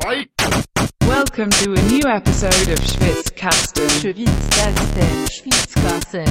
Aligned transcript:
Welcome 0.00 1.50
to 1.50 1.74
a 1.74 1.82
new 1.82 2.00
episode 2.08 2.68
of 2.72 2.78
Schwitzkasten. 2.80 3.86
Schwitzkasten, 4.00 5.26
Schwitzkasten, 5.28 6.26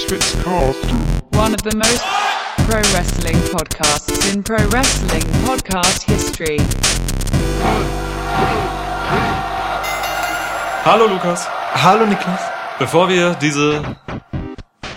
Schwitzkasten. 0.00 1.22
One 1.36 1.52
of 1.52 1.62
the 1.62 1.76
most 1.76 2.02
pro 2.66 2.80
wrestling 2.94 3.36
podcasts 3.52 4.32
in 4.32 4.42
pro 4.42 4.66
wrestling 4.68 5.22
podcast 5.44 6.04
history. 6.04 6.56
Hallo 10.84 11.06
Lukas. 11.06 11.44
Hallo 11.46 12.06
Niklas. 12.06 12.40
Bevor 12.78 13.08
wir 13.10 13.34
diese 13.34 13.82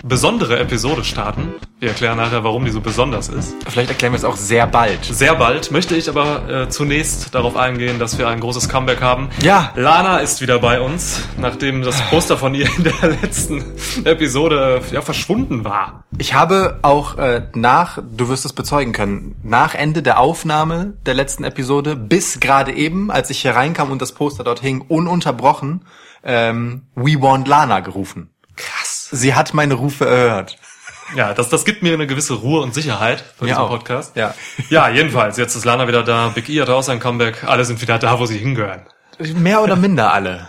besondere 0.06 0.58
Episode 0.58 1.04
starten, 1.04 1.54
wir 1.78 1.90
erklären 1.90 2.16
nachher, 2.16 2.42
warum 2.42 2.64
die 2.64 2.70
so 2.70 2.80
besonders 2.80 3.28
ist. 3.28 3.54
Vielleicht 3.68 3.90
erklären 3.90 4.12
wir 4.12 4.16
es 4.16 4.24
auch 4.24 4.36
sehr 4.36 4.66
bald. 4.66 5.04
Sehr 5.04 5.34
bald 5.34 5.70
möchte 5.70 5.94
ich 5.94 6.08
aber 6.08 6.48
äh, 6.48 6.68
zunächst 6.68 7.34
darauf 7.34 7.56
eingehen, 7.56 7.98
dass 7.98 8.16
wir 8.16 8.28
ein 8.28 8.40
großes 8.40 8.68
Comeback 8.68 9.02
haben. 9.02 9.28
Ja. 9.42 9.72
Lana 9.76 10.18
ist 10.18 10.40
wieder 10.40 10.58
bei 10.58 10.80
uns, 10.80 11.22
nachdem 11.38 11.82
das 11.82 12.00
Poster 12.08 12.38
von 12.38 12.54
ihr 12.54 12.66
in 12.76 12.84
der 12.84 13.10
letzten 13.22 13.62
Episode 14.04 14.80
ja, 14.90 15.02
verschwunden 15.02 15.64
war. 15.64 16.04
Ich 16.16 16.32
habe 16.32 16.78
auch 16.80 17.18
äh, 17.18 17.48
nach, 17.54 17.98
du 18.10 18.28
wirst 18.28 18.46
es 18.46 18.52
bezeugen 18.54 18.92
können, 18.92 19.36
nach 19.42 19.74
Ende 19.74 20.02
der 20.02 20.18
Aufnahme 20.18 20.94
der 21.04 21.14
letzten 21.14 21.44
Episode 21.44 21.94
bis 21.94 22.40
gerade 22.40 22.72
eben, 22.72 23.10
als 23.10 23.28
ich 23.28 23.42
hier 23.42 23.54
reinkam 23.54 23.90
und 23.90 24.00
das 24.00 24.12
Poster 24.12 24.44
dort 24.44 24.60
hing, 24.60 24.80
ununterbrochen 24.80 25.84
ähm, 26.24 26.86
We 26.94 27.20
Want 27.20 27.48
Lana 27.48 27.80
gerufen. 27.80 28.30
Krass. 28.56 28.95
Sie 29.10 29.34
hat 29.34 29.54
meine 29.54 29.74
Rufe 29.74 30.06
erhört. 30.06 30.56
Ja, 31.14 31.34
das, 31.34 31.48
das 31.48 31.64
gibt 31.64 31.82
mir 31.82 31.94
eine 31.94 32.06
gewisse 32.06 32.34
Ruhe 32.34 32.62
und 32.62 32.74
Sicherheit 32.74 33.24
für 33.36 33.44
Mir 33.44 33.50
diesen 33.50 33.62
auch. 33.62 33.68
Podcast. 33.68 34.16
Ja. 34.16 34.34
Ja, 34.70 34.88
jedenfalls, 34.88 35.36
jetzt 35.36 35.54
ist 35.54 35.64
Lana 35.64 35.86
wieder 35.86 36.02
da, 36.02 36.28
Big 36.34 36.48
E 36.48 36.60
hat 36.60 36.68
auch 36.68 36.82
sein 36.82 36.98
Comeback, 36.98 37.44
alle 37.44 37.64
sind 37.64 37.80
wieder 37.80 37.98
da, 37.98 38.18
wo 38.18 38.26
sie 38.26 38.38
hingehören. 38.38 38.82
Mehr 39.34 39.62
oder 39.62 39.76
minder 39.76 40.12
alle. 40.12 40.48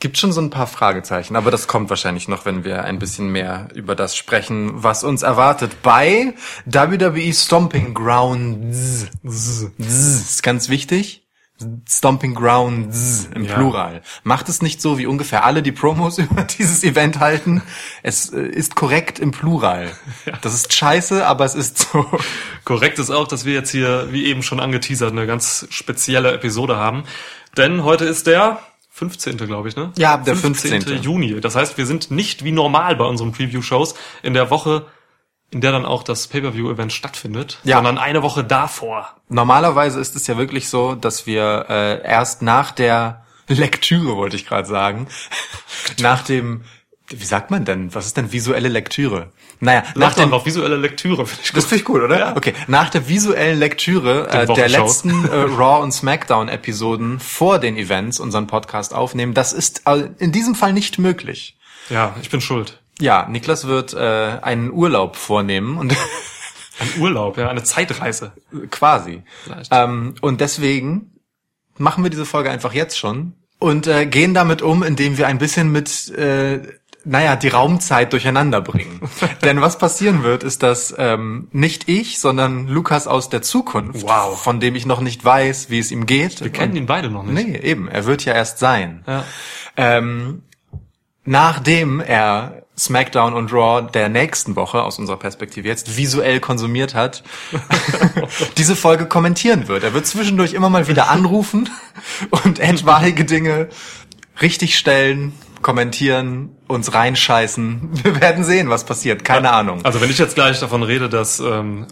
Gibt 0.00 0.18
schon 0.18 0.32
so 0.32 0.40
ein 0.42 0.50
paar 0.50 0.66
Fragezeichen, 0.66 1.34
aber 1.34 1.50
das 1.50 1.66
kommt 1.66 1.88
wahrscheinlich 1.88 2.28
noch, 2.28 2.44
wenn 2.44 2.62
wir 2.62 2.84
ein 2.84 2.98
bisschen 2.98 3.28
mehr 3.32 3.68
über 3.74 3.94
das 3.94 4.14
sprechen, 4.14 4.70
was 4.82 5.02
uns 5.02 5.22
erwartet 5.22 5.82
bei 5.82 6.34
WWE 6.66 7.32
Stomping 7.32 7.94
Grounds. 7.94 9.06
Z 9.26 9.72
ist 9.78 10.42
ganz 10.42 10.68
wichtig. 10.68 11.23
Stomping 11.88 12.34
Grounds 12.34 13.28
im 13.34 13.44
Ja. 13.44 13.54
Plural. 13.54 14.02
Macht 14.22 14.48
es 14.48 14.62
nicht 14.62 14.80
so, 14.80 14.98
wie 14.98 15.06
ungefähr 15.06 15.44
alle 15.44 15.62
die 15.62 15.72
Promos 15.72 16.18
über 16.18 16.42
dieses 16.42 16.84
Event 16.84 17.20
halten. 17.20 17.62
Es 18.02 18.32
äh, 18.32 18.40
ist 18.40 18.76
korrekt 18.76 19.18
im 19.18 19.30
Plural. 19.30 19.92
Das 20.42 20.54
ist 20.54 20.72
scheiße, 20.72 21.26
aber 21.26 21.44
es 21.44 21.54
ist 21.54 21.78
so. 21.78 22.06
Korrekt 22.64 22.98
ist 22.98 23.10
auch, 23.10 23.28
dass 23.28 23.44
wir 23.44 23.54
jetzt 23.54 23.70
hier, 23.70 24.08
wie 24.10 24.26
eben 24.26 24.42
schon 24.42 24.60
angeteasert, 24.60 25.12
eine 25.12 25.26
ganz 25.26 25.66
spezielle 25.70 26.32
Episode 26.32 26.76
haben. 26.76 27.04
Denn 27.56 27.84
heute 27.84 28.04
ist 28.04 28.26
der 28.26 28.60
15. 28.90 29.36
glaube 29.38 29.68
ich, 29.68 29.74
ne? 29.74 29.92
Ja, 29.98 30.16
der 30.18 30.36
15.. 30.36 31.02
Juni. 31.02 31.40
Das 31.40 31.56
heißt, 31.56 31.76
wir 31.78 31.84
sind 31.84 32.12
nicht 32.12 32.44
wie 32.44 32.52
normal 32.52 32.94
bei 32.94 33.04
unseren 33.04 33.32
Preview-Shows 33.32 33.94
in 34.22 34.34
der 34.34 34.50
Woche, 34.50 34.86
in 35.54 35.60
der 35.62 35.72
dann 35.72 35.86
auch 35.86 36.02
das 36.02 36.26
Pay-Per-View-Event 36.26 36.92
stattfindet, 36.92 37.60
Ja. 37.64 37.76
sondern 37.76 37.96
eine 37.96 38.22
Woche 38.22 38.44
davor. 38.44 39.08
Normalerweise 39.28 40.00
ist 40.00 40.16
es 40.16 40.26
ja 40.26 40.36
wirklich 40.36 40.68
so, 40.68 40.94
dass 40.96 41.26
wir 41.26 41.66
äh, 41.70 42.02
erst 42.06 42.42
nach 42.42 42.72
der 42.72 43.24
Lektüre, 43.48 44.16
wollte 44.16 44.36
ich 44.36 44.46
gerade 44.46 44.66
sagen, 44.68 45.06
nach 46.00 46.22
dem, 46.24 46.62
wie 47.08 47.24
sagt 47.24 47.50
man 47.50 47.64
denn, 47.64 47.94
was 47.94 48.06
ist 48.06 48.16
denn 48.16 48.32
visuelle 48.32 48.68
Lektüre? 48.68 49.30
Naja, 49.60 49.82
nach 49.94 50.08
Nach 50.10 50.14
dem, 50.14 50.30
noch 50.30 50.44
visuelle 50.44 50.76
Lektüre, 50.76 51.24
finde 51.26 51.42
ich 51.44 51.52
das 51.52 51.64
gut. 51.64 51.68
finde 51.68 51.80
ich 51.80 51.84
gut, 51.84 52.02
oder? 52.02 52.18
Ja. 52.18 52.36
Okay, 52.36 52.52
nach 52.66 52.90
der 52.90 53.08
visuellen 53.08 53.58
Lektüre 53.58 54.28
äh, 54.28 54.46
der 54.52 54.68
letzten 54.68 55.24
äh, 55.26 55.28
Raw 55.56 55.82
und 55.82 55.92
Smackdown 55.92 56.48
Episoden 56.48 57.20
vor 57.20 57.58
den 57.60 57.76
Events 57.76 58.18
unseren 58.18 58.46
Podcast 58.48 58.92
aufnehmen, 58.92 59.32
das 59.34 59.52
ist 59.52 59.82
äh, 59.86 60.08
in 60.18 60.32
diesem 60.32 60.54
Fall 60.56 60.72
nicht 60.72 60.98
möglich. 60.98 61.56
Ja, 61.90 62.16
ich 62.20 62.30
bin 62.30 62.40
schuld. 62.40 62.80
Ja, 63.00 63.26
Niklas 63.28 63.66
wird 63.66 63.92
äh, 63.94 64.38
einen 64.42 64.70
Urlaub 64.72 65.16
vornehmen 65.16 65.78
und 65.78 65.94
Ein 66.80 67.00
Urlaub, 67.00 67.38
ja, 67.38 67.48
eine 67.48 67.62
Zeitreise. 67.62 68.32
Quasi. 68.70 69.22
Ähm, 69.70 70.16
und 70.20 70.40
deswegen 70.40 71.12
machen 71.78 72.02
wir 72.02 72.10
diese 72.10 72.24
Folge 72.24 72.50
einfach 72.50 72.72
jetzt 72.72 72.98
schon 72.98 73.34
und 73.60 73.86
äh, 73.86 74.06
gehen 74.06 74.34
damit 74.34 74.60
um, 74.60 74.82
indem 74.82 75.16
wir 75.16 75.28
ein 75.28 75.38
bisschen 75.38 75.70
mit, 75.70 76.08
äh, 76.10 76.62
naja, 77.04 77.36
die 77.36 77.46
Raumzeit 77.46 78.12
durcheinander 78.12 78.60
bringen. 78.60 79.00
Denn 79.44 79.60
was 79.60 79.78
passieren 79.78 80.24
wird, 80.24 80.42
ist, 80.42 80.64
dass 80.64 80.92
ähm, 80.98 81.46
nicht 81.52 81.88
ich, 81.88 82.18
sondern 82.18 82.66
Lukas 82.66 83.06
aus 83.06 83.28
der 83.28 83.42
Zukunft, 83.42 84.02
Wow. 84.02 84.42
von 84.42 84.58
dem 84.58 84.74
ich 84.74 84.84
noch 84.84 85.00
nicht 85.00 85.24
weiß, 85.24 85.70
wie 85.70 85.78
es 85.78 85.92
ihm 85.92 86.06
geht. 86.06 86.40
Wir 86.40 86.50
kennen 86.50 86.74
ihn 86.74 86.86
beide 86.86 87.08
noch 87.08 87.22
nicht. 87.22 87.46
Nee, 87.46 87.56
eben. 87.58 87.86
Er 87.86 88.04
wird 88.04 88.24
ja 88.24 88.32
erst 88.34 88.58
sein. 88.58 89.04
Ja. 89.06 89.24
Ähm, 89.76 90.42
nachdem 91.24 92.00
er 92.00 92.63
SmackDown 92.76 93.34
und 93.34 93.52
Raw 93.52 93.86
der 93.92 94.08
nächsten 94.08 94.56
Woche 94.56 94.82
aus 94.82 94.98
unserer 94.98 95.16
Perspektive 95.16 95.68
jetzt 95.68 95.96
visuell 95.96 96.40
konsumiert 96.40 96.94
hat, 96.94 97.22
diese 98.58 98.74
Folge 98.74 99.06
kommentieren 99.06 99.68
wird. 99.68 99.84
Er 99.84 99.94
wird 99.94 100.06
zwischendurch 100.06 100.54
immer 100.54 100.70
mal 100.70 100.88
wieder 100.88 101.08
anrufen 101.08 101.70
und 102.30 102.58
etwaige 102.58 103.24
Dinge 103.24 103.68
richtig 104.42 104.76
stellen, 104.76 105.32
kommentieren, 105.62 106.56
uns 106.66 106.94
reinscheißen. 106.94 107.90
Wir 108.02 108.20
werden 108.20 108.44
sehen, 108.44 108.68
was 108.70 108.84
passiert. 108.84 109.24
Keine 109.24 109.52
Ahnung. 109.52 109.84
Also 109.84 110.00
wenn 110.00 110.10
ich 110.10 110.18
jetzt 110.18 110.34
gleich 110.34 110.58
davon 110.58 110.82
rede, 110.82 111.08
dass, 111.08 111.38
ähm, 111.38 111.86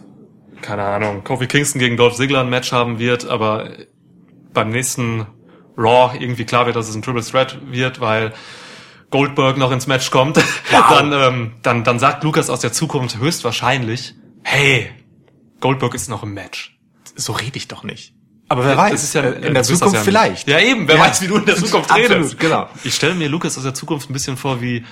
keine 0.62 0.82
Ahnung, 0.82 1.22
Kofi 1.22 1.46
Kingston 1.46 1.78
gegen 1.78 1.96
Dolph 1.96 2.16
Ziggler 2.16 2.40
ein 2.40 2.50
Match 2.50 2.72
haben 2.72 2.98
wird, 2.98 3.26
aber 3.26 3.70
beim 4.52 4.70
nächsten 4.70 5.26
Raw 5.78 6.16
irgendwie 6.18 6.44
klar 6.44 6.66
wird, 6.66 6.76
dass 6.76 6.88
es 6.88 6.94
ein 6.94 7.02
Triple 7.02 7.22
Threat 7.22 7.58
wird, 7.70 8.00
weil 8.00 8.32
Goldberg 9.12 9.56
noch 9.58 9.70
ins 9.70 9.86
Match 9.86 10.10
kommt, 10.10 10.42
dann, 10.72 11.12
ähm, 11.12 11.52
dann, 11.62 11.84
dann 11.84 12.00
sagt 12.00 12.24
Lukas 12.24 12.50
aus 12.50 12.58
der 12.60 12.72
Zukunft 12.72 13.18
höchstwahrscheinlich, 13.18 14.14
hey, 14.42 14.90
Goldberg 15.60 15.94
ist 15.94 16.08
noch 16.08 16.24
im 16.24 16.34
Match. 16.34 16.76
So 17.14 17.32
rede 17.32 17.56
ich 17.56 17.68
doch 17.68 17.84
nicht. 17.84 18.14
Aber 18.48 18.64
wer 18.64 18.76
weiß, 18.76 18.90
Das 18.92 19.04
ist 19.04 19.14
ja, 19.14 19.22
äh, 19.22 19.34
in 19.46 19.54
der 19.54 19.60
bist 19.60 19.70
das 19.70 19.78
Zukunft 19.78 19.94
ja 19.96 20.02
vielleicht. 20.02 20.48
Ja 20.48 20.58
eben, 20.58 20.88
wer 20.88 20.96
Ja. 20.96 21.02
weiß, 21.02 21.22
wie 21.22 21.28
du 21.28 21.36
in 21.36 21.46
der 21.46 21.56
Zukunft 21.56 21.90
Absolut, 21.90 22.10
redest. 22.10 22.38
genau. 22.40 22.68
Ich 22.84 22.94
stelle 22.94 23.14
mir 23.14 23.28
Lukas 23.28 23.56
aus 23.56 23.62
der 23.62 23.74
Zukunft 23.74 24.10
ein 24.10 24.12
bisschen 24.12 24.36
vor 24.36 24.60
wie 24.60 24.84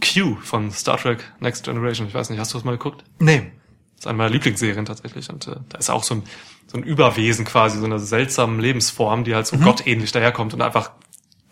Q 0.00 0.36
von 0.42 0.70
Star 0.70 0.96
Trek 0.98 1.18
Next 1.40 1.64
Generation. 1.64 2.06
Ich 2.08 2.14
weiß 2.14 2.30
nicht, 2.30 2.38
hast 2.38 2.52
du 2.54 2.58
das 2.58 2.64
mal 2.64 2.72
geguckt? 2.72 3.04
Nee. 3.18 3.52
Das 3.96 4.00
ist 4.00 4.06
eine 4.06 4.18
meiner 4.18 4.30
Lieblingsserien 4.30 4.84
tatsächlich. 4.84 5.28
Und 5.30 5.46
äh, 5.46 5.56
da 5.68 5.78
ist 5.78 5.90
auch 5.90 6.02
so 6.04 6.16
ein, 6.16 6.22
so 6.66 6.76
ein 6.78 6.82
Überwesen 6.84 7.44
quasi, 7.44 7.78
so 7.78 7.84
eine 7.84 7.98
seltsame 7.98 8.60
Lebensform, 8.62 9.24
die 9.24 9.34
halt 9.34 9.50
Mhm. 9.52 9.58
so 9.58 9.64
gottähnlich 9.64 10.12
daherkommt 10.12 10.54
und 10.54 10.62
einfach 10.62 10.90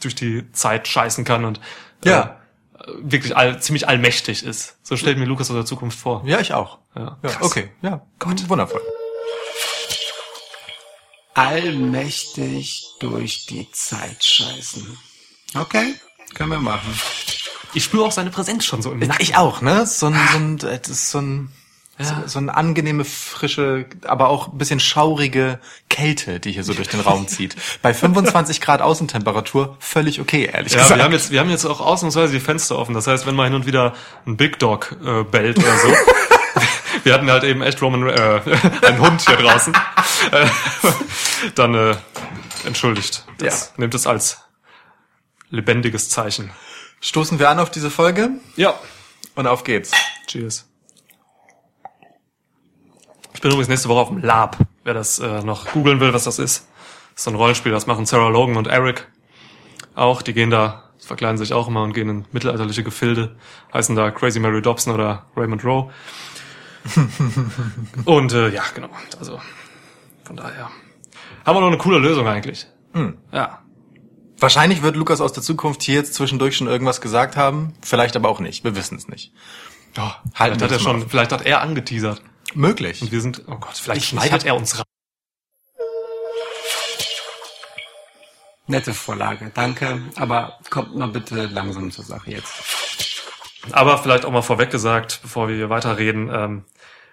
durch 0.02 0.14
die 0.14 0.50
Zeit 0.52 0.88
scheißen 0.88 1.24
kann 1.24 1.44
und 1.44 1.60
Ja. 2.04 2.40
äh, 2.78 2.84
wirklich 2.98 3.36
all, 3.36 3.60
ziemlich 3.62 3.88
allmächtig 3.88 4.42
ist. 4.44 4.76
So 4.82 4.96
stellt 4.96 5.18
mir 5.18 5.24
Lukas 5.26 5.50
aus 5.50 5.56
der 5.56 5.66
Zukunft 5.66 5.98
vor. 5.98 6.22
Ja, 6.26 6.40
ich 6.40 6.52
auch. 6.54 6.78
Ja, 6.96 7.18
Ja, 7.22 7.30
krass. 7.30 7.42
okay. 7.42 7.70
Ja, 7.82 8.00
Gott. 8.18 8.48
Wundervoll. 8.48 8.80
allmächtig 11.34 12.84
durch 13.00 13.46
die 13.46 13.70
Zeit 13.72 14.22
scheißen. 14.24 14.98
Okay, 15.54 15.94
können 16.34 16.50
wir 16.50 16.58
machen. 16.60 16.92
Ich 17.72 17.84
spüre 17.84 18.04
auch 18.04 18.12
seine 18.12 18.30
Präsenz 18.30 18.64
schon 18.64 18.82
so 18.82 18.90
im 18.92 18.98
Nacken. 18.98 19.22
Ich 19.22 19.36
auch, 19.36 19.60
ne? 19.62 19.86
So 19.86 20.06
ein, 20.06 20.14
so 20.32 20.38
ein, 20.38 20.56
das 20.58 20.88
ist 20.88 21.10
so 21.10 21.18
ein, 21.20 21.52
so, 22.04 22.14
so 22.26 22.38
eine 22.38 22.56
angenehme, 22.56 23.04
frische, 23.04 23.86
aber 24.06 24.28
auch 24.28 24.48
ein 24.52 24.58
bisschen 24.58 24.80
schaurige 24.80 25.58
Kälte, 25.88 26.40
die 26.40 26.52
hier 26.52 26.64
so 26.64 26.72
durch 26.74 26.88
den 26.88 27.00
Raum 27.00 27.28
zieht. 27.28 27.56
Bei 27.82 27.92
25 27.94 28.60
Grad 28.60 28.80
Außentemperatur 28.82 29.76
völlig 29.80 30.20
okay, 30.20 30.50
ehrlich 30.52 30.72
Ja, 30.72 30.80
gesagt. 30.82 30.98
wir 30.98 31.04
haben 31.04 31.12
jetzt, 31.12 31.30
wir 31.30 31.40
haben 31.40 31.50
jetzt 31.50 31.64
auch 31.64 31.80
ausnahmsweise 31.80 32.32
die 32.32 32.40
Fenster 32.40 32.78
offen. 32.78 32.94
Das 32.94 33.06
heißt, 33.06 33.26
wenn 33.26 33.34
mal 33.34 33.44
hin 33.44 33.54
und 33.54 33.66
wieder 33.66 33.94
ein 34.26 34.36
Big 34.36 34.58
Dog 34.58 34.96
äh, 35.04 35.24
bellt 35.24 35.58
oder 35.58 35.76
so. 35.78 35.88
wir 37.04 37.14
hatten 37.14 37.30
halt 37.30 37.44
eben 37.44 37.62
echt 37.62 37.80
Roman, 37.82 38.08
äh, 38.08 38.40
einen 38.86 38.98
Hund 39.00 39.22
hier 39.26 39.36
draußen. 39.36 39.74
Äh, 40.32 40.46
dann 41.54 41.74
äh, 41.74 41.96
entschuldigt. 42.64 43.24
Das 43.38 43.72
Nehmt 43.76 43.94
es 43.94 44.06
als 44.06 44.38
lebendiges 45.50 46.08
Zeichen. 46.08 46.50
Stoßen 47.00 47.38
wir 47.38 47.48
an 47.50 47.58
auf 47.58 47.70
diese 47.70 47.90
Folge 47.90 48.30
Ja. 48.56 48.74
und 49.34 49.46
auf 49.46 49.64
geht's. 49.64 49.90
Cheers. 50.26 50.66
Ich 53.40 53.42
bin 53.42 53.52
übrigens 53.52 53.70
nächste 53.70 53.88
Woche 53.88 54.00
auf 54.00 54.08
dem 54.08 54.18
Lab. 54.18 54.58
Wer 54.84 54.92
das 54.92 55.18
äh, 55.18 55.42
noch 55.42 55.72
googeln 55.72 55.98
will, 55.98 56.12
was 56.12 56.24
das 56.24 56.38
ist. 56.38 56.68
Das 57.12 57.20
ist 57.20 57.24
so 57.24 57.30
ein 57.30 57.36
Rollenspiel, 57.36 57.72
das 57.72 57.86
machen 57.86 58.04
Sarah 58.04 58.28
Logan 58.28 58.58
und 58.58 58.66
Eric 58.66 59.08
auch. 59.94 60.20
Die 60.20 60.34
gehen 60.34 60.50
da, 60.50 60.90
verkleiden 60.98 61.38
sich 61.38 61.54
auch 61.54 61.66
immer 61.66 61.82
und 61.82 61.94
gehen 61.94 62.10
in 62.10 62.26
mittelalterliche 62.32 62.84
Gefilde. 62.84 63.36
Heißen 63.72 63.96
da 63.96 64.10
Crazy 64.10 64.40
Mary 64.40 64.60
Dobson 64.60 64.92
oder 64.92 65.24
Raymond 65.38 65.64
Rowe. 65.64 65.90
und 68.04 68.30
äh, 68.34 68.50
ja, 68.50 68.62
genau. 68.74 68.90
Also 69.18 69.40
von 70.24 70.36
daher 70.36 70.68
haben 71.46 71.56
wir 71.56 71.60
noch 71.62 71.68
eine 71.68 71.78
coole 71.78 71.98
Lösung 71.98 72.28
eigentlich. 72.28 72.66
Ja. 73.32 73.60
Wahrscheinlich 74.38 74.82
wird 74.82 74.96
Lukas 74.96 75.22
aus 75.22 75.32
der 75.32 75.42
Zukunft 75.42 75.82
hier 75.82 75.94
jetzt 75.94 76.12
zwischendurch 76.12 76.58
schon 76.58 76.66
irgendwas 76.66 77.00
gesagt 77.00 77.38
haben. 77.38 77.72
Vielleicht 77.80 78.16
aber 78.16 78.28
auch 78.28 78.40
nicht. 78.40 78.64
Wir 78.64 78.76
wissen 78.76 78.98
es 78.98 79.08
nicht. 79.08 79.32
Ja, 79.96 80.20
Halten 80.34 80.58
vielleicht 80.58 80.60
hat 80.60 80.72
er 80.72 80.78
schon, 80.78 81.08
vielleicht 81.08 81.32
hat 81.32 81.46
er 81.46 81.62
angeteasert. 81.62 82.20
Möglich. 82.54 83.02
Und 83.02 83.12
wir 83.12 83.20
sind, 83.20 83.42
oh 83.46 83.56
Gott, 83.56 83.76
vielleicht 83.76 84.02
Ich- 84.02 84.08
schneidet 84.08 84.42
ich- 84.42 84.46
er 84.48 84.56
uns 84.56 84.78
rein. 84.78 84.84
Nette 88.66 88.94
Vorlage, 88.94 89.50
danke. 89.52 90.00
Aber 90.16 90.58
kommt 90.70 90.94
mal 90.96 91.08
bitte 91.08 91.46
langsam 91.46 91.90
zur 91.90 92.04
Sache 92.04 92.30
jetzt. 92.30 92.52
Aber 93.72 93.98
vielleicht 93.98 94.24
auch 94.24 94.30
mal 94.30 94.42
vorweg 94.42 94.70
gesagt, 94.70 95.18
bevor 95.22 95.48
wir 95.48 95.56
hier 95.56 95.70
weiterreden, 95.70 96.30
ähm, 96.32 96.64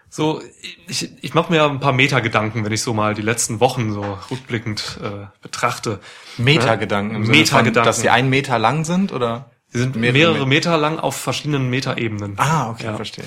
so, 0.09 0.41
ich, 0.87 1.11
ich 1.21 1.33
mache 1.33 1.51
mir 1.51 1.65
ein 1.65 1.81
paar 1.81 1.91
Meta-Gedanken, 1.91 2.63
wenn 2.63 2.71
ich 2.71 2.81
so 2.81 2.93
mal 2.93 3.13
die 3.13 3.21
letzten 3.21 3.59
Wochen 3.59 3.91
so 3.91 4.17
rückblickend 4.31 4.99
äh, 5.03 5.25
betrachte. 5.41 5.99
Metagedanken. 6.37 7.23
von, 7.25 7.31
Metagedanken. 7.31 7.83
Dass 7.85 8.01
die 8.01 8.09
einen 8.09 8.29
Meter 8.29 8.57
lang 8.59 8.85
sind, 8.85 9.11
oder? 9.11 9.49
Die 9.73 9.79
sind 9.79 9.97
Mehrere 9.97 10.13
mehrere, 10.17 10.39
Met- 10.39 10.47
Meter 10.47 10.77
lang 10.77 10.99
auf 10.99 11.17
verschiedenen 11.17 11.69
Metaebenen. 11.69 12.35
Ah, 12.39 12.69
okay, 12.69 12.85
Ja. 12.85 12.95
verstehe. 12.95 13.25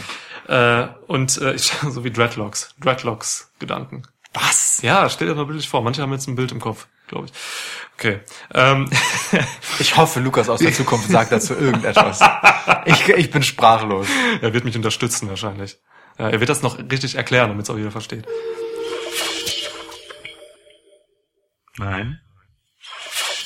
Äh, 0.50 0.88
und 1.06 1.40
äh, 1.40 1.54
ich, 1.54 1.62
so 1.88 2.02
wie 2.02 2.10
Dreadlocks. 2.10 2.74
Dreadlocks-Gedanken. 2.80 4.02
Was? 4.34 4.82
Ja, 4.82 5.08
stell 5.08 5.28
dir 5.28 5.34
mal 5.36 5.46
bildlich 5.46 5.68
vor. 5.68 5.80
Manche 5.82 6.02
haben 6.02 6.12
jetzt 6.12 6.26
ein 6.26 6.34
Bild 6.34 6.50
im 6.50 6.60
Kopf, 6.60 6.88
glaube 7.06 7.26
ich. 7.26 7.32
Okay. 7.94 8.20
Ähm, 8.52 8.90
Ich 9.78 9.96
hoffe, 9.96 10.20
Lukas 10.20 10.48
aus 10.48 10.60
der 10.60 10.72
Zukunft 10.72 11.08
sagt 11.08 11.32
dazu 11.32 11.54
irgendetwas. 11.54 12.20
Ich, 12.84 13.08
ich 13.08 13.30
bin 13.30 13.42
sprachlos. 13.42 14.06
er 14.42 14.52
wird 14.52 14.64
mich 14.64 14.76
unterstützen 14.76 15.28
wahrscheinlich. 15.28 15.78
Er 16.18 16.38
wird 16.38 16.50
das 16.50 16.60
noch 16.60 16.78
richtig 16.78 17.14
erklären, 17.14 17.48
damit 17.48 17.64
es 17.64 17.70
auch 17.70 17.78
jeder 17.78 17.90
versteht. 17.90 18.26
Nein. 21.78 22.20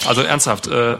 Also 0.06 0.22
ernsthaft, 0.22 0.66
äh, 0.66 0.98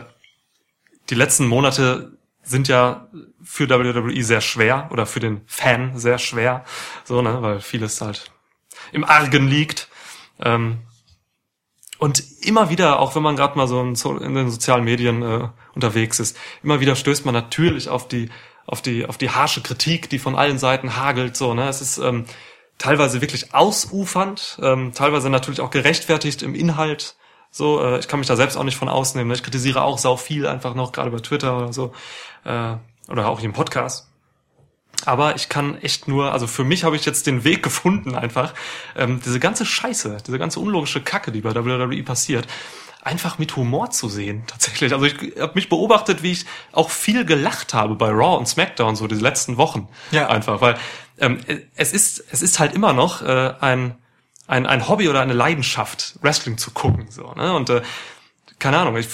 die 1.11 1.17
letzten 1.17 1.47
Monate 1.47 2.17
sind 2.45 2.69
ja 2.69 3.09
für 3.43 3.69
WWE 3.69 4.23
sehr 4.23 4.41
schwer 4.41 4.89
oder 4.93 5.07
für 5.07 5.21
den 5.21 5.43
Fan 5.47 5.99
sehr 5.99 6.19
schwer, 6.19 6.65
so 7.05 7.23
ne, 7.23 7.43
weil 7.43 7.61
vieles 7.61 8.01
halt 8.01 8.31
im 8.93 9.05
Argen 9.05 9.49
liegt. 9.49 9.89
Ähm, 10.41 10.79
und 11.99 12.23
immer 12.43 12.71
wieder, 12.71 12.99
auch 12.99 13.15
wenn 13.15 13.23
man 13.23 13.37
gerade 13.37 13.57
mal 13.57 13.69
so 13.69 13.81
in, 13.81 14.35
den 14.35 14.51
sozialen 14.51 14.85
Medien 14.85 15.23
äh, 15.23 15.49
unterwegs 15.75 16.21
ist, 16.21 16.37
immer 16.63 16.81
wieder 16.81 16.97
stößt 16.97 17.25
man 17.25 17.35
natürlich 17.35 17.89
auf 17.89 18.09
die 18.09 18.31
auf 18.67 18.83
die 18.83 19.07
auf 19.07 19.19
die 19.19 19.31
harsche 19.31 19.63
Kritik, 19.63 20.09
die 20.11 20.19
von 20.19 20.35
allen 20.35 20.59
Seiten 20.59 20.97
hagelt. 20.97 21.37
So, 21.37 21.55
ne, 21.55 21.69
es 21.69 21.81
ist 21.81 21.99
ähm, 21.99 22.25
teilweise 22.79 23.21
wirklich 23.21 23.55
ausufernd, 23.55 24.59
ähm, 24.63 24.93
teilweise 24.95 25.31
natürlich 25.31 25.61
auch 25.61 25.71
gerechtfertigt 25.71 26.43
im 26.43 26.55
Inhalt. 26.55 27.17
So, 27.57 27.81
äh, 27.81 28.01
ich 28.01 28.09
kann 28.09 28.19
mich 28.19 28.27
da 28.27 28.35
selbst 28.35 28.57
auch 28.57 28.65
nicht 28.65 28.77
von 28.77 28.89
ausnehmen. 28.89 29.29
Ne? 29.29 29.35
Ich 29.35 29.45
kritisiere 29.45 29.85
auch 29.85 29.99
sau 29.99 30.17
viel 30.17 30.45
einfach 30.45 30.75
noch, 30.75 30.91
gerade 30.91 31.13
bei 31.13 31.21
Twitter 31.21 31.57
oder 31.57 31.73
so. 31.73 31.93
Äh, 32.43 32.75
oder 33.07 33.29
auch 33.29 33.39
hier 33.39 33.49
im 33.49 33.53
Podcast. 33.53 34.09
Aber 35.05 35.37
ich 35.37 35.49
kann 35.49 35.81
echt 35.81 36.09
nur, 36.09 36.33
also 36.33 36.49
für 36.49 36.65
mich 36.65 36.83
habe 36.83 36.97
ich 36.97 37.05
jetzt 37.05 37.29
den 37.29 37.45
Weg 37.45 37.63
gefunden, 37.63 38.17
einfach, 38.17 38.55
ähm, 38.97 39.21
diese 39.25 39.39
ganze 39.39 39.65
Scheiße, 39.65 40.17
diese 40.27 40.39
ganze 40.41 40.59
unlogische 40.59 41.01
Kacke, 41.01 41.31
die 41.31 41.43
bei 41.43 41.55
WWE 41.55 42.03
passiert, 42.03 42.49
einfach 43.03 43.39
mit 43.39 43.55
Humor 43.55 43.91
zu 43.91 44.09
sehen, 44.09 44.43
tatsächlich. 44.49 44.93
Also 44.93 45.07
ich 45.07 45.15
habe 45.39 45.53
mich 45.55 45.69
beobachtet, 45.69 46.25
wie 46.25 46.33
ich 46.33 46.47
auch 46.73 46.91
viel 46.91 47.25
gelacht 47.25 47.73
habe 47.73 47.95
bei 47.95 48.09
Raw 48.09 48.37
und 48.37 48.49
SmackDown, 48.49 48.97
so 48.97 49.07
diese 49.07 49.23
letzten 49.23 49.59
Wochen. 49.59 49.87
Ja. 50.11 50.27
Einfach, 50.27 50.61
weil 50.61 50.77
ähm, 51.21 51.39
es 51.77 51.93
ist, 51.93 52.25
es 52.33 52.43
ist 52.43 52.59
halt 52.59 52.75
immer 52.75 52.93
noch 52.95 53.23
äh, 53.23 53.55
ein, 53.61 53.95
ein, 54.47 54.67
ein 54.67 54.89
Hobby 54.89 55.09
oder 55.09 55.21
eine 55.21 55.33
Leidenschaft, 55.33 56.19
Wrestling 56.23 56.59
zu 56.59 56.71
gucken. 56.71 57.07
So, 57.11 57.33
ne? 57.35 57.55
Und 57.55 57.71
äh, 57.71 57.83
keine 58.59 58.79
Ahnung, 58.79 58.97
ich, 58.97 59.09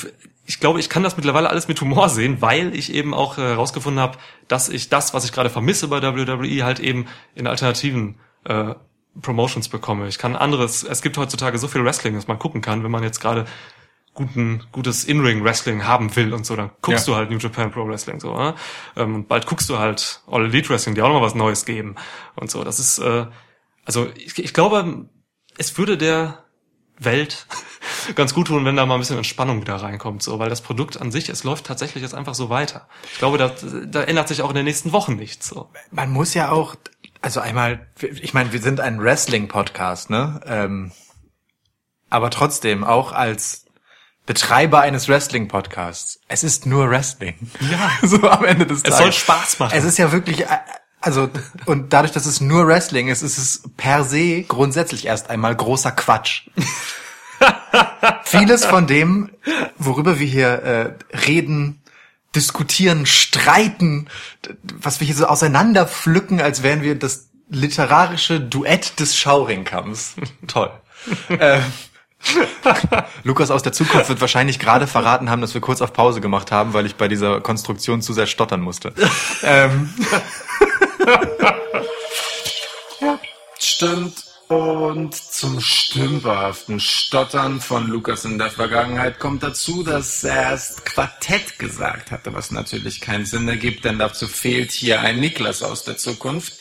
ich 0.47 0.61
glaube, 0.61 0.81
ich 0.81 0.89
kann 0.89 1.03
das 1.03 1.17
mittlerweile 1.17 1.49
alles 1.51 1.69
mit 1.69 1.81
Humor 1.81 2.09
sehen, 2.09 2.41
weil 2.41 2.75
ich 2.75 2.93
eben 2.93 3.15
auch 3.15 3.39
äh, 3.39 3.43
herausgefunden 3.43 4.01
habe, 4.01 4.19
dass 4.49 4.69
ich 4.69 4.89
das, 4.89 5.15
was 5.15 5.25
ich 5.25 5.33
gerade 5.33 5.51
vermisse 5.51 5.89
bei 5.89 6.03
WWE, 6.03 6.65
halt 6.65 6.81
eben 6.81 7.07
in 7.35 7.47
alternativen 7.47 8.19
äh, 8.45 8.75
Promotions 9.23 9.69
bekomme. 9.69 10.09
Ich 10.09 10.19
kann 10.19 10.37
anderes, 10.37 10.83
es 10.83 11.03
gibt 11.03 11.19
heutzutage 11.19 11.59
so 11.59 11.69
viel 11.69 11.85
Wrestling, 11.85 12.15
das 12.15 12.29
man 12.29 12.39
gucken 12.39 12.61
kann, 12.63 12.85
wenn 12.85 12.91
man 12.91 13.03
jetzt 13.03 13.21
gerade 13.21 13.45
guten, 14.15 14.65
gutes 14.73 15.05
In-Ring-Wrestling 15.05 15.85
haben 15.85 16.15
will 16.17 16.35
und 16.35 16.45
so, 16.45 16.57
dann 16.57 16.71
guckst 16.83 17.07
Ja. 17.07 17.13
du 17.15 17.17
halt 17.19 17.31
New 17.31 17.39
Japan 17.39 17.71
Pro 17.71 17.87
Wrestling 17.87 18.21
so. 18.21 18.37
Ne? 18.37 18.55
Ähm, 18.97 19.15
und 19.15 19.29
bald 19.29 19.47
guckst 19.47 19.71
du 19.71 19.79
halt 19.79 20.21
All 20.27 20.45
Elite 20.45 20.69
Wrestling, 20.69 20.95
die 20.95 21.03
auch 21.03 21.09
noch 21.09 21.21
mal 21.21 21.27
was 21.27 21.35
Neues 21.35 21.65
geben 21.65 21.95
und 22.35 22.51
so. 22.51 22.65
Das 22.65 22.79
ist, 22.79 22.99
äh, 22.99 23.27
also 23.85 24.09
ich, 24.17 24.39
ich 24.39 24.53
glaube, 24.53 25.07
es 25.61 25.77
würde 25.77 25.99
der 25.99 26.43
Welt 26.99 27.47
ganz 28.15 28.33
gut 28.35 28.47
tun, 28.49 28.65
wenn 28.65 28.77
da 28.77 28.87
mal 28.87 28.95
ein 28.95 29.01
bisschen 29.01 29.19
Entspannung 29.19 29.61
wieder 29.61 29.77
reinkommt, 29.77 30.23
so, 30.23 30.39
weil 30.39 30.49
das 30.49 30.63
Produkt 30.63 31.01
an 31.01 31.13
sich, 31.13 31.29
es 31.29 31.45
läuft 31.45 31.67
tatsächlich 31.67 32.03
jetzt 32.03 32.15
einfach 32.15 32.35
so 32.35 32.49
weiter. 32.49 32.89
Ich 33.13 33.19
glaube, 33.19 33.37
da, 33.37 33.53
da 33.87 34.03
ändert 34.03 34.29
sich 34.29 34.41
auch 34.43 34.49
in 34.49 34.57
den 34.57 34.65
nächsten 34.65 34.93
Wochen 34.93 35.17
nichts. 35.17 35.49
So. 35.49 35.71
Man 35.91 36.11
muss 36.11 36.33
ja 36.35 36.51
auch, 36.51 36.77
also 37.21 37.41
einmal, 37.41 37.87
ich 38.01 38.33
meine, 38.33 38.53
wir 38.53 38.61
sind 38.63 38.81
ein 38.81 39.03
Wrestling-Podcast, 39.03 40.09
ne? 40.09 40.41
Ähm, 40.47 40.93
aber 42.09 42.31
trotzdem, 42.31 42.83
auch 42.83 43.13
als 43.13 43.67
Betreiber 44.25 44.81
eines 44.81 45.09
Wrestling-Podcasts, 45.09 46.21
es 46.29 46.43
ist 46.43 46.65
nur 46.65 46.89
Wrestling. 46.89 47.51
Ja. 47.71 47.91
So 48.03 48.29
am 48.29 48.45
Ende 48.45 48.67
des 48.67 48.79
Es 48.79 48.85
Tages. 48.85 48.99
soll 48.99 49.13
Spaß 49.13 49.59
machen. 49.59 49.73
Es 49.77 49.85
ist 49.85 49.99
ja 49.99 50.11
wirklich, 50.11 50.43
äh, 50.43 50.59
also, 51.01 51.31
und 51.67 51.93
dadurch, 51.93 52.13
dass 52.13 52.27
es 52.27 52.41
nur 52.41 52.67
Wrestling 52.67 53.09
ist, 53.09 53.23
ist 53.23 53.39
es 53.39 53.63
per 53.77 54.05
se 54.05 54.43
grundsätzlich 54.43 55.07
erst 55.07 55.31
einmal 55.31 55.57
großer 55.57 55.93
Quatsch. 55.93 56.49
Vieles 58.25 58.67
von 58.67 58.87
dem, 58.87 59.31
worüber 59.79 60.19
wir 60.19 60.27
hier 60.27 60.49
äh, 60.49 61.17
reden, 61.27 61.81
diskutieren, 62.35 63.07
streiten, 63.07 64.09
was 64.63 65.01
wir 65.01 65.07
hier 65.07 65.17
so 65.17 65.27
auseinanderpflücken, 65.27 66.41
als 66.41 66.63
wären 66.63 66.83
wir 66.83 66.99
das 66.99 67.31
literarische 67.49 68.41
Duett 68.41 69.01
des 69.01 69.17
Schauringkamms. 69.17 70.15
Toll. 70.47 70.71
äh, 71.29 71.61
Lukas 73.25 73.51
aus 73.51 73.63
der 73.63 73.73
Zukunft 73.73 74.09
wird 74.11 74.21
wahrscheinlich 74.21 74.59
gerade 74.59 74.87
verraten 74.87 75.31
haben, 75.31 75.41
dass 75.41 75.55
wir 75.55 75.61
kurz 75.61 75.81
auf 75.81 75.93
Pause 75.93 76.21
gemacht 76.21 76.53
haben, 76.53 76.75
weil 76.75 76.87
ich 76.87 76.97
bei 76.97 77.09
dieser 77.09 77.41
Konstruktion 77.41 78.03
zu 78.03 78.13
sehr 78.13 78.27
stottern 78.27 78.61
musste. 78.61 78.93
ähm, 79.43 79.93
Stimmt. 83.59 84.25
Und 84.49 85.15
zum 85.15 85.61
stümperhaften 85.61 86.81
Stottern 86.81 87.61
von 87.61 87.87
Lukas 87.87 88.25
in 88.25 88.37
der 88.37 88.51
Vergangenheit 88.51 89.21
kommt 89.21 89.45
dazu, 89.45 89.85
dass 89.85 90.25
er 90.25 90.43
erst 90.43 90.85
Quartett 90.85 91.61
gesagt 91.61 92.11
hatte, 92.11 92.35
was 92.35 92.51
natürlich 92.51 93.01
keinen 93.01 93.27
Sinn 93.27 93.47
ergibt, 93.47 93.85
denn 93.85 94.01
dazu 94.01 94.27
fehlt 94.27 94.73
hier 94.73 95.03
ein 95.03 95.21
Niklas 95.21 95.63
aus 95.63 95.85
der 95.85 95.99
Zukunft. 95.99 96.55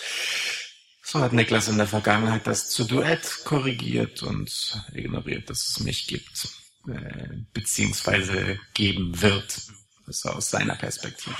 So 1.02 1.20
hat 1.20 1.34
Niklas 1.34 1.68
in 1.68 1.80
der 1.80 1.88
Vergangenheit 1.88 2.46
das 2.46 2.70
zu 2.70 2.84
Duett 2.84 3.40
korrigiert 3.44 4.22
und 4.22 4.80
ignoriert, 4.94 5.50
dass 5.50 5.70
es 5.70 5.80
mich 5.80 6.06
gibt, 6.06 6.48
äh, 6.88 7.38
beziehungsweise 7.54 8.60
geben 8.76 9.20
wird. 9.20 9.62
Ist 10.06 10.28
aus 10.28 10.52
seiner 10.52 10.76
Perspektive. 10.76 11.36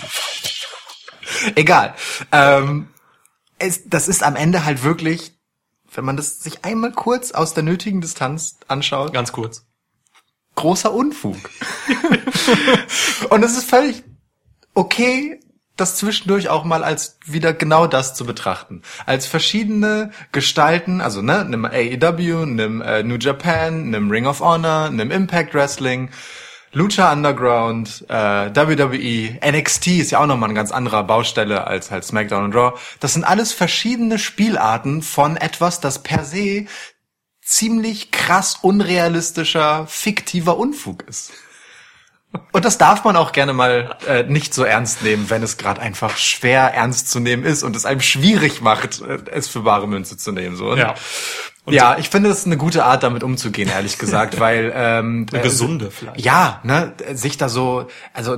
Egal. 1.56 1.96
Ähm, 2.32 2.90
es, 3.58 3.90
das 3.90 4.08
ist 4.08 4.24
am 4.24 4.36
Ende 4.36 4.66
halt 4.66 4.84
wirklich, 4.84 5.34
wenn 5.94 6.06
man 6.06 6.18
das 6.18 6.40
sich 6.40 6.64
einmal 6.66 6.92
kurz 6.92 7.32
aus 7.32 7.54
der 7.54 7.64
nötigen 7.64 8.02
Distanz 8.02 8.58
anschaut, 8.68 9.14
Ganz 9.14 9.32
kurz. 9.32 9.66
großer 10.56 10.94
Unfug. 10.94 11.38
Und 13.30 13.44
es 13.44 13.58
ist 13.58 13.70
völlig 13.70 14.04
okay, 14.74 15.40
das 15.76 15.98
zwischendurch 15.98 16.50
auch 16.50 16.64
mal 16.64 16.84
als 16.84 17.18
wieder 17.26 17.54
genau 17.54 17.88
das 17.88 18.14
zu 18.14 18.26
betrachten. 18.26 18.82
Als 19.06 19.26
verschiedene 19.26 20.12
Gestalten, 20.32 21.00
also 21.02 21.22
ne, 21.22 21.46
nimm 21.46 21.66
AEW, 21.66 22.46
nimm 22.46 22.82
äh, 22.82 23.04
New 23.04 23.16
Japan, 23.16 23.90
nimm 23.90 24.12
Ring 24.12 24.26
of 24.26 24.42
Honor, 24.42 24.90
nimm 24.90 25.12
Impact 25.12 25.54
Wrestling, 25.54 26.10
Lucha 26.72 27.12
Underground, 27.12 28.06
äh, 28.10 28.14
WWE, 28.14 29.40
NXT 29.52 29.88
ist 29.88 30.12
ja 30.12 30.20
auch 30.20 30.28
nochmal 30.28 30.50
ein 30.50 30.56
ganz 30.56 30.72
anderer 30.72 31.04
Baustelle 31.04 31.66
als 31.66 31.90
halt 31.90 32.04
SmackDown 32.04 32.46
und 32.46 32.56
Raw. 32.56 32.78
Das 33.00 33.14
sind 33.14 33.24
alles 33.24 33.54
verschiedene 33.54 34.20
Spielarten 34.20 35.02
von 35.02 35.36
etwas, 35.36 35.80
das 35.80 36.04
per 36.04 36.24
se 36.24 36.66
ziemlich 37.42 38.12
krass 38.12 38.60
unrealistischer, 38.62 39.88
fiktiver 39.88 40.58
Unfug 40.58 41.04
ist. 41.08 41.32
Und 42.52 42.66
das 42.66 42.78
darf 42.78 43.04
man 43.04 43.16
auch 43.16 43.32
gerne 43.32 43.54
mal 43.54 43.96
äh, 44.08 44.24
nicht 44.24 44.54
so 44.54 44.64
ernst 44.64 45.02
nehmen, 45.04 45.30
wenn 45.30 45.42
es 45.42 45.58
gerade 45.58 45.82
einfach 45.82 46.18
schwer 46.18 46.74
ernst 46.74 47.10
zu 47.10 47.20
nehmen 47.20 47.44
ist 47.44 47.64
und 47.64 47.76
es 47.76 47.86
einem 47.86 48.02
schwierig 48.02 48.62
macht, 48.62 49.02
äh, 49.02 49.20
es 49.32 49.48
für 49.48 49.62
bare 49.62 49.88
Münze 49.88 50.18
zu 50.18 50.32
nehmen. 50.32 50.56
So. 50.56 50.72
Und 50.72 50.78
Ja. 50.78 50.96
Und 51.66 51.76
ja, 51.76 51.98
ich 52.00 52.10
finde, 52.10 52.30
das 52.30 52.40
ist 52.40 52.46
eine 52.48 52.58
gute 52.58 52.84
Art, 52.84 53.04
damit 53.04 53.22
umzugehen, 53.22 53.70
ehrlich 53.70 54.00
gesagt, 54.00 54.40
weil 54.40 54.72
ähm, 54.76 55.28
Eine 55.32 55.40
äh, 55.40 55.44
gesunde 55.44 55.92
vielleicht. 55.92 56.20
ja, 56.20 56.62
ne, 56.64 56.94
sich 57.14 57.38
da 57.38 57.48
so, 57.48 57.88
also 58.14 58.38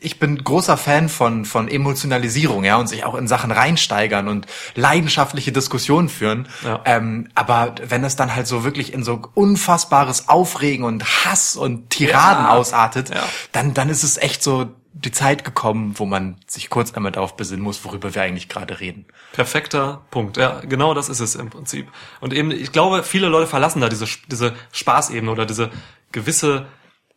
ich 0.00 0.18
bin 0.20 0.42
großer 0.42 0.76
Fan 0.76 1.08
von 1.08 1.44
von 1.44 1.68
Emotionalisierung, 1.68 2.64
ja, 2.64 2.76
und 2.76 2.86
sich 2.88 3.04
auch 3.04 3.14
in 3.16 3.26
Sachen 3.26 3.50
reinsteigern 3.50 4.28
und 4.28 4.46
leidenschaftliche 4.74 5.50
Diskussionen 5.52 6.08
führen. 6.08 6.48
Ja. 6.64 6.80
Ähm, 6.84 7.28
aber 7.34 7.74
wenn 7.88 8.04
es 8.04 8.14
dann 8.16 8.34
halt 8.36 8.46
so 8.46 8.62
wirklich 8.64 8.92
in 8.92 9.02
so 9.02 9.22
unfassbares 9.34 10.28
Aufregen 10.28 10.84
und 10.84 11.04
Hass 11.24 11.56
und 11.56 11.90
Tiraden 11.90 12.44
Ja. 12.44 12.50
ausartet, 12.52 13.10
Ja. 13.10 13.24
dann 13.52 13.74
dann 13.74 13.88
ist 13.88 14.02
es 14.04 14.16
echt 14.16 14.42
so 14.42 14.66
die 14.96 15.10
Zeit 15.10 15.44
gekommen, 15.44 15.94
wo 15.96 16.06
man 16.06 16.36
sich 16.46 16.70
kurz 16.70 16.94
einmal 16.94 17.10
darauf 17.10 17.36
besinnen 17.36 17.64
muss, 17.64 17.84
worüber 17.84 18.14
wir 18.14 18.22
eigentlich 18.22 18.48
gerade 18.48 18.78
reden. 18.78 19.06
Perfekter 19.32 20.02
Punkt. 20.12 20.36
Ja, 20.36 20.60
genau 20.60 20.94
das 20.94 21.08
ist 21.08 21.18
es 21.18 21.34
im 21.34 21.50
Prinzip. 21.50 21.88
Und 22.20 22.32
eben, 22.32 22.52
ich 22.52 22.70
glaube, 22.70 23.02
viele 23.02 23.26
Leute 23.26 23.48
verlassen 23.48 23.80
da 23.80 23.88
diese, 23.88 24.06
diese 24.30 24.54
Spaßebene 24.70 25.28
oder 25.32 25.46
diese 25.46 25.70
gewisse 26.12 26.66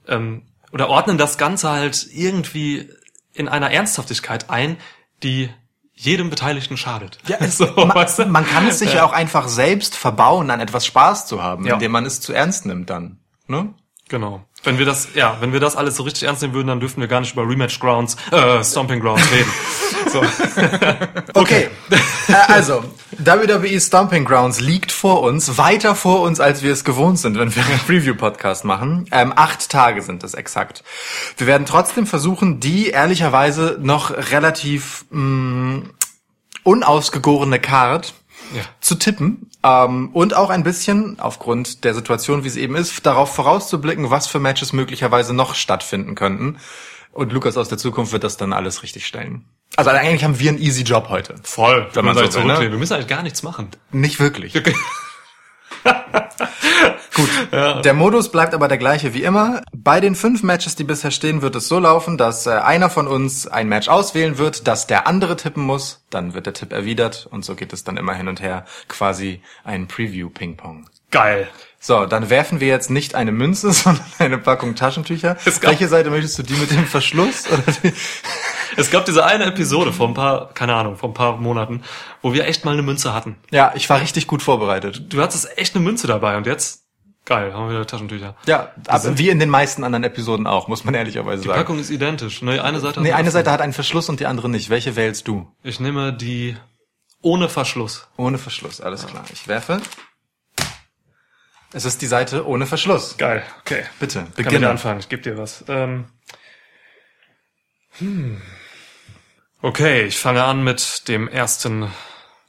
ähm, 0.07 0.41
oder 0.77 0.89
ordnen 0.89 1.17
das 1.17 1.39
Ganze 1.39 1.71
halt 1.71 2.07
irgendwie 2.13 2.87
in 3.33 3.47
einer 3.47 3.71
Ernsthaftigkeit 3.71 4.51
ein, 4.51 4.77
die 5.23 5.49
jedem 5.95 6.29
Beteiligten 6.29 6.77
schadet. 6.77 7.17
Ja, 7.27 7.37
es, 7.39 7.57
so, 7.57 7.65
man, 7.75 7.95
weißt 7.95 8.19
du? 8.19 8.25
man 8.27 8.45
kann 8.45 8.67
es 8.67 8.77
sich 8.77 8.93
ja 8.93 9.03
auch 9.03 9.11
einfach 9.11 9.47
selbst 9.47 9.95
verbauen, 9.95 10.51
an 10.51 10.59
etwas 10.59 10.85
Spaß 10.85 11.25
zu 11.25 11.41
haben, 11.41 11.65
Ja. 11.65 11.73
indem 11.73 11.91
man 11.93 12.05
es 12.05 12.21
zu 12.21 12.31
ernst 12.31 12.67
nimmt 12.67 12.91
dann. 12.91 13.17
Ne? 13.47 13.73
Genau. 14.07 14.45
Wenn 14.63 14.77
wir 14.77 14.85
das, 14.85 15.09
ja, 15.15 15.37
wenn 15.39 15.51
wir 15.51 15.59
das 15.59 15.75
alles 15.75 15.95
so 15.95 16.03
richtig 16.03 16.23
ernst 16.27 16.43
nehmen 16.43 16.53
würden, 16.53 16.67
dann 16.67 16.79
dürften 16.79 17.01
wir 17.01 17.07
gar 17.07 17.21
nicht 17.21 17.33
über 17.33 17.41
Rematch 17.49 17.79
Grounds, 17.79 18.15
äh, 18.31 18.63
Stomping 18.63 18.99
Grounds 18.99 19.31
reden. 19.31 19.51
so. 20.09 20.21
Okay, 21.33 21.69
äh, 21.91 22.33
also 22.47 22.83
WWE 23.17 23.79
Stomping 23.79 24.25
Grounds 24.25 24.59
liegt 24.59 24.91
vor 24.91 25.21
uns, 25.21 25.57
weiter 25.57 25.93
vor 25.95 26.21
uns, 26.21 26.39
als 26.39 26.63
wir 26.63 26.71
es 26.73 26.83
gewohnt 26.83 27.19
sind, 27.19 27.37
wenn 27.37 27.55
wir 27.55 27.63
einen 27.65 27.79
Preview-Podcast 27.79 28.65
machen. 28.65 29.05
Ähm, 29.11 29.33
acht 29.35 29.69
Tage 29.69 30.01
sind 30.01 30.23
es 30.23 30.33
exakt. 30.33 30.83
Wir 31.37 31.45
werden 31.47 31.65
trotzdem 31.67 32.07
versuchen, 32.07 32.59
die 32.59 32.87
ehrlicherweise 32.89 33.77
noch 33.79 34.11
relativ 34.31 35.05
mh, 35.11 35.83
unausgegorene 36.63 37.59
Card 37.59 38.13
Ja. 38.55 38.61
zu 38.81 38.95
tippen 38.95 39.49
ähm, 39.63 40.09
und 40.13 40.33
auch 40.35 40.49
ein 40.49 40.63
bisschen, 40.63 41.19
aufgrund 41.19 41.83
der 41.83 41.93
Situation, 41.93 42.43
wie 42.43 42.49
sie 42.49 42.61
eben 42.61 42.75
ist, 42.75 43.05
darauf 43.05 43.33
vorauszublicken, 43.35 44.09
was 44.09 44.27
für 44.27 44.39
Matches 44.39 44.73
möglicherweise 44.73 45.33
noch 45.33 45.53
stattfinden 45.55 46.15
könnten. 46.15 46.57
Und 47.11 47.31
Lukas 47.33 47.57
aus 47.57 47.67
der 47.69 47.77
Zukunft 47.77 48.11
wird 48.11 48.23
das 48.23 48.37
dann 48.37 48.53
alles 48.53 48.83
richtig 48.83 49.05
stellen. 49.07 49.45
Also 49.75 49.91
eigentlich 49.91 50.23
haben 50.23 50.39
wir 50.39 50.49
einen 50.49 50.59
easy 50.59 50.83
Job 50.83 51.09
heute. 51.09 51.35
Voll, 51.43 51.87
Wenn 51.93 52.05
man 52.05 52.15
so 52.15 52.21
will, 52.33 52.45
ne? 52.45 52.59
Wir 52.59 52.69
müssen 52.69 52.93
eigentlich 52.93 53.07
gar 53.07 53.21
nichts 53.21 53.43
machen. 53.43 53.69
Nicht 53.91 54.19
wirklich. 54.19 54.53
Gut. 57.15 57.29
Der 57.51 57.93
Modus 57.93 58.29
bleibt 58.31 58.53
aber 58.53 58.67
der 58.67 58.77
gleiche 58.77 59.13
wie 59.13 59.23
immer. 59.23 59.61
Bei 59.73 59.99
den 59.99 60.13
fünf 60.15 60.43
Matches, 60.43 60.75
die 60.75 60.83
bisher 60.83 61.09
stehen, 61.11 61.41
wird 61.41 61.55
es 61.55 61.67
so 61.67 61.79
laufen, 61.79 62.17
dass 62.17 62.45
äh, 62.45 62.51
einer 62.51 62.89
von 62.89 63.07
uns 63.07 63.47
ein 63.47 63.67
Match 63.67 63.87
auswählen 63.87 64.37
wird, 64.37 64.67
das 64.67 64.85
der 64.85 65.07
andere 65.07 65.35
tippen 65.35 65.63
muss. 65.63 66.05
Dann 66.11 66.33
wird 66.35 66.45
der 66.45 66.53
Tipp 66.53 66.71
erwidert 66.71 67.27
und 67.29 67.43
so 67.43 67.55
geht 67.55 67.73
es 67.73 67.83
dann 67.83 67.97
immer 67.97 68.13
hin 68.13 68.27
und 68.27 68.41
her. 68.41 68.65
Quasi 68.87 69.41
ein 69.63 69.87
Preview-Ping-Pong. 69.87 70.89
Geil. 71.09 71.47
So, 71.87 72.05
dann 72.05 72.29
werfen 72.29 72.59
wir 72.59 72.67
jetzt 72.67 72.89
nicht 72.89 73.15
eine 73.15 73.31
Münze, 73.31 73.71
sondern 73.71 74.03
eine 74.19 74.37
Packung 74.37 74.75
Taschentücher. 74.75 75.37
Es 75.45 75.61
gab- 75.61 75.71
Welche 75.71 75.87
Seite 75.87 76.09
möchtest 76.09 76.37
du? 76.37 76.43
Die 76.43 76.55
mit 76.55 76.69
dem 76.69 76.85
Verschluss? 76.85 77.45
Oder 77.47 77.63
die? 77.81 77.93
Es 78.75 78.91
gab 78.91 79.05
diese 79.05 79.25
eine 79.25 79.45
Episode 79.45 79.93
vor 79.93 80.09
ein 80.09 80.13
paar, 80.13 80.53
keine 80.53 80.75
Ahnung, 80.75 80.97
vor 80.97 81.09
ein 81.09 81.13
paar 81.13 81.37
Monaten, 81.37 81.83
wo 82.21 82.33
wir 82.33 82.45
echt 82.45 82.65
mal 82.65 82.73
eine 82.73 82.81
Münze 82.83 83.13
hatten. 83.13 83.37
Ja, 83.49 83.71
ich 83.73 83.89
war 83.89 84.01
richtig 84.01 84.27
gut 84.27 84.43
vorbereitet. 84.43 85.05
Du 85.13 85.21
hattest 85.21 85.57
echt 85.57 85.73
eine 85.75 85.83
Münze 85.83 86.05
dabei 86.05 86.35
und 86.35 86.45
jetzt, 86.45 86.83
geil, 87.25 87.53
haben 87.53 87.69
wir 87.69 87.75
wieder 87.77 87.87
Taschentücher. 87.87 88.35
Ja, 88.45 88.73
aber 88.87 89.17
wie 89.17 89.29
in 89.29 89.39
den 89.39 89.49
meisten 89.49 89.83
anderen 89.85 90.03
Episoden 90.03 90.45
auch, 90.45 90.67
muss 90.67 90.83
man 90.83 90.93
ehrlicherweise 90.93 91.41
Die 91.43 91.47
sagen. 91.47 91.59
Packung 91.61 91.79
ist 91.79 91.89
identisch. 91.89 92.41
Ne, 92.41 92.61
eine 92.61 92.81
Seite. 92.81 92.99
Nee, 93.01 93.13
eine. 93.13 93.31
Seite 93.31 93.49
hat 93.49 93.61
einen 93.61 93.73
Verschluss 93.73 94.09
und 94.09 94.19
die 94.19 94.25
andere 94.27 94.49
nicht. 94.49 94.69
Welche 94.69 94.95
wählst 94.97 95.27
du? 95.29 95.47
Ich 95.63 95.79
nehme 95.79 96.11
die 96.13 96.57
ohne 97.21 97.47
Verschluss. 97.49 98.09
Ohne 98.17 98.37
Verschluss, 98.37 98.79
alles 98.81 99.07
klar. 99.07 99.23
Ich 99.31 99.47
werfe. 99.47 99.79
Es 101.73 101.85
ist 101.85 102.01
die 102.01 102.07
Seite 102.07 102.47
ohne 102.47 102.65
Verschluss. 102.65 103.17
Geil, 103.17 103.43
okay. 103.59 103.83
Bitte, 103.99 104.19
Kann 104.19 104.31
beginne. 104.35 104.69
anfangen, 104.69 104.99
ich 104.99 105.09
gebe 105.09 105.21
dir 105.21 105.37
was. 105.37 105.65
Ähm, 105.67 106.05
hm. 107.99 108.41
Okay, 109.61 110.05
ich 110.05 110.17
fange 110.17 110.43
an 110.43 110.63
mit 110.63 111.07
dem 111.07 111.27
ersten 111.27 111.91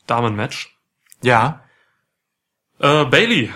Damenmatch. 0.07 0.77
Ja. 1.23 1.65
Äh, 2.79 3.05
Bailey 3.07 3.53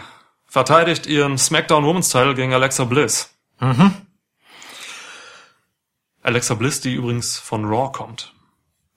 verteidigt 0.46 1.06
ihren 1.06 1.38
SmackDown 1.38 1.84
Women's 1.84 2.08
Title 2.08 2.34
gegen 2.34 2.54
Alexa 2.54 2.84
Bliss. 2.84 3.30
Mhm. 3.60 3.92
Alexa 6.22 6.54
Bliss, 6.54 6.80
die 6.80 6.94
übrigens 6.94 7.38
von 7.38 7.64
Raw 7.64 7.92
kommt. 7.92 8.34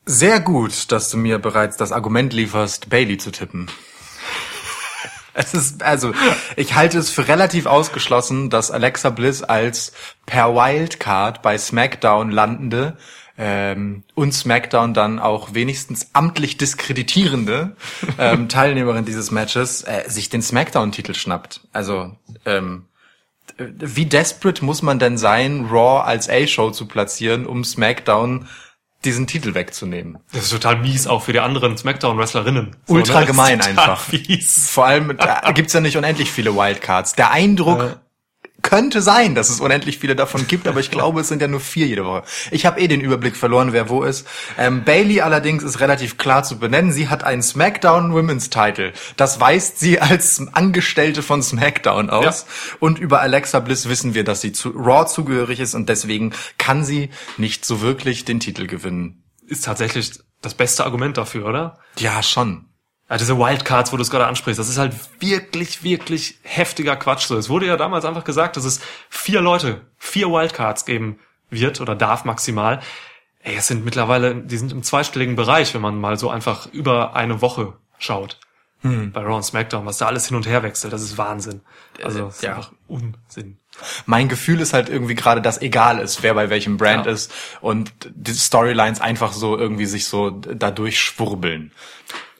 Sehr 0.05 0.39
gut, 0.39 0.91
dass 0.91 1.10
du 1.10 1.17
mir 1.17 1.39
bereits 1.39 1.77
das 1.77 1.91
Argument 1.91 2.34
lieferst, 2.34 2.89
Bailey 2.89 3.17
zu 3.17 3.31
tippen. 3.31 3.69
Es 5.37 5.53
ist, 5.53 5.83
also, 5.83 6.13
ich 6.55 6.75
halte 6.75 6.97
es 6.97 7.09
für 7.09 7.27
relativ 7.27 7.65
ausgeschlossen, 7.65 8.49
dass 8.49 8.71
Alexa 8.71 9.09
Bliss 9.09 9.43
als 9.43 9.91
per 10.25 10.55
Wildcard 10.55 11.41
bei 11.41 11.57
SmackDown 11.57 12.31
landende 12.31 12.97
ähm, 13.37 14.05
und 14.13 14.33
SmackDown 14.33 14.93
dann 14.93 15.19
auch 15.19 15.53
wenigstens 15.53 16.11
amtlich 16.13 16.57
diskreditierende 16.57 17.75
ähm, 18.17 18.47
Teilnehmerin 18.49 19.03
dieses 19.03 19.29
Matches 19.29 19.83
äh, 19.83 20.03
sich 20.07 20.29
den 20.29 20.41
SmackDown-Titel 20.41 21.13
schnappt. 21.13 21.67
Also, 21.73 22.15
ähm, 22.45 22.85
wie 23.57 24.05
desperate 24.05 24.63
muss 24.63 24.81
man 24.81 24.99
denn 24.99 25.17
sein, 25.17 25.65
Raw 25.69 26.03
als 26.05 26.29
A-Show 26.29 26.71
zu 26.71 26.87
platzieren, 26.87 27.45
um 27.45 27.63
SmackDown 27.63 28.47
diesen 29.05 29.27
Titel 29.27 29.53
wegzunehmen? 29.53 30.17
Das 30.33 30.43
ist 30.43 30.51
total 30.51 30.77
mies, 30.77 31.07
auch 31.07 31.24
für 31.24 31.33
die 31.33 31.39
anderen 31.39 31.77
SmackDown-Wrestlerinnen. 31.77 32.75
Ultra 32.88 33.21
ist 33.21 33.27
gemein 33.27 33.62
einfach. 33.62 34.01
Fies. 34.09 34.69
Vor 34.69 34.85
allem, 34.85 35.15
da 35.17 35.51
gibt's 35.51 35.74
ja 35.74 35.79
nicht 35.79 35.97
unendlich 35.97 36.31
viele 36.31 36.55
Wildcards. 36.55 37.13
Der 37.13 37.31
Eindruck 37.31 38.00
könnte 38.65 39.03
sein, 39.03 39.36
dass 39.36 39.51
es 39.51 39.60
unendlich 39.60 40.00
viele 40.00 40.15
davon 40.15 40.48
gibt, 40.48 40.67
aber 40.67 40.79
ich 40.79 40.89
glaube, 40.89 41.22
es 41.22 41.27
sind 41.27 41.39
ja 41.39 41.48
nur 41.48 41.60
vier 41.60 41.86
jede 41.86 42.03
Woche. 42.03 42.24
Ich 42.50 42.65
habe 42.65 42.81
eh 42.81 42.88
den 42.88 43.00
Überblick 43.00 43.36
verloren, 43.36 43.74
wer 43.74 43.89
wo 43.89 44.01
ist. 44.01 44.27
Ähm, 44.57 44.84
Bailey 44.84 45.22
allerdings 45.22 45.62
ist 45.62 45.79
relativ 45.79 46.17
klar 46.17 46.43
zu 46.43 46.57
benennen. 46.57 46.91
Sie 46.91 47.07
hat 47.07 47.24
einen 47.24 47.43
SmackDown 47.43 48.12
Women's 48.12 48.50
Title. 48.50 48.93
Das 49.17 49.39
weist 49.39 49.79
sie 49.79 50.00
als 50.00 50.41
Angestellte 50.53 51.22
von 51.22 51.43
SmackDown 51.43 52.10
aus. 52.10 52.48
Und 52.79 52.98
über 52.98 53.22
Alexa 53.22 53.60
Bliss 53.60 53.88
wissen 53.88 54.15
wir, 54.15 54.24
dass 54.24 54.41
sie 54.41 54.51
zu 54.51 54.69
Raw 54.72 55.05
zugehörig 55.05 55.60
ist 55.60 55.75
und 55.75 55.88
deswegen 55.88 56.34
kann 56.57 56.84
sie 56.84 57.12
nicht 57.38 57.65
so 57.65 57.81
wirklich 57.81 58.25
den 58.25 58.39
Titel 58.39 58.65
gewinnen. 58.65 59.24
Ist 59.45 59.65
tatsächlich 59.65 60.12
das 60.41 60.55
beste 60.55 60.86
Argument 60.86 61.17
dafür, 61.17 61.45
oder? 61.45 61.79
Ja, 62.00 62.24
schon. 62.24 62.65
Ja, 63.09 63.17
diese 63.17 63.38
Wildcards, 63.38 63.93
wo 63.93 63.97
du 63.97 64.01
es 64.01 64.09
gerade 64.09 64.25
ansprichst, 64.25 64.59
das 64.59 64.67
ist 64.67 64.79
halt 64.79 64.95
wirklich, 65.19 65.83
wirklich 65.83 66.39
heftiger 66.41 66.95
Quatsch. 66.95 67.27
So, 67.27 67.38
es 67.38 67.50
wurde 67.50 67.67
ja 67.67 67.77
damals 67.77 68.03
einfach 68.03 68.24
gesagt, 68.24 68.57
dass 68.57 68.65
es 68.65 68.81
vier 69.09 69.41
Leute, 69.41 69.81
vier 69.97 70.29
Wildcards 70.29 70.85
geben 70.85 71.19
wird 71.51 71.81
oder 71.81 71.95
darf 71.95 72.25
maximal. 72.25 72.81
Ey, 73.43 73.55
es 73.57 73.67
sind 73.67 73.85
mittlerweile, 73.85 74.35
die 74.35 74.57
sind 74.57 74.71
im 74.71 74.81
zweistelligen 74.81 75.35
Bereich, 75.35 75.74
wenn 75.75 75.81
man 75.81 76.00
mal 76.01 76.17
so 76.17 76.31
einfach 76.31 76.65
über 76.74 77.15
eine 77.15 77.41
Woche 77.41 77.74
schaut. 78.00 78.39
Bei 78.81 79.21
Raw 79.21 79.38
und 79.38 79.43
SmackDown, 79.43 79.83
was 79.88 79.97
da 79.97 80.05
alles 80.05 80.27
hin 80.27 80.38
und 80.38 80.45
her 80.45 80.62
wechselt, 80.62 80.93
das 80.93 81.01
ist 81.01 81.17
Wahnsinn. 81.17 81.62
Also, 82.03 82.25
das 82.25 82.35
ist 82.35 82.43
ja. 82.43 82.55
einfach 82.55 82.71
Unsinn. 82.88 83.57
Mein 84.05 84.29
Gefühl 84.29 84.62
ist 84.62 84.74
halt 84.74 84.89
irgendwie 84.89 85.15
gerade, 85.15 85.41
dass 85.41 85.59
egal 85.59 85.97
ist, 85.97 86.21
wer 86.21 86.35
bei 86.35 86.51
welchem 86.51 86.77
Brand 86.77 87.07
Ja. 87.07 87.12
ist 87.12 87.33
und 87.62 87.91
die 88.03 88.33
Storylines 88.33 89.01
einfach 89.01 89.33
so 89.33 89.57
irgendwie 89.57 89.88
sich 89.88 90.05
so 90.05 90.29
dadurch 90.29 91.01
schwurbeln. 91.01 91.71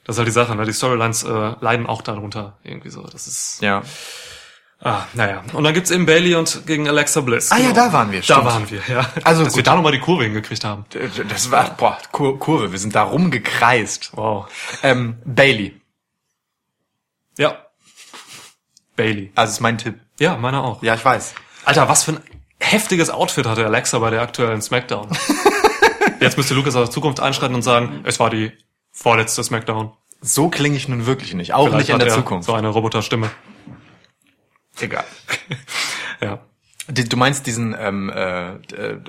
Das 0.06 0.14
ist 0.14 0.18
halt 0.18 0.28
die 0.28 0.32
Sache, 0.32 0.54
ne? 0.54 0.64
Die 0.64 0.72
Storylines 0.72 1.24
äh, 1.24 1.54
leiden 1.60 1.86
auch 1.86 2.00
darunter 2.00 2.56
irgendwie 2.62 2.90
so. 2.90 3.02
Das 3.02 3.26
ist. 3.26 3.60
Ja. 3.60 3.82
Ah, 4.80 5.04
naja. 5.14 5.42
Und 5.52 5.64
dann 5.64 5.72
gibt's 5.74 5.90
eben 5.90 6.06
Bailey 6.06 6.34
und 6.34 6.66
gegen 6.66 6.86
Alexa 6.88 7.22
Bliss. 7.22 7.50
Ah 7.50 7.56
ja, 7.58 7.72
da 7.72 7.92
waren 7.92 8.12
wir, 8.12 8.20
Da 8.20 8.24
stimmt. 8.24 8.44
waren 8.44 8.70
wir, 8.70 8.80
ja. 8.88 9.06
Also 9.24 9.42
Dass 9.42 9.54
wir 9.54 9.62
gut. 9.62 9.66
da 9.66 9.74
nochmal 9.74 9.92
die 9.92 10.00
Kurve 10.00 10.24
hingekriegt 10.24 10.64
haben. 10.64 10.84
Das 11.28 11.50
war, 11.50 11.70
boah, 11.76 11.98
Kur 12.12 12.38
Kurve, 12.38 12.70
wir 12.72 12.78
sind 12.78 12.94
da 12.94 13.02
rumgekreist. 13.04 14.10
Wow. 14.16 14.46
Ähm, 14.82 15.16
Bailey, 15.24 15.80
Ja. 17.38 17.56
Bailey. 18.96 19.32
also 19.34 19.50
ist 19.52 19.60
mein 19.60 19.78
Tipp. 19.78 19.98
Ja, 20.20 20.36
meiner 20.36 20.62
auch. 20.62 20.82
Ja, 20.82 20.94
ich 20.94 21.04
weiß. 21.04 21.34
Alter, 21.64 21.88
was 21.88 22.04
für 22.04 22.12
ein 22.12 22.20
heftiges 22.60 23.10
Outfit 23.10 23.46
hatte 23.46 23.64
Alexa 23.66 23.98
bei 23.98 24.10
der 24.10 24.22
aktuellen 24.22 24.62
Smackdown. 24.62 25.08
Jetzt 26.20 26.36
müsste 26.36 26.54
Lukas 26.54 26.76
aus 26.76 26.88
der 26.88 26.94
Zukunft 26.94 27.20
einschreiten 27.20 27.54
und 27.54 27.62
sagen, 27.62 28.00
es 28.04 28.20
war 28.20 28.30
die 28.30 28.52
vorletzte 28.96 29.44
Smackdown. 29.44 29.92
So 30.22 30.48
klinge 30.48 30.76
ich 30.76 30.88
nun 30.88 31.06
wirklich 31.06 31.34
nicht, 31.34 31.52
auch 31.52 31.66
Vielleicht 31.66 31.88
nicht 31.88 31.90
in 31.90 31.98
der 31.98 32.08
er 32.08 32.14
Zukunft. 32.14 32.46
So 32.46 32.54
eine 32.54 32.68
Roboterstimme. 32.68 33.30
Egal. 34.80 35.04
Ja. 36.22 36.38
Du 36.88 37.16
meinst 37.18 37.46
diesen 37.46 37.76
ähm, 37.78 38.08
äh, 38.08 38.54
äh, 38.54 39.00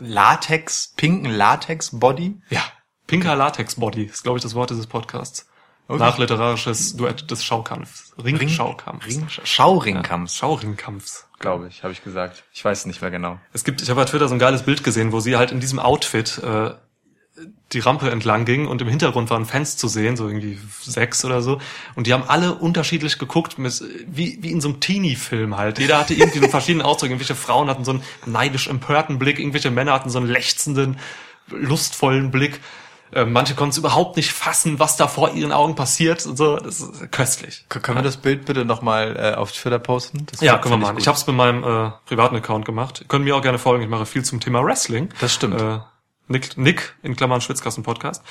Latex, 0.00 0.94
pinken 0.96 1.30
Latex-Body? 1.30 2.40
Ja. 2.48 2.62
Pinker 3.06 3.36
Latex 3.36 3.74
Body 3.74 4.04
ist, 4.04 4.22
glaube 4.22 4.38
ich, 4.38 4.42
das 4.42 4.54
Wort 4.54 4.70
dieses 4.70 4.86
Podcasts. 4.86 5.46
Nachliterarisches 5.88 6.96
Duett 6.96 7.30
des 7.30 7.44
Schaukampfs. 7.44 8.14
Ringschaukampfs. 8.16 9.06
Ring, 9.06 9.28
Schauringkampfs, 9.28 10.36
Schauringkampfs. 10.36 11.28
glaube 11.38 11.68
ich, 11.68 11.82
habe 11.82 11.92
ich 11.92 12.02
gesagt. 12.02 12.44
Ich 12.52 12.64
weiß 12.64 12.86
nicht 12.86 13.02
mehr 13.02 13.10
genau. 13.10 13.38
Es 13.52 13.62
gibt, 13.62 13.82
ich 13.82 13.90
habe 13.90 14.00
bei 14.00 14.06
Twitter 14.06 14.28
so 14.28 14.34
ein 14.34 14.40
geiles 14.40 14.62
Bild 14.62 14.82
gesehen, 14.82 15.12
wo 15.12 15.20
sie 15.20 15.36
halt 15.36 15.52
in 15.52 15.60
diesem 15.60 15.78
Outfit 15.78 16.38
äh, 16.38 16.70
die 17.72 17.80
Rampe 17.80 18.10
entlang 18.10 18.44
ging 18.44 18.66
und 18.66 18.80
im 18.80 18.88
Hintergrund 18.88 19.28
waren 19.30 19.44
Fans 19.44 19.76
zu 19.76 19.88
sehen, 19.88 20.16
so 20.16 20.26
irgendwie 20.26 20.58
sechs 20.82 21.24
oder 21.24 21.42
so. 21.42 21.60
Und 21.94 22.06
die 22.06 22.12
haben 22.14 22.24
alle 22.26 22.54
unterschiedlich 22.54 23.18
geguckt, 23.18 23.58
mit, 23.58 23.82
wie, 24.06 24.38
wie 24.40 24.50
in 24.52 24.60
so 24.60 24.68
einem 24.68 24.80
Teenie-Film 24.80 25.56
halt. 25.56 25.78
Jeder 25.78 25.98
hatte 25.98 26.14
irgendwie 26.14 26.40
einen 26.40 26.50
verschiedenen 26.50 26.86
Ausdruck. 26.86 27.10
Irgendwelche 27.10 27.34
Frauen 27.34 27.68
hatten 27.68 27.84
so 27.84 27.90
einen 27.92 28.02
neidisch 28.24 28.68
empörten 28.68 29.18
Blick, 29.18 29.38
irgendwelche 29.38 29.70
Männer 29.70 29.92
hatten 29.92 30.10
so 30.10 30.18
einen 30.18 30.28
lechzenden, 30.28 30.98
lustvollen 31.48 32.30
Blick. 32.30 32.60
Äh, 33.12 33.24
manche 33.24 33.54
konnten 33.54 33.70
es 33.70 33.78
überhaupt 33.78 34.16
nicht 34.16 34.32
fassen, 34.32 34.78
was 34.80 34.96
da 34.96 35.06
vor 35.06 35.32
ihren 35.34 35.52
Augen 35.52 35.76
passiert 35.76 36.26
und 36.26 36.36
so. 36.36 36.56
Das 36.56 36.80
ist 36.80 37.12
köstlich. 37.12 37.64
K- 37.68 37.78
Können 37.78 37.98
wir 37.98 38.02
das 38.02 38.16
Bild 38.16 38.46
bitte 38.46 38.64
nochmal 38.64 39.16
äh, 39.16 39.34
auf 39.36 39.52
Twitter 39.52 39.78
posten? 39.78 40.26
Das 40.30 40.40
Ja, 40.40 40.58
können 40.58 40.74
wir 40.74 40.78
machen. 40.78 40.96
Ich 40.98 41.04
gut. 41.04 41.06
habe 41.08 41.16
es 41.18 41.26
mit 41.26 41.36
meinem 41.36 41.62
äh, 41.62 41.90
privaten 42.06 42.34
Account 42.34 42.64
gemacht. 42.64 43.04
Könnt 43.08 43.24
mir 43.24 43.36
auch 43.36 43.42
gerne 43.42 43.58
folgen. 43.60 43.84
Ich 43.84 43.88
mache 43.88 44.06
viel 44.06 44.24
zum 44.24 44.40
Thema 44.40 44.64
Wrestling. 44.64 45.08
Das 45.20 45.32
stimmt. 45.32 45.60
Äh, 45.60 45.78
Nick, 46.28 46.56
Nick 46.56 46.96
in 47.02 47.14
Klammern 47.16 47.40
Schwitzkasten 47.40 47.84
Podcast. 47.84 48.22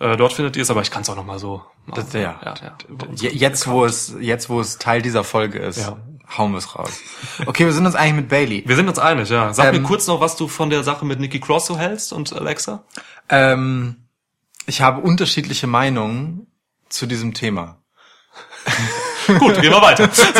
Äh, 0.00 0.16
dort 0.16 0.32
findet 0.32 0.56
ihr 0.56 0.62
es, 0.62 0.70
aber 0.70 0.80
ich 0.82 0.90
kann 0.90 1.02
es 1.02 1.10
auch 1.10 1.16
noch 1.16 1.24
mal 1.26 1.38
so. 1.38 1.62
Machen. 1.86 2.02
Das, 2.04 2.12
ja. 2.14 2.40
ja, 2.44 2.54
ja. 2.62 2.76
Je- 3.14 3.28
Jetzt, 3.30 3.66
wo 3.68 3.84
es, 3.84 4.14
jetzt, 4.20 4.48
wo 4.48 4.60
es 4.60 4.78
Teil 4.78 5.02
dieser 5.02 5.24
Folge 5.24 5.58
ist, 5.58 5.78
Ja. 5.78 5.96
hauen 6.36 6.52
wir 6.52 6.58
es 6.58 6.74
raus. 6.74 6.98
Okay, 7.46 7.66
wir 7.66 7.72
sind 7.72 7.84
uns 7.86 7.94
eigentlich 7.94 8.14
mit 8.14 8.28
Bailey. 8.28 8.64
Wir 8.66 8.76
sind 8.76 8.88
uns 8.88 8.98
einig, 8.98 9.28
ja. 9.28 9.52
Sag 9.52 9.74
Ähm, 9.74 9.82
mir 9.82 9.86
kurz 9.88 10.06
noch, 10.06 10.20
was 10.20 10.36
du 10.36 10.48
von 10.48 10.70
der 10.70 10.82
Sache 10.84 11.04
mit 11.04 11.20
Nikki 11.20 11.38
Cross 11.40 11.66
so 11.66 11.76
hältst 11.78 12.12
und 12.12 12.32
Alexa. 12.32 12.84
Ähm, 13.28 14.06
ich 14.66 14.80
habe 14.80 15.00
unterschiedliche 15.02 15.66
Meinungen 15.66 16.46
zu 16.88 17.06
diesem 17.06 17.34
Thema. 17.34 17.78
Gut, 19.38 19.60
gehen 19.60 19.72
wir 19.72 19.82
weiter. 19.82 20.08
So. 20.12 20.22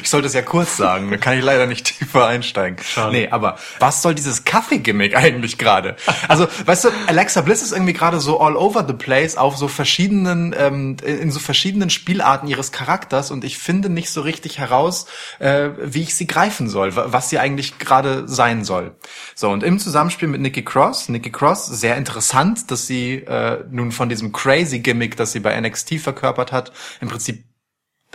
Ich 0.00 0.08
sollte 0.08 0.26
es 0.28 0.34
ja 0.34 0.42
kurz 0.42 0.76
sagen, 0.76 1.10
da 1.10 1.16
kann 1.16 1.36
ich 1.36 1.44
leider 1.44 1.66
nicht 1.66 1.84
tiefer 1.86 2.26
einsteigen. 2.26 2.78
Schade. 2.84 3.12
Nee, 3.12 3.28
aber 3.30 3.56
was 3.80 4.02
soll 4.02 4.14
dieses 4.14 4.44
Kaffee-Gimmick 4.44 5.16
eigentlich 5.16 5.58
gerade? 5.58 5.96
Also, 6.28 6.46
weißt 6.64 6.84
du, 6.84 6.88
Alexa 7.06 7.40
Bliss 7.40 7.62
ist 7.62 7.72
irgendwie 7.72 7.92
gerade 7.92 8.20
so 8.20 8.40
all 8.40 8.56
over 8.56 8.84
the 8.86 8.94
place 8.94 9.36
auf 9.36 9.56
so 9.56 9.66
verschiedenen, 9.68 10.54
ähm, 10.56 10.96
in 11.04 11.30
so 11.30 11.40
verschiedenen 11.40 11.90
Spielarten 11.90 12.48
ihres 12.48 12.72
Charakters 12.72 13.30
und 13.30 13.44
ich 13.44 13.58
finde 13.58 13.88
nicht 13.88 14.10
so 14.10 14.20
richtig 14.20 14.58
heraus, 14.58 15.06
äh, 15.40 15.70
wie 15.82 16.02
ich 16.02 16.14
sie 16.14 16.26
greifen 16.26 16.68
soll, 16.68 16.94
wa- 16.96 17.06
was 17.08 17.28
sie 17.30 17.38
eigentlich 17.38 17.78
gerade 17.78 18.24
sein 18.28 18.64
soll. 18.64 18.92
So, 19.34 19.50
und 19.50 19.62
im 19.62 19.78
Zusammenspiel 19.78 20.28
mit 20.28 20.40
Nikki 20.40 20.62
Cross, 20.64 21.08
Nikki 21.08 21.30
Cross, 21.30 21.66
sehr 21.66 21.96
interessant, 21.96 22.70
dass 22.70 22.86
sie 22.86 23.14
äh, 23.16 23.64
nun 23.70 23.90
von 23.92 24.08
diesem 24.08 24.32
crazy 24.32 24.78
Gimmick, 24.80 25.16
das 25.16 25.32
sie 25.32 25.40
bei 25.40 25.58
NXT 25.60 26.00
verkörpert 26.00 26.52
hat, 26.54 26.72
im 27.02 27.08
Prinzip 27.08 27.44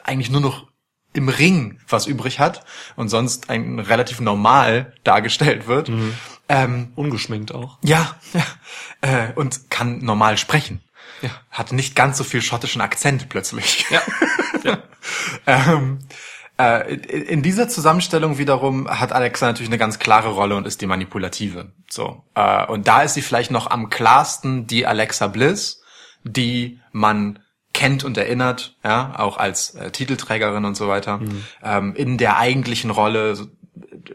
eigentlich 0.03 0.31
nur 0.31 0.41
noch 0.41 0.67
im 1.13 1.29
Ring 1.29 1.79
was 1.87 2.07
übrig 2.07 2.39
hat 2.39 2.63
und 2.95 3.09
sonst 3.09 3.49
ein 3.49 3.79
relativ 3.79 4.19
normal 4.19 4.93
dargestellt 5.03 5.67
wird. 5.67 5.91
Ähm, 6.47 6.93
Ungeschminkt 6.95 7.53
auch. 7.53 7.77
ja, 7.83 8.15
ja 8.33 8.43
äh, 9.01 9.33
und 9.33 9.69
kann 9.69 9.99
normal 9.99 10.37
sprechen. 10.37 10.81
Ja. 11.21 11.29
Hat 11.51 11.71
nicht 11.71 11.95
ganz 11.95 12.17
so 12.17 12.23
viel 12.23 12.41
schottischen 12.41 12.81
Akzent 12.81 13.29
plötzlich. 13.29 13.85
Ja. 13.89 14.01
ähm, 15.47 15.99
äh, 16.57 16.93
in 16.93 17.21
in 17.23 17.41
dieser 17.41 17.69
Zusammenstellung 17.69 18.37
wiederum 18.37 18.89
hat 18.89 19.11
Alexa 19.11 19.45
natürlich 19.45 19.69
eine 19.69 19.77
ganz 19.77 19.99
klare 19.99 20.29
Rolle 20.29 20.55
und 20.55 20.67
ist 20.67 20.81
die 20.81 20.87
manipulative. 20.87 21.71
So 21.89 22.23
äh, 22.35 22.65
und 22.65 22.87
da 22.87 23.03
ist 23.03 23.13
sie 23.13 23.21
vielleicht 23.21 23.51
noch 23.51 23.69
am 23.69 23.89
klarsten 23.89 24.67
die 24.67 24.85
Alexa 24.85 25.27
Bliss, 25.27 25.81
die 26.23 26.79
man 26.91 27.39
kennt 27.79 28.03
und 28.03 28.17
erinnert, 28.17 28.75
ja, 28.83 29.13
auch 29.17 29.37
als 29.37 29.73
äh, 29.75 29.89
Titelträgerin 29.89 30.65
und 30.65 30.75
so 30.75 30.89
weiter, 30.89 31.21
ähm, 31.63 31.95
in 31.95 32.17
der 32.17 32.37
eigentlichen 32.37 32.91
Rolle, 32.91 33.47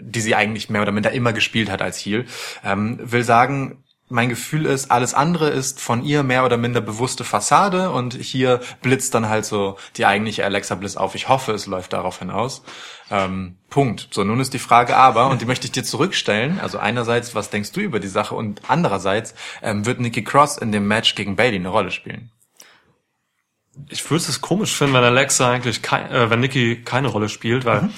die 0.01 0.21
sie 0.21 0.35
eigentlich 0.35 0.69
mehr 0.69 0.83
oder 0.83 0.93
minder 0.93 1.13
immer 1.13 1.33
gespielt 1.33 1.71
hat 1.71 1.81
als 1.81 1.97
Heel. 1.99 2.27
Ähm, 2.63 2.99
will 3.03 3.25
sagen, 3.25 3.83
mein 4.11 4.29
Gefühl 4.29 4.67
ist, 4.67 4.91
alles 4.91 5.15
andere 5.15 5.49
ist 5.49 5.81
von 5.81 6.05
ihr 6.05 6.23
mehr 6.23 6.45
oder 6.45 6.59
minder 6.59 6.83
bewusste 6.83 7.25
Fassade 7.25 7.91
und 7.91 8.13
hier 8.13 8.61
blitzt 8.83 9.15
dann 9.15 9.31
halt 9.31 9.47
so 9.47 9.79
die 9.97 10.05
eigentliche 10.05 10.45
Alexa 10.45 10.75
Bliss 10.75 10.99
auf. 10.99 11.15
Ich 11.15 11.31
hoffe, 11.31 11.53
es 11.53 11.65
läuft 11.65 11.95
darauf 11.95 12.19
hinaus. 12.19 12.63
Ähm, 13.11 13.57
Punkt. 13.71 14.09
So, 14.11 14.25
nun 14.25 14.41
ist 14.41 14.53
die 14.53 14.59
Frage 14.59 14.95
aber, 14.95 15.31
und 15.31 15.41
die 15.41 15.47
möchte 15.47 15.67
ich 15.67 15.73
dir 15.73 15.85
zurückstellen. 15.85 16.61
Also 16.61 16.79
einerseits, 16.79 17.35
was 17.35 17.49
denkst 17.49 17.73
du 17.73 17.81
über 17.81 17.99
die 17.99 18.09
Sache? 18.09 18.35
Und 18.35 18.61
andererseits, 18.69 19.35
ähm, 19.63 19.87
wird 19.87 20.01
Nikki 20.01 20.23
Cross 20.23 20.59
in 20.59 20.71
dem 20.71 20.87
Match 20.87 21.15
gegen 21.15 21.35
Bailey 21.35 21.57
eine 21.57 21.71
Rolle 21.71 21.91
spielen? 21.91 22.31
Ich 23.89 24.09
würde 24.11 24.25
es 24.29 24.41
komisch 24.41 24.75
finden, 24.75 24.95
wenn 24.95 25.05
Alexa 25.05 25.51
eigentlich 25.51 25.83
kein, 25.83 26.11
äh, 26.11 26.31
wenn 26.31 26.41
Nikki 26.41 26.83
keine 26.85 27.09
Rolle 27.09 27.29
spielt, 27.29 27.65
weil 27.65 27.91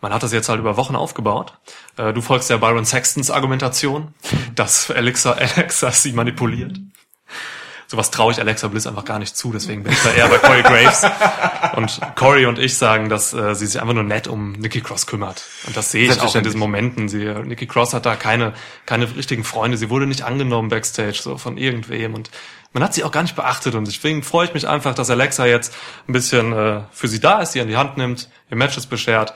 man 0.00 0.12
hat 0.12 0.22
das 0.22 0.32
jetzt 0.32 0.48
halt 0.48 0.60
über 0.60 0.76
Wochen 0.76 0.96
aufgebaut. 0.96 1.54
Äh, 1.96 2.12
du 2.12 2.20
folgst 2.20 2.50
ja 2.50 2.58
Byron 2.58 2.84
Sextons 2.84 3.30
Argumentation, 3.30 4.14
dass 4.54 4.90
Alexa, 4.90 5.32
Alexa 5.32 5.90
sie 5.92 6.12
manipuliert. 6.12 6.78
Sowas 7.86 8.10
traue 8.10 8.32
ich 8.32 8.38
Alexa 8.38 8.68
Bliss 8.68 8.86
einfach 8.86 9.04
gar 9.04 9.18
nicht 9.18 9.36
zu, 9.36 9.52
deswegen 9.52 9.82
bin 9.82 9.92
ich 9.92 10.02
da 10.02 10.10
eher 10.10 10.28
bei 10.28 10.38
Corey 10.38 10.62
Graves. 10.62 11.06
Und 11.76 12.00
Corey 12.16 12.46
und 12.46 12.58
ich 12.58 12.76
sagen, 12.76 13.08
dass 13.08 13.32
äh, 13.32 13.54
sie 13.54 13.66
sich 13.66 13.80
einfach 13.80 13.94
nur 13.94 14.02
nett 14.02 14.26
um 14.26 14.52
Nikki 14.52 14.80
Cross 14.80 15.06
kümmert. 15.06 15.42
Und 15.66 15.76
das 15.76 15.90
sehe 15.90 16.10
ich 16.10 16.20
auch 16.20 16.34
in 16.34 16.44
diesen 16.44 16.60
Momenten. 16.60 17.08
Sie, 17.08 17.24
Nikki 17.24 17.66
Cross 17.66 17.94
hat 17.94 18.04
da 18.04 18.16
keine, 18.16 18.52
keine 18.86 19.14
richtigen 19.16 19.44
Freunde. 19.44 19.76
Sie 19.76 19.90
wurde 19.90 20.06
nicht 20.06 20.22
angenommen 20.22 20.68
backstage, 20.68 21.20
so 21.22 21.38
von 21.38 21.56
irgendwem. 21.56 22.14
Und 22.14 22.30
man 22.74 22.82
hat 22.82 22.92
sie 22.92 23.04
auch 23.04 23.12
gar 23.12 23.22
nicht 23.22 23.36
beachtet. 23.36 23.74
Und 23.76 23.86
deswegen 23.86 24.22
freue 24.22 24.46
ich 24.46 24.52
mich 24.52 24.68
einfach, 24.68 24.94
dass 24.94 25.08
Alexa 25.08 25.46
jetzt 25.46 25.72
ein 26.06 26.12
bisschen 26.12 26.52
äh, 26.52 26.82
für 26.92 27.08
sie 27.08 27.20
da 27.20 27.40
ist, 27.40 27.52
sie 27.52 27.60
an 27.60 27.68
die 27.68 27.76
Hand 27.76 27.96
nimmt, 27.96 28.28
ihr 28.50 28.56
Matches 28.56 28.86
beschert. 28.86 29.32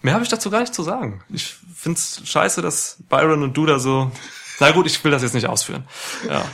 Mehr 0.00 0.14
habe 0.14 0.22
ich 0.22 0.30
dazu 0.30 0.48
gar 0.48 0.60
nicht 0.60 0.72
zu 0.72 0.84
sagen. 0.84 1.22
Ich 1.28 1.56
find's 1.74 2.22
scheiße, 2.24 2.62
dass 2.62 2.98
Byron 3.08 3.42
und 3.42 3.56
du 3.56 3.66
da 3.66 3.80
so. 3.80 4.12
Na 4.60 4.70
gut, 4.70 4.86
ich 4.86 5.02
will 5.04 5.10
das 5.10 5.22
jetzt 5.22 5.34
nicht 5.34 5.48
ausführen. 5.48 5.88
Ja. 6.28 6.44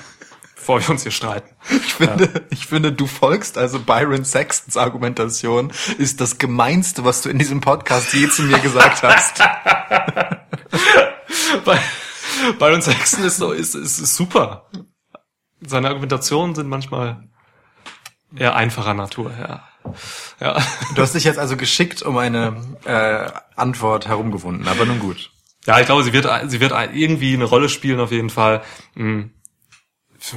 Bevor 0.55 0.81
wir 0.81 0.88
uns 0.90 1.02
hier 1.02 1.12
streiten. 1.12 1.55
Ich 1.68 1.94
finde, 1.94 2.46
ich 2.50 2.66
finde, 2.66 2.92
du 2.92 3.07
folgst 3.07 3.59
also 3.59 3.78
Byron 3.81 4.24
Sextons 4.24 4.76
Argumentation, 4.76 5.72
ist 5.98 6.20
das 6.20 6.38
gemeinste, 6.38 7.05
was 7.05 7.20
du 7.20 7.28
in 7.28 7.38
diesem 7.38 7.61
Podcast 7.61 8.14
je 8.14 8.28
zu 8.31 8.42
mir 8.42 8.61
gesagt 8.61 9.02
hast. 9.02 9.42
Byron 12.59 12.81
Sexton 12.81 13.24
ist 13.24 13.37
so, 13.37 13.52
ist, 13.52 13.74
ist, 13.74 13.98
ist 13.98 14.14
super. 14.14 14.70
Seine 15.66 15.88
Argumentationen 15.88 16.55
sind 16.55 16.68
manchmal 16.68 17.22
eher 18.37 18.57
einfacher 18.57 18.94
Natur, 18.94 19.33
ja. 19.38 19.68
Ja. 20.40 20.62
Du 20.94 21.03
hast 21.03 21.14
dich 21.14 21.25
jetzt 21.25 21.38
also 21.38 21.57
geschickt 21.57 22.03
um 22.03 22.16
eine 22.16 22.57
äh, 22.85 23.31
Antwort 23.57 24.07
herumgewunden, 24.09 24.68
aber 24.68 24.85
nun 24.85 24.98
gut. 25.01 25.31
Ja, 25.66 25.81
ich 25.81 25.87
glaube, 25.87 26.03
sie 26.03 26.12
wird, 26.12 26.29
sie 26.51 26.61
wird 26.61 26.72
irgendwie 26.92 27.35
eine 27.35 27.44
Rolle 27.44 27.68
spielen 27.68 28.01
auf 28.01 28.11
jeden 28.11 28.31
Fall. 28.31 28.62
Hm. 28.94 29.31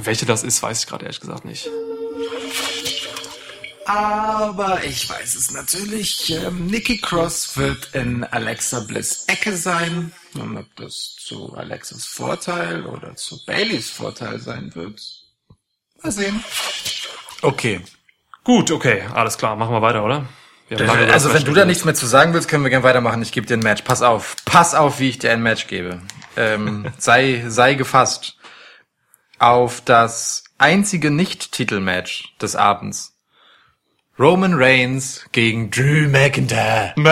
Welche 0.02 0.26
das 0.26 0.42
ist, 0.42 0.62
weiß 0.62 0.80
ich 0.80 0.86
gerade 0.86 1.04
ehrlich 1.04 1.20
gesagt 1.20 1.44
nicht. 1.44 1.68
Aber 3.86 4.82
ich 4.82 5.08
weiß 5.08 5.36
es 5.36 5.52
natürlich. 5.52 6.30
Ähm, 6.30 6.66
Nikki 6.66 6.98
Cross 6.98 7.56
wird 7.56 7.94
in 7.94 8.24
Alexa 8.24 8.80
Bliss 8.80 9.24
Ecke 9.28 9.56
sein. 9.56 10.12
Und 10.34 10.56
ob 10.56 10.74
das 10.74 11.14
zu 11.20 11.54
Alexas 11.54 12.04
Vorteil 12.04 12.84
oder 12.84 13.14
zu 13.14 13.44
Baileys 13.46 13.90
Vorteil 13.90 14.40
sein 14.40 14.74
wird, 14.74 15.00
mal 16.02 16.12
sehen. 16.12 16.44
Okay. 17.42 17.80
Gut, 18.44 18.70
okay, 18.70 19.02
alles 19.14 19.38
klar, 19.38 19.56
machen 19.56 19.74
wir 19.74 19.82
weiter, 19.82 20.04
oder? 20.04 20.26
Wir 20.68 20.78
lange 20.78 21.02
über 21.02 21.06
das 21.06 21.14
Also 21.14 21.34
wenn 21.34 21.44
du 21.44 21.52
da 21.52 21.64
nichts 21.64 21.84
mehr 21.84 21.94
zu 21.94 22.06
sagen 22.06 22.32
willst, 22.32 22.48
können 22.48 22.64
wir 22.64 22.70
gerne 22.70 22.84
weitermachen. 22.84 23.22
Ich 23.22 23.32
gebe 23.32 23.46
dir 23.46 23.54
ein 23.56 23.60
Match. 23.60 23.82
Pass 23.82 24.02
auf. 24.02 24.36
Pass 24.44 24.74
auf, 24.74 24.98
wie 24.98 25.08
ich 25.08 25.18
dir 25.18 25.32
ein 25.32 25.42
Match 25.42 25.66
gebe. 25.68 26.00
Ähm, 26.36 26.86
sei, 26.98 27.44
sei 27.46 27.74
gefasst 27.74 28.36
auf 29.38 29.80
das 29.82 30.44
einzige 30.58 31.10
Nicht-Titel-Match 31.10 32.36
des 32.40 32.56
Abends. 32.56 33.12
Roman 34.18 34.54
Reigns 34.54 35.26
gegen 35.32 35.70
Drew 35.70 36.08
McIntyre. 36.08 36.94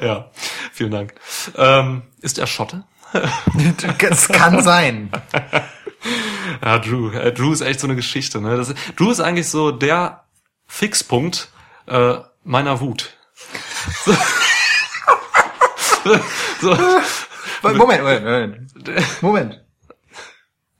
ja, 0.00 0.30
vielen 0.72 0.90
Dank. 0.90 1.14
Ähm, 1.56 2.02
ist 2.22 2.38
er 2.38 2.46
Schotte? 2.46 2.84
Das 3.98 4.28
kann 4.28 4.62
sein. 4.62 5.10
Ja, 6.62 6.78
Drew. 6.78 7.10
Äh, 7.10 7.32
Drew 7.32 7.52
ist 7.52 7.60
echt 7.60 7.80
so 7.80 7.86
eine 7.86 7.96
Geschichte. 7.96 8.40
Ne? 8.40 8.56
Das, 8.56 8.74
Drew 8.96 9.10
ist 9.10 9.20
eigentlich 9.20 9.48
so 9.48 9.70
der 9.70 10.24
Fixpunkt 10.66 11.48
äh, 11.86 12.16
meiner 12.44 12.80
Wut. 12.80 13.12
So, 14.04 14.12
so, 16.60 16.76
Moment, 17.62 18.02
Moment, 18.02 18.24
Moment. 18.24 19.20
Moment. 19.22 19.65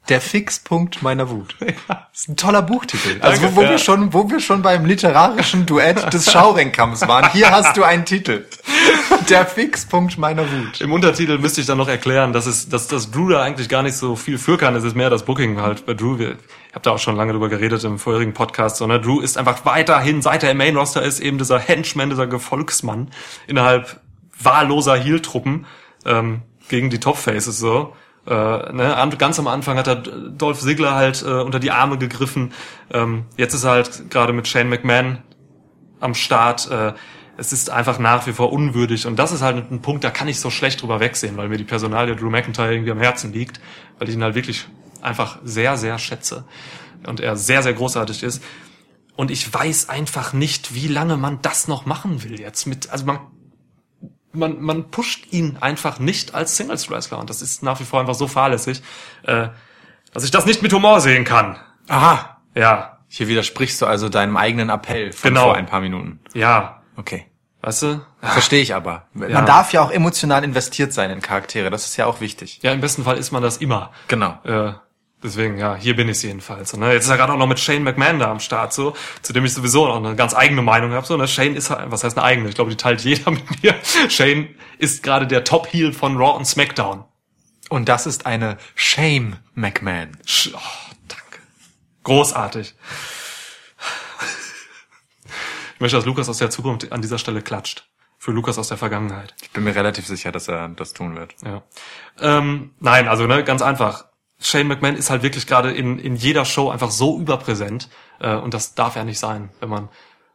Der 0.09 0.21
Fixpunkt 0.21 1.03
meiner 1.03 1.31
Wut. 1.31 1.57
Das 2.17 2.23
ist 2.23 2.29
ein 2.31 2.37
toller 2.37 2.63
Buchtitel. 2.63 3.21
Also 3.21 3.43
Danke, 3.43 3.57
wo, 3.57 3.61
wo 3.61 3.65
ja. 3.65 3.71
wir 3.73 3.79
schon, 3.79 4.15
wo 4.15 4.31
wir 4.31 4.41
schon 4.41 4.63
beim 4.63 4.87
literarischen 4.87 5.67
Duett 5.67 6.15
des 6.15 6.33
Schaurenkamps 6.33 7.07
waren. 7.07 7.31
Hier 7.33 7.51
hast 7.51 7.77
du 7.77 7.85
einen 7.85 8.07
Titel. 8.07 8.47
Der 9.29 9.45
Fixpunkt 9.45 10.17
meiner 10.17 10.51
Wut. 10.51 10.81
Im 10.81 10.93
Untertitel 10.93 11.37
müsste 11.37 11.61
ich 11.61 11.67
dann 11.67 11.77
noch 11.77 11.89
erklären, 11.89 12.33
dass 12.33 12.47
es, 12.47 12.71
dass, 12.71 12.89
dass 12.89 13.11
Drew 13.11 13.29
da 13.29 13.43
eigentlich 13.43 13.69
gar 13.69 13.83
nicht 13.83 13.97
so 13.97 14.17
viel 14.17 14.39
für 14.39 14.57
kann. 14.57 14.75
Es 14.75 14.83
ist 14.83 14.97
mehr 14.97 15.11
das 15.11 15.27
Booking 15.27 15.61
halt 15.61 15.85
bei 15.85 15.93
Drew. 15.93 16.19
Wir, 16.19 16.39
ich 16.69 16.75
habe 16.75 16.81
da 16.85 16.93
auch 16.93 16.99
schon 16.99 17.17
lange 17.17 17.33
drüber 17.33 17.51
geredet 17.51 17.85
im 17.85 17.99
vorherigen 17.99 18.33
Podcast. 18.33 18.79
So, 18.79 18.87
ne? 18.87 18.99
Drew 18.99 19.21
ist 19.21 19.37
einfach 19.37 19.67
weiterhin, 19.67 20.23
seit 20.23 20.43
er 20.43 20.53
im 20.53 20.57
Main 20.57 20.75
Roster 20.75 21.03
ist, 21.03 21.21
eben 21.21 21.37
dieser 21.37 21.59
Henchman, 21.59 22.09
dieser 22.09 22.27
Gefolgsmann 22.27 23.11
innerhalb 23.47 24.01
wahlloser 24.41 24.97
Heel-Truppen 24.97 25.67
ähm, 26.07 26.41
gegen 26.71 26.89
die 26.89 26.99
Top-Faces 26.99 27.59
so. 27.59 27.95
Äh, 28.27 28.73
ne, 28.73 28.97
an- 28.97 29.17
ganz 29.19 29.39
am 29.39 29.47
Anfang 29.47 29.79
hat 29.79 29.87
er 29.87 29.97
Dolph 29.97 30.61
Ziggler 30.61 30.95
halt 30.95 31.23
äh, 31.23 31.27
unter 31.43 31.61
die 31.61 31.71
Arme 31.71 31.97
gegriffen. 31.99 32.53
Ähm, 32.91 33.25
jetzt 33.37 33.55
ist 33.55 33.65
er 33.65 33.71
halt 33.73 34.11
gerade 34.11 34.33
mit 34.33 34.49
Shane 34.49 34.69
McMahon 34.69 35.19
am 36.01 36.15
Start. 36.15 36.71
Äh, 36.71 36.93
es 37.39 37.53
ist 37.53 37.71
einfach 37.71 37.99
nach 37.99 38.27
wie 38.27 38.33
vor 38.33 38.53
unwürdig. 38.53 39.07
Und 39.07 39.17
das 39.17 39.31
ist 39.31 39.43
halt 39.43 39.71
ein 39.71 39.83
Punkt, 39.83 40.03
da 40.05 40.11
kann 40.11 40.27
ich 40.27 40.41
so 40.41 40.51
schlecht 40.51 40.83
drüber 40.83 41.01
wegsehen, 41.01 41.37
weil 41.37 41.49
mir 41.49 41.59
die 41.59 41.65
Personalie 41.65 42.17
Drew 42.17 42.31
McIntyre 42.31 42.73
irgendwie 42.73 42.91
am 42.93 43.01
Herzen 43.01 43.33
liegt, 43.33 43.61
weil 43.99 44.09
ich 44.09 44.15
ihn 44.15 44.23
halt 44.23 44.35
wirklich 44.35 44.67
einfach 45.03 45.39
sehr, 45.45 45.77
sehr 45.77 45.99
schätze. 45.99 46.45
Und 47.07 47.21
er 47.21 47.37
sehr, 47.37 47.63
sehr 47.63 47.75
großartig 47.75 48.23
ist. 48.23 48.43
Und 49.17 49.31
ich 49.31 49.53
weiß 49.53 49.89
einfach 49.89 50.33
nicht, 50.33 50.75
wie 50.75 50.89
lange 50.89 51.17
man 51.17 51.41
das 51.43 51.69
noch 51.69 51.87
machen 51.87 52.25
will 52.25 52.41
jetzt 52.41 52.67
mit, 52.67 52.91
also 52.91 53.05
man, 53.07 53.19
man, 54.37 54.61
man 54.61 54.91
pusht 54.91 55.33
ihn 55.33 55.57
einfach 55.61 55.99
nicht 55.99 56.35
als 56.35 56.57
Singles 56.57 56.91
Wrestler. 56.91 57.19
Und 57.19 57.31
das 57.31 57.43
ist 57.43 57.63
nach 57.63 57.81
wie 57.81 57.85
vor 57.85 58.01
einfach 58.01 58.15
so 58.15 58.27
fahrlässig, 58.29 58.83
äh, 59.25 59.49
dass 60.13 60.25
ich 60.25 60.31
das 60.31 60.47
nicht 60.47 60.63
mit 60.63 60.73
Humor 60.73 61.01
sehen 61.01 61.25
kann. 61.25 61.57
Aha. 61.89 62.39
Ja, 62.55 62.99
Hier 63.09 63.29
widersprichst 63.29 63.81
du 63.81 63.87
also 63.87 64.09
deinem 64.09 64.37
eigenen 64.37 64.69
Appell 64.69 65.13
von 65.13 65.31
Genau. 65.31 65.45
vor 65.45 65.55
ein 65.57 65.67
paar 65.67 65.81
Minuten. 65.81 66.21
ja, 66.35 66.83
Okay. 66.97 67.27
weißt 67.63 67.83
du? 67.83 68.01
Verstehe 68.21 68.61
ich 68.63 68.75
aber. 68.75 69.07
Man 69.13 69.31
Ja. 69.31 69.43
darf 69.43 69.73
ja 69.73 69.83
auch 69.83 69.91
emotional 69.91 70.43
investiert 70.43 70.93
sein 70.93 71.11
in 71.11 71.21
Charaktere. 71.21 71.71
Das 71.71 71.85
ist 71.87 71.97
ja 71.97 72.07
auch 72.07 72.21
wichtig. 72.21 72.59
Ja, 72.63 72.73
im 72.73 72.81
besten 72.81 73.05
Fall 73.05 73.17
ist 73.19 73.31
man 73.33 73.43
das 73.43 73.59
immer. 73.59 73.93
Genau. 74.09 74.39
Äh, 74.45 74.73
deswegen, 75.23 75.59
ja, 75.59 75.75
hier 75.77 75.97
bin 75.97 76.09
ich 76.09 76.23
jedenfalls. 76.23 76.77
Ne? 76.77 76.93
Jetzt 76.93 77.05
ist 77.05 77.11
er 77.11 77.17
gerade 77.17 77.33
auch 77.33 77.39
noch 77.39 77.47
mit 77.47 77.59
Shane 77.59 77.83
McMahon 77.83 78.19
da 78.19 78.31
am 78.31 78.41
Start, 78.41 78.73
so, 78.73 78.95
zu 79.23 79.33
dem 79.33 79.45
ich 79.45 79.55
sowieso 79.55 79.87
noch 79.87 79.97
eine 79.97 80.17
ganz 80.17 80.35
eigene 80.35 80.63
Meinung 80.63 80.93
habe. 80.93 81.07
So, 81.07 81.17
ne? 81.17 81.29
Shane 81.29 81.57
ist 81.57 81.71
halt, 81.71 81.91
was 81.91 82.05
heißt 82.05 82.17
eine 82.17 82.25
eigene? 82.25 82.49
Ich 82.49 82.55
glaube, 82.55 82.71
die 82.71 82.77
teilt 82.77 83.03
jeder 83.03 83.31
mit 83.33 83.63
mir. 83.63 83.75
Shane 84.09 84.49
ist 84.79 85.03
gerade 85.03 85.27
der 85.27 85.45
Top-Heel 85.45 85.93
von 85.93 86.17
Raw 86.17 86.37
und 86.37 86.47
SmackDown. 86.47 87.05
Und 87.69 87.89
das 87.89 88.07
ist 88.07 88.27
eine 88.27 88.59
Shame 88.75 89.37
McMahon. 89.55 90.17
Sch 90.25 90.51
oh, 90.55 90.93
danke. 91.09 91.41
Großartig. 92.05 92.75
Ich 95.75 95.81
möchte, 95.81 95.97
dass 95.97 96.07
Lukas 96.07 96.29
aus 96.29 96.39
der 96.39 96.49
Zukunft 96.49 96.91
an 96.93 97.03
dieser 97.03 97.19
Stelle 97.19 97.43
klatscht. 97.43 97.89
Für 98.19 98.33
Lukas 98.33 98.59
aus 98.59 98.69
der 98.69 98.79
Vergangenheit. 98.79 99.35
Ich 99.43 99.51
bin 99.51 99.63
mir 99.63 99.75
relativ 99.75 100.07
sicher, 100.07 100.33
dass 100.33 100.49
er 100.49 100.69
das 100.69 100.95
tun 100.95 101.17
wird. 101.17 101.35
Ja. 101.45 101.63
Ähm, 102.19 102.73
nein, 102.81 103.09
also 103.09 103.27
ne, 103.27 103.45
ganz 103.45 103.63
einfach. 103.63 104.07
Shane 104.41 104.69
McMahon 104.69 104.97
ist 104.97 105.11
halt 105.11 105.23
wirklich 105.23 105.47
gerade 105.47 105.71
in, 105.73 105.99
in 105.99 106.15
jeder 106.17 106.45
Show 106.45 106.71
einfach 106.71 106.91
so 106.91 107.19
überpräsent. 107.19 107.89
Äh, 108.21 108.35
und 108.37 108.53
das 108.55 108.75
darf 108.75 108.97
ja 108.97 109.05
nicht 109.05 109.19
sein, 109.19 109.51
wenn 109.61 109.69
man 109.69 109.89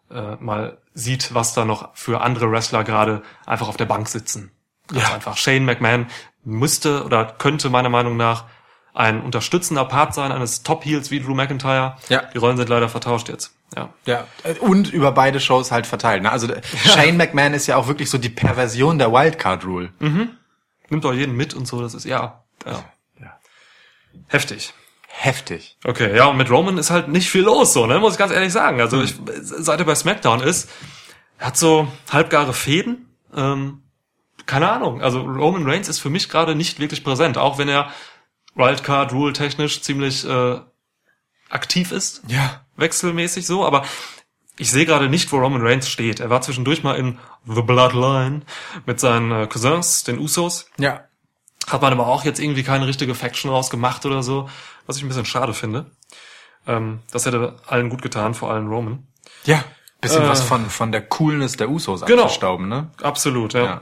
äh, 0.09 0.35
mal 0.39 0.79
sieht, 0.93 1.33
was 1.33 1.53
da 1.53 1.65
noch 1.65 1.95
für 1.95 2.21
andere 2.21 2.51
Wrestler 2.51 2.83
gerade 2.83 3.21
einfach 3.45 3.67
auf 3.69 3.77
der 3.77 3.85
Bank 3.85 4.09
sitzen. 4.09 4.51
Ganz 4.87 5.03
Ja. 5.03 5.13
einfach. 5.15 5.37
Shane 5.37 5.63
McMahon 5.65 6.07
müsste 6.43 7.03
oder 7.05 7.25
könnte 7.25 7.69
meiner 7.69 7.89
Meinung 7.89 8.17
nach 8.17 8.45
ein 8.93 9.21
unterstützender 9.21 9.85
Part 9.85 10.13
sein 10.13 10.31
eines 10.33 10.63
Top-Heels 10.63 11.11
wie 11.11 11.21
Drew 11.21 11.33
McIntyre. 11.33 11.95
Ja. 12.09 12.23
Die 12.33 12.37
Rollen 12.39 12.57
sind 12.57 12.67
leider 12.67 12.89
vertauscht 12.89 13.29
jetzt. 13.29 13.55
Ja. 13.77 13.89
Ja, 14.05 14.25
äh, 14.43 14.55
und 14.59 14.91
über 14.91 15.13
beide 15.13 15.39
Shows 15.39 15.71
halt 15.71 15.87
verteilt. 15.87 16.23
Ne? 16.23 16.31
Also 16.31 16.47
der- 16.47 16.61
Shane 16.63 17.15
McMahon 17.15 17.53
ist 17.53 17.67
ja 17.67 17.77
auch 17.77 17.87
wirklich 17.87 18.09
so 18.09 18.17
die 18.17 18.29
Perversion 18.29 18.97
der 18.97 19.13
Wildcard 19.13 19.63
Rule. 19.63 19.91
Nimmt 20.89 21.05
auch 21.05 21.13
jeden 21.13 21.37
mit 21.37 21.53
und 21.53 21.67
so, 21.67 21.81
das 21.81 21.93
ist, 21.93 22.03
ja. 22.03 22.43
ja. 22.65 22.71
Ja. 22.71 22.83
Heftig. 24.27 24.73
Heftig. 25.07 25.77
Okay, 25.83 26.15
ja, 26.15 26.25
und 26.27 26.37
mit 26.37 26.49
Roman 26.49 26.77
ist 26.77 26.89
halt 26.89 27.07
nicht 27.09 27.29
viel 27.29 27.41
los, 27.43 27.73
so, 27.73 27.85
ne, 27.85 27.99
muss 27.99 28.13
ich 28.13 28.19
ganz 28.19 28.31
ehrlich 28.31 28.53
sagen. 28.53 28.79
Also, 28.79 29.01
ich, 29.01 29.13
seit 29.41 29.79
er 29.79 29.85
bei 29.85 29.95
SmackDown 29.95 30.41
ist, 30.41 30.69
er 31.37 31.47
hat 31.47 31.57
so 31.57 31.87
halbgare 32.09 32.53
Fäden, 32.53 33.07
ähm, 33.35 33.83
keine 34.45 34.71
Ahnung. 34.71 35.01
Also, 35.01 35.21
Roman 35.21 35.69
Reigns 35.69 35.89
ist 35.89 35.99
für 35.99 36.09
mich 36.09 36.29
gerade 36.29 36.55
nicht 36.55 36.79
wirklich 36.79 37.03
präsent, 37.03 37.37
auch 37.37 37.57
wenn 37.57 37.67
er 37.69 37.91
Wildcard 38.55 39.11
Rule 39.13 39.33
technisch 39.33 39.81
ziemlich 39.81 40.25
äh, 40.27 40.59
aktiv 41.49 41.91
ist, 41.91 42.21
Ja. 42.27 42.65
wechselmäßig 42.77 43.45
so, 43.45 43.65
aber 43.65 43.83
ich 44.57 44.71
sehe 44.71 44.85
gerade 44.85 45.09
nicht, 45.09 45.31
wo 45.31 45.37
Roman 45.39 45.61
Reigns 45.65 45.89
steht. 45.89 46.19
Er 46.19 46.29
war 46.29 46.41
zwischendurch 46.41 46.83
mal 46.83 46.95
in 46.95 47.17
The 47.45 47.61
Bloodline 47.61 48.41
mit 48.85 48.99
seinen 48.99 49.31
äh, 49.31 49.47
Cousins, 49.47 50.03
den 50.03 50.19
Usos. 50.19 50.67
Ja. 50.77 51.05
Hat 51.71 51.81
man 51.81 51.93
aber 51.93 52.07
auch 52.07 52.23
jetzt 52.25 52.39
irgendwie 52.39 52.63
keine 52.63 52.85
richtige 52.87 53.15
Faction 53.15 53.49
rausgemacht 53.49 54.05
oder 54.05 54.23
so, 54.23 54.49
was 54.87 54.97
ich 54.97 55.03
ein 55.03 55.07
bisschen 55.07 55.25
schade 55.25 55.53
finde. 55.53 55.85
Ähm, 56.67 56.99
das 57.11 57.25
hätte 57.25 57.55
allen 57.67 57.89
gut 57.89 58.01
getan, 58.01 58.33
vor 58.33 58.51
allem 58.51 58.67
Roman. 58.67 59.07
Ja. 59.45 59.63
Bisschen 60.01 60.23
Äh. 60.23 60.27
was 60.29 60.41
von, 60.43 60.69
von 60.69 60.91
der 60.91 61.01
Coolness 61.01 61.57
der 61.57 61.69
Usos 61.69 62.01
Genau. 62.01 62.23
abgestauben, 62.23 62.67
ne? 62.67 62.91
Absolut, 63.01 63.53
ja. 63.53 63.63
Ja. 63.63 63.81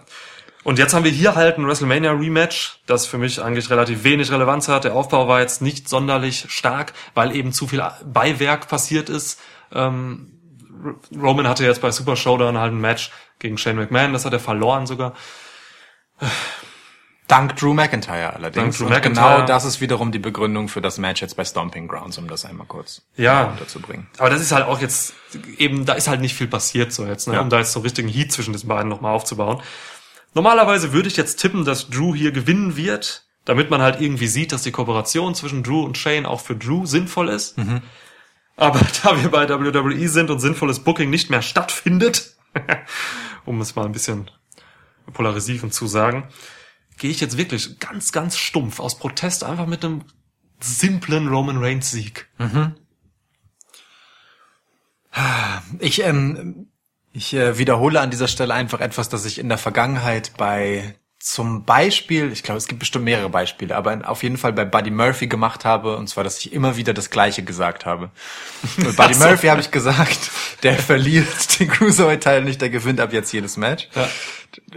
Und 0.64 0.78
jetzt 0.78 0.94
haben 0.94 1.06
wir 1.06 1.12
hier 1.12 1.36
halt 1.36 1.58
ein 1.58 1.66
WrestleMania 1.66 2.12
Rematch, 2.12 2.82
das 2.86 3.06
für 3.08 3.18
mich 3.18 3.42
eigentlich 3.42 3.70
relativ 3.70 4.04
wenig 4.04 4.30
Relevanz 4.32 4.68
hat. 4.68 4.84
Der 4.84 4.94
Aufbau 4.94 5.28
war 5.28 5.40
jetzt 5.40 5.62
nicht 5.62 5.88
sonderlich 5.88 6.46
stark, 6.50 6.94
weil 7.16 7.34
eben 7.36 7.54
zu 7.54 7.66
viel 7.68 7.82
Beiwerk 8.06 8.68
passiert 8.68 9.10
ist. 9.10 9.40
Ähm, 9.74 10.34
Roman 11.18 11.48
hatte 11.48 11.64
jetzt 11.64 11.82
bei 11.82 11.92
Super 11.92 12.16
Showdown 12.18 12.58
halt 12.58 12.74
ein 12.74 12.80
Match 12.82 13.12
gegen 13.40 13.58
Shane 13.58 13.78
McMahon, 13.78 14.12
das 14.14 14.26
hat 14.26 14.34
er 14.34 14.40
verloren 14.40 14.86
sogar. 14.86 15.14
Dank 17.30 17.56
Drew 17.58 17.74
McIntyre 17.74 18.34
allerdings. 18.34 18.56
Dank 18.56 18.78
Drew 18.78 18.84
Und 18.86 18.90
McIntyre. 18.92 19.36
Genau 19.36 19.46
das 19.46 19.64
ist 19.64 19.80
wiederum 19.80 20.12
die 20.12 20.20
Begründung 20.20 20.68
für 20.68 20.82
das 20.82 20.98
Match 20.98 21.22
jetzt 21.22 21.38
bei 21.38 21.46
Stomping 21.46 21.88
Grounds, 21.88 22.18
um 22.18 22.28
das 22.28 22.44
einmal 22.44 22.66
kurz 22.68 23.04
Ja. 23.16 23.46
unterzubringen. 23.52 24.08
Aber 24.18 24.30
das 24.32 24.42
ist 24.42 24.52
halt 24.52 24.66
auch 24.66 24.82
jetzt, 24.82 25.14
eben, 25.58 25.86
da 25.86 25.94
ist 25.94 26.08
halt 26.08 26.22
nicht 26.22 26.34
viel 26.36 26.48
passiert 26.48 26.92
so 26.92 27.06
jetzt, 27.06 27.28
ne? 27.28 27.36
Ja. 27.36 27.42
um 27.42 27.50
da 27.50 27.60
jetzt 27.60 27.72
so 27.72 27.80
richtigen 27.82 28.08
Heat 28.10 28.32
zwischen 28.34 28.52
diesen 28.52 28.68
beiden 28.68 28.90
nochmal 28.90 29.14
aufzubauen. 29.14 29.62
Normalerweise 30.34 30.92
würde 30.92 31.08
ich 31.08 31.18
jetzt 31.18 31.38
tippen, 31.40 31.66
dass 31.66 31.90
Drew 31.90 32.16
hier 32.16 32.32
gewinnen 32.32 32.76
wird, 32.76 33.26
damit 33.46 33.70
man 33.70 33.82
halt 33.82 34.02
irgendwie 34.02 34.28
sieht, 34.28 34.52
dass 34.52 34.64
die 34.64 34.72
Kooperation 34.72 35.36
zwischen 35.36 35.62
Drew 35.64 35.84
und 35.84 35.98
Shane 35.98 36.26
auch 36.26 36.42
für 36.42 36.56
Drew 36.56 36.86
sinnvoll 36.88 37.30
ist. 37.30 37.56
Aber 38.58 38.80
da 39.04 39.22
wir 39.22 39.30
bei 39.30 39.48
WWE 39.48 40.08
sind 40.10 40.30
und 40.32 40.40
sinnvolles 40.40 40.80
Booking 40.80 41.10
nicht 41.12 41.30
mehr 41.30 41.42
stattfindet, 41.44 42.36
um 43.46 43.62
es 43.62 43.76
mal 43.76 43.86
ein 43.86 43.92
bisschen 43.92 44.30
polarisierend 45.14 45.74
zu 45.74 45.88
sagen, 45.88 46.28
gehe 47.00 47.10
ich 47.10 47.20
jetzt 47.20 47.38
wirklich 47.38 47.80
ganz, 47.80 48.12
ganz 48.12 48.38
stumpf 48.38 48.80
aus 48.80 49.00
Protest 49.00 49.44
einfach 49.44 49.66
mit 49.66 49.84
einem 49.84 50.04
simplen 50.60 51.28
Roman 51.28 51.58
Reigns 51.58 51.92
Sieg. 51.92 52.28
Ich, 55.80 56.04
ähm, 56.04 56.68
ich 57.14 57.34
äh, 57.34 57.58
wiederhole 57.58 58.00
an 58.00 58.12
dieser 58.12 58.28
Stelle 58.28 58.54
einfach 58.54 58.80
etwas, 58.80 59.10
das 59.10 59.26
ich 59.26 59.40
in 59.40 59.50
der 59.50 59.58
Vergangenheit 59.58 60.34
bei 60.38 60.96
zum 61.20 61.66
Beispiel, 61.66 62.32
ich 62.32 62.44
glaube, 62.44 62.60
es 62.60 62.68
gibt 62.68 62.80
bestimmt 62.80 63.04
mehrere 63.04 63.30
Beispiele, 63.30 63.76
aber 63.76 64.10
auf 64.10 64.24
jeden 64.24 64.38
Fall 64.38 64.54
bei 64.54 64.64
Buddy 64.64 64.90
Murphy 64.90 65.28
gemacht 65.28 65.66
habe, 65.66 65.98
und 65.98 66.08
zwar, 66.08 66.24
dass 66.24 66.40
ich 66.40 66.54
immer 66.54 66.78
wieder 66.78 66.94
das 66.94 67.10
Gleiche 67.10 67.44
gesagt 67.44 67.86
habe. 67.86 68.10
Mit 68.78 68.96
Buddy 68.96 69.14
so. 69.16 69.26
Murphy 69.26 69.48
habe 69.48 69.60
ich 69.60 69.70
gesagt, 69.70 70.32
der 70.64 70.76
verliert 70.78 71.60
den 71.60 71.68
Cruiserweight-Teil 71.68 72.46
nicht, 72.46 72.62
der 72.62 72.70
gewinnt 72.70 73.02
ab 73.02 73.12
jetzt 73.12 73.34
jedes 73.34 73.58
Match. 73.58 73.90
Ja. 73.96 74.08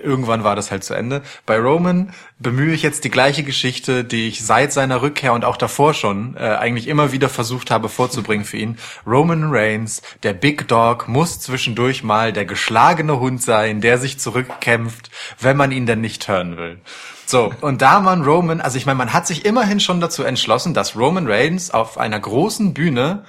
Irgendwann 0.02 0.44
war 0.44 0.56
das 0.56 0.70
halt 0.70 0.85
zu 0.85 0.94
Ende. 0.94 1.22
Bei 1.46 1.58
Roman 1.58 2.12
bemühe 2.38 2.74
ich 2.74 2.82
jetzt 2.82 3.04
die 3.04 3.11
gleiche 3.11 3.42
Geschichte, 3.42 4.04
die 4.04 4.28
ich 4.28 4.44
seit 4.44 4.72
seiner 4.72 5.02
Rückkehr 5.02 5.32
und 5.32 5.44
auch 5.44 5.56
davor 5.56 5.94
schon 5.94 6.37
äh, 6.37 6.40
eigentlich 6.40 6.88
immer 6.88 7.12
wieder 7.12 7.28
versucht 7.28 7.70
habe 7.70 7.88
vorzubringen 7.88 8.44
für 8.44 8.56
ihn. 8.56 8.78
Roman 9.06 9.52
Reigns, 9.52 10.02
der 10.22 10.32
Big 10.35 10.68
Dog, 10.68 11.08
muss 11.08 11.40
zwischendurch 11.40 12.02
mal 12.02 12.32
der 12.32 12.44
geschlagene 12.44 13.18
Hund 13.20 13.42
sein, 13.42 13.80
der 13.80 13.98
sich 13.98 14.18
zurückkämpft, 14.18 15.11
wenn 15.40 15.56
man 15.56 15.72
ihn 15.72 15.87
denn 15.87 16.00
nicht 16.00 16.28
hören 16.28 16.56
will. 16.56 16.80
So, 17.26 17.52
und 17.61 17.80
da 17.80 18.00
man 18.00 18.22
Roman, 18.22 18.61
also 18.61 18.76
ich 18.76 18.85
meine, 18.85 18.98
man 18.98 19.12
hat 19.12 19.26
sich 19.26 19.44
immerhin 19.44 19.80
schon 19.80 20.00
dazu 20.00 20.22
entschlossen, 20.22 20.74
dass 20.74 20.96
Roman 20.96 21.26
Reigns 21.26 21.70
auf 21.70 21.96
einer 21.96 22.20
großen 22.20 22.74
Bühne 22.74 23.24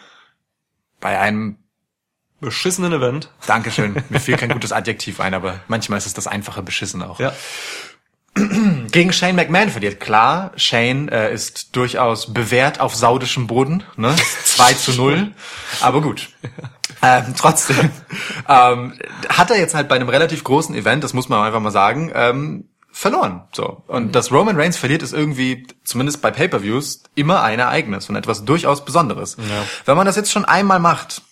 bei 1.00 1.20
einem 1.20 1.58
Beschissenen 2.44 2.94
Event. 2.94 3.30
Dankeschön. 3.48 4.04
Mir 4.10 4.20
fiel 4.20 4.38
kein 4.38 4.50
gutes 4.50 4.72
Adjektiv 4.72 5.20
ein, 5.20 5.34
aber 5.34 5.62
manchmal 5.68 5.98
ist 5.98 6.06
es 6.06 6.14
das 6.14 6.28
einfache 6.28 6.62
Beschissen 6.62 7.02
auch. 7.02 7.20
Ja. 7.20 7.34
Gegen 8.92 9.14
Shane 9.14 9.36
McMahon 9.36 9.70
verliert. 9.70 10.00
Klar, 10.00 10.52
Shane 10.56 11.08
äh, 11.10 11.34
ist 11.34 11.76
durchaus 11.76 12.34
bewährt 12.34 12.80
auf 12.80 12.96
saudischem 12.96 13.48
Boden. 13.48 13.84
Ne? 13.96 14.16
2 14.46 14.74
zu 14.74 14.92
0. 14.94 15.32
Aber 15.82 16.02
gut. 16.02 16.30
Ähm, 17.06 17.34
trotzdem 17.38 17.90
ähm, 18.48 18.94
hat 19.28 19.52
er 19.52 19.58
jetzt 19.58 19.76
halt 19.76 19.90
bei 19.90 19.96
einem 19.96 20.08
relativ 20.08 20.46
großen 20.46 20.74
Event, 20.74 21.04
das 21.04 21.12
muss 21.12 21.28
man 21.28 21.46
einfach 21.46 21.60
mal 21.60 21.70
sagen, 21.70 22.14
ähm, 22.16 22.70
verloren. 22.94 23.44
So. 23.52 23.84
Und 23.88 24.16
dass 24.16 24.32
Roman 24.32 24.56
Reigns 24.56 24.78
verliert, 24.78 25.04
ist 25.04 25.12
irgendwie, 25.12 25.68
zumindest 25.84 26.22
bei 26.22 26.32
Pay-Per-Views, 26.32 27.04
immer 27.14 27.44
ein 27.44 27.60
Ereignis 27.60 28.08
und 28.08 28.16
etwas 28.16 28.46
durchaus 28.46 28.86
Besonderes. 28.86 29.36
Wenn 29.84 29.98
man 29.98 30.06
das 30.06 30.16
jetzt 30.16 30.32
schon 30.32 30.46
einmal 30.46 30.80
macht 30.80 31.24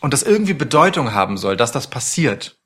und 0.00 0.12
das 0.12 0.22
irgendwie 0.22 0.54
Bedeutung 0.54 1.12
haben 1.12 1.36
soll, 1.36 1.56
dass 1.56 1.72
das 1.72 1.88
passiert, 1.88 2.58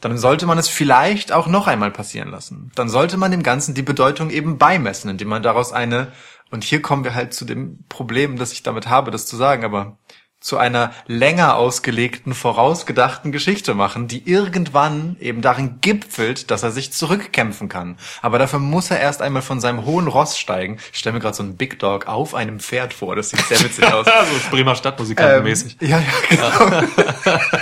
dann 0.00 0.18
sollte 0.18 0.46
man 0.46 0.58
es 0.58 0.68
vielleicht 0.68 1.32
auch 1.32 1.46
noch 1.46 1.66
einmal 1.66 1.90
passieren 1.90 2.30
lassen. 2.30 2.70
Dann 2.74 2.88
sollte 2.88 3.16
man 3.16 3.30
dem 3.30 3.42
Ganzen 3.42 3.74
die 3.74 3.82
Bedeutung 3.82 4.30
eben 4.30 4.58
beimessen, 4.58 5.10
indem 5.10 5.28
man 5.28 5.42
daraus 5.42 5.72
eine, 5.72 6.12
und 6.50 6.64
hier 6.64 6.82
kommen 6.82 7.04
wir 7.04 7.14
halt 7.14 7.34
zu 7.34 7.44
dem 7.44 7.84
Problem, 7.88 8.36
das 8.36 8.52
ich 8.52 8.62
damit 8.62 8.88
habe, 8.88 9.10
das 9.10 9.26
zu 9.26 9.36
sagen, 9.36 9.64
aber 9.64 9.98
zu 10.46 10.56
einer 10.58 10.92
länger 11.08 11.56
ausgelegten, 11.56 12.32
vorausgedachten 12.32 13.32
Geschichte 13.32 13.74
machen, 13.74 14.06
die 14.06 14.30
irgendwann 14.30 15.16
eben 15.18 15.42
darin 15.42 15.80
gipfelt, 15.80 16.52
dass 16.52 16.62
er 16.62 16.70
sich 16.70 16.92
zurückkämpfen 16.92 17.68
kann. 17.68 17.98
Aber 18.22 18.38
dafür 18.38 18.60
muss 18.60 18.92
er 18.92 19.00
erst 19.00 19.22
einmal 19.22 19.42
von 19.42 19.60
seinem 19.60 19.84
hohen 19.84 20.06
Ross 20.06 20.38
steigen. 20.38 20.78
Ich 20.92 21.00
stelle 21.00 21.14
mir 21.14 21.20
gerade 21.20 21.36
so 21.36 21.42
einen 21.42 21.56
Big 21.56 21.80
Dog 21.80 22.06
auf 22.06 22.36
einem 22.36 22.60
Pferd 22.60 22.94
vor, 22.94 23.16
das 23.16 23.30
sieht 23.30 23.40
sehr 23.40 23.58
witzig 23.60 23.92
aus. 23.92 24.06
Also 24.16 24.30
Bremer 24.50 24.76
Stadtmusikanten 24.76 25.42
mäßig. 25.42 25.76
Ja, 25.80 25.98
ja, 25.98 26.04
genau. 26.28 26.82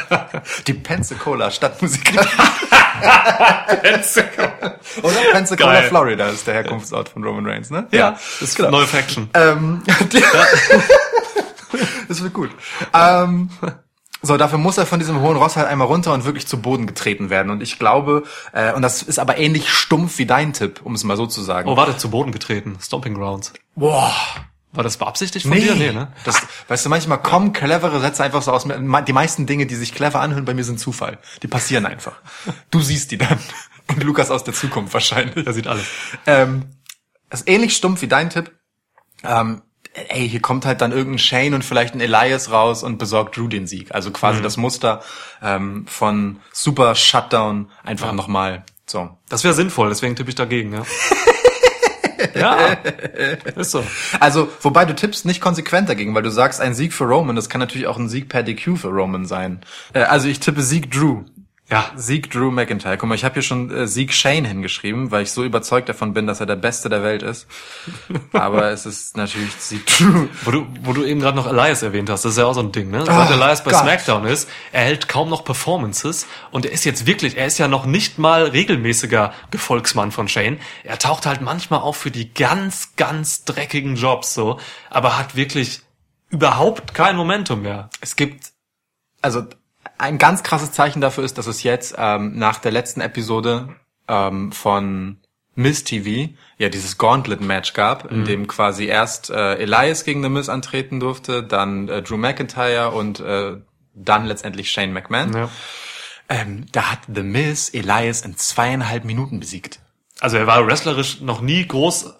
Die 0.67 0.75
Pensacola 0.75 1.51
Stadtmusikanten. 1.51 2.29
Oder 5.03 5.17
Pensacola, 5.33 5.73
Geil. 5.73 5.89
Florida 5.89 6.29
ist 6.29 6.47
der 6.47 6.55
Herkunftsort 6.55 7.09
von 7.09 7.25
Roman 7.25 7.47
Reigns, 7.47 7.71
ne? 7.71 7.89
Ja, 7.91 8.17
ist 8.41 8.55
genau. 8.57 8.71
neue 8.71 8.87
Faction. 8.87 9.29
Ähm, 9.35 9.83
die, 10.13 10.23
das 12.15 12.23
wird 12.23 12.35
gut. 12.35 12.51
Ähm, 12.93 13.51
so, 14.23 14.37
dafür 14.37 14.59
muss 14.59 14.79
er 14.79 14.87
von 14.87 14.99
diesem 14.99 15.21
hohen 15.21 15.37
Ross 15.37 15.57
halt 15.57 15.67
einmal 15.67 15.87
runter 15.87 16.13
und 16.15 16.25
wirklich 16.25 16.47
zu 16.47 16.61
Boden 16.61 16.87
getreten 16.87 17.29
werden. 17.29 17.51
Und 17.51 17.63
ich 17.63 17.79
glaube, 17.79 18.25
äh, 18.53 18.73
und 18.73 18.83
das 18.83 19.03
ist 19.03 19.19
aber 19.19 19.37
ähnlich 19.37 19.69
stumpf 19.69 20.19
wie 20.19 20.27
dein 20.27 20.53
Tipp, 20.53 20.81
um 20.83 20.95
es 20.95 21.05
mal 21.05 21.17
so 21.17 21.27
zu 21.27 21.43
sagen. 21.43 21.69
Oh, 21.69 21.77
warte, 21.77 21.97
zu 21.97 22.11
Boden 22.11 22.33
getreten. 22.33 22.79
Stomping 22.81 23.15
Grounds. 23.15 23.53
Boah. 23.75 24.15
War 24.73 24.83
das 24.83 24.97
beabsichtigt 24.97 25.47
von 25.47 25.57
dir? 25.57 25.77
Nee, 25.77 25.93
ne? 25.93 26.09
Das, 26.25 26.43
weißt 26.67 26.87
du, 26.87 26.91
manchmal 26.91 27.23
kommen 27.23 27.53
clevere 27.53 28.01
Sätze 28.01 28.25
einfach 28.25 28.43
so 28.43 28.51
aus. 28.51 28.67
Die 28.67 29.13
meisten 29.13 29.47
Dinge, 29.47 29.67
die 29.67 29.77
sich 29.77 29.95
clever 29.95 30.21
anhören, 30.21 30.45
bei 30.45 30.55
mir 30.55 30.65
sind 30.65 30.81
Zufall. 30.81 31.19
Die 31.43 31.47
passieren 31.47 31.87
einfach. 31.87 32.15
Du 32.71 32.81
siehst 32.81 33.13
die 33.13 33.19
dann. 33.19 33.39
Und 33.89 34.03
Lukas 34.03 34.31
aus 34.31 34.43
der 34.43 34.55
Zukunft 34.55 34.93
wahrscheinlich. 34.93 35.45
Der 35.45 35.53
sieht 35.53 35.69
alles. 35.69 35.85
Ähm, 36.27 36.65
das 37.31 37.43
ist 37.43 37.49
ähnlich 37.49 37.77
stumpf 37.77 38.03
wie 38.03 38.09
dein 38.09 38.31
Tipp. 38.31 38.53
Ähm, 39.23 39.63
ey, 39.95 40.29
hier 40.29 40.41
kommt 40.41 40.67
halt 40.67 40.81
dann 40.81 40.93
irgendein 40.93 41.19
Shane 41.19 41.55
und 41.55 41.65
vielleicht 41.65 41.95
ein 41.95 42.01
Elias 42.01 42.51
raus 42.51 42.83
und 42.83 42.99
besorgt 42.99 43.37
Drew 43.37 43.49
den 43.49 43.67
Sieg. 43.67 43.95
Also 43.95 44.11
quasi 44.11 44.43
das 44.43 44.57
Muster 44.57 45.03
ähm, 45.43 45.87
von 45.87 46.41
Super 46.53 46.95
Shutdown 46.95 47.71
einfach 47.85 48.13
nochmal 48.13 48.65
so. 48.87 49.11
Das 49.29 49.45
wäre 49.45 49.55
sinnvoll, 49.55 49.89
deswegen 49.89 50.17
tippe 50.17 50.31
ich 50.31 50.35
dagegen, 50.35 50.73
ja. 50.73 50.83
ja, 52.35 52.77
ist 53.57 53.71
so. 53.71 53.85
Also, 54.21 54.49
wobei 54.61 54.85
du 54.85 54.95
tippst 54.95 55.25
nicht 55.25 55.41
konsequent 55.41 55.89
dagegen, 55.89 56.15
weil 56.15 56.23
du 56.23 56.31
sagst, 56.31 56.61
ein 56.61 56.75
Sieg 56.75 56.93
für 56.93 57.05
Roman, 57.05 57.37
das 57.37 57.49
kann 57.49 57.61
natürlich 57.61 57.87
auch 57.87 57.99
ein 57.99 58.09
Sieg 58.09 58.29
per 58.29 58.43
DQ 58.43 58.77
für 58.77 58.89
Roman 58.89 59.27
sein. 59.27 59.61
Äh, 59.93 60.01
also 60.01 60.29
ich 60.29 60.41
tippe 60.41 60.63
Sieg 60.63 60.91
Drew. 60.91 61.23
Ja, 61.71 61.91
Sieg 61.97 62.31
Drew 62.31 62.51
McIntyre. 62.51 62.99
Guck 62.99 63.09
mal, 63.09 63.15
ich 63.15 63.25
habe 63.25 63.35
hier 63.35 63.43
schon 63.43 63.71
äh, 63.71 63.87
Sieg 63.87 64.13
Shane 64.13 64.45
hingeschrieben, 64.45 65.11
weil 65.11 65.23
ich 65.23 65.33
so 65.33 65.43
überzeugt 65.43 65.89
davon 65.89 66.13
bin, 66.13 66.27
dass 66.27 66.41
er 66.41 66.47
der 66.47 66.57
Beste 66.57 66.91
der 66.91 67.03
Welt 67.03 67.23
ist. 67.23 67.47
Aber 68.35 68.69
es 68.69 68.85
ist 68.85 69.17
natürlich 69.17 69.51
Sieg 69.55 69.87
Drew. 69.87 70.29
wo 70.45 70.51
du, 70.51 70.67
wo 70.83 70.93
du 70.93 71.05
eben 71.05 71.21
gerade 71.21 71.37
noch 71.37 71.51
Elias 71.51 71.83
erwähnt 71.83 72.11
hast, 72.11 72.27
das 72.27 72.33
ist 72.33 72.39
ja 72.39 72.45
auch 72.45 72.53
so 72.53 72.61
ein 72.61 72.71
Ding, 72.71 72.91
ne? 72.91 73.01
Oh, 73.01 73.07
Seit 73.07 73.31
Elias 73.31 73.65
bei 73.65 73.71
Gott. 73.71 73.81
SmackDown 73.81 74.27
ist, 74.27 74.51
er 74.73 74.83
hält 74.83 75.09
kaum 75.09 75.31
noch 75.31 75.43
Performances 75.43 76.27
und 76.51 76.67
er 76.67 76.73
ist 76.73 76.85
jetzt 76.85 77.07
wirklich, 77.07 77.39
er 77.39 77.47
ist 77.47 77.57
ja 77.57 77.67
noch 77.67 77.87
nicht 77.87 78.19
mal 78.19 78.45
regelmäßiger 78.45 79.33
Gefolgsmann 79.51 80.13
von 80.13 80.29
Shane. 80.29 80.59
Er 80.83 80.99
taucht 80.99 81.25
halt 81.25 81.41
manchmal 81.41 81.81
auf 81.81 81.97
für 81.97 82.11
die 82.11 82.35
ganz, 82.35 82.95
ganz 82.97 83.45
dreckigen 83.45 83.97
Jobs 83.97 84.35
so, 84.35 84.61
aber 84.91 85.19
hat 85.19 85.35
wirklich 85.35 85.81
überhaupt 86.29 86.93
kein 86.93 87.17
Momentum 87.17 87.63
mehr. 87.63 87.89
Es 88.03 88.17
gibt, 88.17 88.53
also 89.23 89.45
ein 89.99 90.19
ganz 90.19 90.43
krasses 90.43 90.73
Zeichen 90.73 91.01
dafür 91.01 91.25
ist, 91.25 91.39
dass 91.39 91.47
es 91.47 91.63
jetzt 91.63 91.95
ähm, 91.99 92.37
nach 92.39 92.59
der 92.59 92.73
letzten 92.73 93.01
Episode 93.01 93.77
ähm, 94.09 94.53
von 94.53 95.19
Miss 95.55 95.85
TV 95.85 96.33
ja 96.59 96.69
dieses 96.69 96.99
Gauntlet-Match 96.99 97.75
gab, 97.75 98.11
in 98.11 98.25
dem 98.25 98.47
quasi 98.49 98.87
erst 98.87 99.31
äh, 99.31 99.55
Elias 99.55 100.05
gegen 100.05 100.23
The 100.23 100.29
Miz 100.29 100.49
antreten 100.49 100.99
durfte, 100.99 101.43
dann 101.45 101.89
äh, 101.89 102.03
Drew 102.03 102.17
McIntyre 102.17 102.91
und 102.91 103.21
äh, 103.21 103.59
dann 103.95 104.27
letztendlich 104.27 104.71
Shane 104.71 104.93
McMahon. 104.93 105.33
Ja. 105.33 105.49
Ähm, 106.29 106.67
da 106.73 106.91
hat 106.91 107.01
The 107.13 107.23
Miz 107.23 107.71
Elias 107.73 108.23
in 108.23 108.37
zweieinhalb 108.37 109.05
Minuten 109.05 109.39
besiegt. 109.39 109.79
Also 110.21 110.37
er 110.37 110.47
war 110.47 110.67
wrestlerisch 110.67 111.21
noch 111.21 111.41
nie 111.41 111.67
groß 111.67 112.15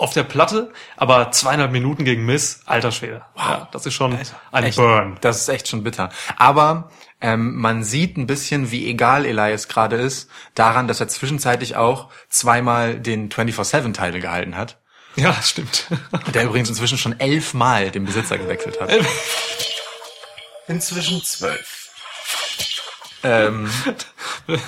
auf 0.00 0.12
der 0.14 0.22
Platte, 0.22 0.72
aber 0.96 1.30
zweieinhalb 1.30 1.72
Minuten 1.72 2.04
gegen 2.04 2.24
Miss, 2.24 2.60
alter 2.66 2.90
Schwede. 2.90 3.22
Ja, 3.36 3.68
das 3.70 3.84
ist 3.86 3.94
schon 3.94 4.16
ein 4.52 4.64
Echt, 4.64 4.76
Burn. 4.76 5.18
Das 5.20 5.38
ist 5.38 5.48
echt 5.48 5.68
schon 5.68 5.82
bitter. 5.82 6.08
Aber 6.36 6.90
ähm, 7.20 7.56
man 7.56 7.84
sieht 7.84 8.16
ein 8.16 8.26
bisschen, 8.26 8.70
wie 8.70 8.88
egal 8.88 9.26
Elias 9.26 9.68
gerade 9.68 9.96
ist, 9.96 10.30
daran, 10.54 10.88
dass 10.88 11.00
er 11.00 11.08
zwischenzeitlich 11.08 11.76
auch 11.76 12.08
zweimal 12.30 12.98
den 12.98 13.28
24-7-Titel 13.28 14.20
gehalten 14.20 14.56
hat. 14.56 14.78
Ja, 15.16 15.34
stimmt. 15.42 15.86
Der 16.34 16.44
übrigens 16.44 16.68
inzwischen 16.70 16.96
schon 16.96 17.18
elfmal 17.20 17.90
den 17.90 18.04
Besitzer 18.04 18.38
gewechselt 18.38 18.80
hat. 18.80 18.90
Inzwischen 20.66 21.22
zwölf. 21.22 21.90
ähm, 23.22 23.70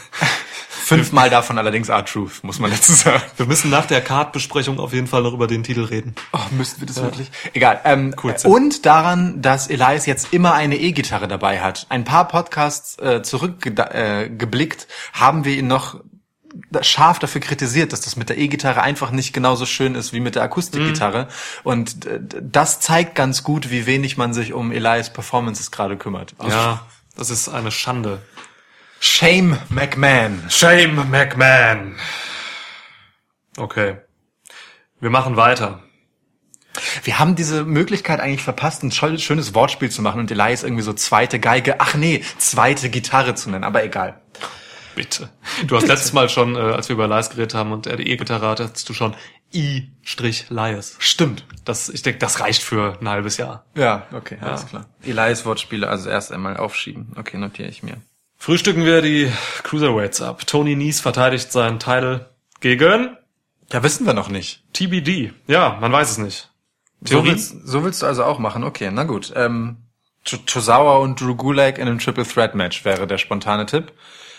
fünfmal 0.96 1.31
davon 1.31 1.59
allerdings 1.59 1.88
R-Truth, 1.88 2.42
muss 2.42 2.59
man 2.59 2.70
dazu 2.70 2.92
sagen. 2.92 3.22
Wir 3.37 3.46
müssen 3.46 3.70
nach 3.70 3.87
der 3.87 4.00
Card-Besprechung 4.00 4.78
auf 4.78 4.92
jeden 4.92 5.07
Fall 5.07 5.22
noch 5.22 5.33
über 5.33 5.46
den 5.46 5.62
Titel 5.62 5.85
reden. 5.85 6.14
Oh, 6.33 6.38
müssten 6.50 6.81
wir 6.81 6.87
das 6.87 7.02
wirklich? 7.02 7.31
Egal. 7.52 7.81
Ähm, 7.85 8.14
Cool, 8.22 8.35
äh, 8.42 8.46
und 8.46 8.87
daran, 8.87 9.42
dass 9.42 9.68
Elias 9.68 10.07
jetzt 10.07 10.33
immer 10.33 10.55
eine 10.55 10.76
E-Gitarre 10.76 11.28
dabei 11.28 11.61
hat. 11.61 11.87
Ein 11.88 12.05
paar 12.05 12.28
Podcasts 12.28 12.98
äh, 12.98 13.22
zurückgeblickt 13.22 14.83
äh, 14.83 15.18
haben 15.18 15.44
wir 15.44 15.57
ihn 15.57 15.66
noch 15.66 16.00
scharf 16.83 17.18
dafür 17.18 17.40
kritisiert, 17.40 17.92
dass 17.92 18.02
das 18.02 18.16
mit 18.16 18.28
der 18.28 18.38
E-Gitarre 18.38 18.83
einfach 18.83 19.11
nicht 19.11 19.33
genauso 19.33 19.66
schön 19.66 19.94
ist 19.94 20.12
wie 20.12 20.20
mit 20.20 20.35
der 20.35 20.42
Akustikgitarre. 20.42 21.28
Und 21.62 22.07
äh, 22.07 22.20
das 22.20 22.81
zeigt 22.81 23.14
ganz 23.14 23.42
gut, 23.42 23.70
wie 23.70 23.87
wenig 23.87 24.16
man 24.16 24.35
sich 24.35 24.52
um 24.52 24.72
Elias 24.72 25.12
Performances 25.12 25.70
gerade 25.70 25.96
kümmert. 25.96 26.35
Ja, 26.46 26.87
das 27.16 27.31
ist 27.31 27.48
eine 27.48 27.70
Schande. 27.70 28.20
Shame 29.04 29.58
McMahon. 29.68 30.44
Shame 30.48 31.10
McMahon. 31.10 31.96
Okay. 33.56 33.96
Wir 35.00 35.10
machen 35.10 35.34
weiter. 35.36 35.82
Wir 37.02 37.18
haben 37.18 37.34
diese 37.34 37.64
Möglichkeit 37.64 38.20
eigentlich 38.20 38.44
verpasst, 38.44 38.84
ein 38.84 38.92
schön- 38.92 39.18
schönes 39.18 39.56
Wortspiel 39.56 39.90
zu 39.90 40.02
machen 40.02 40.20
und 40.20 40.30
Elias 40.30 40.62
irgendwie 40.62 40.84
so 40.84 40.92
zweite 40.92 41.40
Geige, 41.40 41.80
ach 41.80 41.96
nee, 41.96 42.22
zweite 42.38 42.90
Gitarre 42.90 43.34
zu 43.34 43.50
nennen, 43.50 43.64
aber 43.64 43.82
egal. 43.82 44.22
Bitte. 44.94 45.30
Du 45.66 45.74
hast 45.76 45.88
letztes 45.88 46.12
Mal 46.12 46.28
schon, 46.28 46.54
äh, 46.54 46.60
als 46.60 46.88
wir 46.88 46.94
über 46.94 47.08
Lies 47.08 47.28
geredet 47.30 47.54
haben 47.54 47.72
und 47.72 47.88
er 47.88 47.96
die 47.96 48.08
E-Gitarre 48.08 48.46
hatte, 48.46 48.70
hast 48.72 48.88
du 48.88 48.94
schon 48.94 49.16
I-Lies. 49.52 50.94
Stimmt. 51.00 51.44
Das, 51.64 51.88
ich 51.88 52.02
denke, 52.02 52.20
das 52.20 52.38
reicht 52.38 52.62
für 52.62 52.96
ein 53.00 53.08
halbes 53.08 53.36
Jahr. 53.36 53.64
Ja, 53.74 54.06
okay, 54.12 54.38
alles 54.40 54.68
klar. 54.68 54.86
Elias 55.02 55.44
Wortspiele 55.44 55.88
also 55.88 56.08
erst 56.08 56.30
einmal 56.30 56.56
aufschieben. 56.56 57.12
Okay, 57.16 57.36
notiere 57.36 57.68
ich 57.68 57.82
mir. 57.82 57.96
Frühstücken 58.42 58.85
wir 58.85 59.02
die 59.02 59.33
Cruiserweights 59.62 60.20
ab. 60.20 60.44
Tony 60.48 60.74
Nies 60.74 60.98
verteidigt 60.98 61.52
seinen 61.52 61.78
Titel 61.78 62.26
gegen 62.59 63.16
Ja, 63.70 63.85
wissen 63.85 64.05
wir 64.05 64.14
noch 64.14 64.28
nicht. 64.28 64.64
TBD. 64.72 65.33
Ja, 65.46 65.78
man 65.81 65.92
weiß 65.92 66.11
es 66.11 66.18
nicht. 66.18 66.50
So 67.02 67.24
willst, 67.24 67.55
so 67.64 67.85
willst 67.85 68.02
du 68.02 68.07
also 68.07 68.24
auch 68.24 68.40
machen. 68.40 68.64
Okay, 68.64 68.90
na 68.92 69.05
gut. 69.05 69.33
Ähm, 69.37 69.76
Tozawa 70.24 70.96
und 70.96 71.20
Drew 71.20 71.37
Gulak 71.37 71.78
in 71.78 71.87
einem 71.87 72.00
Triple 72.00 72.26
Threat 72.26 72.57
Match 72.57 72.85
wäre 72.85 73.07
der 73.07 73.18
spontane 73.18 73.64
Tipp, 73.64 73.92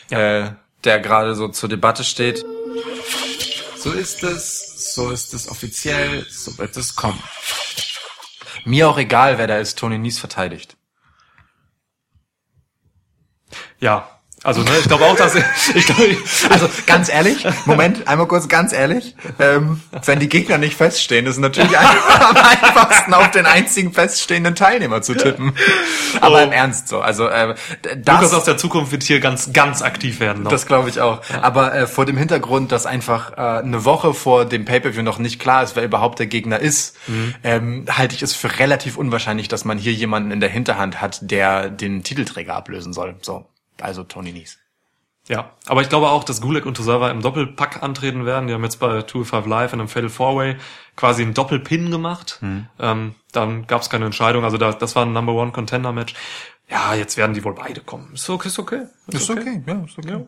äh, 0.09 0.49
der 0.83 0.99
gerade 0.99 1.33
so 1.33 1.47
zur 1.47 1.69
Debatte 1.69 2.03
steht. 2.03 2.43
So 3.77 3.93
ist 3.93 4.21
es, 4.21 4.93
so 4.95 5.11
ist 5.11 5.33
es 5.33 5.47
offiziell, 5.47 6.25
so 6.29 6.57
wird 6.57 6.75
es 6.75 6.97
kommen. 6.97 7.23
Mir 8.65 8.89
auch 8.89 8.97
egal, 8.97 9.37
wer 9.37 9.47
da 9.47 9.59
ist, 9.59 9.79
Tony 9.79 9.97
Nies 9.97 10.19
verteidigt. 10.19 10.75
Ja. 13.83 14.07
Also, 14.45 14.61
ne, 14.61 14.71
ich 14.77 14.89
glaube 14.89 15.05
auch, 15.05 15.15
dass 15.15 15.35
ich 15.73 15.85
glaube, 15.85 16.17
Also 16.49 16.69
ganz 16.85 17.07
ehrlich, 17.07 17.47
Moment, 17.65 18.09
einmal 18.09 18.27
kurz 18.27 18.49
ganz 18.49 18.73
ehrlich, 18.73 19.15
ähm, 19.39 19.79
wenn 20.03 20.19
die 20.19 20.27
Gegner 20.27 20.57
nicht 20.57 20.75
feststehen, 20.75 21.25
ist 21.27 21.37
natürlich 21.37 21.77
am 21.77 22.35
einfachsten 22.35 23.13
auf 23.13 23.31
den 23.31 23.45
einzigen 23.45 23.93
feststehenden 23.93 24.53
Teilnehmer 24.53 25.01
zu 25.01 25.13
tippen. 25.15 25.53
Aber 26.19 26.39
Oh. 26.41 26.43
im 26.43 26.51
Ernst 26.51 26.89
so, 26.89 26.99
also 26.99 27.29
äh, 27.29 27.55
Lukas 27.85 28.03
das, 28.03 28.33
aus 28.33 28.43
der 28.43 28.57
Zukunft 28.57 28.91
wird 28.91 29.03
hier 29.03 29.21
ganz, 29.21 29.53
ganz 29.53 29.81
aktiv 29.81 30.19
werden. 30.19 30.43
Noch. 30.43 30.51
das 30.51 30.65
glaube 30.65 30.89
ich 30.89 30.99
auch. 30.99 31.21
Aber 31.41 31.73
äh, 31.73 31.87
vor 31.87 32.05
dem 32.05 32.17
Hintergrund, 32.17 32.73
dass 32.73 32.85
einfach 32.85 33.37
äh, 33.37 33.61
eine 33.63 33.85
Woche 33.85 34.13
vor 34.13 34.43
dem 34.43 34.65
Pay-per-View 34.65 35.03
noch 35.03 35.19
nicht 35.19 35.39
klar 35.39 35.63
ist, 35.63 35.77
wer 35.77 35.85
überhaupt 35.85 36.19
der 36.19 36.27
Gegner 36.27 36.59
ist, 36.59 36.97
ähm, 37.45 37.85
halte 37.89 38.13
ich 38.13 38.21
es 38.21 38.35
für 38.35 38.59
relativ 38.59 38.97
unwahrscheinlich, 38.97 39.47
dass 39.47 39.63
man 39.63 39.77
hier 39.77 39.93
jemanden 39.93 40.31
in 40.31 40.41
der 40.41 40.49
Hinterhand 40.49 40.99
hat, 40.99 41.19
der 41.21 41.69
den 41.69 42.03
Titelträger 42.03 42.55
ablösen 42.55 42.91
soll. 42.91 43.15
So, 43.21 43.45
also 43.83 44.03
Tony 44.03 44.31
Nies. 44.31 44.59
Ja, 45.29 45.51
aber 45.67 45.81
ich 45.81 45.87
glaube 45.87 46.09
auch, 46.09 46.25
dass 46.25 46.41
Gulak 46.41 46.65
und 46.65 46.75
Tosawa 46.75 47.09
im 47.09 47.21
Doppelpack 47.21 47.81
antreten 47.81 48.25
werden. 48.25 48.47
Die 48.47 48.53
haben 48.53 48.63
jetzt 48.63 48.79
bei 48.81 49.03
205 49.03 49.45
Live 49.45 49.71
in 49.71 49.79
einem 49.79 49.87
Fatal 49.87 50.09
Four-Way 50.09 50.57
quasi 50.97 51.21
einen 51.21 51.33
Doppelpin 51.33 51.91
gemacht. 51.91 52.39
Ähm, 52.79 53.15
dann 53.31 53.65
gab 53.67 53.81
es 53.81 53.89
keine 53.89 54.05
Entscheidung. 54.05 54.43
Also 54.43 54.57
da, 54.57 54.73
das 54.73 54.97
war 54.97 55.05
ein 55.05 55.13
Number 55.13 55.33
One 55.33 55.53
Contender 55.53 55.93
Match. 55.93 56.13
Ja, 56.69 56.93
jetzt 56.93 57.15
werden 57.15 57.33
die 57.33 57.43
wohl 57.43 57.53
beide 57.55 57.79
kommen. 57.79 58.11
Ist 58.13 58.29
okay, 58.29 58.49
ist 58.49 58.59
okay. 58.59 58.81
ja, 59.11 59.17
ist 59.17 59.29
okay. 59.29 60.25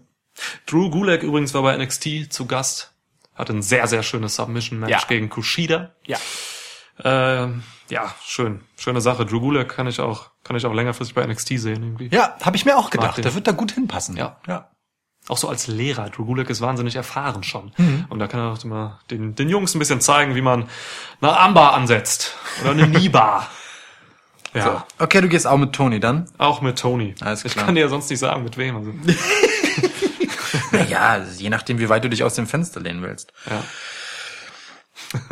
Drew 0.65 0.89
Gulak 0.89 1.23
übrigens 1.23 1.53
war 1.53 1.63
bei 1.63 1.75
NXT 1.77 2.31
zu 2.31 2.45
Gast. 2.45 2.93
Hatte 3.33 3.51
ein 3.51 3.61
sehr, 3.61 3.87
sehr 3.87 4.01
schönes 4.01 4.35
Submission-Match 4.37 4.91
Ja. 4.91 5.01
gegen 5.09 5.29
Kushida. 5.29 5.91
Ja. 6.05 6.17
Ähm, 7.03 7.63
ja, 7.89 8.13
schön. 8.23 8.61
Schöne 8.77 9.01
Sache. 9.01 9.25
Drew 9.25 9.39
Gulak 9.39 9.69
kann 9.69 9.87
ich 9.87 9.99
auch, 9.99 10.31
kann 10.43 10.55
ich 10.55 10.65
auch 10.65 10.73
längerfristig 10.73 11.13
bei 11.15 11.25
NXT 11.25 11.47
sehen 11.59 11.83
irgendwie. 11.83 12.07
Ja, 12.15 12.35
habe 12.41 12.55
ich 12.55 12.65
mir 12.65 12.77
auch 12.77 12.89
gedacht. 12.89 13.17
Der 13.23 13.33
wird 13.35 13.47
da 13.47 13.51
gut 13.51 13.71
hinpassen. 13.73 14.15
Ja. 14.17 14.37
ja. 14.47 14.69
Auch 15.27 15.37
so 15.37 15.49
als 15.49 15.67
Lehrer. 15.67 16.09
Drew 16.09 16.25
Gulak 16.25 16.49
ist 16.49 16.61
wahnsinnig 16.61 16.95
erfahren 16.95 17.43
schon. 17.43 17.73
Mhm. 17.77 18.05
Und 18.09 18.19
da 18.19 18.27
kann 18.27 18.39
er 18.39 18.51
auch 18.53 18.63
immer 18.63 18.99
den, 19.11 19.35
den 19.35 19.49
Jungs 19.49 19.75
ein 19.75 19.79
bisschen 19.79 19.99
zeigen, 20.01 20.35
wie 20.35 20.41
man 20.41 20.69
eine 21.21 21.35
Armbar 21.37 21.73
ansetzt. 21.73 22.35
Oder 22.61 22.71
eine 22.71 22.89
Kniebar. 22.89 23.49
Ja. 24.53 24.63
So. 24.97 25.03
Okay, 25.03 25.19
du 25.19 25.27
gehst 25.27 25.45
auch 25.45 25.57
mit 25.57 25.73
Tony 25.73 25.99
dann. 25.99 26.29
Auch 26.37 26.61
mit 26.61 26.79
Tony. 26.79 27.13
Alles 27.19 27.43
Ich 27.43 27.51
klar. 27.51 27.65
kann 27.65 27.75
dir 27.75 27.81
ja 27.81 27.87
sonst 27.89 28.09
nicht 28.09 28.19
sagen, 28.19 28.45
mit 28.45 28.55
wem. 28.57 28.77
Also, 28.77 28.93
Ja, 30.89 31.17
je 31.37 31.49
nachdem, 31.49 31.79
wie 31.79 31.89
weit 31.89 32.05
du 32.05 32.09
dich 32.09 32.23
aus 32.23 32.35
dem 32.35 32.47
Fenster 32.47 32.79
lehnen 32.79 33.01
willst. 33.01 33.33
ja. 33.49 33.61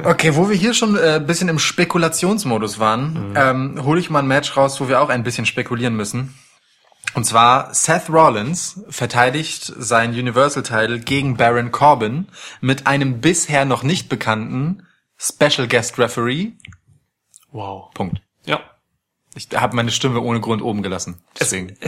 Okay, 0.04 0.36
wo 0.36 0.50
wir 0.50 0.56
hier 0.56 0.74
schon 0.74 0.96
äh, 0.98 1.15
ein 1.15 1.26
bisschen 1.26 1.50
im 1.50 1.60
Spekulationsmodus 1.60 2.80
waren, 2.80 3.30
Mhm. 3.32 3.34
ähm, 3.36 3.84
hole 3.84 4.00
ich 4.00 4.10
mal 4.10 4.19
ein 4.19 4.28
Match 4.28 4.56
raus, 4.58 4.80
wo 4.82 4.88
wir 4.88 5.02
auch 5.02 5.10
ein 5.10 5.24
bisschen 5.24 5.46
spekulieren 5.46 5.96
müssen. 5.96 6.34
Und 7.15 7.26
zwar 7.26 7.74
Seth 7.74 8.10
Rollins 8.10 8.82
verteidigt 8.89 9.72
sein 9.78 10.12
Universal-Title 10.12 11.00
gegen 11.00 11.38
Baron 11.38 11.72
Corbin 11.72 12.28
mit 12.62 12.88
einem 12.88 13.22
bisher 13.22 13.65
noch 13.65 13.84
nicht 13.84 14.10
bekannten 14.10 14.88
Special 15.17 15.67
Guest 15.67 16.00
Referee. 16.00 16.54
Wow. 17.52 17.91
Punkt. 17.93 18.22
Ja. 18.46 18.62
Ich 19.36 19.48
habe 19.56 19.76
meine 19.76 19.91
Stimme 19.91 20.22
ohne 20.22 20.39
Grund 20.41 20.62
oben 20.62 20.82
gelassen. 20.82 21.22
Deswegen. 21.39 21.76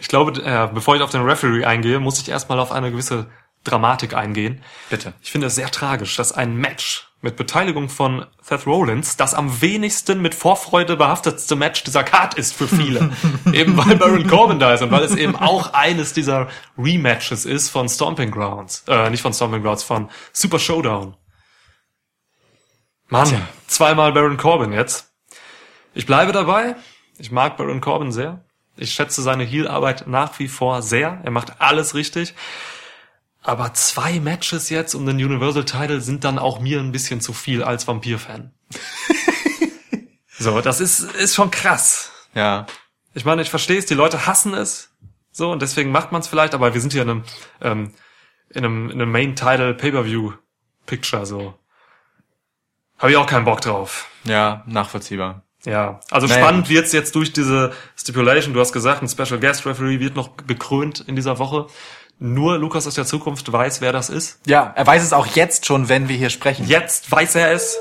Ich 0.00 0.08
glaube, 0.08 0.40
äh, 0.42 0.68
bevor 0.72 0.96
ich 0.96 1.02
auf 1.02 1.10
den 1.10 1.22
Referee 1.22 1.64
eingehe, 1.64 2.00
muss 2.00 2.18
ich 2.20 2.28
erstmal 2.28 2.58
auf 2.60 2.72
eine 2.72 2.90
gewisse 2.90 3.26
Dramatik 3.64 4.14
eingehen. 4.14 4.62
Bitte. 4.90 5.14
Ich 5.22 5.32
finde 5.32 5.48
es 5.48 5.54
sehr 5.54 5.70
tragisch, 5.70 6.16
dass 6.16 6.32
ein 6.32 6.54
Match 6.56 7.08
mit 7.24 7.36
Beteiligung 7.36 7.88
von 7.88 8.26
Seth 8.42 8.66
Rollins 8.66 9.16
das 9.16 9.32
am 9.32 9.62
wenigsten 9.62 10.20
mit 10.20 10.34
Vorfreude 10.34 10.96
behaftetste 10.96 11.56
Match 11.56 11.82
dieser 11.82 12.04
Card 12.04 12.34
ist 12.34 12.52
für 12.52 12.68
viele. 12.68 13.10
eben 13.52 13.76
weil 13.78 13.96
Baron 13.96 14.26
Corbin 14.26 14.58
da 14.58 14.74
ist 14.74 14.82
und 14.82 14.90
weil 14.90 15.02
es 15.02 15.16
eben 15.16 15.34
auch 15.34 15.72
eines 15.72 16.12
dieser 16.12 16.48
Rematches 16.76 17.46
ist 17.46 17.70
von 17.70 17.88
Stomping 17.88 18.30
Grounds. 18.30 18.84
Äh, 18.86 19.08
nicht 19.08 19.22
von 19.22 19.32
Stomping 19.32 19.62
Grounds, 19.62 19.82
von 19.82 20.10
Super 20.34 20.58
Showdown. 20.58 21.16
Mann, 23.08 23.28
Tja. 23.28 23.40
zweimal 23.68 24.12
Baron 24.12 24.36
Corbin 24.36 24.72
jetzt. 24.72 25.10
Ich 25.94 26.04
bleibe 26.04 26.32
dabei. 26.32 26.76
Ich 27.18 27.30
mag 27.30 27.56
Baron 27.56 27.80
Corbin 27.80 28.12
sehr. 28.12 28.44
Ich 28.76 28.92
schätze 28.92 29.22
seine 29.22 29.44
Heel-Arbeit 29.44 30.06
nach 30.06 30.38
wie 30.38 30.48
vor 30.48 30.82
sehr. 30.82 31.20
Er 31.22 31.30
macht 31.30 31.60
alles 31.60 31.94
richtig. 31.94 32.34
Aber 33.46 33.74
zwei 33.74 34.20
Matches 34.20 34.70
jetzt 34.70 34.94
um 34.94 35.04
den 35.04 35.16
Universal 35.16 35.66
Title 35.66 36.00
sind 36.00 36.24
dann 36.24 36.38
auch 36.38 36.60
mir 36.60 36.80
ein 36.80 36.92
bisschen 36.92 37.20
zu 37.20 37.34
viel 37.34 37.62
als 37.62 37.86
Vampir-Fan. 37.86 38.54
so, 40.38 40.62
das 40.62 40.80
ist, 40.80 41.00
ist 41.00 41.34
schon 41.34 41.50
krass. 41.50 42.10
Ja. 42.34 42.64
Ich 43.12 43.26
meine, 43.26 43.42
ich 43.42 43.50
verstehe 43.50 43.78
es, 43.78 43.84
die 43.84 43.92
Leute 43.92 44.24
hassen 44.26 44.54
es. 44.54 44.94
So, 45.30 45.52
und 45.52 45.60
deswegen 45.60 45.92
macht 45.92 46.10
man 46.10 46.22
es 46.22 46.28
vielleicht, 46.28 46.54
aber 46.54 46.72
wir 46.72 46.80
sind 46.80 46.94
hier 46.94 47.02
in 47.02 47.10
einem, 47.10 47.24
ähm, 47.60 47.92
in 48.48 48.64
einem, 48.64 48.88
in 48.88 49.02
einem 49.02 49.12
Main-Title-Pay-Per-View-Picture, 49.12 51.26
so. 51.26 51.52
Habe 52.98 53.12
ich 53.12 53.18
auch 53.18 53.26
keinen 53.26 53.44
Bock 53.44 53.60
drauf. 53.60 54.08
Ja, 54.24 54.64
nachvollziehbar. 54.66 55.42
Ja, 55.66 56.00
also 56.10 56.26
Naja, 56.26 56.40
spannend 56.40 56.70
wird's 56.70 56.92
jetzt 56.92 57.14
durch 57.14 57.32
diese 57.32 57.72
Stipulation. 57.96 58.54
Du 58.54 58.60
hast 58.60 58.72
gesagt, 58.72 59.02
ein 59.02 59.08
Special 59.08 59.38
Guest 59.38 59.66
Referee 59.66 60.00
wird 60.00 60.16
noch 60.16 60.28
bekrönt 60.28 61.00
in 61.00 61.16
dieser 61.16 61.38
Woche. 61.38 61.66
Nur 62.18 62.58
Lukas 62.58 62.86
aus 62.86 62.94
der 62.94 63.06
Zukunft 63.06 63.50
weiß, 63.50 63.80
wer 63.80 63.92
das 63.92 64.08
ist. 64.08 64.38
Ja, 64.46 64.72
er 64.76 64.86
weiß 64.86 65.02
es 65.02 65.12
auch 65.12 65.26
jetzt 65.26 65.66
schon, 65.66 65.88
wenn 65.88 66.08
wir 66.08 66.16
hier 66.16 66.30
sprechen. 66.30 66.66
Jetzt 66.66 67.10
weiß 67.10 67.34
er 67.34 67.52
es. 67.52 67.76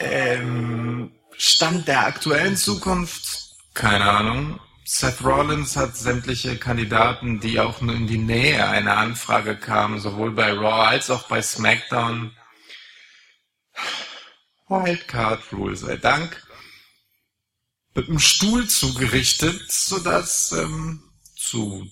Ähm, 0.00 1.12
Stand 1.36 1.88
der 1.88 2.06
aktuellen 2.06 2.56
Zukunft? 2.56 3.54
Keine 3.74 4.04
Ahnung. 4.04 4.60
Seth 4.84 5.24
Rollins 5.24 5.76
hat 5.76 5.96
sämtliche 5.96 6.58
Kandidaten, 6.58 7.40
die 7.40 7.58
auch 7.58 7.80
nur 7.80 7.94
in 7.94 8.06
die 8.06 8.18
Nähe 8.18 8.68
einer 8.68 8.98
Anfrage 8.98 9.56
kamen, 9.56 9.98
sowohl 9.98 10.32
bei 10.32 10.52
Raw 10.52 10.88
als 10.88 11.10
auch 11.10 11.22
bei 11.28 11.40
SmackDown. 11.40 12.36
Wildcard 14.68 15.40
Rule 15.52 15.76
sei 15.76 15.96
Dank. 15.96 16.42
Mit 17.94 18.08
dem 18.08 18.18
Stuhl 18.18 18.66
zugerichtet, 18.66 19.70
sodass 19.70 20.52
ähm, 20.52 21.02
zu 21.36 21.88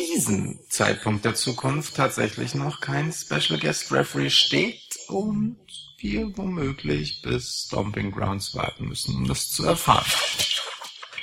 diesem 0.00 0.58
Zeitpunkt 0.68 1.24
der 1.24 1.34
Zukunft 1.34 1.96
tatsächlich 1.96 2.54
noch 2.54 2.80
kein 2.80 3.12
Special 3.12 3.58
Guest 3.58 3.92
Referee 3.92 4.30
steht 4.30 4.82
und 5.08 5.56
wir 5.98 6.36
womöglich 6.36 7.22
bis 7.22 7.64
Stomping 7.66 8.10
Grounds 8.12 8.54
warten 8.54 8.88
müssen, 8.88 9.16
um 9.16 9.28
das 9.28 9.50
zu 9.50 9.64
erfahren. 9.64 10.06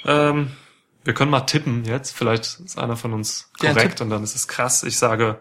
Ähm, 0.06 0.52
wir 1.04 1.14
können 1.14 1.32
mal 1.32 1.42
tippen 1.42 1.86
jetzt. 1.86 2.12
Vielleicht 2.16 2.60
ist 2.60 2.78
einer 2.78 2.96
von 2.98 3.14
uns 3.14 3.50
Ja, 3.62 3.74
korrekt 3.74 3.98
tipp. 3.98 4.02
und 4.02 4.10
dann 4.10 4.24
ist 4.24 4.36
es 4.36 4.48
krass. 4.48 4.84
Ich 4.84 4.98
sage, 4.98 5.40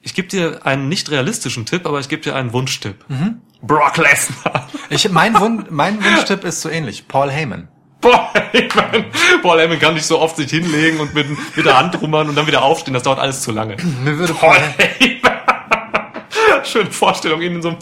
ich 0.00 0.14
gebe 0.14 0.28
dir 0.28 0.64
einen 0.64 0.88
nicht 0.88 1.10
realistischen 1.10 1.66
Tipp, 1.66 1.84
aber 1.86 2.00
ich 2.00 2.08
gebe 2.08 2.22
dir 2.22 2.34
einen 2.36 2.52
Wunschtipp. 2.52 3.04
Mhm. 3.08 3.40
Brock 3.60 3.96
Lesnar. 3.96 4.68
Ich, 4.88 5.08
mein, 5.10 5.34
Wun 5.40 5.66
mein 5.70 6.02
Wunschtipp 6.02 6.44
ist 6.44 6.60
so 6.62 6.68
ähnlich. 6.68 7.08
Paul 7.08 7.30
Heyman. 7.30 7.68
Paul 8.06 8.42
Heyman. 8.52 9.04
Paul 9.42 9.58
Heyman 9.58 9.78
kann 9.78 9.94
nicht 9.94 10.06
so 10.06 10.20
oft 10.20 10.36
sich 10.36 10.50
hinlegen 10.50 11.00
und 11.00 11.14
mit, 11.14 11.26
mit 11.56 11.66
der 11.66 11.78
Hand 11.78 12.00
rummern 12.00 12.28
und 12.28 12.36
dann 12.36 12.46
wieder 12.46 12.62
aufstehen. 12.62 12.94
Das 12.94 13.02
dauert 13.02 13.18
alles 13.18 13.40
zu 13.42 13.52
lange. 13.52 13.76
Mir 14.04 14.18
würde 14.18 14.34
Paul 14.34 14.56
Heyman. 14.78 16.64
Schöne 16.64 16.90
Vorstellung, 16.90 17.42
ihn 17.42 17.56
in 17.56 17.62
so 17.62 17.68
einem 17.70 17.78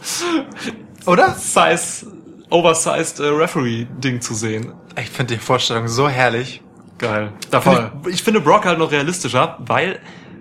Oder? 1.06 1.34
size, 1.34 2.06
oversized 2.50 3.20
äh, 3.20 3.28
Referee-Ding 3.28 4.20
zu 4.20 4.34
sehen. 4.34 4.72
Ich 5.00 5.10
finde 5.10 5.34
die 5.34 5.40
Vorstellung 5.40 5.88
so 5.88 6.08
herrlich. 6.08 6.62
Geil. 6.98 7.32
Da 7.50 7.60
Voll. 7.60 7.76
find 7.76 8.06
ich, 8.06 8.14
ich 8.14 8.22
finde 8.22 8.40
Brock 8.40 8.66
halt 8.66 8.78
noch 8.78 8.92
realistischer, 8.92 9.56
weil 9.60 10.00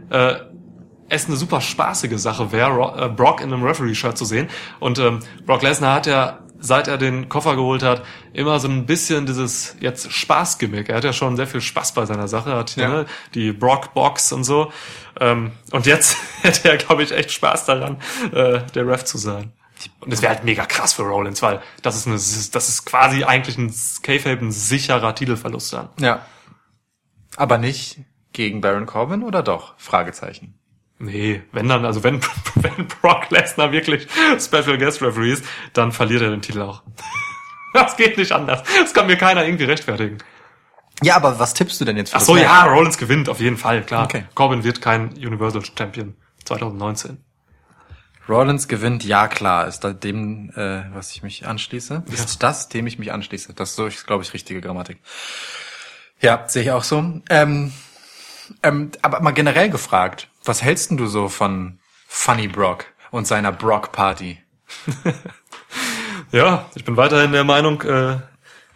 äh, 0.09 0.35
es 1.09 1.27
eine 1.27 1.35
super 1.35 1.61
spaßige 1.61 2.17
Sache 2.17 2.51
wäre, 2.51 3.05
äh, 3.05 3.09
Brock 3.09 3.41
in 3.41 3.51
einem 3.51 3.63
Referee-Shirt 3.63 4.17
zu 4.17 4.25
sehen. 4.25 4.49
Und 4.79 4.99
ähm, 4.99 5.19
Brock 5.45 5.61
Lesnar 5.61 5.95
hat 5.95 6.05
ja, 6.07 6.39
seit 6.65 6.87
er 6.87 6.97
den 6.97 7.27
Koffer 7.27 7.55
geholt 7.57 7.83
hat, 7.83 8.03
immer 8.31 8.57
so 8.59 8.69
ein 8.69 8.85
bisschen 8.85 9.25
dieses 9.25 9.75
jetzt 9.81 10.11
Spaßgimmick. 10.11 10.87
Er 10.87 10.95
hat 10.95 11.03
ja 11.03 11.11
schon 11.11 11.35
sehr 11.35 11.45
viel 11.45 11.59
Spaß 11.59 11.93
bei 11.93 12.05
seiner 12.05 12.29
Sache, 12.29 12.55
hat 12.55 12.75
Ja. 12.77 12.87
ne, 12.87 13.05
die 13.33 13.51
Brock-Box 13.51 14.31
und 14.31 14.45
so. 14.45 14.71
Ähm, 15.19 15.51
und 15.71 15.85
jetzt 15.85 16.15
hätte 16.41 16.69
er, 16.69 16.77
glaube 16.77 17.03
ich, 17.03 17.11
echt 17.11 17.31
Spaß 17.31 17.65
daran, 17.65 17.97
äh, 18.31 18.61
der 18.73 18.87
Ref 18.87 19.03
zu 19.03 19.17
sein. 19.17 19.51
Und 19.99 20.13
es 20.13 20.21
wäre 20.21 20.33
halt 20.33 20.45
mega 20.45 20.65
krass 20.65 20.93
für 20.93 21.03
Rollins, 21.03 21.41
weil 21.41 21.61
das 21.81 21.97
ist 21.97 22.07
eine, 22.07 22.15
das 22.15 22.69
ist 22.69 22.85
quasi 22.85 23.25
eigentlich 23.25 23.57
ein 23.57 23.73
K-Fape, 24.01 24.39
ein 24.45 24.51
sicherer 24.53 25.13
Titelverlust 25.13 25.73
dann. 25.73 25.89
Ja. 25.99 26.25
Aber 27.35 27.57
nicht 27.57 27.99
gegen 28.31 28.61
Baron 28.61 28.85
Corbin 28.85 29.23
oder 29.23 29.43
doch? 29.43 29.73
Fragezeichen. 29.77 30.57
Nee, 30.99 31.41
wenn 31.51 31.67
dann, 31.67 31.85
also 31.85 32.03
wenn, 32.03 32.21
wenn 32.55 32.87
Brock 32.87 33.29
Lesnar 33.29 33.71
wirklich 33.71 34.07
Special 34.39 34.77
Guest 34.77 35.01
Referee 35.01 35.33
ist, 35.33 35.45
dann 35.73 35.91
verliert 35.91 36.21
er 36.21 36.29
den 36.29 36.41
Titel 36.41 36.61
auch. 36.61 36.83
Das 37.73 37.97
geht 37.97 38.17
nicht 38.17 38.31
anders. 38.31 38.61
Das 38.79 38.93
kann 38.93 39.07
mir 39.07 39.17
keiner 39.17 39.43
irgendwie 39.43 39.63
rechtfertigen. 39.63 40.19
Ja, 41.01 41.15
aber 41.15 41.39
was 41.39 41.55
tippst 41.55 41.81
du 41.81 41.85
denn 41.85 41.97
jetzt 41.97 42.11
für 42.11 42.17
Ach 42.17 42.21
so, 42.21 42.37
ja? 42.37 42.65
Rollins 42.65 42.99
gewinnt, 42.99 43.29
auf 43.29 43.39
jeden 43.39 43.57
Fall, 43.57 43.81
klar. 43.81 44.03
Okay. 44.03 44.25
Corbin 44.35 44.63
wird 44.63 44.79
kein 44.79 45.09
Universal 45.13 45.63
Champion 45.65 46.15
2019. 46.45 47.17
Rollins 48.29 48.67
gewinnt, 48.67 49.03
ja 49.03 49.27
klar, 49.27 49.67
ist 49.67 49.79
da 49.79 49.91
dem, 49.91 50.51
äh, 50.51 50.83
was 50.93 51.11
ich 51.11 51.23
mich 51.23 51.45
anschließe. 51.45 52.03
Ist 52.11 52.41
das, 52.41 52.69
dem 52.69 52.87
ich 52.87 52.99
mich 52.99 53.11
anschließe. 53.11 53.53
Das 53.53 53.71
ist 53.71 53.75
so, 53.75 53.89
glaube 54.05 54.23
ich, 54.23 54.33
richtige 54.33 54.61
Grammatik. 54.61 54.99
Ja, 56.21 56.45
sehe 56.47 56.63
ich 56.63 56.71
auch 56.71 56.83
so. 56.83 57.21
Ähm, 57.29 57.73
ähm, 58.61 58.91
aber 59.01 59.21
mal 59.21 59.31
generell 59.31 59.69
gefragt, 59.69 60.29
was 60.43 60.61
hältst 60.61 60.89
denn 60.89 60.97
du 60.97 61.07
so 61.07 61.29
von 61.29 61.79
Funny 62.07 62.47
Brock 62.47 62.85
und 63.11 63.27
seiner 63.27 63.51
Brock 63.51 63.91
Party? 63.91 64.39
Ja, 66.33 66.65
ich 66.73 66.83
bin 66.83 66.97
weiterhin 66.97 67.31
der 67.31 67.43
Meinung, 67.43 67.83
äh, 67.83 68.17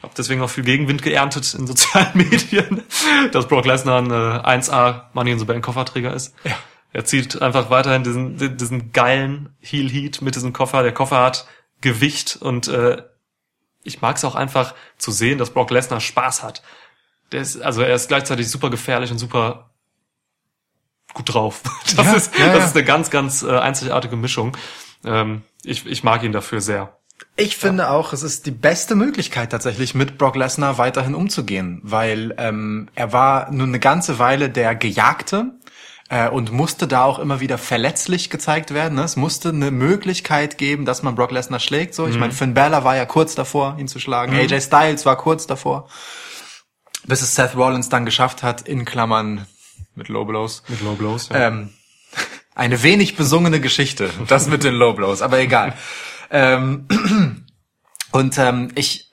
habe 0.04 0.14
deswegen 0.16 0.42
auch 0.42 0.50
viel 0.50 0.64
Gegenwind 0.64 1.02
geerntet 1.02 1.56
in 1.56 1.66
sozialen 1.66 2.12
Medien, 2.14 2.84
dass 3.32 3.48
Brock 3.48 3.66
Lesnar 3.66 3.98
ein 3.98 4.12
äh, 4.12 4.60
1A 4.62 5.06
Money 5.14 5.32
in 5.32 5.40
the 5.40 5.46
Bank 5.46 5.66
Kofferträger 5.66 6.14
ist. 6.14 6.36
Ja. 6.44 6.56
Er 6.94 7.06
zieht 7.06 7.42
einfach 7.42 7.72
weiterhin 7.72 8.04
diesen, 8.04 8.58
diesen 8.58 8.92
geilen 8.92 9.56
Heel 9.60 9.90
Heat 9.90 10.22
mit 10.22 10.36
diesem 10.36 10.54
Koffer. 10.54 10.84
Der 10.84 10.94
Koffer 10.94 11.24
hat 11.24 11.48
Gewicht 11.82 12.38
und 12.40 12.68
äh, 12.68 13.02
ich 13.84 14.02
mag 14.02 14.18
es 14.18 14.26
auch 14.26 14.36
einfach 14.36 14.76
zu 14.98 15.10
sehen, 15.10 15.40
dass 15.40 15.50
Brock 15.50 15.72
Lesnar 15.72 16.00
Spaß 16.00 16.44
hat. 16.44 16.62
Der 17.32 17.42
ist, 17.42 17.62
also 17.62 17.82
er 17.82 17.96
ist 17.96 18.08
gleichzeitig 18.08 18.50
super 18.50 18.70
gefährlich 18.70 19.12
und 19.12 19.18
super 19.18 19.70
gut 21.14 21.34
drauf. 21.34 21.62
Das, 21.96 22.06
Ja, 22.06 22.14
ist, 22.14 22.38
ja, 22.38 22.46
das 22.48 22.58
ja. 22.58 22.66
ist 22.66 22.76
eine 22.76 22.86
ganz, 22.86 23.10
ganz 23.10 23.44
äh, 23.44 23.58
einzigartige 23.58 24.16
Mischung. 24.16 24.56
Ähm, 25.06 25.44
ich, 25.64 25.86
ich 25.86 26.04
mag 26.04 26.24
ihn 26.24 26.32
dafür 26.32 26.62
sehr. 26.62 26.98
Ich 27.36 27.58
finde 27.58 27.90
auch, 27.90 28.14
es 28.14 28.24
ist 28.24 28.46
die 28.46 28.52
beste 28.52 28.96
Möglichkeit 28.96 29.52
tatsächlich 29.52 29.96
mit 29.96 30.18
Brock 30.18 30.36
Lesnar 30.36 30.78
weiterhin 30.78 31.16
umzugehen, 31.16 31.82
weil 31.84 32.34
ähm, 32.38 32.90
er 32.96 33.14
war 33.14 33.52
nun 33.52 33.70
eine 33.70 33.80
ganze 33.80 34.20
Weile 34.20 34.50
der 34.50 34.76
Gejagte 34.76 35.52
äh, 36.10 36.30
und 36.30 36.52
musste 36.52 36.88
da 36.88 37.04
auch 37.04 37.20
immer 37.20 37.40
wieder 37.40 37.58
verletzlich 37.58 38.30
gezeigt 38.30 38.74
werden. 38.74 38.96
Ne? 38.96 39.04
Es 39.04 39.16
musste 39.16 39.50
eine 39.50 39.72
Möglichkeit 39.72 40.58
geben, 40.58 40.86
dass 40.86 41.04
man 41.04 41.16
Brock 41.16 41.32
Lesnar 41.32 41.60
schlägt. 41.60 41.94
So, 41.94 42.08
ich 42.08 42.18
meine, 42.18 42.34
Finn 42.34 42.54
Balor 42.54 42.84
war 42.84 42.96
ja 42.96 43.06
kurz 43.06 43.36
davor, 43.36 43.78
ihn 43.80 43.88
zu 43.88 44.00
schlagen. 44.00 44.34
AJ 44.34 44.62
Styles 44.62 45.06
war 45.06 45.18
kurz 45.18 45.48
davor, 45.48 45.88
bis 47.08 47.22
es 47.22 47.36
Seth 47.36 47.56
Rollins 47.56 47.90
dann 47.90 48.06
geschafft 48.06 48.44
hat, 48.44 48.62
in 48.62 48.86
Klammern 48.86 49.48
mit 49.96 50.10
Low 50.10 50.26
Blows. 50.26 50.64
Mit 50.68 50.82
Low 50.82 50.94
Blows, 50.94 51.30
ja. 51.30 51.48
Ähm, 51.48 51.74
eine 52.56 52.84
wenig 52.84 53.16
besungene 53.16 53.60
Geschichte, 53.60 54.10
das 54.28 54.48
mit 54.48 54.64
den 54.64 54.76
Low 54.76 54.94
Blows, 54.94 55.22
aber 55.22 55.40
egal. 55.40 55.74
ähm, 56.30 56.88
Und 58.12 58.38
ähm, 58.38 58.70
ich 58.76 59.07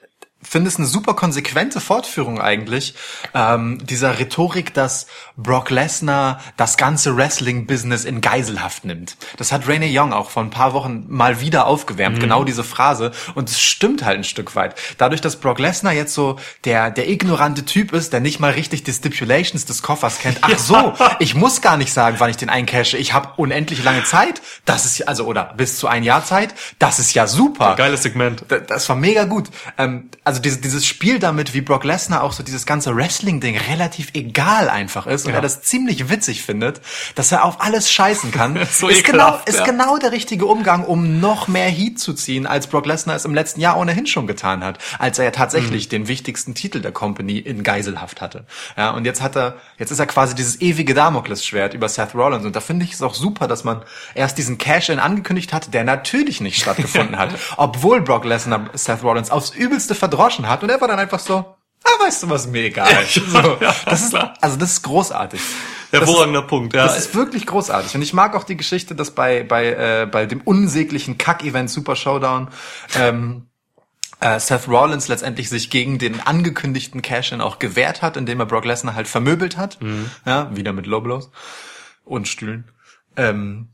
finde 0.47 0.69
es 0.69 0.77
eine 0.77 0.85
super 0.87 1.13
konsequente 1.13 1.79
Fortführung 1.79 2.39
eigentlich 2.39 2.93
ähm, 3.33 3.79
dieser 3.85 4.19
Rhetorik, 4.19 4.73
dass 4.73 5.07
Brock 5.37 5.69
Lesnar 5.69 6.39
das 6.57 6.77
ganze 6.77 7.15
Wrestling-Business 7.17 8.05
in 8.05 8.21
Geiselhaft 8.21 8.85
nimmt. 8.85 9.17
Das 9.37 9.51
hat 9.51 9.67
Renee 9.67 9.91
Young 9.97 10.13
auch 10.13 10.29
vor 10.29 10.43
ein 10.43 10.49
paar 10.49 10.73
Wochen 10.73 11.05
mal 11.07 11.41
wieder 11.41 11.67
aufgewärmt, 11.67 12.19
genau 12.19 12.43
diese 12.43 12.63
Phrase. 12.63 13.11
Und 13.35 13.49
es 13.49 13.59
stimmt 13.59 14.03
halt 14.05 14.17
ein 14.17 14.23
Stück 14.23 14.55
weit. 14.55 14.75
Dadurch, 14.97 15.21
dass 15.21 15.35
Brock 15.37 15.59
Lesnar 15.59 15.93
jetzt 15.93 16.13
so 16.13 16.37
der, 16.63 16.91
der 16.91 17.09
ignorante 17.09 17.65
Typ 17.65 17.91
ist, 17.93 18.13
der 18.13 18.19
nicht 18.19 18.39
mal 18.39 18.51
richtig 18.51 18.83
die 18.83 18.93
Stipulations 18.93 19.65
des 19.65 19.81
Koffers 19.81 20.19
kennt. 20.19 20.39
Ach 20.41 20.57
so, 20.57 20.93
ich 21.19 21.35
muss 21.35 21.61
gar 21.61 21.77
nicht 21.77 21.91
sagen, 21.93 22.15
wann 22.19 22.29
ich 22.29 22.37
den 22.37 22.49
eincashe. 22.49 22.97
Ich 22.97 23.13
habe 23.13 23.29
unendlich 23.37 23.83
lange 23.83 24.03
Zeit. 24.03 24.41
Das 24.65 24.85
ist 24.85 25.07
also, 25.07 25.25
oder 25.25 25.53
bis 25.57 25.77
zu 25.77 25.87
ein 25.87 26.03
Jahr 26.03 26.23
Zeit. 26.23 26.53
Das 26.79 26.99
ist 26.99 27.13
ja 27.13 27.27
super. 27.27 27.75
Geiles 27.75 28.03
Segment. 28.03 28.49
D- 28.49 28.61
Das 28.65 28.87
war 28.89 28.95
mega 28.95 29.25
gut. 29.25 29.49
Ähm, 29.77 30.09
also 30.23 30.34
dieses, 30.39 30.61
dieses 30.61 30.85
Spiel 30.85 31.19
damit, 31.19 31.53
wie 31.53 31.61
Brock 31.61 31.83
Lesnar 31.83 32.23
auch 32.23 32.31
so 32.33 32.43
dieses 32.43 32.65
ganze 32.65 32.95
Wrestling-Ding 32.95 33.57
relativ 33.69 34.09
egal 34.13 34.69
einfach 34.69 35.07
ist 35.07 35.25
und 35.25 35.31
Ja. 35.31 35.37
er 35.37 35.41
das 35.41 35.61
ziemlich 35.61 36.09
witzig 36.09 36.43
findet, 36.43 36.81
dass 37.15 37.31
er 37.31 37.45
auf 37.45 37.61
alles 37.61 37.89
scheißen 37.91 38.31
kann, 38.31 38.59
So 38.71 38.87
ist, 38.87 39.03
genau, 39.03 39.23
ekelhaft, 39.27 39.49
ist 39.49 39.59
ja. 39.59 39.65
genau 39.65 39.97
der 39.97 40.11
richtige 40.11 40.45
Umgang, 40.45 40.83
um 40.85 41.19
noch 41.19 41.47
mehr 41.47 41.67
Heat 41.69 41.99
zu 41.99 42.13
ziehen, 42.13 42.47
als 42.47 42.67
Brock 42.67 42.85
Lesnar 42.85 43.15
es 43.15 43.25
im 43.25 43.33
letzten 43.33 43.59
Jahr 43.61 43.77
ohnehin 43.77 44.07
schon 44.07 44.27
getan 44.27 44.63
hat, 44.63 44.79
als 44.99 45.19
er 45.19 45.25
ja 45.25 45.31
Mhm. 45.31 45.35
tatsächlich 45.35 45.89
den 45.89 46.07
wichtigsten 46.07 46.53
Titel 46.55 46.79
der 46.81 46.91
Company 46.91 47.37
in 47.39 47.63
Geiselhaft 47.63 48.21
hatte. 48.21 48.45
Ja, 48.77 48.91
und 48.91 49.05
jetzt 49.05 49.21
hat 49.21 49.35
er, 49.35 49.55
jetzt 49.77 49.91
ist 49.91 49.99
er 49.99 50.05
quasi 50.05 50.35
dieses 50.35 50.61
ewige 50.61 50.93
Damoklesschwert 50.93 51.73
über 51.73 51.89
Seth 51.89 52.13
Rollins 52.15 52.45
und 52.45 52.55
da 52.55 52.59
finde 52.61 52.85
ich 52.85 52.93
es 52.93 53.01
auch 53.01 53.13
super, 53.13 53.47
dass 53.47 53.63
man 53.63 53.81
erst 54.13 54.37
diesen 54.37 54.57
Cash-In 54.57 54.99
angekündigt 54.99 55.53
hat, 55.53 55.73
der 55.73 55.83
natürlich 55.83 56.41
nicht 56.41 56.59
stattgefunden 56.59 57.17
hat, 57.17 57.29
obwohl 57.57 58.01
Brock 58.01 58.25
Lesnar 58.25 58.69
Seth 58.73 59.03
Rollins 59.03 59.31
aufs 59.31 59.49
Übelste 59.51 59.95
verdroschen 60.25 60.49
hat 60.49 60.63
und 60.63 60.69
er 60.69 60.79
war 60.81 60.87
dann 60.87 60.99
einfach 60.99 61.19
so, 61.19 61.35
ah, 61.35 62.03
weißt 62.05 62.23
du 62.23 62.29
was, 62.29 62.47
mir 62.47 62.63
egal. 62.65 63.05
so, 63.05 63.57
das 63.85 64.01
ist, 64.01 64.15
also 64.15 64.57
das 64.57 64.71
ist 64.71 64.81
großartig. 64.83 65.39
Ist- 65.39 65.53
Hervorragender 65.91 66.41
Punkt, 66.41 66.73
ja. 66.73 66.83
das 66.83 66.97
ist 66.97 67.15
wirklich 67.15 67.45
großartig. 67.45 67.95
Und 67.95 68.01
ich 68.01 68.11
mag 68.11 68.35
auch 68.35 68.43
die 68.43 68.57
Geschichte, 68.57 68.95
dass 68.95 69.11
bei, 69.11 69.43
bei, 69.43 69.67
äh, 69.67 70.07
bei 70.11 70.25
dem 70.25 70.41
unsäglichen 70.41 71.17
Kack-Event 71.17 71.69
Super 71.69 71.95
Showdown 71.95 72.49
ähm, 72.97 73.45
äh, 74.19 74.37
Seth 74.39 74.67
Rollins 74.67 75.07
letztendlich 75.07 75.47
sich 75.47 75.69
gegen 75.69 75.97
den 75.97 76.19
angekündigten 76.19 77.01
Cash-In 77.01 77.39
auch 77.39 77.59
gewehrt 77.59 78.01
hat, 78.01 78.17
indem 78.17 78.41
er 78.41 78.45
Brock 78.45 78.65
Lesnar 78.65 78.95
halt 78.95 79.07
vermöbelt 79.07 79.55
hat. 79.55 79.77
Ja, 80.25 80.53
wieder 80.53 80.73
mit 80.73 80.85
Low 80.85 80.99
Blows 80.99 81.29
und 82.03 82.27
Stühlen. 82.27 82.69
Ähm, 83.15 83.69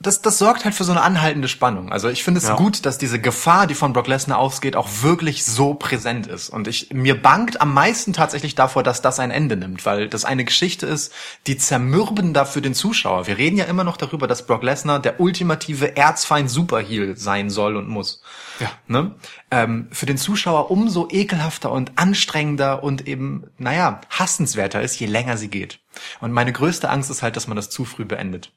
das, 0.00 0.22
das 0.22 0.38
sorgt 0.38 0.64
halt 0.64 0.76
für 0.76 0.84
so 0.84 0.92
eine 0.92 1.02
anhaltende 1.02 1.48
Spannung. 1.48 1.90
Also 1.90 2.08
ich 2.08 2.22
finde 2.22 2.38
es 2.38 2.46
Ja. 2.46 2.54
gut, 2.54 2.86
dass 2.86 2.98
diese 2.98 3.20
Gefahr, 3.20 3.66
die 3.66 3.74
von 3.74 3.92
Brock 3.92 4.06
Lesnar 4.06 4.38
ausgeht, 4.38 4.76
auch 4.76 4.88
wirklich 5.02 5.44
so 5.44 5.74
präsent 5.74 6.28
ist. 6.28 6.50
Und 6.50 6.68
ich, 6.68 6.92
mir 6.92 7.20
bangt 7.20 7.60
am 7.60 7.74
meisten 7.74 8.12
tatsächlich 8.12 8.54
davor, 8.54 8.84
dass 8.84 9.02
das 9.02 9.18
ein 9.18 9.32
Ende 9.32 9.56
nimmt, 9.56 9.84
weil 9.86 10.08
das 10.08 10.24
eine 10.24 10.44
Geschichte 10.44 10.86
ist, 10.86 11.12
die 11.48 11.58
zermürbender 11.58 12.46
für 12.46 12.62
den 12.62 12.74
Zuschauer. 12.74 13.26
Wir 13.26 13.38
reden 13.38 13.56
ja 13.56 13.64
immer 13.64 13.82
noch 13.82 13.96
darüber, 13.96 14.28
dass 14.28 14.46
Brock 14.46 14.62
Lesnar 14.62 15.00
der 15.00 15.18
ultimative 15.18 15.96
Erzfeind 15.96 16.48
Superheel 16.48 17.16
sein 17.16 17.50
soll 17.50 17.76
und 17.76 17.88
muss. 17.88 18.22
Ja. 18.60 18.70
Ne? 18.86 19.16
Ähm, 19.50 19.88
für 19.90 20.06
den 20.06 20.16
Zuschauer 20.16 20.70
umso 20.70 21.08
ekelhafter 21.10 21.72
und 21.72 21.92
anstrengender 21.96 22.84
und 22.84 23.08
eben, 23.08 23.44
naja, 23.58 24.00
hassenswerter 24.10 24.80
ist, 24.80 25.00
je 25.00 25.06
länger 25.06 25.36
sie 25.36 25.48
geht. 25.48 25.80
Und 26.20 26.30
meine 26.30 26.52
größte 26.52 26.88
Angst 26.88 27.10
ist 27.10 27.22
halt, 27.22 27.34
dass 27.34 27.48
man 27.48 27.56
das 27.56 27.68
zu 27.68 27.84
früh 27.84 28.04
beendet. 28.04 28.52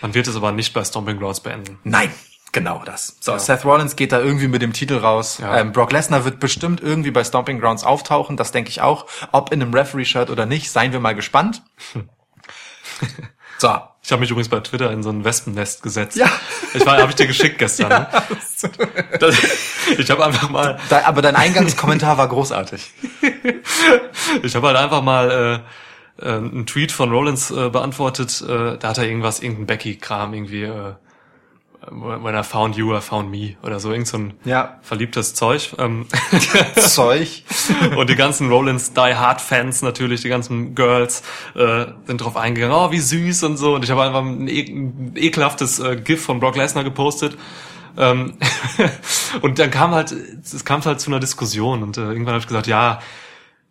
Man 0.00 0.14
wird 0.14 0.26
es 0.26 0.36
aber 0.36 0.52
nicht 0.52 0.72
bei 0.72 0.84
Stomping 0.84 1.18
Grounds 1.18 1.40
beenden. 1.40 1.78
Nein, 1.84 2.10
genau 2.52 2.82
das. 2.84 3.16
So, 3.20 3.36
Seth 3.38 3.64
Rollins 3.64 3.96
geht 3.96 4.12
da 4.12 4.20
irgendwie 4.20 4.48
mit 4.48 4.62
dem 4.62 4.72
Titel 4.72 4.96
raus. 4.96 5.38
Ja. 5.40 5.58
Ähm, 5.58 5.72
Brock 5.72 5.92
Lesnar 5.92 6.24
wird 6.24 6.40
bestimmt 6.40 6.80
irgendwie 6.80 7.10
bei 7.10 7.24
Stomping 7.24 7.60
Grounds 7.60 7.84
auftauchen, 7.84 8.36
das 8.36 8.52
denke 8.52 8.70
ich 8.70 8.80
auch. 8.80 9.06
Ob 9.32 9.52
in 9.52 9.62
einem 9.62 9.74
Referee-Shirt 9.74 10.30
oder 10.30 10.46
nicht, 10.46 10.70
seien 10.70 10.92
wir 10.92 11.00
mal 11.00 11.14
gespannt. 11.14 11.62
so. 13.58 13.78
Ich 14.02 14.10
habe 14.10 14.20
mich 14.20 14.30
übrigens 14.30 14.48
bei 14.48 14.60
Twitter 14.60 14.90
in 14.90 15.02
so 15.02 15.10
ein 15.10 15.24
Wespennest 15.24 15.82
gesetzt. 15.82 16.16
Ja. 16.16 16.30
Ich 16.72 16.84
war, 16.86 16.96
habe 16.98 17.10
ich 17.10 17.16
dir 17.16 17.26
geschickt 17.26 17.58
gestern. 17.58 18.06
Ne? 18.62 18.68
Das, 19.18 19.36
ich 19.96 20.10
habe 20.10 20.24
einfach 20.24 20.50
mal, 20.50 20.78
aber 21.04 21.22
dein 21.22 21.34
Eingangskommentar 21.34 22.18
war 22.18 22.28
großartig. 22.28 22.92
ich 24.42 24.54
habe 24.54 24.66
halt 24.66 24.76
einfach 24.76 25.00
mal 25.00 25.64
äh, 26.20 26.32
einen 26.32 26.66
Tweet 26.66 26.92
von 26.92 27.10
Rollins 27.10 27.50
äh, 27.50 27.68
beantwortet. 27.70 28.42
Äh, 28.42 28.78
da 28.78 28.88
hat 28.88 28.98
er 28.98 29.04
irgendwas, 29.06 29.40
irgendein 29.40 29.66
Becky-Kram 29.66 30.34
irgendwie. 30.34 30.64
Äh, 30.64 30.94
When 31.90 32.34
I 32.34 32.42
found 32.42 32.76
you, 32.76 32.94
I 32.94 33.00
found 33.00 33.30
me 33.30 33.56
oder 33.62 33.80
so, 33.80 33.90
irgend 33.90 34.06
so 34.06 34.18
ein 34.18 34.34
Ja. 34.44 34.78
verliebtes 34.82 35.34
Zeug. 35.34 35.74
Ähm, 35.78 36.06
Zeug. 36.76 37.42
und 37.96 38.10
die 38.10 38.16
ganzen 38.16 38.50
Rollins 38.50 38.92
Die 38.92 39.00
Hard 39.14 39.40
Fans 39.40 39.80
natürlich, 39.80 40.20
die 40.20 40.28
ganzen 40.28 40.74
Girls 40.74 41.22
äh, 41.54 41.86
sind 42.06 42.20
drauf 42.20 42.36
eingegangen, 42.36 42.76
oh 42.76 42.90
wie 42.92 43.00
süß 43.00 43.44
und 43.44 43.56
so. 43.56 43.74
Und 43.76 43.84
ich 43.84 43.90
habe 43.90 44.02
einfach 44.02 44.20
ein, 44.22 44.46
e 44.46 44.60
ein 44.60 45.12
ekelhaftes 45.16 45.78
äh, 45.78 45.96
GIF 45.96 46.22
von 46.22 46.38
Brock 46.38 46.56
Lesnar 46.56 46.84
gepostet. 46.84 47.38
Ähm, 47.96 48.34
und 49.40 49.58
dann 49.58 49.70
kam 49.70 49.92
halt, 49.92 50.12
es 50.12 50.64
kam 50.66 50.84
halt 50.84 51.00
zu 51.00 51.10
einer 51.10 51.18
Diskussion 51.18 51.82
und 51.82 51.96
äh, 51.96 52.02
irgendwann 52.02 52.34
habe 52.34 52.40
ich 52.40 52.46
gesagt, 52.46 52.66
ja, 52.66 53.00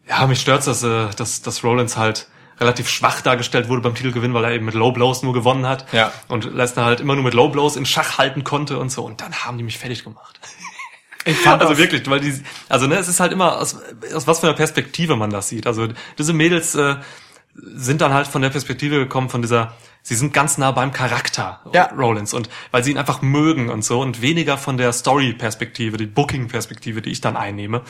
ja, 0.08 0.26
mich 0.26 0.42
stört's, 0.42 0.66
dass, 0.66 0.82
äh, 0.84 1.10
dass, 1.16 1.44
dass 1.44 1.64
Rollins 1.64 1.96
halt 1.96 2.28
relativ 2.60 2.90
schwach 2.90 3.22
dargestellt 3.22 3.70
wurde 3.70 3.82
beim 3.82 3.96
Titelgewinn, 3.96 4.34
weil 4.34 4.44
er 4.44 4.52
eben 4.52 4.66
mit 4.66 4.76
Low 4.76 4.92
Blows 4.92 5.24
nur 5.24 5.34
gewonnen 5.34 5.68
hat. 5.68 5.86
Ja. 5.94 6.12
Und 6.28 6.54
Lesnar 6.54 6.86
halt 6.86 7.00
immer 7.00 7.16
nur 7.16 7.24
mit 7.24 7.34
Low 7.34 7.50
Blows 7.50 7.76
in 7.76 7.86
Schach 7.86 8.18
halten 8.18 8.44
konnte 8.44 8.80
und 8.80 8.92
so. 8.92 9.04
Und 9.04 9.22
dann 9.22 9.34
haben 9.34 9.58
die 9.58 9.64
mich 9.64 9.78
fertig 9.78 10.04
gemacht. 10.04 10.40
Ich 11.26 11.38
fand 11.38 11.62
Also 11.62 11.78
wirklich, 11.78 12.10
weil 12.10 12.22
die, 12.22 12.34
also 12.70 12.88
ne, 12.88 12.96
es 12.96 13.08
ist 13.08 13.20
halt 13.20 13.32
immer 13.32 13.60
aus, 13.60 13.78
aus 14.14 14.26
was 14.26 14.40
für 14.40 14.48
einer 14.48 14.56
Perspektive 14.56 15.16
man 15.16 15.30
das 15.30 15.50
sieht. 15.50 15.68
Also 15.68 15.88
diese 16.18 16.34
Mädels 16.34 16.76
äh, 16.76 16.96
sind 17.56 18.02
dann 18.02 18.14
halt 18.14 18.28
von 18.28 18.42
der 18.42 18.50
Perspektive 18.50 18.98
gekommen, 18.98 19.30
von 19.30 19.42
dieser, 19.42 19.74
sie 20.02 20.16
sind 20.16 20.34
ganz 20.34 20.58
nah 20.58 20.72
beim 20.72 20.92
Charakter 20.92 21.62
Ja. 21.74 21.92
Rollins 21.98 22.34
und 22.34 22.50
weil 22.72 22.84
sie 22.84 22.92
ihn 22.92 22.98
einfach 22.98 23.22
mögen 23.22 23.70
und 23.70 23.84
so 23.84 24.02
und 24.02 24.22
weniger 24.22 24.58
von 24.58 24.78
der 24.78 24.94
Story-Perspektive, 24.94 25.98
die 25.98 26.06
Booking-Perspektive, 26.06 27.02
die 27.02 27.12
ich 27.12 27.22
dann 27.22 27.36
einnehme. 27.36 27.82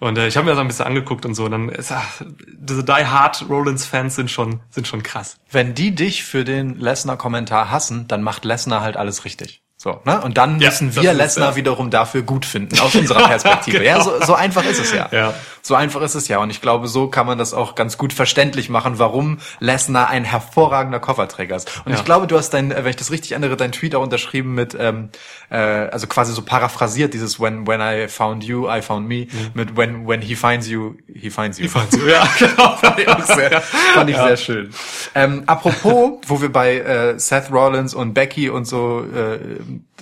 Und 0.00 0.18
äh, 0.18 0.26
ich 0.26 0.36
habe 0.36 0.46
mir 0.46 0.52
das 0.52 0.60
ein 0.60 0.66
bisschen 0.66 0.86
angeguckt 0.86 1.26
und 1.26 1.34
so. 1.34 1.44
Und 1.44 1.52
dann 1.52 1.68
ist 1.68 1.92
ach, 1.92 2.22
diese 2.58 2.82
Die 2.82 2.92
Hard 2.92 3.46
Rollins-Fans 3.48 4.16
sind 4.16 4.30
schon 4.30 4.60
sind 4.70 4.88
schon 4.88 5.02
krass. 5.02 5.36
Wenn 5.50 5.74
die 5.74 5.94
dich 5.94 6.24
für 6.24 6.44
den 6.44 6.76
Lesnar-Kommentar 6.76 7.70
hassen, 7.70 8.08
dann 8.08 8.22
macht 8.22 8.44
Lesnar 8.44 8.80
halt 8.80 8.96
alles 8.96 9.24
richtig. 9.24 9.62
So, 9.82 9.98
ne? 10.04 10.20
Und 10.20 10.36
dann 10.36 10.60
Ja, 10.60 10.68
müssen 10.68 10.94
wir 10.94 11.14
Lesnar 11.14 11.52
ja. 11.52 11.56
wiederum 11.56 11.88
dafür 11.88 12.20
gut 12.20 12.44
finden, 12.44 12.78
aus 12.80 12.94
unserer 12.94 13.26
Perspektive. 13.28 13.82
Ja, 13.82 13.94
genau. 13.96 14.18
so, 14.20 14.26
so 14.26 14.34
einfach 14.34 14.62
ist 14.66 14.78
es 14.78 14.92
ja. 14.92 15.08
Ja. 15.10 15.32
So 15.62 15.74
einfach 15.74 16.02
ist 16.02 16.14
es 16.14 16.28
ja. 16.28 16.36
Und 16.38 16.50
ich 16.50 16.60
glaube, 16.60 16.86
so 16.86 17.08
kann 17.08 17.26
man 17.26 17.38
das 17.38 17.54
auch 17.54 17.74
ganz 17.76 17.96
gut 17.96 18.12
verständlich 18.12 18.68
machen, 18.68 18.98
warum 18.98 19.38
Lesnar 19.58 20.10
ein 20.10 20.24
hervorragender 20.24 21.00
Kofferträger 21.00 21.56
ist. 21.56 21.80
Und 21.86 21.92
Ja. 21.92 21.98
ich 21.98 22.04
glaube, 22.04 22.26
du 22.26 22.36
hast 22.36 22.50
dein, 22.50 22.72
äh, 22.72 22.76
wenn 22.84 22.90
ich 22.90 22.96
das 22.96 23.10
richtig 23.10 23.32
erinnere, 23.32 23.56
dein 23.56 23.72
Tweet 23.72 23.94
auch 23.94 24.02
unterschrieben 24.02 24.52
mit, 24.54 24.76
ähm, 24.78 25.08
äh, 25.48 25.56
also 25.56 26.06
quasi 26.08 26.34
so 26.34 26.42
paraphrasiert, 26.42 27.14
dieses 27.14 27.40
When 27.40 27.66
when 27.66 27.80
I 27.80 28.06
found 28.08 28.44
you, 28.44 28.68
I 28.70 28.82
found 28.82 29.08
me, 29.08 29.28
mit 29.54 29.78
when 29.78 30.06
when 30.06 30.20
he 30.20 30.36
finds 30.36 30.68
you, 30.68 30.96
he 31.10 31.30
finds 31.30 31.58
you. 31.58 31.68
Ja, 32.06 32.28
genau. 32.38 32.76
fand 32.82 32.98
ich 33.00 33.08
auch 33.08 33.22
sehr, 33.24 33.62
fand 33.62 34.10
ich 34.10 34.16
sehr 34.16 34.36
schön. 34.36 34.74
Ähm, 35.14 35.44
apropos, 35.46 36.18
wo 36.26 36.42
wir 36.42 36.52
bei 36.52 36.76
äh, 36.80 37.18
Seth 37.18 37.50
Rollins 37.50 37.94
und 37.94 38.12
Becky 38.12 38.50
und 38.50 38.66
so 38.66 39.04
äh, 39.04 39.38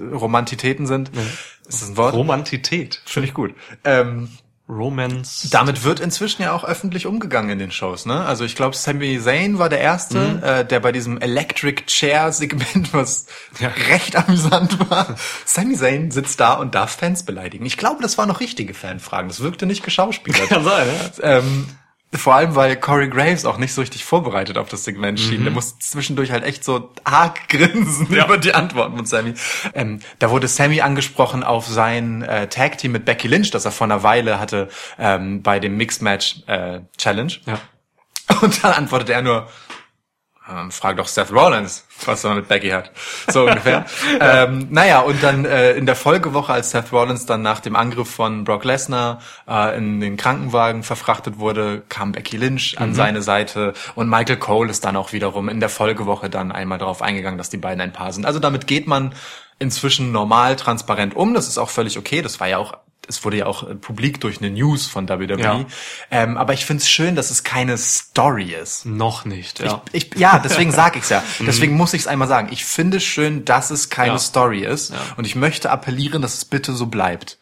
Romantitäten 0.01 0.87
sind, 0.87 1.11
ist 1.69 1.83
das 1.83 1.89
ein 1.91 1.97
Wort? 1.97 2.15
Romantität. 2.15 3.01
Finde 3.05 3.29
ich 3.29 3.35
gut. 3.35 3.55
Ähm, 3.85 4.29
Romance. 4.71 5.49
damit 5.51 5.83
wird 5.83 5.99
inzwischen 5.99 6.43
ja 6.43 6.53
auch 6.53 6.63
öffentlich 6.63 7.07
umgegangen 7.07 7.49
in 7.49 7.59
den 7.59 7.71
Shows, 7.71 8.05
ne? 8.05 8.21
Also 8.27 8.45
ich 8.45 8.55
glaube, 8.55 8.77
Sami 8.77 9.19
Zayn 9.19 9.59
war 9.59 9.71
der 9.71 9.81
erste, 9.81 10.19
Mhm. 10.19 10.43
äh, 10.43 10.65
der 10.67 10.81
bei 10.81 10.93
diesem 10.93 11.19
Electric 11.19 11.85
Chair 11.87 12.33
Segment, 12.33 12.93
was 12.93 13.27
Ja. 13.61 13.69
recht 13.89 14.15
amüsant 14.15 14.91
war. 14.91 15.17
Sami 15.47 15.75
Zayn 15.75 16.11
sitzt 16.11 16.39
da 16.41 16.53
und 16.53 16.75
darf 16.75 16.97
Fans 16.97 17.23
beleidigen. 17.23 17.65
Ich 17.65 17.79
glaube, 17.79 18.03
das 18.03 18.19
waren 18.19 18.29
noch 18.29 18.41
richtige 18.41 18.75
Fanfragen. 18.75 19.29
Das 19.29 19.41
wirkte 19.41 19.65
nicht 19.65 19.83
geschauspielert. 19.85 20.49
Kann 20.51 20.65
sein, 20.65 20.87
ja. 21.23 21.39
Ähm, 21.39 21.67
vor 22.15 22.35
allem, 22.35 22.55
weil 22.55 22.75
Corey 22.77 23.09
Graves 23.09 23.45
auch 23.45 23.59
nicht 23.59 23.75
so 23.75 23.83
richtig 23.83 24.05
vorbereitet 24.05 24.57
auf 24.57 24.69
das 24.69 24.85
Segment 24.85 25.21
schien. 25.21 25.43
Der 25.45 25.53
musste 25.53 25.79
zwischendurch 25.81 26.31
halt 26.33 26.43
echt 26.45 26.65
so 26.65 26.91
arg 27.05 27.49
grinsen 27.49 28.09
Mhm. 28.09 28.15
Ja. 28.17 28.25
über 28.25 28.39
die 28.39 28.55
Antworten 28.55 28.97
von 28.97 29.05
Sammy. 29.07 29.35
Ähm, 29.75 30.01
da 30.19 30.31
wurde 30.31 30.49
Sammy 30.49 30.81
angesprochen 30.81 31.43
auf 31.45 31.67
sein 31.67 32.23
äh, 32.23 32.49
Tag-Team 32.49 32.93
mit 32.93 33.05
Becky 33.05 33.29
Lynch, 33.29 33.51
das 33.51 33.65
er 33.67 33.73
vor 33.73 33.87
einer 33.87 34.03
Weile 34.03 34.41
hatte 34.41 34.69
ähm, 34.99 35.43
bei 35.43 35.61
dem 35.61 35.77
Mixed 35.77 36.01
Match 36.01 36.43
äh, 36.47 36.81
Challenge. 36.97 37.33
Ja. 37.47 37.61
Und 38.41 38.63
dann 38.65 38.73
antwortet 38.73 39.11
er 39.11 39.23
nur, 39.23 39.49
ähm, 40.51 40.71
frag 40.71 40.97
doch 40.97 41.09
Seth 41.09 41.31
Rollins, 41.33 41.85
was 42.05 42.25
er 42.25 42.35
mit 42.35 42.49
Becky 42.49 42.71
hat. 42.71 42.91
So 43.29 43.47
ungefähr. 43.47 43.87
ähm, 44.21 44.69
naja, 44.71 45.01
und 45.01 45.23
dann 45.23 45.45
äh, 45.45 45.73
in 45.73 45.87
der 45.87 45.97
Folgewoche, 45.97 46.53
als 46.53 46.71
Seth 46.71 46.93
Rollins 46.93 47.27
dann 47.27 47.43
nach 47.43 47.61
dem 47.61 47.77
Angriff 47.77 48.11
von 48.11 48.45
Brock 48.45 48.65
Lesnar 48.65 49.21
äh, 49.49 49.77
in 49.77 50.01
den 50.01 50.17
Krankenwagen 50.17 50.83
verfrachtet 50.83 51.39
wurde, 51.39 51.83
kam 51.89 52.13
Becky 52.13 52.37
Lynch 52.37 52.77
an 52.79 52.95
seine 52.95 53.23
Seite 53.23 53.75
und 53.95 54.09
Michael 54.09 54.39
Cole 54.39 54.71
ist 54.71 54.85
dann 54.85 54.97
auch 54.97 55.13
wiederum 55.13 55.49
in 55.49 55.61
der 55.61 55.69
Folgewoche 55.69 56.31
dann 56.31 56.53
einmal 56.53 56.79
darauf 56.79 57.03
eingegangen, 57.03 57.39
dass 57.39 57.51
die 57.51 57.57
beiden 57.57 57.81
ein 57.81 57.93
Paar 57.93 58.13
sind. 58.13 58.25
Also 58.25 58.39
damit 58.39 58.67
geht 58.67 58.87
man 58.87 59.15
inzwischen 59.59 60.13
normal, 60.13 60.57
transparent 60.57 61.15
um. 61.17 61.35
Das 61.35 61.49
ist 61.49 61.59
auch 61.59 61.71
völlig 61.71 61.99
okay. 61.99 62.23
Das 62.23 62.41
war 62.41 62.49
ja 62.49 62.59
auch 62.59 62.77
es 63.09 63.25
wurde 63.25 63.39
ja 63.39 63.47
auch 63.47 63.69
äh, 63.69 63.75
publik 63.75 64.21
durch 64.21 64.39
eine 64.39 64.51
News 64.51 64.87
von 64.87 65.09
WWE. 65.09 65.41
Ja. 65.41 65.65
Ähm, 66.11 66.37
aber 66.37 66.53
ich 66.53 66.65
finde 66.65 66.83
es 66.83 66.91
schön, 66.91 67.17
dass 67.17 67.31
es 67.31 67.43
keine 67.43 67.77
Story 67.79 68.55
ist. 68.55 68.87
Noch 68.87 69.25
nicht, 69.25 69.61
ja. 69.61 69.83
Ich, 69.93 70.11
ja, 70.17 70.39
deswegen 70.39 70.71
sage 70.73 70.99
ich's 70.99 71.09
ja. 71.09 71.23
Deswegen 71.41 71.77
muss 71.77 71.95
ich 71.95 72.03
es 72.03 72.07
einmal 72.07 72.29
sagen. 72.29 72.49
Ich 72.51 72.65
finde 72.65 72.99
es 72.99 73.05
schön, 73.05 73.45
dass 73.45 73.71
es 73.71 73.91
keine 73.91 74.13
Ja. 74.13 74.19
Story 74.19 74.65
ist. 74.65 74.93
Und 75.17 75.27
ich 75.27 75.35
möchte 75.35 75.71
appellieren, 75.71 76.23
dass 76.23 76.35
es 76.35 76.45
bitte 76.45 76.73
so 76.73 76.87
bleibt. 76.87 77.39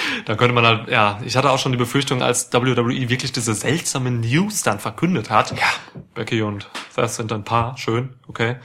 Dann 0.26 0.36
könnte 0.36 0.54
man 0.54 0.66
halt, 0.66 0.88
ja, 0.88 1.18
ich 1.24 1.36
hatte 1.36 1.50
auch 1.50 1.58
schon 1.58 1.72
die 1.72 1.78
Befürchtung, 1.78 2.22
als 2.22 2.52
WWE 2.52 3.08
wirklich 3.08 3.32
diese 3.32 3.54
seltsame 3.54 4.10
News 4.10 4.62
dann 4.62 4.78
verkündet 4.78 5.30
hat. 5.30 5.52
Ja. 5.52 5.66
Becky 6.14 6.42
und 6.42 6.68
Seth 6.94 7.10
sind 7.10 7.32
ein 7.32 7.44
Paar, 7.44 7.76
schön, 7.78 8.14
okay. 8.28 8.56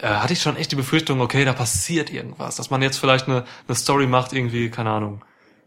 Äh, 0.00 0.08
hatte 0.08 0.32
ich 0.32 0.42
schon 0.42 0.56
echt 0.56 0.72
die 0.72 0.76
Befürchtung, 0.76 1.20
okay, 1.20 1.44
da 1.44 1.52
passiert 1.52 2.10
irgendwas. 2.10 2.56
Dass 2.56 2.70
man 2.70 2.82
jetzt 2.82 2.98
vielleicht 2.98 3.28
eine, 3.28 3.44
eine 3.66 3.76
Story 3.76 4.06
macht, 4.06 4.32
irgendwie, 4.32 4.70
keine 4.70 4.90
Ahnung, 4.90 5.24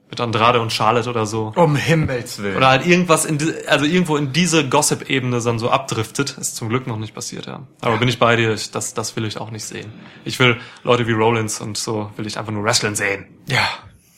mit 0.09 0.21
Andrade 0.21 0.61
und 0.61 0.71
Charlotte 0.71 1.09
oder 1.09 1.25
so. 1.25 1.53
Um 1.55 1.75
Himmels 1.75 2.41
Willen. 2.41 2.57
Oder 2.57 2.69
halt 2.69 2.85
irgendwas 2.85 3.25
in, 3.25 3.37
die, 3.37 3.53
also 3.67 3.85
irgendwo 3.85 4.17
in 4.17 4.31
diese 4.31 4.67
Gossip-Ebene 4.67 5.41
dann 5.41 5.59
so 5.59 5.69
abdriftet. 5.69 6.37
Ist 6.37 6.55
zum 6.55 6.69
Glück 6.69 6.87
noch 6.87 6.97
nicht 6.97 7.13
passiert, 7.13 7.45
ja. 7.45 7.63
Aber 7.81 7.97
bin 7.97 8.07
ich 8.07 8.19
bei 8.19 8.35
dir, 8.35 8.53
ich, 8.53 8.71
das, 8.71 8.93
das 8.93 9.15
will 9.15 9.25
ich 9.25 9.37
auch 9.37 9.51
nicht 9.51 9.65
sehen. 9.65 9.91
Ich 10.25 10.39
will 10.39 10.57
Leute 10.83 11.07
wie 11.07 11.11
Rollins 11.11 11.59
und 11.61 11.77
so 11.77 12.11
will 12.15 12.25
ich 12.25 12.37
einfach 12.37 12.51
nur 12.53 12.63
wrestlen 12.63 12.95
sehen. 12.95 13.25
ja. 13.47 13.67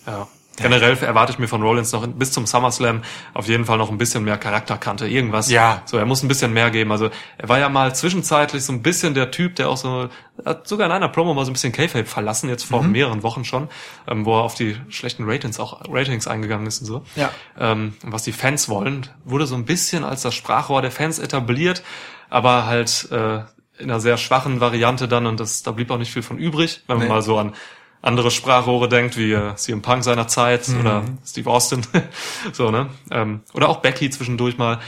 Ja. 0.07 0.27
Generell 0.61 0.97
erwarte 0.97 1.31
ich 1.33 1.39
mir 1.39 1.47
von 1.47 1.61
Rollins 1.61 1.91
noch 1.91 2.05
bis 2.07 2.31
zum 2.31 2.45
SummerSlam 2.45 3.01
auf 3.33 3.47
jeden 3.47 3.65
Fall 3.65 3.77
noch 3.77 3.89
ein 3.89 3.97
bisschen 3.97 4.23
mehr 4.23 4.37
Charakterkante, 4.37 5.07
irgendwas. 5.07 5.49
Ja. 5.49 5.81
So, 5.85 5.97
er 5.97 6.05
muss 6.05 6.23
ein 6.23 6.27
bisschen 6.27 6.53
mehr 6.53 6.69
geben. 6.71 6.91
Also 6.91 7.09
er 7.37 7.49
war 7.49 7.59
ja 7.59 7.69
mal 7.69 7.93
zwischenzeitlich 7.95 8.63
so 8.63 8.73
ein 8.73 8.81
bisschen 8.81 9.13
der 9.13 9.31
Typ, 9.31 9.55
der 9.55 9.69
auch 9.69 9.77
so, 9.77 10.09
hat 10.45 10.67
sogar 10.67 10.87
in 10.87 10.91
einer 10.91 11.09
Promo 11.09 11.33
mal 11.33 11.45
so 11.45 11.51
ein 11.51 11.53
bisschen 11.53 11.71
K-Fape 11.71 12.05
verlassen, 12.05 12.49
jetzt 12.49 12.63
vor 12.65 12.83
mehreren 12.83 13.23
Wochen 13.23 13.45
schon, 13.45 13.69
ähm, 14.07 14.25
wo 14.25 14.37
er 14.37 14.43
auf 14.43 14.55
die 14.55 14.75
schlechten 14.89 15.23
Ratings 15.29 15.59
auch 15.59 15.81
Ratings 15.89 16.27
eingegangen 16.27 16.67
ist 16.67 16.79
und 16.81 16.85
so. 16.87 17.03
Ja. 17.15 17.31
Ähm, 17.57 17.95
was 18.03 18.23
die 18.23 18.31
Fans 18.31 18.69
wollen, 18.69 19.07
wurde 19.25 19.45
so 19.47 19.55
ein 19.55 19.65
bisschen 19.65 20.03
als 20.03 20.21
das 20.21 20.35
Sprachrohr 20.35 20.81
der 20.81 20.91
Fans 20.91 21.19
etabliert, 21.19 21.83
aber 22.29 22.65
halt 22.65 23.07
äh, 23.11 23.39
in 23.77 23.89
einer 23.89 23.99
sehr 24.01 24.17
schwachen 24.17 24.59
Variante 24.59 25.07
dann 25.07 25.25
und 25.25 25.39
das, 25.39 25.63
da 25.63 25.71
blieb 25.71 25.89
auch 25.91 25.97
nicht 25.97 26.11
viel 26.11 26.21
von 26.21 26.37
übrig, 26.37 26.83
wenn 26.87 26.97
man 26.97 27.07
Nee. 27.07 27.13
mal 27.13 27.21
so 27.21 27.37
an 27.37 27.53
andere 28.01 28.31
Sprachrohre 28.31 28.87
denkt, 28.87 29.17
wie 29.17 29.33
äh, 29.33 29.55
CM 29.55 29.81
Punk 29.81 30.03
seiner 30.03 30.27
Zeit 30.27 30.69
oder 30.79 31.03
Steve 31.25 31.49
Austin, 31.49 31.81
so, 32.53 32.71
ne? 32.71 32.89
Ähm, 33.11 33.41
oder 33.53 33.69
auch 33.69 33.77
Becky 33.77 34.09
zwischendurch 34.09 34.57
mal. 34.57 34.79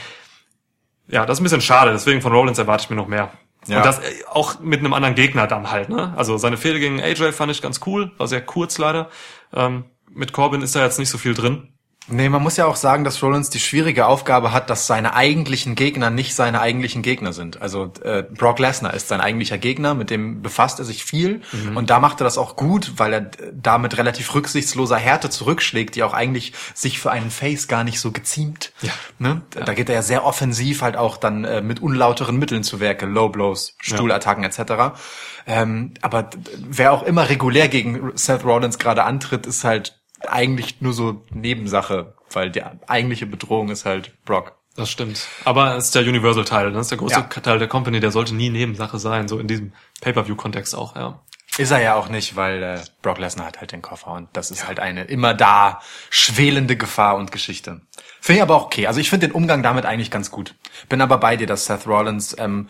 Ja, 1.08 1.26
das 1.26 1.38
ist 1.38 1.42
ein 1.42 1.44
bisschen 1.44 1.62
schade, 1.62 1.92
deswegen 1.92 2.22
von 2.22 2.32
Rollins 2.32 2.58
erwarte 2.58 2.84
ich 2.86 2.90
mir 2.90 2.96
noch 2.96 3.08
mehr. 3.08 3.32
Ja. 3.68 3.78
Und 3.78 3.86
das 3.86 4.00
äh, 4.00 4.24
auch 4.30 4.60
mit 4.60 4.80
einem 4.80 4.94
anderen 4.94 5.16
Gegner 5.16 5.46
dann 5.48 5.72
halt, 5.72 5.90
ne? 5.90 6.14
Also 6.16 6.38
seine 6.38 6.58
Fehde 6.58 6.80
gegen 6.80 7.02
AJ 7.02 7.34
fand 7.34 7.52
ich 7.52 7.62
ganz 7.62 7.82
cool, 7.86 8.12
war 8.18 8.28
sehr 8.28 8.42
kurz 8.42 8.78
leider. 8.78 9.10
Ähm, 9.54 9.86
mit 10.10 10.34
Corbin 10.34 10.62
ist 10.62 10.76
da 10.76 10.84
jetzt 10.84 11.00
nicht 11.00 11.10
so 11.10 11.18
viel 11.18 11.34
drin. 11.34 11.74
Nee, 12.08 12.30
man 12.30 12.42
muss 12.42 12.58
ja 12.58 12.66
auch 12.66 12.76
sagen, 12.76 13.04
dass 13.04 13.22
Rollins 13.22 13.52
die 13.52 13.60
schwierige 13.60 14.08
Aufgabe 14.08 14.52
hat, 14.52 14.72
dass 14.72 14.88
seine 14.88 15.14
eigentlichen 15.14 15.76
Gegner 15.76 16.10
nicht 16.10 16.34
seine 16.34 16.60
eigentlichen 16.60 17.04
Gegner 17.04 17.32
sind. 17.32 17.62
Also 17.62 17.94
äh, 18.04 18.24
Brock 18.24 18.58
Lesnar 18.58 18.94
ist 18.96 19.08
sein 19.08 19.22
eigentlicher 19.22 19.60
Gegner, 19.60 19.94
mit 19.94 20.10
dem 20.10 20.42
befasst 20.42 20.80
er 20.80 20.86
sich 20.86 21.04
viel 21.04 21.42
und 21.76 21.92
da 21.92 22.00
macht 22.00 22.20
er 22.20 22.24
das 22.24 22.40
auch 22.40 22.56
gut, 22.56 22.94
weil 22.98 23.14
er 23.14 23.22
äh, 23.22 23.52
da 23.54 23.78
mit 23.78 23.98
relativ 23.98 24.34
rücksichtsloser 24.34 24.98
Härte 24.98 25.30
zurückschlägt, 25.30 25.96
die 25.96 26.02
auch 26.02 26.14
eigentlich 26.14 26.54
sich 26.74 27.00
für 27.00 27.12
einen 27.12 27.30
Face 27.30 27.68
gar 27.68 27.84
nicht 27.84 28.00
so 28.00 28.12
geziemt. 28.12 28.74
Ja. 28.82 28.92
Ne? 29.20 29.44
Da 29.52 29.74
geht 29.74 29.88
er 29.88 29.96
ja 29.96 30.02
sehr 30.02 30.26
offensiv 30.26 30.82
halt 30.82 30.98
auch 30.98 31.18
dann 31.18 31.46
äh, 31.46 31.62
mit 31.62 31.82
unlauteren 31.82 32.38
Mitteln 32.38 32.64
zu 32.64 32.80
Werke, 32.80 33.06
Low 33.06 33.30
Blows, 33.30 33.76
Stuhlattacken 33.80 34.44
etc. 34.44 34.98
Ähm, 35.46 35.94
aber 36.02 36.32
wer 36.58 36.94
auch 36.94 37.04
immer 37.04 37.30
regulär 37.30 37.68
gegen 37.68 38.12
Seth 38.16 38.44
Rollins 38.44 38.80
gerade 38.80 39.04
antritt, 39.04 39.46
ist 39.46 39.64
halt 39.64 40.01
eigentlich 40.28 40.82
nur 40.82 40.94
so 40.94 41.24
Nebensache, 41.32 42.14
weil 42.32 42.52
die 42.52 42.64
eigentliche 42.88 43.26
Bedrohung 43.26 43.70
ist 43.70 43.86
halt 43.86 44.12
Brock. 44.26 44.58
Das 44.76 44.90
stimmt. 44.90 45.28
Aber 45.44 45.76
es 45.76 45.86
ist 45.86 45.96
der 45.96 46.04
Universal-Teil, 46.04 46.68
ne? 46.68 46.74
das 46.74 46.86
ist 46.86 46.92
der 46.92 46.98
große 46.98 47.16
Ja. 47.16 47.22
Teil 47.24 47.60
der 47.60 47.68
Company, 47.68 48.00
der 48.00 48.12
sollte 48.12 48.34
nie 48.34 48.50
Nebensache 48.50 49.00
sein, 49.00 49.28
so 49.28 49.38
in 49.38 49.48
diesem 49.48 49.74
Pay-Per-View-Kontext 50.00 50.76
auch, 50.76 50.96
ja. 50.96 51.20
Ist 51.58 51.72
er 51.72 51.82
ja 51.82 51.96
auch 51.96 52.08
nicht, 52.08 52.38
weil 52.38 52.64
äh, 52.64 52.80
Brock 53.02 53.18
Lesnar 53.20 53.48
hat 53.48 53.60
halt 53.60 53.74
den 53.74 53.82
Koffer 53.82 54.12
und 54.14 54.30
das 54.32 54.52
ist 54.52 54.66
halt 54.66 54.80
eine 54.80 55.04
immer 55.04 55.34
da 55.34 55.82
schwelende 56.10 56.78
Gefahr 56.78 57.18
und 57.18 57.34
Geschichte. 57.34 57.82
Finde 58.22 58.38
ich 58.38 58.42
aber 58.42 58.56
auch 58.56 58.66
okay. 58.68 58.88
Also 58.88 59.02
ich 59.02 59.10
finde 59.10 59.28
den 59.28 59.36
Umgang 59.36 59.62
damit 59.62 59.86
eigentlich 59.86 60.12
ganz 60.12 60.32
gut. 60.32 60.56
Bin 60.88 61.02
aber 61.02 61.18
bei 61.18 61.36
dir, 61.36 61.48
dass 61.48 61.66
Seth 61.66 61.86
Rollins 61.88 62.34
ähm, 62.40 62.70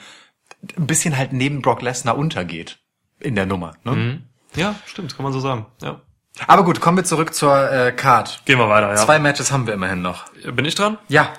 ein 0.75 0.87
bisschen 0.87 1.15
halt 1.15 1.31
neben 1.31 1.61
Brock 1.61 1.83
Lesnar 1.83 2.17
untergeht 2.17 2.79
in 3.19 3.35
der 3.35 3.45
Nummer. 3.45 3.73
Ne? 3.83 4.23
Ja, 4.55 4.73
stimmt, 4.87 5.15
kann 5.15 5.23
man 5.23 5.33
so 5.33 5.39
sagen, 5.39 5.67
ja. 5.83 6.01
Aber 6.47 6.63
gut, 6.63 6.79
kommen 6.79 6.97
wir 6.97 7.03
zurück 7.03 7.33
zur 7.33 7.71
äh, 7.71 7.91
Card. 7.91 8.41
Gehen 8.45 8.57
wir 8.57 8.69
weiter, 8.69 8.89
ja. 8.89 8.95
Zwei 8.95 9.19
Matches 9.19 9.51
haben 9.51 9.67
wir 9.67 9.73
immerhin 9.73 10.01
noch. 10.01 10.25
Bin 10.33 10.65
ich 10.65 10.75
dran? 10.75 10.97
Ja. 11.07 11.33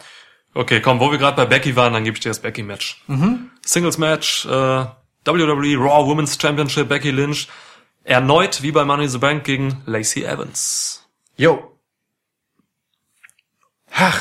Okay, 0.55 0.81
komm, 0.81 1.01
wo 1.01 1.11
wir 1.11 1.19
gerade 1.19 1.37
bei 1.37 1.47
Becky 1.47 1.77
waren, 1.77 1.95
dann 1.95 2.05
gebe 2.05 2.17
ich 2.17 2.23
dir 2.23 2.29
das 2.29 2.41
Becky-Match. 2.41 3.03
Singles 3.65 3.97
Match, 3.97 4.45
äh, 4.45 4.49
WWE 4.51 5.77
Raw 5.79 6.07
Women's 6.07 6.39
Championship, 6.41 6.89
Becky 6.89 7.11
Lynch. 7.11 7.49
Erneut 8.05 8.63
wie 8.63 8.73
bei 8.73 8.85
Money 8.85 9.05
in 9.05 9.11
the 9.11 9.19
Bank 9.19 9.45
gegen 9.45 9.83
Lacey 9.87 10.25
Evans. 10.25 11.07
Jo. 11.37 11.73
Ach, 13.95 14.19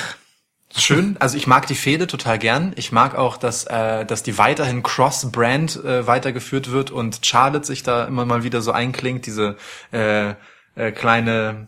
schön. 0.78 1.18
Also 1.20 1.36
ich 1.36 1.48
mag 1.48 1.66
die 1.68 1.76
Fehde 1.76 2.08
total 2.08 2.38
gern. 2.38 2.74
Ich 2.76 2.92
mag 2.92 3.16
auch, 3.16 3.38
dass, 3.38 3.66
äh, 3.66 4.06
dass 4.06 4.24
die 4.24 4.38
weiterhin 4.38 4.84
Cross-Brand 4.84 5.84
äh, 5.84 6.08
weitergeführt 6.08 6.72
wird 6.72 6.92
und 6.92 7.26
Charlotte 7.26 7.66
sich 7.66 7.84
da 7.84 8.06
immer 8.06 8.26
mal 8.26 8.44
wieder 8.44 8.62
so 8.62 8.72
einklingt, 8.72 9.26
diese 9.26 9.58
äh, 9.92 10.36
äh, 10.76 10.92
kleine 10.92 11.68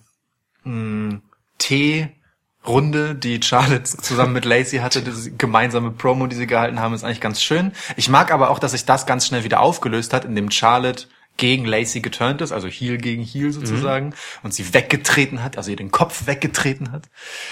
mh, 0.63 1.19
Tee-Runde, 1.57 3.15
die 3.15 3.41
Charlotte 3.41 3.83
zusammen 3.83 4.33
mit 4.33 4.45
Lacey 4.45 4.79
hatte, 4.79 5.01
diese 5.01 5.31
gemeinsame 5.31 5.91
Promo, 5.91 6.27
die 6.27 6.35
sie 6.35 6.47
gehalten 6.47 6.79
haben, 6.79 6.93
ist 6.93 7.03
eigentlich 7.03 7.21
ganz 7.21 7.41
schön. 7.41 7.71
Ich 7.95 8.09
mag 8.09 8.31
aber 8.31 8.49
auch, 8.49 8.59
dass 8.59 8.71
sich 8.71 8.85
das 8.85 9.05
ganz 9.05 9.27
schnell 9.27 9.43
wieder 9.43 9.61
aufgelöst 9.61 10.13
hat, 10.13 10.25
indem 10.25 10.51
Charlotte 10.51 11.07
gegen 11.37 11.65
Lacey 11.65 12.01
geturnt 12.01 12.41
ist, 12.41 12.51
also 12.51 12.67
Heel 12.67 12.97
gegen 12.97 13.23
Heel 13.23 13.51
sozusagen, 13.51 14.13
und 14.43 14.53
sie 14.53 14.73
weggetreten 14.73 15.43
hat, 15.43 15.57
also 15.57 15.71
ihr 15.71 15.77
den 15.77 15.91
Kopf 15.91 16.27
weggetreten 16.27 16.91
hat. 16.91 17.09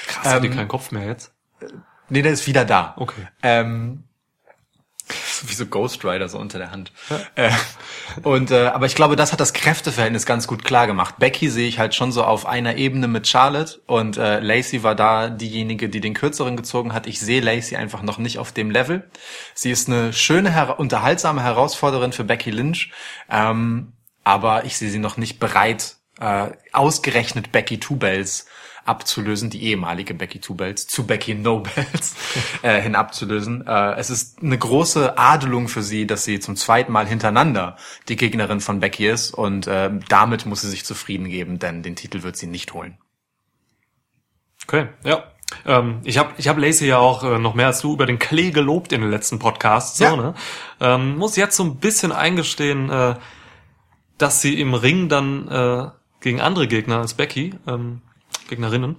Krass, 0.08 0.34
hat 0.34 0.43
die 0.43 0.49
keinen 0.49 0.68
Kopf 0.68 0.91
mehr 0.91 1.08
jetzt? 1.08 1.34
Nee, 2.10 2.22
der 2.22 2.34
ist 2.34 2.45
wieder 2.45 2.66
da. 2.66 2.93
Okay. 2.97 3.28
Ähm, 3.41 4.04
wie 5.47 5.53
so 5.53 5.66
Ghost 5.66 6.03
Rider 6.03 6.30
so 6.30 6.38
unter 6.38 6.57
der 6.57 6.72
Hand. 6.72 6.91
Äh, 7.36 7.51
und 8.24 8.51
äh, 8.51 8.68
aber 8.68 8.86
ich 8.86 8.95
glaube, 8.95 9.16
das 9.16 9.32
hat 9.32 9.39
das 9.39 9.53
Kräfteverhältnis 9.53 10.26
ganz 10.26 10.47
gut 10.47 10.64
klar 10.64 10.88
gemacht. 10.88 11.16
Becky 11.20 11.49
sehe 11.49 11.68
ich 11.68 11.80
halt 11.80 11.95
schon 11.95 12.12
so 12.12 12.24
auf 12.24 12.45
einer 12.45 12.78
Ebene 12.78 13.07
mit 13.07 13.28
Charlotte 13.28 13.82
und 13.86 14.18
äh, 14.18 14.39
Lacey 14.39 14.84
war 14.84 14.95
da 14.95 15.30
diejenige, 15.30 15.89
die 15.89 16.01
den 16.01 16.14
kürzeren 16.14 16.57
gezogen 16.57 16.93
hat. 16.93 17.07
Ich 17.07 17.20
sehe 17.20 17.41
Lacey 17.41 17.76
einfach 17.76 18.01
noch 18.01 18.18
nicht 18.18 18.39
auf 18.39 18.51
dem 18.51 18.72
Level. 18.72 19.09
Sie 19.53 19.72
ist 19.72 19.88
eine 19.88 20.14
schöne, 20.14 20.51
her 20.51 20.80
unterhaltsame 20.80 21.43
Herausforderin 21.43 22.12
für 22.12 22.24
Becky 22.24 22.51
Lynch, 22.51 22.91
ähm, 23.30 23.93
aber 24.24 24.66
ich 24.66 24.78
sehe 24.78 24.89
sie 24.89 24.99
noch 24.99 25.18
nicht 25.18 25.39
bereit, 25.39 25.95
äh, 26.20 26.51
ausgerechnet 26.72 27.51
Becky 27.51 27.80
Two 27.80 27.95
Bells 27.95 28.45
abzulösen, 28.86 29.49
die 29.49 29.63
ehemalige 29.63 30.13
Becky 30.13 30.39
Two 30.39 30.55
Bells 30.55 30.88
zu 30.88 31.05
Becky 31.05 31.36
No 31.36 31.59
Bells 31.59 32.15
äh, 32.61 32.82
hin 32.82 32.95
abzulösen. 32.95 33.65
Äh, 33.67 33.93
es 33.95 34.09
ist 34.09 34.41
eine 34.41 34.57
große 34.57 35.17
Adelung 35.17 35.67
für 35.67 35.84
sie, 35.84 36.07
dass 36.07 36.23
sie 36.25 36.39
zum 36.39 36.55
zweiten 36.55 36.91
Mal 36.91 37.07
hintereinander 37.07 37.77
die 38.07 38.15
Gegnerin 38.15 38.59
von 38.61 38.79
Becky 38.79 39.07
ist 39.07 39.32
und 39.32 39.67
äh, 39.67 39.89
damit 40.09 40.45
muss 40.45 40.61
sie 40.61 40.69
sich 40.69 40.86
zufrieden 40.86 41.29
geben, 41.29 41.59
denn 41.59 41.84
den 41.84 41.95
Titel 41.95 42.23
wird 42.23 42.38
sie 42.38 42.47
nicht 42.47 42.73
holen. 42.73 42.97
Okay, 44.67 44.88
ja. 45.03 45.23
Ähm, 45.65 45.99
ich 46.03 46.17
habe 46.17 46.32
ich 46.38 46.47
hab 46.47 46.57
Lacey 46.57 46.88
ja 46.88 46.97
auch 46.97 47.23
äh, 47.23 47.38
noch 47.38 47.55
mehr 47.55 47.67
als 47.67 47.82
du 47.82 47.93
über 47.93 48.05
den 48.05 48.19
Klee 48.19 48.51
gelobt 48.51 48.93
in 48.93 49.01
den 49.01 49.09
letzten 49.11 49.38
Podcasts. 49.39 49.97
So, 49.97 50.05
Ja. 50.05 50.15
ne? 50.15 50.34
ähm, 50.79 51.17
muss 51.17 51.36
jetzt 51.36 51.57
so 51.57 51.63
ein 51.63 51.77
bisschen 51.77 52.11
eingestehen, 52.11 52.89
äh, 52.89 53.15
dass 54.17 54.41
sie 54.41 54.59
im 54.61 54.73
Ring 54.73 55.09
dann 55.09 55.47
äh, 55.49 55.88
gegen 56.21 56.39
andere 56.39 56.67
Gegner 56.67 56.99
als 56.99 57.15
Becky, 57.15 57.55
ähm, 57.67 58.01
Gegnerinnen, 58.52 58.97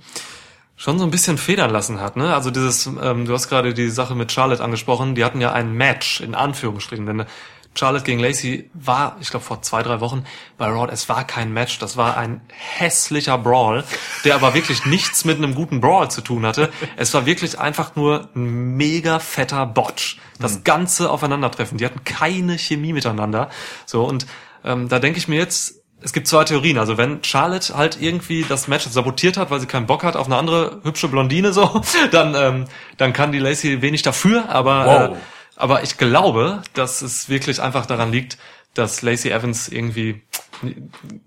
schon 0.76 0.98
so 0.98 1.04
ein 1.04 1.10
bisschen 1.10 1.38
federn 1.38 1.70
lassen 1.70 2.00
hat. 2.00 2.16
Ne? 2.16 2.34
Also 2.34 2.50
dieses, 2.50 2.86
ähm, 2.86 3.26
du 3.26 3.32
hast 3.32 3.48
gerade 3.48 3.72
die 3.74 3.88
Sache 3.88 4.16
mit 4.16 4.32
Charlotte 4.32 4.64
angesprochen, 4.64 5.14
die 5.14 5.24
hatten 5.24 5.40
ja 5.40 5.52
ein 5.52 5.72
Match 5.72 6.20
in 6.20 6.34
Anführungsstrichen, 6.34 7.06
denn 7.06 7.26
Charlotte 7.74 8.04
gegen 8.04 8.18
Lacey 8.18 8.70
war, 8.74 9.16
ich 9.20 9.30
glaube 9.30 9.44
vor 9.44 9.62
zwei, 9.62 9.82
drei 9.82 10.00
Wochen 10.00 10.24
bei 10.58 10.66
Raw, 10.66 10.88
es 10.92 11.08
war 11.08 11.24
kein 11.24 11.52
Match, 11.52 11.78
das 11.78 11.96
war 11.96 12.16
ein 12.16 12.42
hässlicher 12.48 13.38
Brawl, 13.38 13.84
der 14.24 14.34
aber 14.34 14.54
wirklich 14.54 14.84
nichts 14.84 15.24
mit 15.24 15.38
einem 15.38 15.54
guten 15.54 15.80
Brawl 15.80 16.10
zu 16.10 16.20
tun 16.20 16.44
hatte. 16.44 16.70
Es 16.96 17.14
war 17.14 17.24
wirklich 17.24 17.58
einfach 17.58 17.96
nur 17.96 18.28
ein 18.34 18.76
mega 18.76 19.18
fetter 19.20 19.64
Botch. 19.66 20.18
Das 20.38 20.64
ganze 20.64 21.10
Aufeinandertreffen, 21.10 21.78
die 21.78 21.86
hatten 21.86 22.04
keine 22.04 22.58
Chemie 22.58 22.92
miteinander. 22.92 23.48
So, 23.86 24.04
und 24.04 24.26
ähm, 24.64 24.88
da 24.88 24.98
denke 24.98 25.18
ich 25.18 25.28
mir 25.28 25.38
jetzt, 25.38 25.81
es 26.02 26.12
gibt 26.12 26.26
zwei 26.28 26.44
Theorien. 26.44 26.78
Also 26.78 26.96
wenn 26.98 27.22
Charlotte 27.24 27.74
halt 27.76 28.00
irgendwie 28.00 28.44
das 28.48 28.68
Match 28.68 28.86
sabotiert 28.86 29.36
hat, 29.36 29.50
weil 29.50 29.60
sie 29.60 29.66
keinen 29.66 29.86
Bock 29.86 30.04
hat 30.04 30.16
auf 30.16 30.26
eine 30.26 30.36
andere 30.36 30.80
hübsche 30.84 31.08
Blondine 31.08 31.52
so, 31.52 31.82
dann 32.10 32.34
ähm, 32.34 32.64
dann 32.96 33.12
kann 33.12 33.32
die 33.32 33.38
Lacey 33.38 33.82
wenig 33.82 34.02
dafür. 34.02 34.48
Aber 34.48 34.86
Wow. 34.86 35.16
äh, 35.16 35.20
aber 35.56 35.82
ich 35.82 35.98
glaube, 35.98 36.62
dass 36.74 37.02
es 37.02 37.28
wirklich 37.28 37.60
einfach 37.60 37.86
daran 37.86 38.10
liegt, 38.10 38.38
dass 38.74 39.02
Lacey 39.02 39.30
Evans 39.30 39.68
irgendwie 39.68 40.22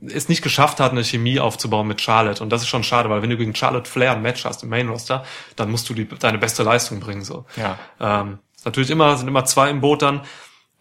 es 0.06 0.30
nicht 0.30 0.42
geschafft 0.42 0.80
hat, 0.80 0.92
eine 0.92 1.04
Chemie 1.04 1.40
aufzubauen 1.40 1.88
mit 1.88 2.02
Charlotte. 2.02 2.42
Und 2.42 2.50
das 2.50 2.62
ist 2.62 2.68
schon 2.68 2.84
schade, 2.84 3.10
weil 3.10 3.22
wenn 3.22 3.30
du 3.30 3.38
gegen 3.38 3.54
Charlotte 3.54 3.90
Flair 3.90 4.14
ein 4.14 4.22
Match 4.22 4.46
hast 4.46 4.64
im 4.64 4.70
Main 4.70 4.90
Roster, 4.90 5.24
dann 5.56 5.70
musst 5.70 5.88
du 5.90 5.94
die, 5.94 6.08
deine 6.08 6.38
beste 6.38 6.64
Leistung 6.64 7.00
bringen, 7.00 7.24
so. 7.24 7.46
Ja. 7.56 7.78
Ähm, 8.00 8.40
natürlich 8.64 8.90
immer, 8.90 9.16
sind 9.18 9.28
immer 9.28 9.46
zwei 9.46 9.70
im 9.70 9.82
Boot 9.82 10.02
dann, 10.02 10.22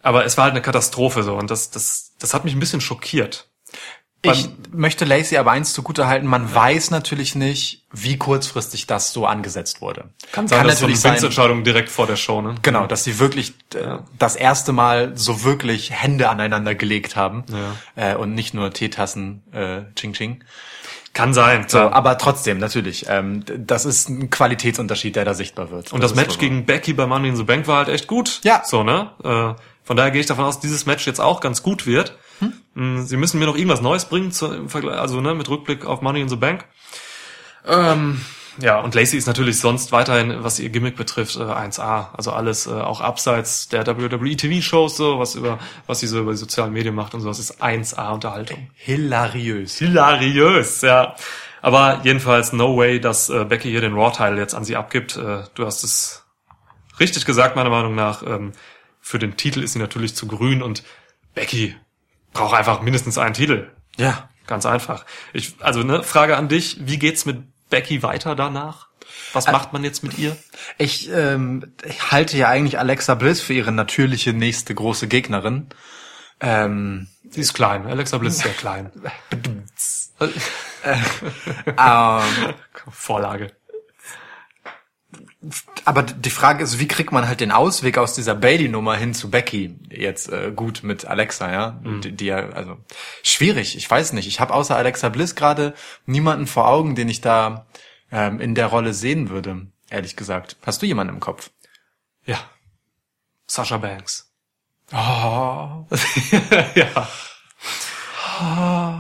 aber 0.03 0.24
es 0.24 0.36
war 0.36 0.45
halt 0.45 0.53
eine 0.53 0.62
Katastrophe, 0.62 1.22
so. 1.22 1.34
Und 1.34 1.51
das, 1.51 1.70
das, 1.70 2.14
das 2.18 2.32
hat 2.32 2.45
mich 2.45 2.55
ein 2.55 2.61
bisschen 2.61 2.80
schockiert. 2.80 3.49
Ich 4.32 4.48
möchte 4.72 5.04
Lacey 5.04 5.36
aber 5.36 5.52
eins 5.52 5.72
zugutehalten, 5.72 6.28
man 6.28 6.52
weiß 6.52 6.90
natürlich 6.90 7.34
nicht, 7.34 7.84
wie 7.92 8.16
kurzfristig 8.16 8.86
das 8.86 9.12
so 9.12 9.26
angesetzt 9.26 9.80
wurde. 9.80 10.10
Kann 10.32 10.48
sein, 10.48 10.58
Kann 10.58 10.68
dass 10.68 10.80
so 10.80 10.86
eine 10.86 10.94
natürlich 10.94 11.12
Vince-Entscheidung 11.12 11.64
direkt 11.64 11.90
vor 11.90 12.06
der 12.06 12.16
Show, 12.16 12.40
ne? 12.42 12.54
genau, 12.62 12.86
dass 12.86 13.04
sie 13.04 13.18
wirklich 13.18 13.54
äh, 13.74 13.98
das 14.18 14.36
erste 14.36 14.72
Mal 14.72 15.12
so 15.16 15.44
wirklich 15.44 15.90
Hände 15.90 16.28
aneinander 16.28 16.74
gelegt 16.74 17.16
haben 17.16 17.44
äh, 17.96 18.14
und 18.14 18.34
nicht 18.34 18.54
nur 18.54 18.72
Teetassen 18.72 19.42
äh, 19.52 19.82
Ching 19.94 20.12
Ching. 20.14 20.44
Kann 21.14 21.32
sein, 21.32 21.68
So, 21.68 21.78
klar. 21.78 21.92
aber 21.92 22.18
trotzdem, 22.18 22.58
natürlich, 22.58 23.06
ähm, 23.08 23.44
das 23.46 23.84
ist 23.84 24.08
ein 24.08 24.30
Qualitätsunterschied, 24.30 25.14
der 25.14 25.24
da 25.24 25.32
sichtbar 25.32 25.70
wird. 25.70 25.92
Und 25.92 26.02
das, 26.02 26.10
ist 26.10 26.16
Match 26.16 26.38
gegen 26.38 26.66
Becky 26.66 26.92
bei 26.92 27.06
Money 27.06 27.28
in 27.28 27.36
the 27.36 27.44
Bank 27.44 27.68
war 27.68 27.78
halt 27.78 27.88
echt 27.88 28.08
gut. 28.08 28.40
Ja. 28.42 28.62
So, 28.64 28.82
ne? 28.82 29.10
Äh, 29.22 29.54
von 29.84 29.96
daher 29.96 30.10
gehe 30.10 30.20
ich 30.20 30.26
davon 30.26 30.44
aus, 30.44 30.58
dieses 30.58 30.86
Match 30.86 31.06
jetzt 31.06 31.20
auch 31.20 31.40
ganz 31.40 31.62
gut 31.62 31.86
wird. 31.86 32.18
Mm, 32.74 33.03
Sie 33.03 33.16
müssen 33.16 33.39
mir 33.39 33.47
noch 33.47 33.57
irgendwas 33.57 33.80
Neues 33.80 34.07
bringen, 34.07 34.32
zu, 34.32 34.53
im 34.53 34.68
Vergleich, 34.68 34.99
also 34.99 35.20
ne, 35.20 35.35
mit 35.35 35.49
Rückblick 35.49 35.85
auf 35.85 36.03
Money 36.03 36.20
in 36.20 36.28
the 36.28 36.37
Bank. 36.37 36.64
Ähm, 37.66 38.20
ja, 38.61 38.78
und 38.80 38.95
Lacey 38.95 39.16
ist 39.16 39.26
natürlich 39.26 39.59
sonst 39.59 39.91
weiterhin, 39.91 40.45
was 40.45 40.59
ihr 40.61 40.68
Gimmick 40.68 40.97
betrifft, 40.97 41.37
äh, 41.37 41.41
1A. 41.41 42.14
Also 42.14 42.32
alles 42.32 42.66
äh, 42.66 42.70
auch 42.70 43.01
abseits 43.01 43.68
der 43.68 43.87
WWE 43.87 44.37
TV-Shows, 44.37 44.97
so, 44.97 45.18
was 45.18 45.35
über, 45.35 45.59
was 45.87 46.01
sie 46.01 46.07
so 46.07 46.20
über 46.20 46.32
die 46.32 46.39
sozialen 46.39 46.72
Medien 46.72 46.95
macht 46.95 47.14
und 47.14 47.20
sowas, 47.20 47.39
ist 47.39 47.62
1A 47.62 48.12
Unterhaltung. 48.12 48.70
hilariös. 48.74 49.78
Hilariös, 49.78 50.82
ja. 50.82 51.16
Aber 51.62 52.01
jedenfalls 52.05 52.53
no 52.53 52.76
way, 52.76 53.01
dass 53.01 53.30
äh, 53.30 53.45
Becky 53.45 53.70
hier 53.70 53.80
den 53.80 53.95
Raw-Teil 53.95 54.39
jetzt 54.39 54.55
an 54.55 54.64
sie 54.64 54.76
abgibt. 54.76 55.16
Äh, 55.16 55.45
du 55.55 55.66
hast 55.66 55.82
es 55.82 56.24
richtig 57.01 57.24
gesagt, 57.24 57.57
meiner 57.57 57.70
Meinung 57.70 57.95
nach. 57.95 58.22
Ähm, 58.22 58.53
für 59.01 59.18
den 59.18 59.37
Titel 59.37 59.62
ist 59.62 59.72
sie 59.72 59.78
natürlich 59.78 60.14
zu 60.14 60.26
grün 60.26 60.62
und 60.62 60.85
Becky 61.35 61.74
braucht 62.35 62.55
einfach 62.55 62.82
mindestens 62.82 63.16
einen 63.16 63.32
Titel. 63.32 63.70
Ja. 63.97 64.28
Ganz 64.47 64.66
einfach. 64.66 65.07
Ich, 65.32 65.55
also 65.61 65.82
ne, 65.82 66.03
Frage 66.03 66.37
an 66.37 66.49
dich, 66.49 66.76
wie 66.80 66.99
geht's 66.99 67.24
mit 67.24 67.43
Becky 67.70 68.03
weiter 68.03 68.37
danach? 68.37 68.89
Was 69.32 69.51
macht 69.51 69.72
man 69.72 69.82
jetzt 69.85 70.03
mit 70.03 70.18
ihr? 70.18 70.37
Ich, 70.76 71.11
ähm, 71.11 71.72
ich 71.85 72.12
halte 72.12 72.37
ja 72.37 72.49
eigentlich 72.49 72.78
Alexa 72.78 73.14
Bliss 73.14 73.41
für 73.41 73.55
ihre 73.55 73.72
natürliche 73.72 74.35
nächste 74.35 74.74
große 74.74 75.09
Gegnerin. 75.09 75.68
Ähm, 76.41 77.09
Sie 77.28 77.41
ist 77.41 77.55
klein. 77.55 77.87
Alexa 77.87 78.18
Bliss 78.18 78.35
ist 78.37 78.43
sehr 78.43 78.53
klein. 78.59 78.91
ähm, 81.78 82.55
Vorlage. 82.91 83.53
Aber 85.84 86.03
die 86.03 86.30
Frage 86.30 86.62
ist, 86.62 86.78
wie 86.78 86.88
kriegt 86.88 87.12
man 87.12 87.28
halt 87.28 87.40
den 87.40 87.51
Ausweg 87.51 87.99
aus 87.99 88.14
dieser 88.14 88.34
Bailey-Nummer 88.34 88.97
hin 88.97 89.14
zu 89.14 89.30
Becky 89.30 89.76
jetzt 89.90 90.30
äh, 90.30 90.53
gut 90.55 90.82
mit 90.82 91.05
Alexa, 91.05 91.53
ja? 91.53 91.80
Die, 91.82 92.12
die 92.12 92.26
ja, 92.26 92.49
also 92.51 92.78
schwierig. 93.22 93.76
Ich 93.76 93.90
weiß 93.90 94.12
nicht. 94.12 94.26
Ich 94.26 94.40
habe 94.40 94.55
außer 94.55 94.76
Alexa 94.76 95.09
Bliss 95.09 95.34
gerade 95.34 95.74
niemanden 96.07 96.47
vor 96.47 96.68
Augen, 96.68 96.95
den 96.95 97.09
ich 97.09 97.20
da 97.20 97.66
ähm, 98.11 98.40
in 98.40 98.55
der 98.55 98.66
Rolle 98.66 98.95
sehen 98.95 99.30
würde. 99.30 99.66
Ehrlich 99.90 100.16
gesagt. 100.16 100.57
Hast 100.64 100.82
du 100.82 100.86
jemanden 100.86 101.14
im 101.14 101.20
Kopf? 101.20 101.51
Ja. 102.24 102.38
Sasha 103.47 103.76
Banks. 103.76 104.30
Oh, 104.92 104.97
ja. 106.74 107.09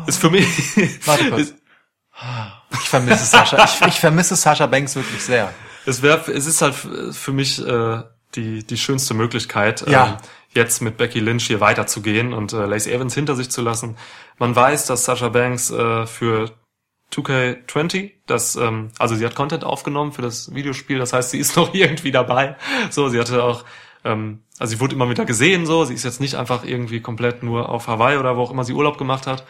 Ist 0.06 0.20
für 0.20 0.30
mich. 0.30 0.46
warte 1.06 1.30
kurz. 1.30 1.54
Ich 2.72 2.88
vermisse 2.88 3.24
Sascha. 3.24 3.64
Ich, 3.64 3.80
ich 3.88 4.00
vermisse 4.00 4.36
Sascha 4.36 4.66
Banks 4.66 4.94
wirklich 4.94 5.22
sehr. 5.22 5.52
Es 5.86 6.02
wäre, 6.02 6.30
es 6.32 6.46
ist 6.46 6.62
halt 6.62 6.74
für 6.74 7.32
mich 7.32 7.64
äh, 7.66 8.02
die 8.34 8.64
die 8.64 8.76
schönste 8.76 9.14
Möglichkeit, 9.14 9.84
Ja. 9.88 10.06
ähm, 10.06 10.16
jetzt 10.52 10.82
mit 10.82 10.96
Becky 10.96 11.20
Lynch 11.20 11.46
hier 11.46 11.60
weiterzugehen 11.60 12.32
und 12.32 12.52
äh, 12.52 12.66
Lacey 12.66 12.92
Evans 12.92 13.14
hinter 13.14 13.34
sich 13.36 13.50
zu 13.50 13.60
lassen. 13.62 13.96
Man 14.38 14.54
weiß, 14.54 14.86
dass 14.86 15.04
Sasha 15.04 15.28
Banks 15.28 15.70
äh, 15.70 16.06
für 16.06 16.50
2K20, 17.12 18.12
das 18.26 18.56
ähm, 18.56 18.90
also 18.98 19.14
sie 19.14 19.24
hat 19.24 19.34
Content 19.34 19.64
aufgenommen 19.64 20.12
für 20.12 20.22
das 20.22 20.54
Videospiel, 20.54 20.98
das 20.98 21.12
heißt, 21.12 21.30
sie 21.30 21.38
ist 21.38 21.56
noch 21.56 21.74
irgendwie 21.74 22.10
dabei. 22.12 22.56
So, 22.90 23.08
sie 23.08 23.20
hatte 23.20 23.42
auch 23.42 23.64
ähm, 24.04 24.40
also 24.58 24.72
sie 24.74 24.80
wurde 24.80 24.94
immer 24.94 25.08
wieder 25.08 25.24
gesehen, 25.24 25.66
so, 25.66 25.84
sie 25.84 25.94
ist 25.94 26.04
jetzt 26.04 26.20
nicht 26.20 26.34
einfach 26.36 26.64
irgendwie 26.64 27.00
komplett 27.00 27.42
nur 27.42 27.68
auf 27.68 27.86
Hawaii 27.88 28.18
oder 28.18 28.36
wo 28.36 28.42
auch 28.42 28.50
immer 28.50 28.64
sie 28.64 28.72
Urlaub 28.74 28.98
gemacht 28.98 29.26
hat. 29.26 29.44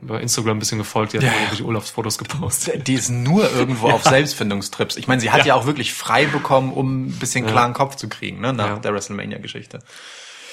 Bei 0.00 0.20
Instagram 0.20 0.56
ein 0.56 0.58
bisschen 0.60 0.78
gefolgt, 0.78 1.12
die 1.12 1.16
hat 1.18 1.24
Ja, 1.24 1.30
ja. 1.30 1.36
irgendwelche 1.36 1.64
Urlaubsfotos 1.64 2.18
gepostet. 2.18 2.86
Die 2.86 2.94
ist 2.94 3.08
nur 3.10 3.50
irgendwo 3.52 3.88
auf 3.90 4.04
Selbstfindungstrips. 4.04 4.96
Ich 4.96 5.08
meine, 5.08 5.20
sie 5.20 5.30
hat 5.32 5.44
ja. 5.44 5.54
auch 5.56 5.66
wirklich 5.66 5.92
frei 5.92 6.26
bekommen, 6.26 6.72
um 6.72 7.06
ein 7.06 7.18
bisschen 7.18 7.46
klaren 7.46 7.72
Kopf 7.74 7.96
zu 7.96 8.08
kriegen, 8.08 8.40
ne, 8.40 8.52
nach 8.52 8.66
Ja. 8.68 8.76
der 8.76 8.94
WrestleMania-Geschichte. 8.94 9.80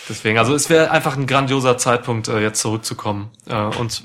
Deswegen, 0.10 0.38
also 0.40 0.54
es 0.56 0.70
wäre 0.70 0.90
einfach 0.92 1.16
ein 1.16 1.28
grandioser 1.28 1.78
Zeitpunkt, 1.78 2.28
äh, 2.28 2.40
jetzt 2.40 2.60
zurückzukommen 2.60 3.32
äh, 3.48 3.56
und 3.56 4.04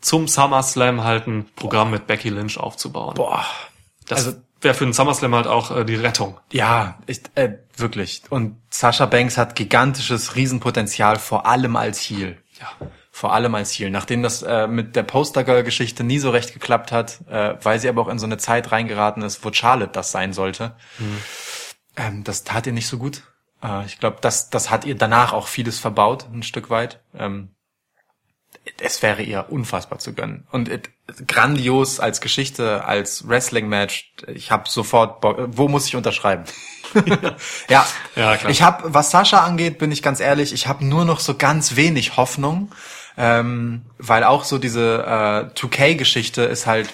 zum 0.00 0.26
SummerSlam 0.28 1.04
halt 1.04 1.26
ein 1.26 1.46
Programm 1.56 1.90
mit 1.90 2.06
Becky 2.06 2.28
Lynch 2.30 2.58
aufzubauen. 2.58 3.14
Boah. 3.14 3.44
das 4.06 4.26
also- 4.26 4.38
wäre 4.60 4.74
für 4.74 4.84
den 4.84 4.92
SummerSlam 4.92 5.34
halt 5.34 5.46
auch 5.46 5.70
äh, 5.76 5.84
die 5.84 5.94
Rettung. 5.96 6.38
Ja, 6.50 6.98
ich, 7.06 7.20
äh, 7.34 7.58
wirklich. 7.76 8.22
Und 8.30 8.56
Sasha 8.70 9.06
Banks 9.06 9.36
hat 9.36 9.54
gigantisches 9.54 10.34
Riesenpotenzial, 10.34 11.18
vor 11.18 11.46
allem 11.46 11.76
als 11.76 12.00
Heel. 12.00 12.38
Ja. 12.58 12.86
Vor 13.18 13.32
allem 13.32 13.52
als 13.56 13.72
Heel. 13.72 13.90
Nachdem 13.90 14.22
das 14.22 14.42
äh, 14.42 14.68
mit 14.68 14.94
der 14.94 15.02
Poster-Girl-Geschichte 15.02 16.04
nie 16.04 16.20
so 16.20 16.30
recht 16.30 16.52
geklappt 16.52 16.92
hat, 16.92 17.18
äh, 17.28 17.56
weil 17.64 17.80
sie 17.80 17.88
aber 17.88 18.02
auch 18.02 18.08
in 18.08 18.20
so 18.20 18.26
eine 18.26 18.38
Zeit 18.38 18.70
reingeraten 18.70 19.24
ist, 19.24 19.44
wo 19.44 19.52
Charlotte 19.52 19.90
das 19.92 20.12
sein 20.12 20.32
sollte, 20.32 20.76
ähm, 21.96 22.22
das 22.22 22.44
tat 22.44 22.66
ihr 22.68 22.72
nicht 22.72 22.86
so 22.86 22.96
gut. 22.98 23.22
Äh, 23.60 23.84
ich 23.86 23.98
glaube, 23.98 24.18
das, 24.20 24.50
das 24.50 24.70
hat 24.70 24.84
ihr 24.84 24.94
danach 24.94 25.32
auch 25.32 25.48
vieles 25.48 25.80
verbaut, 25.80 26.26
ein 26.32 26.44
Stück 26.44 26.70
weit. 26.70 27.00
Ähm, 27.12 27.50
es 28.80 29.02
wäre 29.02 29.22
ihr 29.22 29.46
unfassbar 29.50 29.98
zu 29.98 30.12
gönnen. 30.14 30.46
Und 30.52 30.68
it, 30.68 30.90
grandios 31.26 31.98
als 32.00 32.20
Geschichte, 32.20 32.84
als 32.84 33.26
Wrestling-Match. 33.26 34.12
Ich 34.28 34.50
habe 34.52 34.68
sofort, 34.68 35.20
Bock- 35.20 35.38
wo 35.48 35.66
muss 35.68 35.86
ich 35.86 35.96
unterschreiben? 35.96 36.44
ja, 37.68 37.84
Ja, 38.14 38.36
klar. 38.36 38.50
ich 38.50 38.62
habe, 38.62 38.94
was 38.94 39.10
Sascha 39.10 39.40
angeht, 39.44 39.78
bin 39.78 39.90
ich 39.90 40.02
ganz 40.02 40.20
ehrlich, 40.20 40.52
ich 40.52 40.66
habe 40.68 40.84
nur 40.84 41.04
noch 41.04 41.20
so 41.20 41.34
ganz 41.34 41.76
wenig 41.76 42.16
Hoffnung, 42.16 42.70
ähm, 43.18 43.82
weil 43.98 44.22
auch 44.22 44.44
so 44.44 44.58
diese 44.58 45.04
äh, 45.04 45.58
2K-Geschichte 45.58 46.42
ist 46.42 46.66
halt 46.66 46.88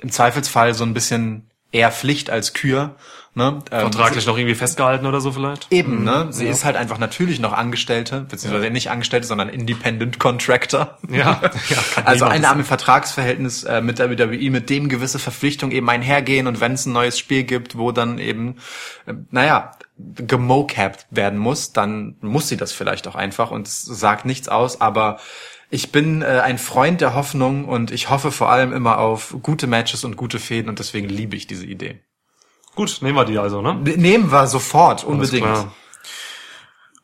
im 0.00 0.10
Zweifelsfall 0.10 0.72
so 0.72 0.84
ein 0.84 0.94
bisschen 0.94 1.50
eher 1.70 1.92
Pflicht 1.92 2.30
als 2.30 2.54
Kür. 2.54 2.96
Ne? 3.34 3.62
Ähm, 3.70 3.80
Vertraglich 3.80 4.26
noch 4.26 4.36
irgendwie 4.36 4.54
festgehalten 4.54 5.06
oder 5.06 5.20
so 5.20 5.30
vielleicht? 5.30 5.70
Eben, 5.70 6.02
ne? 6.02 6.28
Sie 6.30 6.46
ist 6.46 6.64
halt 6.64 6.74
einfach 6.74 6.98
natürlich 6.98 7.38
noch 7.38 7.52
Angestellte, 7.52 8.22
beziehungsweise 8.22 8.70
nicht 8.70 8.90
Angestellte, 8.90 9.26
sondern 9.26 9.48
Independent 9.50 10.18
Contractor. 10.18 10.98
Ja, 11.08 11.40
ja 11.68 11.76
Also 12.04 12.24
niemand 12.24 12.46
ein 12.46 12.64
Vertragsverhältnis 12.64 13.62
äh, 13.64 13.80
mit 13.82 13.98
der 13.98 14.10
WWE, 14.10 14.50
mit 14.50 14.70
dem 14.70 14.88
gewisse 14.88 15.18
Verpflichtungen 15.18 15.72
eben 15.76 15.88
einhergehen 15.88 16.46
und 16.46 16.60
wenn 16.60 16.72
es 16.72 16.86
ein 16.86 16.92
neues 16.92 17.18
Spiel 17.18 17.44
gibt, 17.44 17.76
wo 17.76 17.92
dann 17.92 18.18
eben, 18.18 18.56
äh, 19.06 19.12
naja, 19.30 19.72
gemocapped 19.98 21.06
werden 21.10 21.38
muss, 21.38 21.72
dann 21.72 22.16
muss 22.20 22.48
sie 22.48 22.56
das 22.56 22.72
vielleicht 22.72 23.06
auch 23.06 23.14
einfach 23.14 23.50
und 23.50 23.68
es 23.68 23.82
sagt 23.82 24.24
nichts 24.24 24.48
aus, 24.48 24.80
aber 24.80 25.18
ich 25.70 25.92
bin 25.92 26.22
äh, 26.22 26.40
ein 26.42 26.58
Freund 26.58 27.00
der 27.00 27.14
Hoffnung 27.14 27.66
und 27.66 27.90
ich 27.90 28.10
hoffe 28.10 28.32
vor 28.32 28.50
allem 28.50 28.72
immer 28.72 28.98
auf 28.98 29.36
gute 29.42 29.66
Matches 29.66 30.04
und 30.04 30.16
gute 30.16 30.38
Fäden 30.38 30.68
und 30.68 30.78
deswegen 30.78 31.08
liebe 31.08 31.36
ich 31.36 31.46
diese 31.46 31.66
Idee. 31.66 32.00
Gut, 32.74 32.98
nehmen 33.02 33.16
wir 33.16 33.24
die 33.24 33.38
also, 33.38 33.60
ne? 33.60 33.74
Ne- 33.74 33.96
Nehmen 33.96 34.30
wir 34.30 34.46
sofort, 34.46 35.04
unbedingt. 35.04 35.66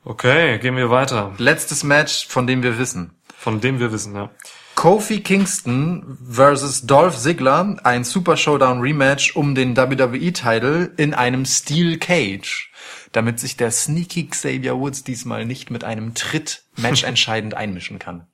Okay, 0.05 0.59
gehen 0.59 0.77
wir 0.77 0.91
weiter. 0.91 1.33
Letztes 1.39 1.83
Match, 1.83 2.27
von 2.29 2.47
dem 2.47 2.63
wir 2.63 2.79
wissen. 2.79 3.19
Von 3.37 3.61
dem 3.61 3.81
wir 3.81 3.91
wissen, 3.93 4.15
ja. 4.15 4.31
Kofi 4.75 5.21
Kingston 5.21 6.19
versus 6.29 6.83
Dolph 6.83 7.17
Ziggler, 7.17 7.77
ein 7.85 8.05
Super 8.05 8.37
Showdown 8.37 8.81
Rematch 8.81 9.37
um 9.37 9.55
den 9.55 9.77
WWE-Title 9.77 10.93
in 10.97 11.15
einem 11.15 11.45
Steel 11.45 11.99
Cage, 11.99 12.71
damit 13.13 13.39
sich 13.41 13.57
der 13.57 13.71
sneaky 13.71 14.27
Xavier 14.29 14.77
Woods 14.77 15.05
diesmal 15.05 15.45
nicht 15.47 15.71
mit 15.71 15.85
einem 15.85 16.15
Tritt 16.15 16.65
matchentscheidend 16.77 17.55
einmischen 17.55 17.99
kann. 17.99 18.27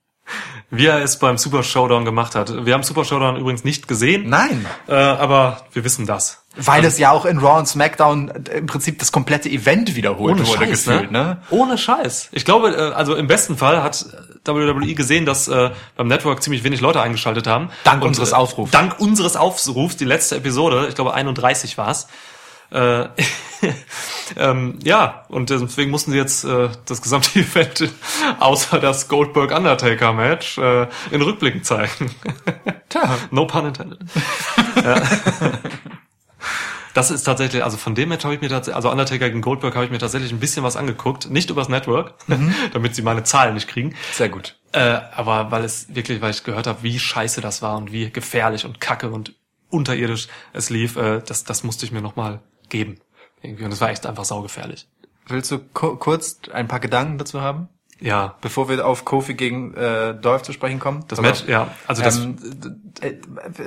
Wie 0.69 0.85
er 0.85 1.01
es 1.03 1.19
beim 1.19 1.37
Super 1.37 1.63
Showdown 1.63 2.05
gemacht 2.05 2.33
hat. 2.33 2.65
Wir 2.65 2.73
haben 2.73 2.83
Super 2.83 3.03
Showdown 3.03 3.35
übrigens 3.35 3.63
nicht 3.65 3.87
gesehen, 3.89 4.29
Nein, 4.29 4.65
äh, 4.87 4.93
aber 4.93 5.65
wir 5.73 5.83
wissen 5.83 6.05
das. 6.05 6.43
weil 6.55 6.85
es 6.85 6.97
ja 6.97 7.11
auch 7.11 7.25
in 7.25 7.39
Raw 7.39 7.59
und 7.59 7.67
SmackDown 7.67 8.29
äh, 8.29 8.59
im 8.59 8.67
Prinzip 8.67 8.97
das 8.99 9.11
komplette 9.11 9.49
Event 9.49 9.95
wiederholt 9.95 10.45
wurde 10.47 10.67
gefühlt, 10.67 11.11
ne? 11.11 11.41
Ohne 11.49 11.77
Scheiß. 11.77 12.29
Ich 12.31 12.45
glaube, 12.45 12.69
äh, 12.69 12.93
also 12.93 13.15
im 13.15 13.27
besten 13.27 13.57
Fall 13.57 13.83
hat 13.83 14.05
WWE 14.45 14.95
gesehen, 14.95 15.25
dass 15.25 15.47
äh, 15.47 15.71
beim 15.97 16.07
Network 16.07 16.41
ziemlich 16.41 16.63
wenig 16.63 16.81
Leute 16.81 17.01
eingeschaltet 17.01 17.47
haben. 17.47 17.69
Dank 17.83 18.01
Und, 18.01 18.09
unseres 18.09 18.31
äh, 18.31 18.35
Aufrufs. 18.35 18.71
Dank 18.71 18.99
unseres 18.99 19.35
Aufrufs, 19.35 19.97
die 19.97 20.05
letzte 20.05 20.37
Episode, 20.37 20.87
ich 20.89 20.95
glaube 20.95 21.13
31 21.13 21.77
war's. 21.77 22.07
Äh, 22.71 23.07
Ähm, 24.37 24.79
ja, 24.83 25.25
und 25.29 25.49
deswegen 25.49 25.91
mussten 25.91 26.11
sie 26.11 26.17
jetzt 26.17 26.43
äh, 26.43 26.69
das 26.85 27.01
gesamte 27.01 27.39
Event, 27.39 27.89
außer 28.39 28.79
das 28.79 29.07
Goldberg-Undertaker-Match, 29.07 30.57
äh, 30.57 30.87
in 31.11 31.21
Rückblicken 31.21 31.63
zeigen. 31.63 32.11
Tja. 32.89 33.17
No 33.31 33.45
pun 33.45 33.67
intended. 33.67 33.99
ja. 34.83 35.01
Das 36.93 37.09
ist 37.09 37.23
tatsächlich, 37.23 37.63
also 37.63 37.77
von 37.77 37.95
dem 37.95 38.09
Match 38.09 38.25
habe 38.25 38.35
ich 38.35 38.41
mir 38.41 38.49
tatsächlich, 38.49 38.75
also 38.75 38.91
Undertaker 38.91 39.29
gegen 39.29 39.41
Goldberg 39.41 39.75
habe 39.75 39.85
ich 39.85 39.91
mir 39.91 39.97
tatsächlich 39.97 40.33
ein 40.33 40.41
bisschen 40.41 40.63
was 40.63 40.75
angeguckt. 40.75 41.29
Nicht 41.29 41.49
übers 41.49 41.69
Network, 41.69 42.15
damit 42.73 42.95
sie 42.95 43.01
meine 43.01 43.23
Zahlen 43.23 43.53
nicht 43.53 43.69
kriegen. 43.69 43.95
Sehr 44.11 44.27
gut. 44.27 44.57
Äh, 44.73 44.99
aber 45.15 45.51
weil 45.51 45.63
es 45.63 45.95
wirklich, 45.95 46.21
weil 46.21 46.31
ich 46.31 46.43
gehört 46.43 46.67
habe, 46.67 46.83
wie 46.83 46.99
scheiße 46.99 47.39
das 47.39 47.61
war 47.61 47.77
und 47.77 47.93
wie 47.93 48.09
gefährlich 48.09 48.65
und 48.65 48.81
kacke 48.81 49.09
und 49.09 49.35
unterirdisch 49.69 50.27
es 50.51 50.69
lief, 50.69 50.97
äh, 50.97 51.21
das, 51.25 51.45
das 51.45 51.63
musste 51.63 51.85
ich 51.85 51.93
mir 51.93 52.01
nochmal 52.01 52.41
geben. 52.71 52.97
Irgendwie. 53.43 53.65
Und 53.65 53.71
es 53.71 53.79
war 53.81 53.91
echt 53.91 54.05
einfach 54.07 54.25
saugefährlich. 54.25 54.87
Willst 55.27 55.51
du 55.51 55.59
ku- 55.59 55.95
kurz 55.97 56.39
ein 56.51 56.67
paar 56.67 56.79
Gedanken 56.79 57.19
dazu 57.19 57.41
haben? 57.41 57.69
Ja. 57.99 58.35
Bevor 58.41 58.67
wir 58.67 58.83
auf 58.87 59.05
Kofi 59.05 59.35
gegen 59.35 59.75
äh, 59.75 60.15
Dolph 60.15 60.41
zu 60.41 60.53
sprechen 60.53 60.79
kommen? 60.79 61.05
Das 61.07 61.21
Match, 61.21 61.43
ja. 61.47 61.67
Also 61.85 62.01
das, 62.01 62.17
Ähm, 62.17 62.35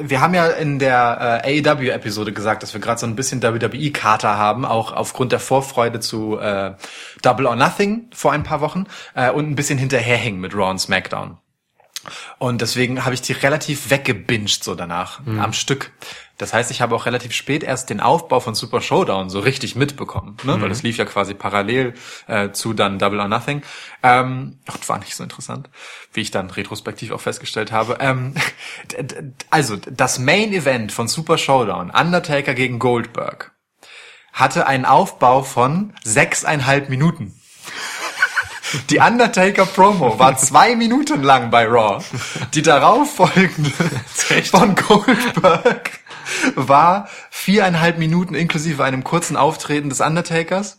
wir 0.03 0.21
haben 0.21 0.35
ja 0.35 0.47
in 0.49 0.81
der 0.81 1.41
äh, 1.45 1.61
AEW-Episode 1.63 2.33
gesagt, 2.33 2.65
dass 2.65 2.75
wir 2.75 2.81
gerade 2.81 2.99
so 2.99 3.07
ein 3.07 3.15
bisschen 3.15 3.43
WWE-Kater 3.43 4.37
haben, 4.37 4.65
auch 4.65 4.93
aufgrund 4.93 5.31
der 5.31 5.39
Vorfreude 5.39 6.01
zu 6.01 6.37
äh, 6.39 6.75
Double 7.23 7.47
or 7.47 7.55
Nothing 7.55 8.09
vor 8.13 8.33
ein 8.33 8.43
paar 8.43 8.61
Wochen 8.61 8.87
äh, 9.15 9.31
und 9.31 9.49
ein 9.49 9.55
bisschen 9.55 9.79
hinterherhängen 9.79 10.41
mit 10.41 10.53
Raw 10.55 10.71
und 10.71 10.79
SmackDown. 10.81 11.39
Und 12.39 12.61
deswegen 12.61 13.05
habe 13.05 13.15
ich 13.15 13.23
die 13.23 13.33
relativ 13.33 13.91
weggebinged 13.91 14.63
so 14.63 14.75
danach 14.75 15.21
am 15.27 15.53
Stück. 15.53 15.93
Das 16.37 16.53
heißt, 16.53 16.73
ich 16.73 16.81
habe 16.81 16.97
auch 16.97 17.07
relativ 17.07 17.33
spät 17.33 17.63
erst 17.63 17.91
den 17.91 18.01
Aufbau 18.01 18.41
von 18.41 18.57
Super 18.57 18.81
Showdown 18.81 19.31
so 19.31 19.39
richtig 19.39 19.77
mitbekommen, 19.77 20.37
ne? 20.43 20.61
weil 20.61 20.69
das 20.69 20.83
lief 20.83 20.97
ja 20.97 21.05
quasi 21.05 21.33
parallel 21.33 21.95
äh, 22.27 22.51
zu 22.51 22.73
dann 22.73 22.99
Double 22.99 23.21
or 23.21 23.29
Nothing. 23.29 23.63
Ähm, 24.03 24.59
und 24.67 24.89
war 24.89 24.99
nicht 24.99 25.15
so 25.15 25.23
interessant, 25.23 25.71
wie 26.13 26.23
ich 26.23 26.33
dann 26.33 26.51
retrospektiv 26.51 27.13
auch 27.13 27.21
festgestellt 27.21 27.71
habe. 27.71 27.99
Ähm, 28.01 28.35
also 29.51 29.77
das 29.77 30.19
Main 30.19 30.53
Event 30.53 30.91
von 30.91 31.07
Super 31.07 31.39
Showdown, 31.39 31.91
Undertaker 31.91 32.55
gegen 32.55 32.81
Goldberg, 32.81 33.53
hatte 34.33 34.67
einen 34.67 34.87
Aufbau 34.87 35.45
von 35.45 35.95
sechseinhalb 36.03 36.89
Minuten. 36.89 37.41
Die 38.91 38.99
Undertaker 38.99 39.67
Promo 39.67 40.19
war 40.19 40.37
zwei 40.37 40.77
Minuten 40.77 41.23
lang 41.23 41.51
bei 41.51 41.67
Raw. 41.67 42.03
Die 42.55 42.63
darauffolgende 42.63 43.71
von 44.51 44.75
Goldberg 44.75 45.91
war 46.55 47.09
viereinhalb 47.31 47.99
Minuten 47.99 48.35
inklusive 48.35 48.83
einem 48.83 49.05
kurzen 49.05 49.37
Auftreten 49.37 49.89
des 49.89 50.01
Undertakers. 50.01 50.79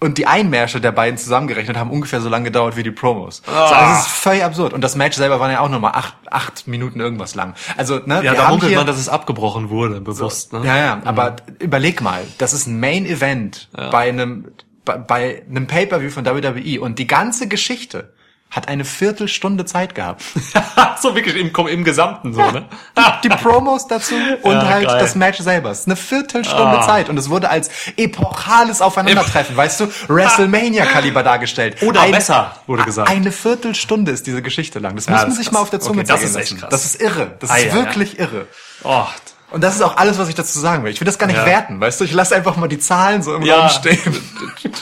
Und 0.00 0.18
die 0.18 0.26
Einmärsche 0.26 0.80
der 0.80 0.90
beiden 0.90 1.16
zusammengerechnet 1.16 1.76
haben 1.76 1.90
ungefähr 1.90 2.20
so 2.20 2.28
lange 2.28 2.46
gedauert 2.46 2.76
wie 2.76 2.82
die 2.82 2.90
Promos. 2.90 3.42
Ah. 3.46 3.68
So, 3.68 3.74
also 3.74 3.92
es 3.92 4.00
ist 4.00 4.08
völlig 4.08 4.42
absurd. 4.42 4.72
Und 4.72 4.80
das 4.80 4.96
Match 4.96 5.16
selber 5.16 5.38
war 5.38 5.50
ja 5.50 5.60
auch 5.60 5.68
nochmal 5.68 5.92
acht, 5.94 6.16
acht 6.28 6.66
Minuten 6.66 6.98
irgendwas 6.98 7.36
lang. 7.36 7.54
Also, 7.76 8.00
ne, 8.04 8.20
ja, 8.24 8.34
da 8.34 8.48
munkelt 8.48 8.74
man, 8.74 8.86
dass 8.86 8.98
es 8.98 9.08
abgebrochen 9.08 9.70
wurde, 9.70 10.00
bewusst. 10.00 10.52
Ne? 10.52 10.62
ja, 10.64 10.76
ja, 10.76 11.02
aber 11.04 11.36
überleg 11.60 12.00
mal, 12.00 12.24
das 12.38 12.52
ist 12.52 12.66
ein 12.66 12.80
Main 12.80 13.06
Event 13.06 13.68
bei 13.72 14.08
einem 14.08 14.48
bei, 14.84 15.42
einem 15.48 15.66
Pay-per-View 15.66 16.10
von 16.10 16.24
WWE 16.26 16.80
und 16.80 16.98
die 16.98 17.06
ganze 17.06 17.48
Geschichte 17.48 18.12
hat 18.50 18.68
eine 18.68 18.84
Viertelstunde 18.84 19.64
Zeit 19.64 19.94
gehabt. 19.94 20.22
so 21.00 21.14
wirklich 21.14 21.36
im, 21.36 21.50
im 21.68 21.84
Gesamten 21.84 22.34
so, 22.34 22.42
ne? 22.50 22.66
Die 23.24 23.30
Promos 23.30 23.86
dazu 23.86 24.14
und 24.42 24.52
Ja, 24.52 24.66
halt 24.68 24.86
geil. 24.88 25.00
das 25.00 25.14
Match 25.14 25.38
selber. 25.38 25.70
Es 25.70 25.80
ist 25.80 25.86
eine 25.86 25.96
Viertelstunde 25.96 26.80
Ah. 26.80 26.86
Zeit 26.86 27.08
und 27.08 27.16
es 27.16 27.30
wurde 27.30 27.48
als 27.48 27.70
epochales 27.96 28.82
Aufeinandertreffen, 28.82 29.56
weißt 29.56 29.80
du, 29.80 29.86
WrestleMania-Kaliber 30.08 31.22
dargestellt. 31.22 31.80
Oder 31.82 32.06
besser, 32.10 32.56
wurde 32.66 32.82
gesagt. 32.84 33.08
Eine 33.08 33.32
Viertelstunde 33.32 34.12
ist 34.12 34.26
diese 34.26 34.42
Geschichte 34.42 34.80
lang. 34.80 34.96
Das 34.96 35.08
muss 35.08 35.18
man 35.18 35.28
das 35.30 35.38
sich 35.38 35.50
mal 35.50 35.60
auf 35.60 35.70
der 35.70 35.80
Zunge 35.80 36.00
Okay, 36.00 36.08
das 36.08 36.20
zergehen 36.20 36.40
ist 36.42 36.50
echt 36.52 36.60
krass. 36.60 36.70
Das 36.70 36.84
ist 36.84 37.00
irre. 37.00 37.36
Das 37.40 37.48
Ah, 37.50 37.56
ist 37.56 37.64
ja, 37.64 37.68
ja. 37.70 37.74
wirklich 37.76 38.18
irre. 38.18 38.46
Oh, 38.84 39.04
Und 39.52 39.62
das 39.62 39.76
ist 39.76 39.82
auch 39.82 39.96
alles, 39.96 40.18
was 40.18 40.28
ich 40.28 40.34
dazu 40.34 40.58
sagen 40.58 40.82
will. 40.84 40.90
Ich 40.92 41.00
will 41.00 41.06
das 41.06 41.18
gar 41.18 41.26
nicht 41.26 41.36
Ja. 41.36 41.46
werten, 41.46 41.80
weißt 41.80 42.00
du? 42.00 42.04
Ich 42.04 42.12
lasse 42.12 42.34
einfach 42.34 42.56
mal 42.56 42.68
die 42.68 42.78
Zahlen 42.78 43.22
so 43.22 43.34
im 43.34 43.42
Ja. 43.42 43.60
Raum 43.60 43.68
stehen. 43.68 43.98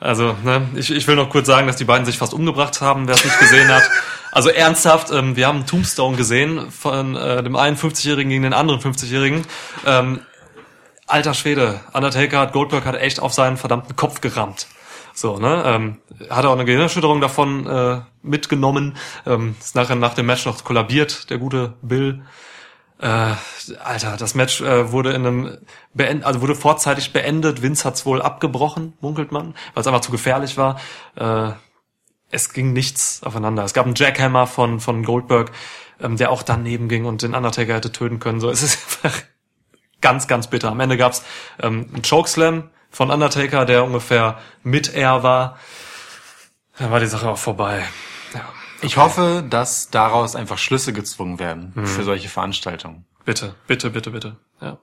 Also, 0.00 0.36
ne, 0.44 0.68
ich, 0.74 0.90
ich 0.90 1.06
will 1.06 1.16
noch 1.16 1.30
kurz 1.30 1.46
sagen, 1.46 1.66
dass 1.66 1.76
die 1.76 1.84
beiden 1.84 2.04
sich 2.04 2.18
fast 2.18 2.34
umgebracht 2.34 2.82
haben, 2.82 3.08
wer 3.08 3.14
es 3.14 3.24
nicht 3.24 3.38
gesehen 3.38 3.68
hat. 3.72 3.84
Also 4.32 4.50
ernsthaft, 4.50 5.10
ähm, 5.10 5.34
wir 5.34 5.46
haben 5.46 5.64
Tombstone 5.64 6.16
gesehen 6.18 6.70
von 6.70 7.16
äh, 7.16 7.42
dem 7.42 7.56
einen 7.56 7.78
50-Jährigen 7.78 8.28
gegen 8.28 8.42
den 8.42 8.52
anderen 8.52 8.80
50-Jährigen. 8.80 9.46
Ähm, 9.86 10.20
alter 11.06 11.32
Schwede, 11.32 11.80
Undertaker 11.94 12.40
hat 12.40 12.52
Goldberg 12.52 12.84
hat 12.84 12.96
echt 12.96 13.18
auf 13.20 13.32
seinen 13.32 13.56
verdammten 13.56 13.96
Kopf 13.96 14.20
gerammt. 14.20 14.66
So, 15.14 15.38
ne? 15.38 15.62
Ähm, 15.64 15.96
hat 16.28 16.44
auch 16.44 16.52
eine 16.52 16.66
Gehirnerschütterung 16.66 17.22
davon 17.22 17.66
äh, 17.66 18.00
mitgenommen. 18.22 18.96
Ähm, 19.24 19.54
ist 19.58 19.74
nachher 19.74 19.94
nach 19.96 20.12
dem 20.12 20.26
Match 20.26 20.44
noch 20.44 20.62
kollabiert, 20.64 21.30
der 21.30 21.38
gute 21.38 21.74
Bill. 21.80 22.24
Äh, 23.04 23.34
Alter, 23.84 24.16
das 24.16 24.34
Match 24.34 24.62
äh, 24.62 24.90
wurde 24.90 25.12
in 25.12 25.26
einem 25.26 25.58
beend 25.92 26.24
also 26.24 26.40
wurde 26.40 26.54
vorzeitig 26.54 27.12
beendet. 27.12 27.60
Vince 27.60 27.84
hat's 27.84 28.06
wohl 28.06 28.22
abgebrochen, 28.22 28.94
munkelt 29.02 29.30
man, 29.30 29.54
weil 29.74 29.82
es 29.82 29.86
einfach 29.86 30.00
zu 30.00 30.10
gefährlich 30.10 30.56
war. 30.56 30.80
Äh, 31.16 31.50
es 32.30 32.54
ging 32.54 32.72
nichts 32.72 33.22
aufeinander. 33.22 33.62
Es 33.62 33.74
gab 33.74 33.84
einen 33.84 33.94
Jackhammer 33.94 34.46
von 34.46 34.80
von 34.80 35.02
Goldberg, 35.02 35.52
ähm, 36.00 36.16
der 36.16 36.30
auch 36.30 36.42
daneben 36.42 36.88
ging 36.88 37.04
und 37.04 37.20
den 37.20 37.34
Undertaker 37.34 37.74
hätte 37.74 37.92
töten 37.92 38.20
können. 38.20 38.40
So, 38.40 38.48
es 38.50 38.62
ist 38.62 38.78
einfach 39.04 39.20
ganz, 40.00 40.26
ganz 40.26 40.46
bitter. 40.46 40.70
Am 40.70 40.80
Ende 40.80 40.96
gab's 40.96 41.22
ähm, 41.62 41.90
einen 41.92 42.02
Chokeslam 42.08 42.70
von 42.90 43.10
Undertaker, 43.10 43.66
der 43.66 43.84
ungefähr 43.84 44.38
mit 44.62 44.94
Air 44.94 45.22
war. 45.22 45.58
Dann 46.78 46.90
war 46.90 47.00
die 47.00 47.06
Sache 47.06 47.28
auch 47.28 47.38
vorbei. 47.38 47.84
Ich 48.82 48.96
hoffe, 48.96 49.44
dass 49.48 49.90
daraus 49.90 50.36
einfach 50.36 50.58
Schlüsse 50.58 50.92
gezwungen 50.92 51.38
werden 51.38 51.72
Mhm. 51.74 51.86
für 51.86 52.02
solche 52.04 52.28
Veranstaltungen. 52.28 53.04
bitte, 53.24 53.54
bitte, 53.66 53.90
bitte, 53.90 54.10
bitte. 54.10 54.36
Ja. 54.60 54.78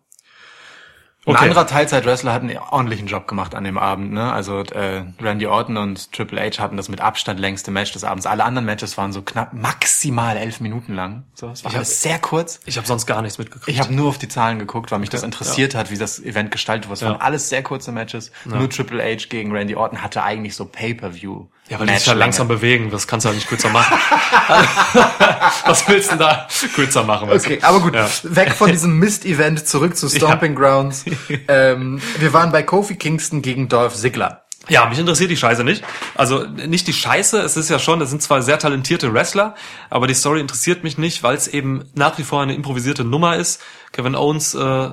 Ein 1.27 1.35
Okay. 1.35 1.43
anderer 1.43 1.67
Teilzeit-Wrestler 1.67 2.33
hat 2.33 2.41
einen 2.41 2.57
ordentlichen 2.57 3.05
Job 3.05 3.27
gemacht 3.27 3.53
an 3.53 3.63
dem 3.63 3.77
Abend. 3.77 4.11
Ne? 4.11 4.33
Also 4.33 4.61
äh, 4.61 5.03
Randy 5.21 5.45
Orton 5.45 5.77
und 5.77 6.11
Triple 6.11 6.41
H 6.41 6.57
hatten 6.59 6.77
das 6.77 6.89
mit 6.89 6.99
Abstand 6.99 7.39
längste 7.39 7.69
Match 7.69 7.91
des 7.91 8.03
Abends. 8.03 8.25
Alle 8.25 8.43
anderen 8.43 8.65
Matches 8.65 8.97
waren 8.97 9.13
so 9.13 9.21
knapp 9.21 9.53
maximal 9.53 10.35
elf 10.35 10.61
Minuten 10.61 10.95
lang. 10.95 11.21
So, 11.35 11.49
es 11.49 11.63
war 11.63 11.69
Ich 11.69 11.75
hab- 11.75 11.81
alles 11.81 12.01
sehr 12.01 12.17
kurz. 12.17 12.59
Ich 12.65 12.77
habe 12.77 12.87
sonst 12.87 13.05
gar 13.05 13.21
nichts 13.21 13.37
mitgekriegt. 13.37 13.67
Ich 13.69 13.79
habe 13.79 13.93
nur 13.93 14.09
auf 14.09 14.17
die 14.17 14.29
Zahlen 14.29 14.57
geguckt, 14.57 14.89
weil 14.91 14.97
mich 14.97 15.09
das 15.11 15.21
interessiert 15.21 15.75
hat, 15.75 15.91
wie 15.91 15.97
das 15.99 16.19
Event 16.19 16.49
gestaltet 16.49 16.87
wurde. 16.87 16.95
Es 16.95 17.01
waren 17.03 17.13
Ja. 17.13 17.19
alles 17.21 17.49
sehr 17.49 17.61
kurze 17.61 17.91
Matches. 17.91 18.31
Nur 18.45 18.67
Triple 18.67 19.03
H 19.03 19.27
gegen 19.29 19.51
Randy 19.55 19.75
Orton 19.75 20.01
hatte 20.01 20.23
eigentlich 20.23 20.55
so 20.55 20.65
Pay-per-View. 20.65 21.45
ja, 21.69 21.79
weil 21.79 21.85
die 21.85 21.93
sich 21.97 22.07
ja 22.07 22.13
langsam 22.13 22.47
bewegen. 22.47 22.89
Das 22.89 23.05
kannst 23.07 23.25
du 23.25 23.29
ja 23.29 23.35
nicht 23.35 23.47
kürzer 23.47 23.69
machen. 23.69 23.95
Was 25.65 25.87
willst 25.87 26.07
du 26.11 26.17
denn 26.17 26.19
da 26.27 26.47
kürzer 26.75 27.03
machen? 27.03 27.29
Okay, 27.31 27.59
aber 27.61 27.79
gut, 27.79 27.93
Ja. 27.93 28.07
weg 28.23 28.53
von 28.53 28.71
diesem 28.71 28.97
Mist-Event 28.97 29.67
zurück 29.67 29.95
zu 29.95 30.09
Stomping 30.09 30.55
Grounds. 30.55 31.05
Ähm, 31.47 32.01
wir 32.19 32.33
waren 32.33 32.51
bei 32.51 32.63
Kofi 32.63 32.95
Kingston 32.95 33.41
gegen 33.41 33.67
Dolph 33.67 33.95
Ziggler. 33.95 34.45
Ja, 34.69 34.87
mich 34.87 34.99
interessiert 34.99 35.31
die 35.31 35.37
Scheiße 35.37 35.63
nicht. 35.63 35.83
Also 36.15 36.45
nicht 36.45 36.87
die 36.87 36.93
Scheiße, 36.93 37.39
es 37.41 37.57
ist 37.57 37.69
ja 37.69 37.79
schon, 37.79 37.99
es 38.01 38.09
sind 38.09 38.21
zwar 38.21 38.41
sehr 38.41 38.59
talentierte 38.59 39.13
Wrestler, 39.13 39.55
aber 39.89 40.07
die 40.07 40.13
Story 40.13 40.39
interessiert 40.39 40.83
mich 40.83 40.97
nicht, 40.97 41.23
weil 41.23 41.35
es 41.35 41.47
eben 41.47 41.89
nach 41.95 42.17
wie 42.17 42.23
vor 42.23 42.41
eine 42.41 42.53
improvisierte 42.53 43.03
Nummer 43.03 43.37
ist. 43.37 43.61
Kevin 43.91 44.15
Owens 44.15 44.53
äh, 44.53 44.91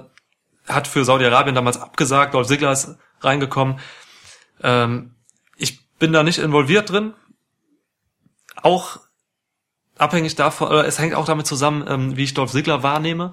hat 0.67 0.87
für 0.89 1.05
Saudi-Arabien 1.05 1.55
damals 1.55 1.81
abgesagt, 1.81 2.35
Dolph 2.35 2.49
Ziggler 2.49 2.73
ist 2.73 2.97
reingekommen. 3.21 3.79
Ähm, 4.63 5.15
ich 5.57 5.87
bin 5.99 6.13
da 6.13 6.23
nicht 6.23 6.39
involviert 6.39 6.91
drin. 6.91 7.15
Auch 8.63 9.01
abhängig 9.99 10.35
davon, 10.35 10.69
oder 10.69 10.87
es 10.87 10.99
hängt 10.99 11.15
auch 11.15 11.27
damit 11.27 11.47
zusammen, 11.47 11.85
ähm, 11.89 12.17
wie 12.17 12.25
ich 12.25 12.35
Dolph 12.35 12.53
Ziggler 12.53 12.83
wahrnehme. 12.83 13.33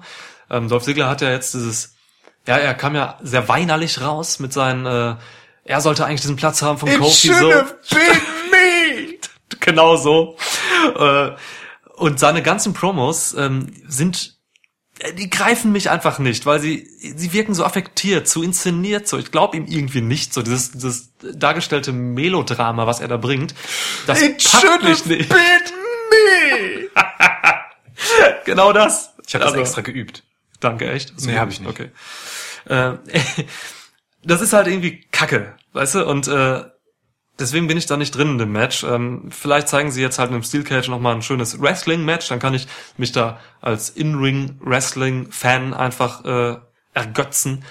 Ähm, 0.50 0.68
Dolph 0.68 0.84
Ziggler 0.84 1.08
hat 1.08 1.22
ja 1.22 1.30
jetzt 1.30 1.54
dieses, 1.54 1.95
ja, 2.46 2.56
er 2.56 2.74
kam 2.74 2.94
ja 2.94 3.18
sehr 3.22 3.48
weinerlich 3.48 4.00
raus 4.00 4.38
mit 4.38 4.52
seinen, 4.52 4.86
äh, 4.86 5.16
er 5.64 5.80
sollte 5.80 6.04
eigentlich 6.06 6.20
diesen 6.20 6.36
Platz 6.36 6.62
haben 6.62 6.78
von 6.78 6.88
Kofi 6.98 7.28
so. 7.34 7.48
been 7.48 8.20
me! 8.50 9.14
genau 9.60 9.96
so. 9.96 10.36
Äh, 10.98 11.30
und 11.96 12.20
seine 12.20 12.42
ganzen 12.42 12.72
Promos 12.74 13.34
ähm, 13.34 13.72
sind, 13.88 14.36
äh, 15.00 15.12
die 15.14 15.28
greifen 15.30 15.72
mich 15.72 15.90
einfach 15.90 16.18
nicht, 16.18 16.46
weil 16.46 16.60
sie, 16.60 16.86
sie 17.16 17.32
wirken 17.32 17.54
so 17.54 17.64
affektiert, 17.64 18.28
so 18.28 18.42
inszeniert, 18.42 19.08
so. 19.08 19.18
Ich 19.18 19.32
glaube 19.32 19.56
ihm 19.56 19.66
irgendwie 19.66 20.02
nicht, 20.02 20.32
so 20.34 20.42
dieses, 20.42 20.72
dieses 20.72 21.12
dargestellte 21.20 21.92
Melodrama, 21.92 22.86
was 22.86 23.00
er 23.00 23.08
da 23.08 23.16
bringt. 23.16 23.54
Das 24.06 24.22
It 24.22 24.38
packt 24.44 24.62
should 24.62 24.82
mich 24.84 24.98
have 25.00 25.08
nicht. 25.08 25.28
been 25.28 25.38
me! 26.10 26.90
Genau 28.44 28.72
das. 28.72 29.14
Ich 29.26 29.34
habe 29.34 29.42
das 29.44 29.52
Also- 29.54 29.62
extra 29.62 29.80
geübt. 29.80 30.22
Danke, 30.60 30.90
echt? 30.90 31.10
Du 31.10 31.26
Nee, 31.26 31.32
gut? 31.32 31.40
hab 31.40 31.50
ich 31.50 31.60
nicht. 31.60 31.68
Okay. 31.68 31.90
Äh, 32.66 32.94
das 34.24 34.40
ist 34.40 34.52
halt 34.52 34.66
irgendwie 34.66 35.00
Kacke, 35.12 35.54
weißt 35.72 35.96
du? 35.96 36.06
Und 36.06 36.28
äh, 36.28 36.64
deswegen 37.38 37.66
bin 37.66 37.78
ich 37.78 37.86
da 37.86 37.96
nicht 37.96 38.14
drin 38.14 38.30
in 38.30 38.38
dem 38.38 38.52
Match. 38.52 38.84
Ähm, 38.84 39.28
vielleicht 39.30 39.68
zeigen 39.68 39.90
sie 39.90 40.02
jetzt 40.02 40.18
halt 40.18 40.30
in 40.30 40.34
einem 40.34 40.42
Steel 40.42 40.64
Cage 40.64 40.88
nochmal 40.88 41.14
ein 41.14 41.22
schönes 41.22 41.60
Wrestling-Match, 41.60 42.28
dann 42.28 42.38
kann 42.38 42.54
ich 42.54 42.66
mich 42.96 43.12
da 43.12 43.40
als 43.60 43.90
In-Ring-Wrestling-Fan 43.90 45.74
einfach 45.74 46.24
äh, 46.24 46.56
ergötzen. 46.94 47.64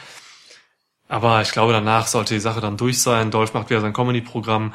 Aber 1.08 1.42
ich 1.42 1.52
glaube, 1.52 1.74
danach 1.74 2.08
sollte 2.08 2.34
die 2.34 2.40
Sache 2.40 2.62
dann 2.62 2.78
durch 2.78 3.02
sein. 3.02 3.32
Dolph 3.32 3.54
macht 3.54 3.70
wieder 3.70 3.82
sein 3.82 3.94
Comedy-Programm 3.94 4.74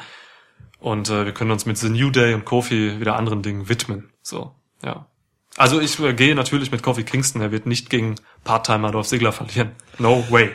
und 0.79 1.09
äh, 1.09 1.25
wir 1.25 1.33
können 1.33 1.51
uns 1.51 1.65
mit 1.65 1.77
The 1.77 1.89
New 1.89 2.09
Day 2.09 2.33
und 2.33 2.45
Kofi 2.45 2.99
wieder 2.99 3.15
anderen 3.15 3.41
Dingen 3.41 3.69
widmen. 3.69 4.11
So, 4.21 4.55
ja. 4.83 5.07
Also 5.57 5.81
ich 5.81 5.99
äh, 5.99 6.13
gehe 6.13 6.35
natürlich 6.35 6.71
mit 6.71 6.83
Kofi 6.83 7.03
Kingston. 7.03 7.41
Er 7.41 7.51
wird 7.51 7.65
nicht 7.65 7.89
gegen 7.89 8.15
Part-Timer 8.43 8.91
Dolph 8.91 9.07
Ziggler 9.07 9.31
verlieren. 9.31 9.71
No 9.99 10.23
way. 10.29 10.51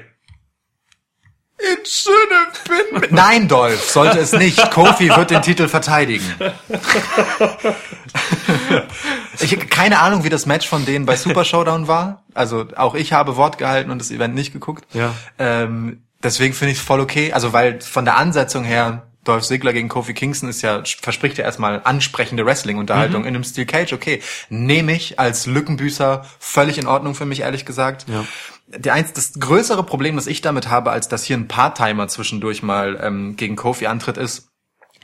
In 1.59 1.87
schönem 1.87 3.01
Bin. 3.01 3.09
Nein, 3.15 3.49
Dolph, 3.49 3.83
sollte 3.91 4.19
es 4.19 4.33
nicht. 4.33 4.71
Kofi 4.71 5.09
wird 5.09 5.31
den 5.31 5.43
Titel 5.43 5.69
verteidigen. 5.69 6.25
Ich 9.39 9.69
keine 9.69 9.99
Ahnung, 9.99 10.25
wie 10.25 10.31
das 10.31 10.47
Match 10.47 10.67
von 10.67 10.87
denen 10.87 11.05
bei 11.05 11.17
Super 11.17 11.45
Showdown 11.45 11.89
war. 11.89 12.23
Also 12.35 12.67
auch 12.77 12.95
ich 12.95 13.13
habe 13.13 13.37
Wort 13.37 13.59
gehalten 13.59 13.91
und 13.91 13.99
das 13.99 14.11
Event 14.11 14.35
nicht 14.35 14.53
geguckt. 14.53 14.87
Ja. 14.95 15.15
Ähm, 15.39 16.05
deswegen 16.23 16.55
finde 16.55 16.73
ich 16.73 16.79
es 16.79 16.85
voll 16.85 17.01
okay. 17.01 17.33
Also 17.33 17.53
weil 17.53 17.81
von 17.81 18.05
der 18.05 18.17
Ansetzung 18.17 18.65
her 18.65 19.07
Dolph 19.27 19.45
Ziggler 19.45 19.73
gegen 19.73 19.89
Kofi 19.89 20.15
Kingston 20.15 20.49
ist 20.49 20.63
ja, 20.63 20.83
verspricht 20.85 21.39
ja 21.39 21.45
erstmal 21.45 21.81
ansprechende 21.85 22.47
Wrestling-Unterhaltung 22.47 23.23
in 23.23 23.35
einem 23.35 23.45
Steel 23.45 23.67
Cage, 23.67 23.93
okay. 23.93 24.23
Nehme 24.49 24.93
ich 24.93 25.19
als 25.19 25.47
Lückenbüßer 25.47 26.25
völlig 26.39 26.79
in 26.79 26.87
Ordnung 26.87 27.15
für 27.15 27.27
mich, 27.27 27.41
ehrlich 27.41 27.65
gesagt. 27.65 28.07
Ja. 28.09 28.25
Der 28.69 28.95
eins, 28.95 29.13
das 29.13 29.35
größere 29.35 29.85
Problem, 29.85 30.17
das 30.17 30.27
ich 30.27 30.41
damit 30.41 30.69
habe, 30.69 30.91
als 30.91 31.09
dass 31.09 31.25
hier 31.25 31.37
ein 31.37 31.49
Part-Timer 31.49 32.09
zwischendurch 32.09 32.63
mal 32.63 32.99
ähm, 33.03 33.37
gegen 33.37 33.57
Kofi 33.57 33.87
antritt, 33.87 34.17
ist, 34.17 34.49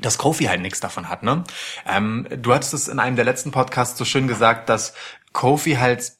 dass 0.00 0.18
Kofi 0.18 0.44
halt 0.44 0.62
nichts 0.62 0.80
davon 0.80 1.08
hat, 1.08 1.22
ne? 1.22 1.44
Ähm, 1.86 2.26
du 2.30 2.54
hattest 2.54 2.74
es 2.74 2.88
in 2.88 2.98
einem 2.98 3.16
der 3.16 3.24
letzten 3.24 3.50
Podcasts 3.50 3.98
so 3.98 4.04
schön 4.04 4.26
gesagt, 4.26 4.68
dass 4.68 4.94
Kofi 5.32 5.74
halt 5.74 6.12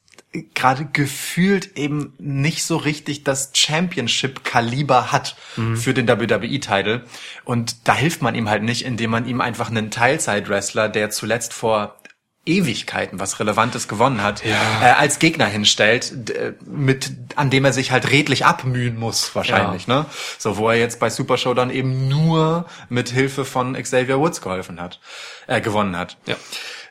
gerade 0.53 0.85
gefühlt 0.91 1.77
eben 1.77 2.13
nicht 2.17 2.63
so 2.63 2.77
richtig 2.77 3.23
das 3.23 3.51
Championship-Kaliber 3.53 5.11
hat 5.11 5.35
für 5.75 5.93
den 5.93 6.07
WWE-Title. 6.07 7.05
Und 7.45 7.87
da 7.87 7.93
hilft 7.95 8.21
man 8.21 8.33
ihm 8.35 8.49
halt 8.49 8.63
nicht, 8.63 8.83
indem 8.83 9.11
man 9.11 9.27
ihm 9.27 9.41
einfach 9.41 9.69
einen 9.69 9.91
Teilzeit-Wrestler, 9.91 10.89
der 10.89 11.11
zuletzt 11.11 11.53
vor 11.53 11.97
Ewigkeiten 12.45 13.19
was 13.21 13.39
Relevantes 13.39 13.87
gewonnen 13.87 14.21
hat, 14.21 14.43
äh, 14.81 14.85
als 14.85 15.19
Gegner 15.19 15.45
hinstellt, 15.45 16.29
äh, 16.31 16.53
mit 16.65 17.11
an 17.37 17.49
dem 17.49 17.63
er 17.63 17.71
sich 17.71 17.91
halt 17.91 18.11
redlich 18.11 18.45
abmühen 18.45 18.97
muss 18.99 19.33
wahrscheinlich, 19.33 19.87
ne? 19.87 20.05
So 20.37 20.57
wo 20.57 20.69
er 20.69 20.75
jetzt 20.75 20.99
bei 20.99 21.09
Super 21.09 21.37
Show 21.37 21.53
dann 21.53 21.69
eben 21.69 22.09
nur 22.09 22.65
mit 22.89 23.09
Hilfe 23.09 23.45
von 23.45 23.81
Xavier 23.81 24.19
Woods 24.19 24.41
geholfen 24.41 24.81
hat, 24.81 24.99
äh, 25.47 25.61
gewonnen 25.61 25.95
hat. 25.95 26.17
Ja. 26.25 26.35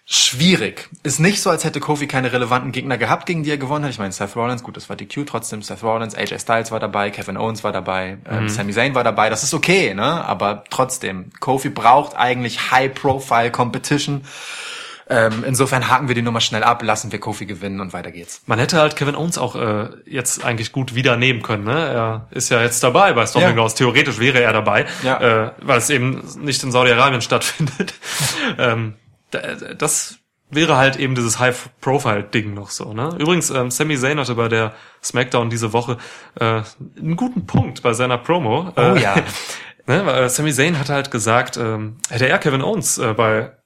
Schwierig. 0.04 0.88
Ist 1.04 1.20
nicht 1.20 1.40
so, 1.40 1.48
als 1.50 1.64
hätte 1.64 1.78
Kofi 1.78 2.08
keine 2.08 2.32
relevanten 2.32 2.72
Gegner 2.72 2.98
gehabt, 2.98 3.24
gegen 3.24 3.44
die 3.44 3.50
er 3.50 3.56
gewonnen 3.56 3.84
hat. 3.84 3.92
Ich 3.92 3.98
meine, 4.00 4.10
Seth 4.12 4.34
Rollins, 4.34 4.62
gut, 4.64 4.76
das 4.76 4.88
war 4.88 4.96
DQ 4.96 5.24
trotzdem. 5.26 5.62
Seth 5.62 5.82
Rollins, 5.84 6.14
AJ 6.16 6.40
Styles 6.40 6.72
war 6.72 6.80
dabei, 6.80 7.10
Kevin 7.10 7.36
Owens 7.36 7.62
war 7.62 7.70
dabei, 7.72 8.18
ähm, 8.28 8.48
Sami 8.48 8.72
Zayn 8.72 8.94
war 8.96 9.04
dabei. 9.04 9.30
Das 9.30 9.44
ist 9.44 9.54
okay, 9.54 9.94
ne? 9.94 10.02
Aber 10.24 10.64
trotzdem, 10.70 11.30
Kofi 11.38 11.68
braucht 11.68 12.16
eigentlich 12.16 12.72
High-Profile-Competition. 12.72 14.24
Ähm, 15.08 15.44
insofern 15.46 15.88
haken 15.88 16.08
wir 16.08 16.14
die 16.14 16.22
Nummer 16.22 16.40
schnell 16.40 16.62
ab, 16.64 16.82
lassen 16.82 17.12
wir 17.12 17.18
Kofi 17.20 17.44
gewinnen 17.46 17.80
und 17.80 17.92
weiter 17.92 18.10
geht's. 18.12 18.42
Man 18.46 18.58
hätte 18.58 18.78
halt 18.80 18.96
Kevin 18.96 19.14
Owens 19.14 19.36
auch 19.38 19.54
äh, 19.56 19.88
jetzt 20.06 20.44
eigentlich 20.44 20.72
gut 20.72 20.94
wieder 20.94 21.16
nehmen 21.16 21.42
können. 21.42 21.64
Ne? 21.64 21.72
Er 21.78 22.26
ist 22.30 22.48
ja 22.50 22.60
jetzt 22.62 22.82
dabei 22.82 23.12
bei 23.12 23.26
Stomping 23.26 23.50
Ja. 23.50 23.54
Grounds. 23.56 23.74
Theoretisch 23.74 24.18
wäre 24.18 24.40
er 24.40 24.52
dabei, 24.52 24.86
Ja. 25.02 25.20
äh, 25.46 25.52
weil 25.60 25.78
es 25.78 25.90
eben 25.90 26.22
nicht 26.40 26.62
in 26.62 26.72
Saudi-Arabien 26.72 27.20
stattfindet. 27.20 27.94
ähm, 28.58 28.94
das 29.32 30.18
wäre 30.52 30.76
halt 30.76 30.96
eben 30.96 31.14
dieses 31.14 31.38
High-Profile-Ding 31.38 32.52
noch 32.52 32.70
so. 32.70 32.92
Ne? 32.92 33.16
Übrigens, 33.18 33.50
ähm, 33.50 33.70
Sami 33.70 33.96
Zayn 33.96 34.20
hatte 34.20 34.34
bei 34.34 34.48
der 34.48 34.74
SmackDown 35.02 35.48
diese 35.48 35.72
Woche 35.72 35.96
äh, 36.38 36.62
einen 36.98 37.16
guten 37.16 37.46
Punkt 37.46 37.82
bei 37.82 37.94
seiner 37.94 38.18
Promo. 38.18 38.70
Oh 38.76 38.80
äh, 38.80 39.00
ja. 39.00 39.14
ne? 39.86 40.06
weil, 40.06 40.24
äh, 40.24 40.28
Sami 40.28 40.52
Zayn 40.52 40.78
hatte 40.78 40.92
halt 40.92 41.10
gesagt, 41.10 41.56
ähm, 41.56 41.96
hätte 42.10 42.28
er 42.28 42.38
Kevin 42.38 42.62
Owens 42.62 42.98
äh, 42.98 43.14
bei 43.14 43.56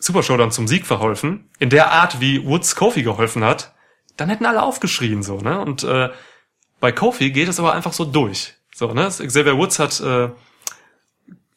Super 0.00 0.22
Showdown 0.22 0.50
zum 0.50 0.66
Sieg 0.66 0.86
verholfen, 0.86 1.48
in 1.58 1.70
der 1.70 1.92
Art, 1.92 2.20
wie 2.20 2.44
Woods 2.44 2.74
Kofi 2.74 3.02
geholfen 3.02 3.44
hat, 3.44 3.74
dann 4.16 4.30
hätten 4.30 4.46
alle 4.46 4.62
aufgeschrien 4.62 5.22
so, 5.22 5.38
ne? 5.38 5.60
Und 5.60 5.84
äh, 5.84 6.08
bei 6.80 6.90
Kofi 6.90 7.30
geht 7.30 7.48
es 7.48 7.60
aber 7.60 7.74
einfach 7.74 7.92
so 7.92 8.06
durch. 8.06 8.54
So, 8.74 8.92
ne? 8.94 9.08
Xavier 9.08 9.58
Woods 9.58 9.78
hat 9.78 10.00
äh, 10.00 10.30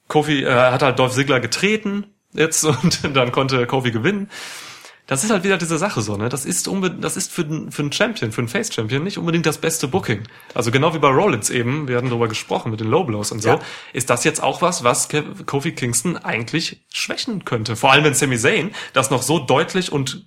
Kofi 0.09 0.43
äh, 0.43 0.51
hat 0.51 0.83
halt 0.83 0.99
Dolph 0.99 1.13
Ziggler 1.13 1.39
getreten 1.39 2.12
jetzt 2.33 2.63
und 2.83 2.99
dann 3.15 3.31
konnte 3.31 3.65
Kofi 3.67 3.91
gewinnen. 3.91 4.29
Das 5.05 5.25
ist 5.25 5.31
halt 5.31 5.43
wieder 5.43 5.57
diese 5.57 5.77
Sache 5.77 6.01
so, 6.01 6.15
ne? 6.15 6.29
Das 6.29 6.45
ist 6.45 6.65
unbe 6.69 6.89
das 6.89 7.17
ist 7.17 7.29
für, 7.29 7.43
für 7.69 7.81
einen 7.81 7.91
Champion, 7.91 8.31
für 8.31 8.39
einen 8.39 8.47
Face 8.47 8.73
Champion 8.73 9.03
nicht 9.03 9.17
unbedingt 9.17 9.45
das 9.45 9.57
beste 9.57 9.89
Booking. 9.89 10.23
Also 10.53 10.71
genau 10.71 10.93
wie 10.93 10.99
bei 10.99 11.09
Rollins 11.09 11.49
eben, 11.49 11.89
wir 11.89 11.97
hatten 11.97 12.07
darüber 12.07 12.29
gesprochen 12.29 12.71
mit 12.71 12.79
den 12.79 12.87
Low 12.87 13.03
Blows 13.03 13.33
und 13.33 13.41
so, 13.41 13.49
Ja. 13.49 13.59
ist 13.91 14.09
das 14.09 14.23
jetzt 14.23 14.41
auch 14.41 14.61
was, 14.61 14.85
was 14.85 15.09
Kofi 15.45 15.73
Kingston 15.73 16.15
eigentlich 16.15 16.85
schwächen 16.93 17.43
könnte. 17.43 17.75
Vor 17.75 17.91
allem 17.91 18.05
wenn 18.05 18.13
Sami 18.13 18.37
Zayn 18.37 18.73
das 18.93 19.09
noch 19.09 19.23
so 19.23 19.39
deutlich 19.39 19.91
und 19.91 20.25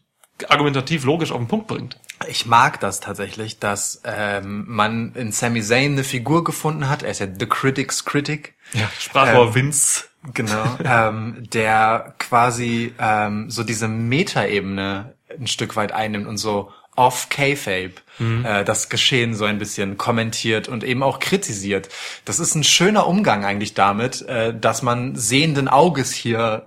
argumentativ 0.50 1.04
logisch 1.04 1.32
auf 1.32 1.38
den 1.38 1.48
Punkt 1.48 1.66
bringt. 1.68 1.98
Ich 2.28 2.44
mag 2.44 2.78
das 2.80 3.00
tatsächlich, 3.00 3.58
dass 3.58 4.02
ähm, 4.04 4.66
man 4.68 5.14
in 5.14 5.32
Sami 5.32 5.62
Zayn 5.62 5.92
eine 5.92 6.04
Figur 6.04 6.44
gefunden 6.44 6.90
hat. 6.90 7.02
Er 7.02 7.12
ist 7.12 7.20
ja 7.20 7.26
The 7.26 7.46
Critics 7.46 8.04
Critic. 8.04 8.54
Ja, 8.74 8.90
Sprachrohr 8.98 9.46
Ähm, 9.48 9.54
Vince. 9.54 10.04
Genau, 10.34 10.64
ähm, 10.84 11.44
der 11.52 12.14
quasi 12.18 12.94
ähm, 12.98 13.50
so 13.50 13.62
diese 13.62 13.88
Metaebene 13.88 15.14
ein 15.38 15.46
Stück 15.46 15.76
weit 15.76 15.92
einnimmt 15.92 16.26
und 16.26 16.38
so 16.38 16.70
off 16.96 17.28
K-Fape 17.28 17.92
äh, 18.18 18.64
das 18.64 18.88
Geschehen 18.88 19.34
so 19.34 19.44
ein 19.44 19.58
bisschen 19.58 19.98
kommentiert 19.98 20.68
und 20.68 20.82
eben 20.82 21.02
auch 21.02 21.18
kritisiert. 21.18 21.88
Das 22.24 22.40
ist 22.40 22.54
ein 22.54 22.64
schöner 22.64 23.06
Umgang 23.06 23.44
eigentlich 23.44 23.74
damit, 23.74 24.22
äh, 24.22 24.58
dass 24.58 24.82
man 24.82 25.14
sehenden 25.14 25.68
Auges 25.68 26.12
hier 26.12 26.64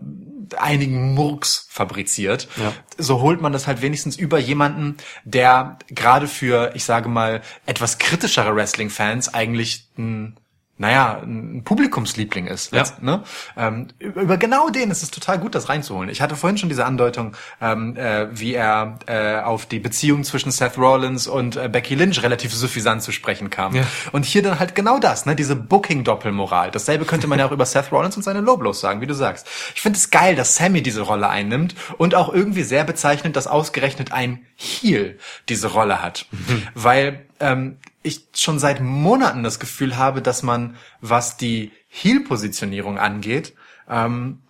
einigen 0.58 1.14
Murks 1.14 1.68
fabriziert. 1.70 2.48
Ja. 2.58 2.74
So 2.98 3.22
holt 3.22 3.42
man 3.42 3.54
das 3.54 3.68
halt 3.68 3.82
wenigstens 3.82 4.16
über 4.18 4.40
jemanden, 4.40 4.98
der 5.24 5.78
gerade 5.90 6.28
für, 6.28 6.72
ich 6.76 6.84
sage 6.84 7.10
mal, 7.10 7.42
etwas 7.66 7.98
kritischere 7.98 8.56
Wrestling-Fans 8.56 9.34
eigentlich 9.34 9.88
ein 9.98 10.38
naja, 10.80 11.22
ein 11.22 11.62
Publikumsliebling 11.66 12.48
ist. 12.48 12.72
Ja. 12.72 12.86
Ne? 13.02 13.22
Ähm, 13.58 13.90
über 14.00 14.38
genau 14.38 14.70
den 14.70 14.90
ist 14.92 15.04
es 15.04 15.12
total 15.12 15.38
gut, 15.38 15.54
das 15.54 15.68
reinzuholen. 15.68 16.10
Ich 16.10 16.22
hatte 16.22 16.38
vorhin 16.38 16.58
schon 16.58 16.70
diese 16.70 16.86
Andeutung, 16.86 17.36
ähm, 17.62 17.98
äh, 17.98 18.28
wie 18.32 18.54
er 18.54 18.98
äh, 19.06 19.42
auf 19.42 19.66
die 19.66 19.80
Beziehung 19.80 20.24
zwischen 20.24 20.52
Seth 20.52 20.78
Rollins 20.78 21.28
und 21.28 21.58
äh, 21.58 21.68
Becky 21.68 21.96
Lynch 21.96 22.24
relativ 22.24 22.54
suffisant 22.54 23.04
zu 23.04 23.12
sprechen 23.12 23.50
kam. 23.50 23.76
Ja. 23.76 23.84
Und 24.14 24.24
hier 24.24 24.42
dann 24.42 24.58
halt 24.58 24.74
genau 24.74 25.00
das, 25.00 25.26
ne? 25.26 25.36
diese 25.36 25.58
Booking-Doppelmoral. 25.58 26.72
Dasselbe 26.72 27.04
könnte 27.04 27.28
man 27.28 27.40
ja 27.40 27.46
auch 27.46 27.52
über 27.60 27.66
Seth 27.66 27.92
Rollins 27.92 28.16
und 28.16 28.24
seine 28.24 28.40
Low-Blows 28.40 28.80
sagen, 28.80 29.02
wie 29.02 29.08
du 29.08 29.14
sagst. 29.14 29.48
Ich 29.76 29.82
finde 29.82 29.98
es 29.98 30.12
geil, 30.12 30.38
dass 30.38 30.56
Sammy 30.56 30.82
diese 30.82 31.02
Rolle 31.02 31.28
einnimmt 31.28 31.76
und 31.98 32.16
auch 32.16 32.34
irgendwie 32.34 32.64
sehr 32.64 32.86
bezeichnend, 32.86 33.36
dass 33.36 33.48
ausgerechnet 33.48 34.14
ein 34.14 34.46
Heel 34.56 35.20
diese 35.50 35.68
Rolle 35.68 36.02
hat. 36.02 36.26
Weil 36.74 37.26
ähm, 37.40 37.78
ich 38.04 38.28
schon 38.36 38.60
seit 38.60 38.82
Monaten 38.82 39.44
das 39.44 39.60
Gefühl 39.60 39.98
habe, 39.98 40.22
dass 40.22 40.44
man, 40.44 40.76
was 41.02 41.38
die 41.38 41.72
Heel-Positionierung 41.88 42.98
angeht, 42.98 43.54
ähm, 43.90 44.42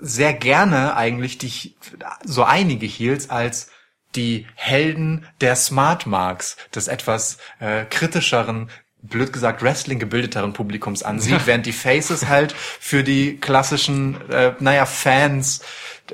sehr 0.00 0.32
gerne 0.32 0.96
eigentlich 0.96 1.38
die, 1.38 1.76
so 2.24 2.44
einige 2.44 2.86
Heels 2.86 3.30
als 3.30 3.70
die 4.16 4.46
Helden 4.54 5.26
der 5.40 5.54
Smart 5.56 6.06
Marks, 6.06 6.56
des 6.74 6.88
etwas 6.88 7.38
äh, 7.60 7.84
kritischeren, 7.84 8.70
blöd 9.02 9.32
gesagt 9.32 9.62
Wrestling 9.62 9.98
gebildeteren 9.98 10.52
Publikums 10.52 11.02
ansieht, 11.02 11.42
während 11.46 11.66
die 11.66 11.72
Faces 11.72 12.26
halt 12.26 12.52
für 12.52 13.04
die 13.04 13.36
klassischen, 13.36 14.18
äh, 14.30 14.54
naja, 14.58 14.86
Fans, 14.86 15.60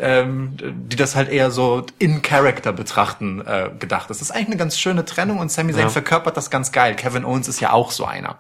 ähm, 0.01 0.57
die 0.61 0.97
das 0.97 1.14
halt 1.16 1.30
eher 1.30 1.51
so 1.51 1.84
in 1.99 2.22
Character 2.22 2.72
betrachten, 2.72 3.40
äh, 3.40 3.70
gedacht 3.78 4.11
ist. 4.11 4.20
Das 4.20 4.28
ist 4.28 4.34
eigentlich 4.34 4.49
eine 4.49 4.57
ganz 4.57 4.78
schöne 4.78 5.05
Trennung 5.05 5.38
und 5.38 5.51
Sami 5.51 5.72
Zayn 5.72 5.82
Ja. 5.82 5.88
verkörpert 5.90 6.36
das 6.36 6.51
ganz 6.51 6.72
geil. 6.72 6.97
Kevin 6.97 7.24
Owens 7.24 7.49
ist 7.49 7.61
ja 7.61 7.72
auch 7.72 7.90
so 7.90 8.05
einer, 8.05 8.38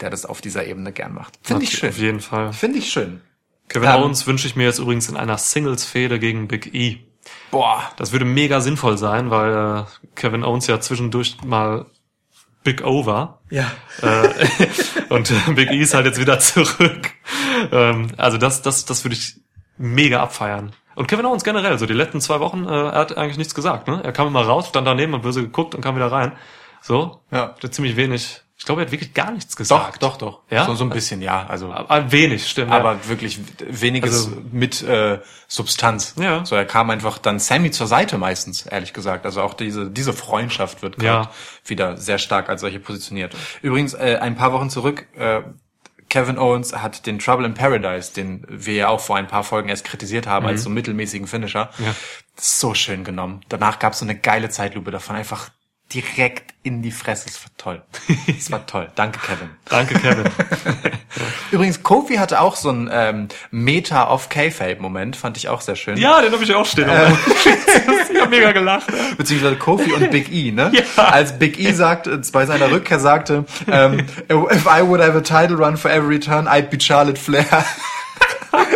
der 0.00 0.10
das 0.10 0.26
auf 0.26 0.40
dieser 0.40 0.66
Ebene 0.66 0.92
gern 0.92 1.14
macht. 1.14 1.38
Finde 1.42 1.64
ich 1.64 1.70
schön. 1.78 1.90
Auf 1.90 1.98
jeden 1.98 2.20
Fall. 2.20 2.52
Finde 2.52 2.78
ich 2.78 2.90
schön. 2.90 3.20
Kevin 3.68 3.88
Ähm, 3.88 3.96
Owens 4.02 4.26
wünsche 4.26 4.46
ich 4.46 4.56
mir 4.56 4.64
jetzt 4.64 4.78
übrigens 4.78 5.08
in 5.08 5.16
einer 5.16 5.38
Singles-Fehde 5.38 6.18
gegen 6.18 6.48
Big 6.48 6.74
E. 6.74 6.98
Boah. 7.50 7.82
Das 7.96 8.12
würde 8.12 8.24
mega 8.24 8.60
sinnvoll 8.60 8.96
sein, 8.98 9.30
weil 9.30 9.80
äh, 9.80 9.84
Kevin 10.14 10.44
Owens 10.44 10.66
ja 10.68 10.80
zwischendurch 10.80 11.38
mal 11.44 11.86
Big 12.62 12.84
O 12.84 13.06
war. 13.06 13.40
Ja. 13.50 13.70
Äh, 14.02 14.28
und 15.08 15.30
äh, 15.30 15.52
Big 15.54 15.70
E 15.70 15.78
ist 15.80 15.94
halt 15.94 16.06
jetzt 16.06 16.20
wieder 16.20 16.38
zurück. 16.38 17.10
Ähm, 17.72 18.08
also 18.16 18.38
das, 18.38 18.62
das, 18.62 18.84
das 18.84 19.04
würde 19.04 19.16
ich 19.16 19.36
mega 19.78 20.22
abfeiern. 20.22 20.72
Und 20.96 21.06
Kevin 21.06 21.26
Owens 21.26 21.44
generell, 21.44 21.78
so 21.78 21.86
die 21.86 21.92
letzten 21.94 22.20
zwei 22.20 22.40
Wochen, 22.40 22.64
äh, 22.66 22.70
er 22.72 22.92
hat 22.92 23.16
eigentlich 23.16 23.38
nichts 23.38 23.54
gesagt. 23.54 23.86
Ne? 23.86 24.00
Er 24.02 24.12
kam 24.12 24.26
immer 24.26 24.42
raus, 24.42 24.66
stand 24.68 24.86
daneben 24.86 25.14
und 25.14 25.22
böse 25.22 25.42
geguckt 25.42 25.74
und 25.76 25.80
kam 25.82 25.94
wieder 25.94 26.10
rein. 26.10 26.32
So, 26.82 27.20
Ja. 27.30 27.54
hat 27.62 27.74
ziemlich 27.74 27.96
wenig 27.96 28.42
Ich 28.58 28.64
glaube, 28.64 28.80
er 28.80 28.86
hat 28.86 28.92
wirklich 28.92 29.12
gar 29.12 29.32
nichts 29.32 29.52
Doch, 29.52 29.58
gesagt. 29.58 30.02
doch, 30.02 30.16
doch. 30.16 30.40
Ja? 30.48 30.64
So, 30.64 30.74
so 30.74 30.84
ein 30.84 30.88
bisschen, 30.90 31.20
ja. 31.20 31.44
Also, 31.46 31.70
Aber 31.70 32.10
wenig, 32.10 32.48
stimmt. 32.48 32.70
ja. 32.70 32.78
aber 32.78 33.06
wirklich 33.06 33.38
weniges 33.68 34.28
Also- 34.28 34.42
mit 34.50 34.80
äh, 34.82 35.20
Substanz. 35.46 36.14
Ja. 36.18 36.42
So, 36.46 36.56
er 36.56 36.64
kam 36.64 36.88
einfach 36.88 37.18
dann 37.18 37.38
Sammy 37.38 37.70
zur 37.70 37.86
Seite 37.86 38.16
meistens, 38.16 38.64
ehrlich 38.64 38.94
gesagt. 38.94 39.26
Also 39.26 39.42
auch 39.42 39.52
diese 39.52 39.90
diese 39.90 40.14
Freundschaft 40.14 40.80
wird 40.80 41.02
Ja. 41.02 41.16
gerade 41.22 41.28
wieder 41.66 41.96
sehr 41.98 42.16
stark 42.16 42.48
als 42.48 42.62
solche 42.62 42.80
positioniert. 42.80 43.36
Übrigens, 43.60 43.92
äh, 43.92 44.16
ein 44.22 44.36
paar 44.36 44.54
Wochen 44.54 44.70
zurück, 44.70 45.06
äh, 45.18 45.42
Kevin 46.08 46.38
Owens 46.38 46.72
hat 46.74 47.06
den 47.06 47.18
Trouble 47.18 47.44
in 47.46 47.54
Paradise, 47.54 48.12
den 48.14 48.44
wir 48.48 48.74
ja 48.74 48.88
auch 48.88 49.00
vor 49.00 49.16
ein 49.16 49.26
paar 49.26 49.42
Folgen 49.44 49.68
erst 49.68 49.84
kritisiert 49.84 50.26
haben 50.26 50.46
als 50.46 50.62
so 50.62 50.70
mittelmäßigen 50.70 51.26
Finisher, 51.26 51.70
Mhm. 51.78 51.84
Ja. 51.86 51.94
so 52.38 52.74
schön 52.74 53.02
genommen. 53.04 53.40
Danach 53.48 53.78
gab 53.78 53.92
es 53.94 53.98
so 53.98 54.04
eine 54.04 54.16
geile 54.16 54.48
Zeitlupe 54.48 54.90
davon, 54.90 55.16
einfach 55.16 55.50
direkt 55.94 56.54
in 56.62 56.82
die 56.82 56.90
Fresse. 56.90 57.28
Es 57.28 57.40
war 57.42 57.50
toll. 57.56 57.82
Es 58.38 58.50
war 58.50 58.66
toll. 58.66 58.88
Danke, 58.96 59.20
Kevin. 59.20 59.50
Danke, 59.66 59.94
Kevin. 59.94 60.24
Übrigens, 61.52 61.82
Kofi 61.82 62.16
hatte 62.16 62.40
auch 62.40 62.56
so 62.56 62.70
einen 62.70 62.90
ähm, 62.92 63.28
Meta 63.52 64.10
of 64.10 64.28
K-Fape-Moment, 64.28 65.16
fand 65.16 65.36
ich 65.36 65.48
auch 65.48 65.60
sehr 65.60 65.76
schön. 65.76 65.96
ja, 65.96 66.20
den 66.20 66.32
habe 66.32 66.42
ich 66.42 66.54
auch 66.54 66.66
stehen. 66.66 66.88
Äh. 66.88 67.10
ich 68.12 68.20
habe 68.20 68.30
mega 68.30 68.50
gelacht. 68.52 68.86
Beziehungsweise 69.16 69.56
Kofi 69.56 69.92
und 69.92 70.10
Big 70.10 70.32
E, 70.32 70.50
ne? 70.50 70.72
Ja. 70.72 71.04
Als 71.04 71.38
Big 71.38 71.58
E 71.58 71.72
sagte, 71.72 72.20
bei 72.32 72.46
seiner 72.46 72.70
Rückkehr 72.70 72.98
sagte, 72.98 73.44
ähm, 73.70 74.00
if 74.28 74.66
I 74.66 74.82
would 74.82 75.00
have 75.00 75.16
a 75.16 75.20
title 75.20 75.56
run 75.56 75.76
for 75.76 75.90
every 75.90 76.18
turn, 76.18 76.48
I'd 76.48 76.68
be 76.68 76.80
Charlotte 76.80 77.18
Flair. 77.20 77.64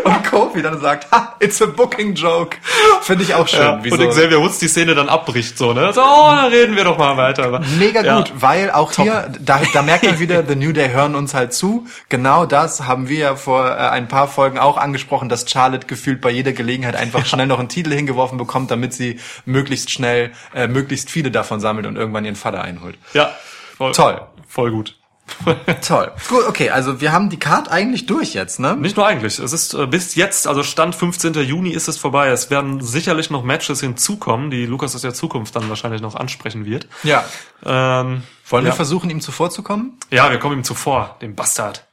Und 0.04 0.24
Kofi 0.30 0.62
dann 0.62 0.80
sagt, 0.80 1.10
ha, 1.12 1.36
it's 1.40 1.60
a 1.62 1.66
booking 1.66 2.14
joke. 2.14 2.56
Finde 3.02 3.24
ich 3.24 3.34
auch 3.34 3.46
schön. 3.48 3.60
Ja, 3.60 3.84
wie 3.84 3.90
und 3.90 4.00
so- 4.00 4.08
Xavier 4.08 4.40
Woods 4.40 4.58
die 4.58 4.68
Szene 4.68 4.94
dann 4.94 5.08
abbricht, 5.08 5.56
so, 5.58 5.72
ne? 5.72 5.92
So, 5.92 6.00
oh, 6.02 6.30
dann 6.34 6.46
reden 6.52 6.76
wir 6.76 6.84
doch 6.84 6.98
mal 6.98 7.16
weiter. 7.16 7.44
Aber- 7.44 7.60
Mega 7.78 8.02
Ja. 8.02 8.16
gut, 8.18 8.32
weil 8.36 8.70
auch 8.70 8.92
hier, 8.92 9.32
da, 9.40 9.60
da 9.72 9.82
merkt 9.82 10.04
man 10.04 10.18
wieder, 10.18 10.44
The 10.46 10.56
New 10.56 10.72
Day 10.72 10.90
hören 10.90 11.14
uns 11.14 11.34
halt 11.34 11.52
zu. 11.52 11.86
Genau 12.08 12.46
das 12.46 12.82
haben 12.86 13.08
wir 13.08 13.18
ja 13.18 13.36
vor 13.36 13.66
äh, 13.68 13.72
ein 13.74 14.08
paar 14.08 14.28
Folgen 14.28 14.58
auch 14.58 14.76
angesprochen, 14.76 15.28
dass 15.28 15.48
Charlotte 15.50 15.86
gefühlt 15.86 16.20
bei 16.20 16.30
jeder 16.30 16.52
Gelegenheit 16.52 16.96
einfach 16.96 17.24
schnell 17.26 17.46
noch 17.46 17.58
einen 17.58 17.68
Titel 17.68 17.92
hingeworfen 17.92 18.38
bekommt, 18.38 18.70
damit 18.70 18.92
sie 18.94 19.18
möglichst 19.44 19.90
schnell, 19.90 20.32
äh, 20.54 20.66
möglichst 20.68 21.10
viele 21.10 21.30
davon 21.30 21.60
sammelt 21.60 21.86
und 21.86 21.96
irgendwann 21.96 22.24
ihren 22.24 22.36
Vater 22.36 22.62
einholt. 22.62 22.96
Ja, 23.14 23.30
voll, 23.76 23.92
Toll. 23.92 24.20
Voll 24.48 24.70
gut. 24.70 24.96
Toll. 25.86 26.12
Gut, 26.28 26.46
okay, 26.46 26.70
also 26.70 27.00
wir 27.00 27.12
haben 27.12 27.30
die 27.30 27.38
Card 27.38 27.70
eigentlich 27.70 28.06
durch 28.06 28.34
jetzt, 28.34 28.60
ne? 28.60 28.76
Nicht 28.76 28.96
nur 28.96 29.06
eigentlich. 29.06 29.38
Es 29.38 29.52
ist 29.52 29.74
äh, 29.74 29.86
bis 29.86 30.14
jetzt, 30.14 30.46
also 30.46 30.62
Stand 30.62 30.94
15. 30.94 31.34
Juni 31.34 31.70
ist 31.70 31.88
es 31.88 31.96
vorbei. 31.96 32.28
Es 32.28 32.50
werden 32.50 32.80
sicherlich 32.80 33.30
noch 33.30 33.42
Matches 33.42 33.80
hinzukommen, 33.80 34.50
die 34.50 34.66
Lukas 34.66 34.94
aus 34.94 35.02
der 35.02 35.14
Zukunft 35.14 35.56
dann 35.56 35.68
wahrscheinlich 35.68 36.02
noch 36.02 36.14
ansprechen 36.14 36.64
wird. 36.64 36.88
Ja. 37.02 37.24
Ähm, 37.64 38.22
Wollen 38.48 38.64
ja. 38.64 38.70
wir 38.70 38.76
versuchen, 38.76 39.10
ihm 39.10 39.20
zuvorzukommen? 39.20 39.98
Ja, 40.10 40.30
wir 40.30 40.38
kommen 40.38 40.58
ihm 40.58 40.64
zuvor, 40.64 41.16
dem 41.22 41.34
Bastard. 41.34 41.86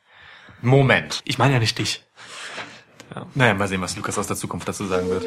Moment. 0.61 1.21
Ich 1.25 1.37
meine 1.37 1.53
ja 1.53 1.59
nicht 1.59 1.77
dich. 1.77 2.03
Naja, 3.35 3.53
mal 3.53 3.67
sehen, 3.67 3.81
was 3.81 3.95
Lukas 3.95 4.17
aus 4.17 4.27
der 4.27 4.35
Zukunft 4.35 4.67
dazu 4.67 4.85
sagen 4.85 5.09
wird. 5.09 5.25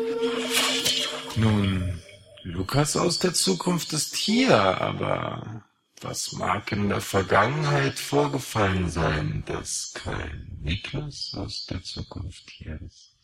Nun, 1.37 2.01
Lukas 2.43 2.97
aus 2.97 3.19
der 3.19 3.35
Zukunft 3.35 3.93
ist 3.93 4.17
hier, 4.17 4.81
aber 4.81 5.63
was 6.03 6.33
mag 6.33 6.73
in 6.73 6.89
der 6.89 7.01
Vergangenheit 7.01 7.99
vorgefallen 7.99 8.89
sein, 8.89 9.43
dass 9.47 9.93
kein 9.95 10.59
Niklas 10.63 11.33
aus 11.37 11.67
der 11.67 11.83
Zukunft 11.83 12.49
hier 12.51 12.79
ist? 12.81 13.17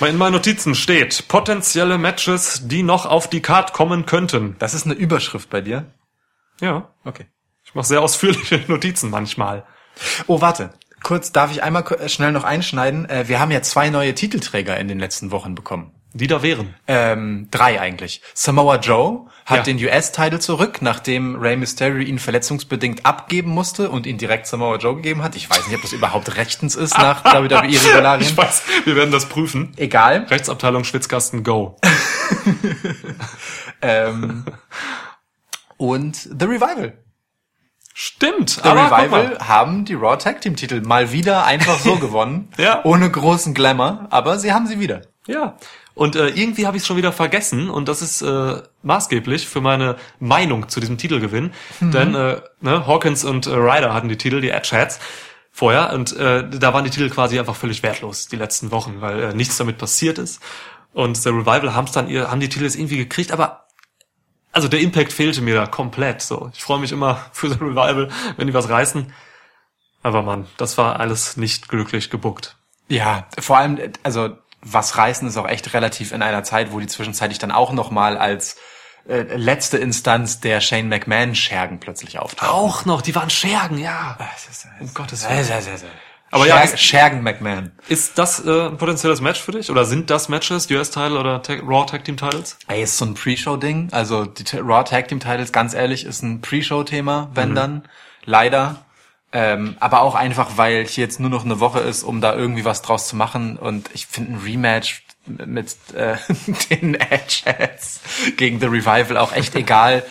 In 0.00 0.16
meinen 0.16 0.32
Notizen 0.32 0.74
steht 0.74 1.28
potenzielle 1.28 1.98
Matches, 1.98 2.66
die 2.66 2.82
noch 2.82 3.06
auf 3.06 3.28
die 3.28 3.42
Card 3.42 3.72
kommen 3.72 4.06
könnten. 4.06 4.56
Das 4.58 4.74
ist 4.74 4.86
eine 4.86 4.94
Überschrift 4.94 5.50
bei 5.50 5.60
dir? 5.60 5.92
Ja, 6.60 6.94
Okay. 7.04 7.26
ich 7.64 7.74
mache 7.74 7.86
sehr 7.86 8.00
ausführliche 8.02 8.64
Notizen 8.68 9.10
manchmal. 9.10 9.64
Oh, 10.26 10.40
warte. 10.40 10.72
Kurz, 11.02 11.32
darf 11.32 11.50
ich 11.50 11.62
einmal 11.62 11.84
äh, 11.92 12.08
schnell 12.08 12.32
noch 12.32 12.44
einschneiden? 12.44 13.08
Äh, 13.08 13.28
wir 13.28 13.40
haben 13.40 13.50
ja 13.50 13.62
zwei 13.62 13.88
neue 13.90 14.14
Titelträger 14.14 14.76
in 14.78 14.88
den 14.88 14.98
letzten 14.98 15.30
Wochen 15.30 15.54
bekommen. 15.54 15.94
Die 16.12 16.26
da 16.26 16.42
wären. 16.42 16.74
Ähm, 16.88 17.46
drei 17.52 17.80
eigentlich. 17.80 18.20
Samoa 18.34 18.76
Joe 18.76 19.26
hat 19.46 19.58
Ja. 19.58 19.62
den 19.62 19.76
US-Title 19.84 20.40
zurück, 20.40 20.78
nachdem 20.82 21.36
Rey 21.36 21.56
Mysterio 21.56 21.98
ihn 22.02 22.18
verletzungsbedingt 22.18 23.06
abgeben 23.06 23.50
musste 23.50 23.90
und 23.90 24.06
ihn 24.06 24.18
direkt 24.18 24.48
Samoa 24.48 24.76
Joe 24.76 24.96
gegeben 24.96 25.22
hat. 25.22 25.36
Ich 25.36 25.48
weiß 25.48 25.66
nicht, 25.68 25.76
ob 25.76 25.82
das 25.82 25.92
überhaupt 25.92 26.36
rechtens 26.36 26.74
ist 26.74 26.98
nach 26.98 27.24
WWE-Regularien. 27.32 28.22
Ich 28.22 28.36
weiß, 28.36 28.62
wir 28.84 28.96
werden 28.96 29.12
das 29.12 29.26
prüfen. 29.28 29.72
Egal. 29.76 30.26
Rechtsabteilung 30.28 30.82
Schwitzkasten 30.84 31.44
Go. 31.44 31.76
Ähm, 33.82 34.44
und 35.76 36.16
The 36.16 36.44
Revival. 36.44 36.98
Stimmt, 37.94 38.50
The 38.50 38.68
aber 38.68 38.86
Revival 38.90 39.38
haben 39.46 39.84
die 39.84 39.94
Raw 39.94 40.16
Tag 40.16 40.40
Team 40.40 40.56
Titel 40.56 40.80
mal 40.82 41.12
wieder 41.12 41.44
einfach 41.44 41.78
so 41.78 41.96
gewonnen. 42.00 42.48
Ja. 42.56 42.84
Ohne 42.84 43.10
großen 43.10 43.54
Glamour, 43.54 44.06
aber 44.10 44.38
sie 44.38 44.52
haben 44.52 44.66
sie 44.66 44.80
wieder. 44.80 45.02
Ja. 45.30 45.56
Und 45.94 46.16
äh, 46.16 46.28
irgendwie 46.28 46.66
habe 46.66 46.76
ich 46.76 46.82
es 46.82 46.86
schon 46.86 46.96
wieder 46.96 47.12
vergessen 47.12 47.70
und 47.70 47.88
das 47.88 48.02
ist 48.02 48.20
äh, 48.20 48.62
maßgeblich 48.82 49.46
für 49.46 49.60
meine 49.60 49.96
Meinung 50.18 50.68
zu 50.68 50.80
diesem 50.80 50.98
Titelgewinn. 50.98 51.52
Denn 51.80 52.14
äh, 52.14 52.40
ne, 52.60 52.86
Hawkins 52.86 53.24
und 53.24 53.46
äh, 53.46 53.50
Ryder 53.50 53.94
hatten 53.94 54.08
die 54.08 54.16
Titel, 54.16 54.40
die 54.40 54.50
Edgeheads, 54.50 54.98
vorher 55.52 55.92
und 55.92 56.16
äh, 56.16 56.48
da 56.48 56.74
waren 56.74 56.84
die 56.84 56.90
Titel 56.90 57.10
quasi 57.10 57.38
einfach 57.38 57.54
völlig 57.54 57.82
wertlos 57.82 58.26
die 58.26 58.36
letzten 58.36 58.72
Wochen, 58.72 59.00
weil 59.00 59.22
äh, 59.22 59.34
nichts 59.34 59.56
damit 59.56 59.78
passiert 59.78 60.18
ist. 60.18 60.40
Und 60.92 61.16
The 61.16 61.28
Revival 61.28 61.74
haben's 61.74 61.92
dann 61.92 62.08
ihr, 62.08 62.28
haben 62.28 62.40
die 62.40 62.48
Titel 62.48 62.64
jetzt 62.64 62.76
irgendwie 62.76 62.96
gekriegt, 62.96 63.30
aber 63.30 63.66
also 64.50 64.66
der 64.66 64.80
Impact 64.80 65.12
fehlte 65.12 65.42
mir 65.42 65.54
da 65.54 65.66
komplett. 65.66 66.22
So, 66.22 66.50
ich 66.52 66.62
freue 66.62 66.80
mich 66.80 66.90
immer 66.90 67.24
für 67.32 67.50
The 67.50 67.58
Revival, 67.60 68.08
wenn 68.36 68.48
die 68.48 68.54
was 68.54 68.68
reißen. 68.68 69.12
Aber 70.02 70.22
Mann, 70.22 70.48
das 70.56 70.76
war 70.76 70.98
alles 70.98 71.36
nicht 71.36 71.68
glücklich 71.68 72.10
gebuckt. 72.10 72.56
Ja, 72.88 73.28
vor 73.38 73.58
allem, 73.58 73.78
also 74.02 74.36
was 74.62 74.96
reißen 74.96 75.26
ist 75.28 75.36
auch 75.36 75.48
echt 75.48 75.72
relativ 75.74 76.12
in 76.12 76.22
einer 76.22 76.42
Zeit, 76.44 76.72
wo 76.72 76.80
die 76.80 76.86
zwischenzeitlich 76.86 77.38
dann 77.38 77.50
auch 77.50 77.72
noch 77.72 77.90
mal 77.90 78.16
als 78.18 78.56
äh, 79.08 79.22
letzte 79.36 79.78
Instanz 79.78 80.40
der 80.40 80.60
Shane 80.60 80.88
McMahon 80.88 81.34
Schergen 81.34 81.80
plötzlich 81.80 82.18
auftauchen. 82.18 82.52
Auch 82.52 82.84
noch, 82.84 83.00
die 83.02 83.14
waren 83.14 83.30
Schergen, 83.30 83.78
ja. 83.78 84.16
Um 84.80 84.92
Gottes 84.94 85.28
Willen. 85.28 85.44
Sehr, 85.44 85.62
sehr, 85.62 85.78
sehr. 85.78 85.88
Aber 86.32 86.44
Aber 86.44 86.46
ja, 86.46 86.76
Schergen 86.76 87.22
McMahon. 87.22 87.72
Ist 87.88 88.16
das 88.18 88.44
äh, 88.44 88.66
ein 88.68 88.76
potenzielles 88.76 89.20
Match 89.20 89.40
für 89.40 89.50
dich? 89.52 89.68
Oder 89.70 89.84
sind 89.84 90.10
das 90.10 90.28
Matches, 90.28 90.70
US-Title 90.70 91.18
oder 91.18 91.42
Tag, 91.42 91.62
Raw 91.66 91.84
Tag 91.86 92.04
Team 92.04 92.16
Titles? 92.16 92.56
Ey, 92.68 92.82
ist 92.82 92.98
so 92.98 93.04
ein 93.04 93.14
Pre-Show-Ding. 93.14 93.88
Also 93.90 94.26
die 94.26 94.44
T- 94.44 94.60
Raw 94.60 94.84
Tag 94.84 95.08
Team 95.08 95.18
Titles, 95.18 95.50
ganz 95.50 95.74
ehrlich, 95.74 96.04
ist 96.04 96.22
ein 96.22 96.40
Pre-Show-Thema, 96.40 97.30
wenn 97.34 97.54
dann. 97.56 97.82
Leider. 98.26 98.76
Ähm, 99.32 99.76
aber 99.78 100.02
auch 100.02 100.14
einfach, 100.16 100.56
weil 100.56 100.84
hier 100.86 101.04
jetzt 101.04 101.20
nur 101.20 101.30
noch 101.30 101.44
eine 101.44 101.60
Woche 101.60 101.80
ist, 101.80 102.02
um 102.02 102.20
da 102.20 102.34
irgendwie 102.34 102.64
was 102.64 102.82
draus 102.82 103.06
zu 103.08 103.16
machen. 103.16 103.56
Und 103.56 103.88
ich 103.94 104.06
finde 104.06 104.32
ein 104.32 104.40
Rematch 104.44 105.04
mit 105.26 105.76
äh, 105.94 106.16
den 106.70 106.94
Edgeheads 106.94 108.00
gegen 108.36 108.58
The 108.60 108.66
Revival 108.66 109.16
auch 109.16 109.32
echt 109.32 109.54
egal. 109.54 110.02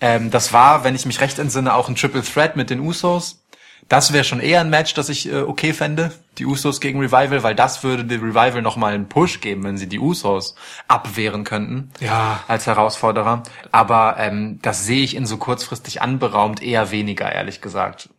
Ähm, 0.00 0.30
das 0.30 0.52
war, 0.52 0.84
wenn 0.84 0.94
ich 0.94 1.06
mich 1.06 1.20
recht 1.20 1.38
entsinne, 1.40 1.74
auch 1.74 1.88
ein 1.88 1.96
Triple 1.96 2.22
Threat 2.22 2.54
mit 2.54 2.70
den 2.70 2.80
Usos. 2.80 3.42
Das 3.88 4.12
wäre 4.12 4.22
schon 4.22 4.40
eher 4.40 4.60
ein 4.60 4.68
Match, 4.70 4.92
das 4.94 5.08
ich 5.08 5.32
äh, 5.32 5.40
okay 5.40 5.72
fände, 5.72 6.12
die 6.36 6.44
Usos 6.44 6.80
gegen 6.80 7.00
Revival, 7.00 7.42
weil 7.42 7.54
das 7.54 7.82
würde 7.82 8.04
The 8.06 8.16
Revival 8.16 8.60
nochmal 8.60 8.92
einen 8.92 9.08
Push 9.08 9.40
geben, 9.40 9.64
wenn 9.64 9.78
sie 9.78 9.88
die 9.88 9.98
Usos 9.98 10.54
abwehren 10.88 11.42
könnten 11.44 11.90
Ja. 11.98 12.44
als 12.48 12.66
Herausforderer. 12.66 13.42
Aber 13.72 14.16
ähm, 14.18 14.58
das 14.62 14.84
sehe 14.84 15.02
ich 15.02 15.16
in 15.16 15.24
so 15.24 15.38
kurzfristig 15.38 16.02
anberaumt 16.02 16.62
eher 16.62 16.90
weniger, 16.90 17.32
ehrlich 17.32 17.62
gesagt. 17.62 18.10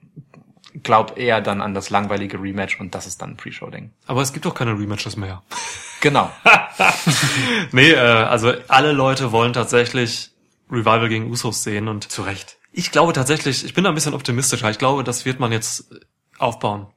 Glaub 0.84 1.18
eher 1.18 1.42
dann 1.42 1.62
an 1.62 1.74
das 1.74 1.90
langweilige 1.90 2.42
Rematch 2.42 2.80
und 2.80 2.94
das 2.96 3.08
ist 3.08 3.22
dann 3.22 3.32
ein 3.32 3.38
Pre-Show-Ding. 3.38 3.92
Aber 4.08 4.22
es 4.22 4.34
gibt 4.34 4.46
doch 4.46 4.54
keine 4.54 4.72
Rematches 4.78 5.16
mehr. 5.18 5.44
Genau. 6.02 6.32
nee, 7.74 7.92
äh, 7.92 7.98
also 7.98 8.54
alle 8.70 8.94
Leute 8.94 9.34
wollen 9.34 9.52
tatsächlich 9.52 10.32
Revival 10.72 11.10
gegen 11.10 11.30
Usos 11.30 11.62
sehen 11.62 11.90
und 11.90 12.10
Zu 12.10 12.22
Recht. 12.22 12.58
ich 12.72 12.92
glaube 12.94 13.12
tatsächlich, 13.12 13.66
ich 13.66 13.74
bin 13.74 13.84
da 13.84 13.90
ein 13.90 13.96
bisschen 13.96 14.14
optimistischer. 14.14 14.70
Ich 14.70 14.78
glaube, 14.78 15.04
das 15.04 15.26
wird 15.26 15.42
man 15.42 15.52
jetzt 15.52 15.90
aufbauen. 16.38 16.88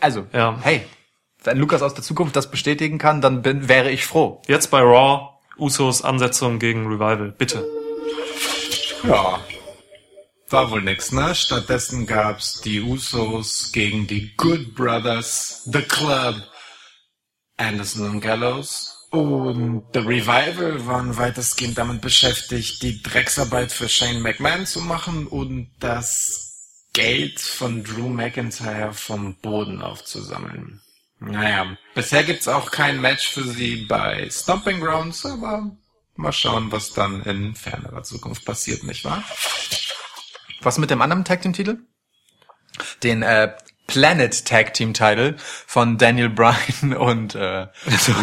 Also, 0.00 0.26
Ja. 0.32 0.58
hey, 0.62 0.84
wenn 1.44 1.58
Lukas 1.58 1.80
aus 1.82 1.94
der 1.94 2.02
Zukunft 2.02 2.34
das 2.34 2.50
bestätigen 2.50 2.98
kann, 2.98 3.20
dann 3.20 3.40
bin, 3.42 3.68
wäre 3.68 3.92
ich 3.92 4.04
froh. 4.04 4.42
Jetzt 4.48 4.72
bei 4.72 4.80
Raw, 4.80 5.28
Usos 5.56 6.02
Ansetzung 6.02 6.58
gegen 6.58 6.86
Revival. 6.88 7.32
Bitte. 7.38 7.64
Ja. 9.04 9.38
War 10.52 10.70
wohl 10.70 10.82
nix, 10.82 11.12
ne? 11.12 11.34
Stattdessen 11.34 12.06
gab's 12.06 12.60
die 12.60 12.82
Usos 12.82 13.72
gegen 13.72 14.06
die 14.06 14.36
Good 14.36 14.74
Brothers, 14.74 15.62
The 15.64 15.80
Club, 15.80 16.42
Anderson 17.56 18.10
und 18.10 18.20
Gallows. 18.20 19.08
Und 19.10 19.84
The 19.94 20.00
Revival 20.00 20.86
waren 20.86 21.16
weitestgehend 21.16 21.78
damit 21.78 22.02
beschäftigt, 22.02 22.82
die 22.82 23.00
Drecksarbeit 23.00 23.72
für 23.72 23.88
Shane 23.88 24.20
McMahon 24.20 24.66
zu 24.66 24.80
machen 24.80 25.26
und 25.26 25.70
das 25.80 26.84
Geld 26.92 27.40
von 27.40 27.82
Drew 27.82 28.10
McIntyre 28.10 28.92
vom 28.92 29.36
Boden 29.36 29.80
aufzusammeln. 29.80 30.82
Naja, 31.18 31.78
bisher 31.94 32.24
gibt's 32.24 32.46
auch 32.46 32.70
kein 32.70 33.00
Match 33.00 33.26
für 33.26 33.44
sie 33.44 33.86
bei 33.86 34.28
Stomping 34.30 34.80
Grounds, 34.80 35.24
aber 35.24 35.70
Mal 36.14 36.32
schauen, 36.32 36.70
was 36.70 36.92
dann 36.92 37.22
in 37.22 37.54
fernerer 37.54 38.02
Zukunft 38.02 38.44
passiert, 38.44 38.82
nicht 38.82 39.04
wahr? 39.04 39.24
Was 40.62 40.78
mit 40.78 40.90
dem 40.90 41.02
anderen 41.02 41.24
Tag 41.24 41.42
Team 41.42 41.52
Titel? 41.52 41.78
Den 43.02 43.22
äh, 43.22 43.54
Planet 43.86 44.44
Tag 44.46 44.74
Team 44.74 44.94
Title 44.94 45.34
von 45.38 45.98
Daniel 45.98 46.30
Bryan 46.30 46.94
und 46.98 47.34
äh, 47.34 47.66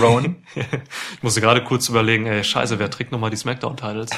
Rowan. 0.02 0.44
Ich 0.56 1.24
musste 1.24 1.42
gerade 1.42 1.64
kurz 1.64 1.90
überlegen, 1.90 2.26
ey, 2.26 2.44
scheiße, 2.44 2.80
wer 2.80 2.90
trägt 2.90 3.12
nochmal 3.12 3.30
die 3.30 3.38
Smackdown-Titles? 3.38 4.10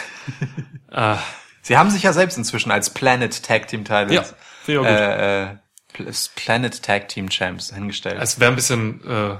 äh, 0.91 1.15
Sie 1.63 1.77
haben 1.77 1.89
sich 1.91 2.03
ja 2.03 2.13
selbst 2.13 2.37
inzwischen 2.37 2.71
als 2.71 2.89
Planet 2.91 3.43
Tag 3.43 3.67
Team 3.67 3.83
Titles 3.85 4.33
Ja, 4.67 4.83
äh, 4.83 5.43
äh, 5.51 5.57
Pl- 5.93 6.29
Planet 6.35 6.81
Tag 6.81 7.09
Team 7.09 7.29
Champs 7.29 7.73
hingestellt. 7.73 8.17
es 8.21 8.39
wäre 8.39 8.51
ein 8.51 8.55
bisschen 8.55 9.03
äh, 9.05 9.37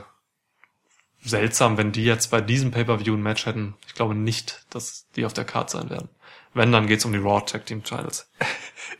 seltsam, 1.24 1.78
wenn 1.78 1.92
die 1.92 2.04
jetzt 2.04 2.30
bei 2.32 2.42
diesem 2.42 2.72
Pay-Per-View 2.72 3.16
ein 3.16 3.22
Match 3.24 3.46
hätten. 3.46 3.76
Ich 3.88 3.94
glaube 3.96 4.16
nicht, 4.16 4.66
dass 4.70 5.08
die 5.16 5.26
auf 5.26 5.34
der 5.34 5.46
Card 5.46 5.70
sein 5.70 5.90
werden. 5.90 6.10
Wenn, 6.54 6.72
dann 6.72 6.88
geht's 6.88 7.06
um 7.06 7.14
die 7.14 7.20
Raw 7.20 7.42
Tag 7.46 7.66
Team 7.66 7.84
Titles. 7.84 8.30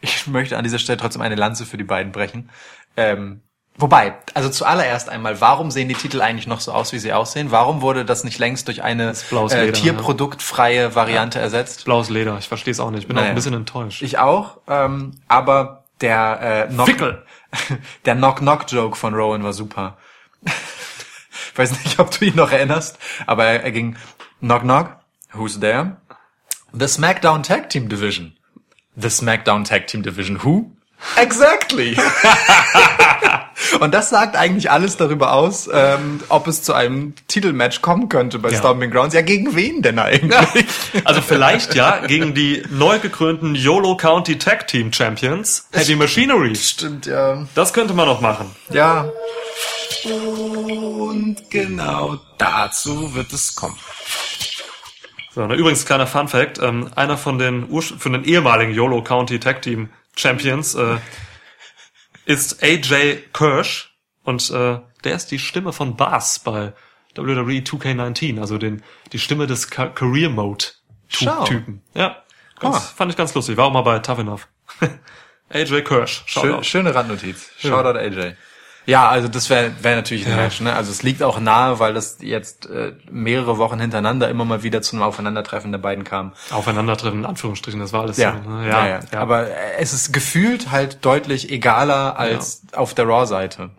Ich 0.02 0.28
möchte 0.28 0.58
an 0.58 0.64
dieser 0.64 0.80
Stelle 0.80 0.98
trotzdem 0.98 1.22
eine 1.22 1.36
Lanze 1.36 1.66
für 1.66 1.78
die 1.78 1.84
beiden 1.84 2.12
brechen. 2.12 2.50
Ähm, 2.98 3.42
wobei, 3.78 4.16
also 4.34 4.50
zuallererst 4.50 5.10
einmal, 5.10 5.42
warum 5.42 5.72
sehen 5.72 5.88
die 5.88 5.96
Titel 5.96 6.22
eigentlich 6.22 6.48
noch 6.48 6.60
so 6.60 6.72
aus, 6.72 6.92
wie 6.94 7.00
sie 7.00 7.14
aussehen? 7.14 7.52
Warum 7.52 7.82
wurde 7.82 8.06
das 8.06 8.24
nicht 8.24 8.40
längst 8.40 8.68
durch 8.68 8.84
eine 8.84 9.12
äh, 9.12 9.66
Leder, 9.66 9.74
tierproduktfreie 9.74 10.96
Variante 10.96 11.40
ersetzt? 11.40 11.86
Blaues 11.86 12.10
Leder, 12.10 12.38
ich 12.38 12.48
verstehe 12.48 12.72
es 12.72 12.80
auch 12.80 12.92
nicht. 12.92 13.02
Ich 13.02 13.08
bin 13.08 13.18
auch 13.18 13.22
Naja. 13.22 13.32
ein 13.32 13.36
bisschen 13.36 13.54
enttäuscht. 13.54 14.02
Ich 14.02 14.18
auch, 14.18 14.58
ähm, 14.68 15.20
aber 15.28 15.86
der 16.02 16.68
äh, 16.70 16.74
Knock 16.74 16.88
Fickel. 16.88 17.26
der 18.06 18.16
Knock-Knock-Joke 18.16 18.96
von 18.96 19.14
Rowan 19.14 19.44
war 19.44 19.54
super. 19.54 19.98
ich 20.44 21.58
weiß 21.58 21.72
nicht, 21.84 22.00
ob 22.00 22.12
du 22.18 22.26
ihn 22.26 22.36
noch 22.36 22.52
erinnerst, 22.52 22.98
aber 23.28 23.46
er, 23.46 23.64
er 23.64 23.72
ging 23.72 23.96
Knock 24.40 24.62
Knock, 24.62 24.96
who's 25.34 25.60
there? 25.60 25.98
The 26.74 26.88
SmackDown 26.88 27.44
Tag 27.44 27.70
Team 27.70 27.90
Division. 27.90 28.38
The 28.96 29.10
SmackDown 29.10 29.64
Tag 29.64 29.88
Team 29.88 30.04
Division 30.04 30.44
who? 30.44 30.72
Exactly. 31.16 31.98
Und 33.80 33.94
das 33.94 34.10
sagt 34.10 34.36
eigentlich 34.36 34.70
alles 34.70 34.98
darüber 34.98 35.34
aus, 35.34 35.70
ähm, 35.72 36.20
ob 36.30 36.48
es 36.48 36.62
zu 36.62 36.74
einem 36.74 37.14
Titelmatch 37.28 37.82
kommen 37.82 38.10
könnte 38.10 38.38
bei 38.40 38.50
Ja. 38.50 38.58
Stomping 38.60 38.92
Grounds. 38.92 39.16
Ja, 39.16 39.22
gegen 39.22 39.56
wen 39.56 39.82
denn 39.82 39.98
eigentlich? 39.98 40.66
Also 41.06 41.22
vielleicht 41.22 41.74
ja 41.74 42.06
gegen 42.06 42.34
die 42.34 42.64
neu 42.70 43.00
gekrönten 43.00 43.56
YOLO 43.56 43.98
County 43.98 44.38
Tag 44.38 44.68
Team 44.68 44.92
Champions, 44.94 45.68
Heavy 45.72 45.96
Machinery. 45.96 46.56
Stimmt, 46.56 47.06
ja. 47.06 47.48
Das 47.56 47.74
könnte 47.74 47.94
man 47.94 48.08
noch 48.08 48.22
machen. 48.22 48.52
Ja, 48.72 49.08
Und 50.04 51.50
genau 51.50 52.18
dazu 52.38 53.14
wird 53.14 53.32
es 53.34 53.56
kommen. 53.56 53.78
So, 55.34 55.46
na, 55.48 55.56
übrigens 55.56 55.86
kleiner 55.86 56.08
Fun 56.08 56.28
Fact: 56.28 56.60
ähm, 56.60 56.90
Einer 56.96 57.18
von 57.18 57.38
den 57.40 57.70
Ursch 57.70 57.94
von 57.98 58.14
den 58.14 58.24
ehemaligen 58.24 58.74
YOLO 58.74 59.04
County 59.04 59.40
Tag 59.40 59.62
Team 59.62 59.90
Champions 60.16 60.76
äh, 60.76 60.98
ist 62.26 62.62
AJ 62.64 63.24
Kirsch 63.34 63.96
und 64.24 64.50
äh, 64.52 64.80
der 65.04 65.16
ist 65.16 65.28
die 65.32 65.40
Stimme 65.40 65.74
von 65.74 65.96
Bass 65.96 66.40
bei 66.40 66.74
WWE 67.16 67.60
2K19, 67.62 68.40
also 68.40 68.58
den 68.58 68.84
die 69.12 69.20
Stimme 69.20 69.48
des 69.48 69.70
Ca 69.70 69.88
Career 69.88 70.30
Mode 70.30 70.66
Schau. 71.08 71.44
Typen. 71.46 71.82
Ja, 71.94 72.24
ganz, 72.60 72.76
Ah. 72.76 72.80
fand 72.80 73.12
ich 73.12 73.18
ganz 73.18 73.34
lustig. 73.34 73.58
War 73.58 73.66
auch 73.66 73.74
mal 73.74 73.82
bei 73.82 74.00
Tough 74.00 74.20
Enough. 74.20 74.48
AJ 75.50 75.82
Kirsch, 75.84 76.24
Schön, 76.28 76.64
schöne 76.64 76.94
Randnotiz. 76.96 77.52
Shoutout 77.58 77.98
AJ. 78.00 78.36
Ja, 78.86 79.10
also 79.10 79.28
das 79.28 79.50
wäre 79.50 79.72
wär 79.82 79.96
natürlich 79.96 80.28
ein 80.28 80.36
Match. 80.36 80.60
Ne? 80.62 80.74
Also 80.74 80.92
es 80.92 81.04
liegt 81.04 81.22
auch 81.22 81.40
nahe, 81.40 81.80
weil 81.80 81.94
das 81.94 82.18
jetzt 82.20 82.68
äh, 82.68 82.94
mehrere 83.10 83.58
Wochen 83.58 83.80
hintereinander 83.80 84.28
immer 84.30 84.44
mal 84.44 84.64
wieder 84.64 84.82
zu 84.82 84.96
einem 84.96 85.04
Aufeinandertreffen 85.04 85.72
der 85.72 85.80
beiden 85.80 86.04
kam. 86.04 86.34
Aufeinandertreffen 86.50 87.20
in 87.20 87.26
Anführungsstrichen, 87.26 87.80
das 87.80 87.94
war 87.94 88.02
alles 88.02 88.18
Ja, 88.18 88.42
so. 88.44 88.50
Ne? 88.50 88.68
ja, 88.68 88.88
ja. 88.88 89.00
Aber 89.14 89.48
äh, 89.48 89.78
es 89.78 89.94
ist 89.94 90.14
gefühlt 90.14 90.72
halt 90.72 91.06
deutlich 91.06 91.52
egaler 91.52 92.18
als 92.18 92.64
auf 92.74 92.94
der 92.96 93.06
Raw-Seite. 93.06 93.70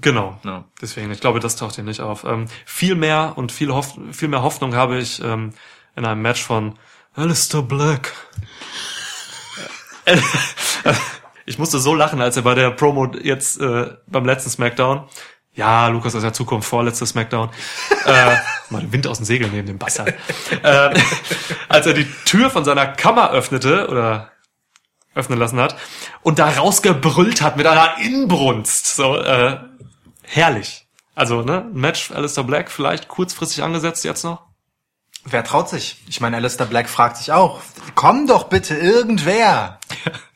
Genau. 0.00 0.38
Ja. 0.44 0.64
Deswegen, 0.80 1.10
ich 1.10 1.20
glaube, 1.20 1.40
das 1.40 1.56
taucht 1.56 1.74
hier 1.74 1.84
nicht 1.84 2.00
auf. 2.00 2.24
Ähm, 2.24 2.46
viel 2.64 2.94
mehr 2.94 3.34
und 3.36 3.52
viel, 3.52 3.74
Hoff 3.74 3.98
viel 4.12 4.28
mehr 4.28 4.42
Hoffnung 4.42 4.74
habe 4.74 4.98
ich 4.98 5.22
ähm, 5.22 5.52
in 5.96 6.06
einem 6.06 6.22
Match 6.22 6.42
von 6.42 6.78
Alistair 7.14 7.62
Black. 7.62 8.12
Ich 11.46 11.58
musste 11.58 11.78
so 11.78 11.94
lachen, 11.94 12.20
als 12.20 12.36
er 12.36 12.42
bei 12.42 12.54
der 12.54 12.70
Promo 12.70 13.12
jetzt 13.22 13.60
äh, 13.60 13.94
beim 14.06 14.26
letzten 14.26 14.50
Smackdown, 14.50 15.08
ja, 15.54 15.88
Lukas 15.88 16.14
aus 16.14 16.22
der 16.22 16.32
Zukunft, 16.32 16.68
vorletzte 16.68 17.06
Smackdown, 17.06 17.50
äh, 18.04 18.36
mal 18.70 18.80
den 18.82 18.92
Wind 18.92 19.06
aus 19.06 19.18
dem 19.18 19.24
Segel 19.24 19.48
nehmen, 19.48 19.66
den 19.66 19.78
Bastard. 19.78 20.12
äh, 20.62 20.90
als 21.68 21.86
er 21.86 21.94
die 21.94 22.06
Tür 22.24 22.50
von 22.50 22.64
seiner 22.64 22.86
Kammer 22.86 23.30
öffnete, 23.30 23.88
oder 23.88 24.32
öffnen 25.16 25.38
lassen 25.38 25.58
hat 25.58 25.76
und 26.22 26.38
da 26.38 26.48
rausgebrüllt 26.50 27.40
hat 27.40 27.56
mit 27.56 27.66
einer 27.66 27.98
Inbrunst. 27.98 28.94
So, 28.94 29.16
äh, 29.16 29.58
herrlich. 30.22 30.86
Also, 31.14 31.42
ne, 31.42 31.62
ein 31.62 31.72
Match 31.72 32.10
Alistair 32.10 32.44
Black 32.44 32.70
vielleicht 32.70 33.08
kurzfristig 33.08 33.64
angesetzt 33.64 34.04
jetzt 34.04 34.22
noch. 34.22 34.45
Wer 35.28 35.42
traut 35.42 35.68
sich? 35.68 36.02
Ich 36.08 36.20
meine, 36.20 36.36
Alistair 36.36 36.66
Black 36.66 36.88
fragt 36.88 37.16
sich 37.16 37.32
auch, 37.32 37.60
komm 37.96 38.28
doch 38.28 38.44
bitte 38.44 38.76
irgendwer. 38.76 39.80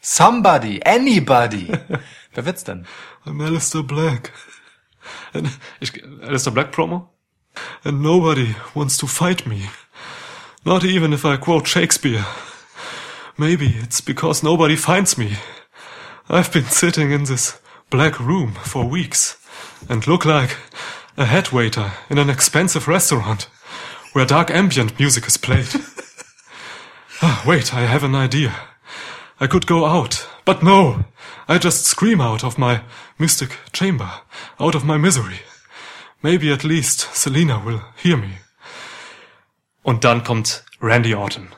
Somebody, 0.00 0.80
anybody. 0.84 1.72
Wer 2.34 2.44
wird's 2.44 2.64
denn? 2.64 2.86
I'm 3.24 3.40
Alistair 3.40 3.84
Black. 3.84 4.32
And 5.32 5.48
ich, 5.78 5.92
Alistair 6.22 6.52
Black 6.52 6.72
Promo? 6.72 7.08
And 7.84 8.02
nobody 8.02 8.56
wants 8.74 8.96
to 8.98 9.06
fight 9.06 9.46
me. 9.46 9.68
Not 10.64 10.82
even 10.82 11.12
if 11.12 11.24
I 11.24 11.36
quote 11.36 11.68
Shakespeare. 11.68 12.26
Maybe 13.36 13.76
it's 13.82 14.00
because 14.00 14.42
nobody 14.42 14.76
finds 14.76 15.16
me. 15.16 15.36
I've 16.28 16.52
been 16.52 16.66
sitting 16.66 17.12
in 17.12 17.24
this 17.24 17.60
black 17.90 18.18
room 18.18 18.54
for 18.64 18.84
weeks 18.84 19.36
and 19.88 20.06
look 20.06 20.24
like 20.24 20.56
a 21.16 21.26
head 21.26 21.52
waiter 21.52 21.92
in 22.08 22.18
an 22.18 22.28
expensive 22.28 22.88
restaurant 22.88 23.48
where 24.12 24.26
dark 24.26 24.50
ambient 24.50 24.98
music 24.98 25.26
is 25.26 25.36
played. 25.36 25.68
Ah, 27.22 27.42
wait, 27.46 27.74
I 27.74 27.82
have 27.82 28.02
an 28.02 28.14
idea. 28.14 28.54
I 29.38 29.46
could 29.46 29.66
go 29.66 29.84
out, 29.84 30.26
but 30.46 30.62
no. 30.62 31.04
I 31.48 31.58
just 31.58 31.84
scream 31.84 32.18
out 32.18 32.42
of 32.42 32.56
my 32.56 32.80
mystic 33.18 33.58
chamber, 33.74 34.10
out 34.58 34.74
of 34.74 34.86
my 34.86 34.96
misery. 34.96 35.40
Maybe 36.22 36.50
at 36.50 36.64
least 36.64 37.14
Selena 37.14 37.62
will 37.62 37.82
hear 37.96 38.16
me. 38.16 38.38
Und 39.82 40.02
dann 40.02 40.24
kommt 40.24 40.64
Randy 40.80 41.14
Orton. 41.14 41.48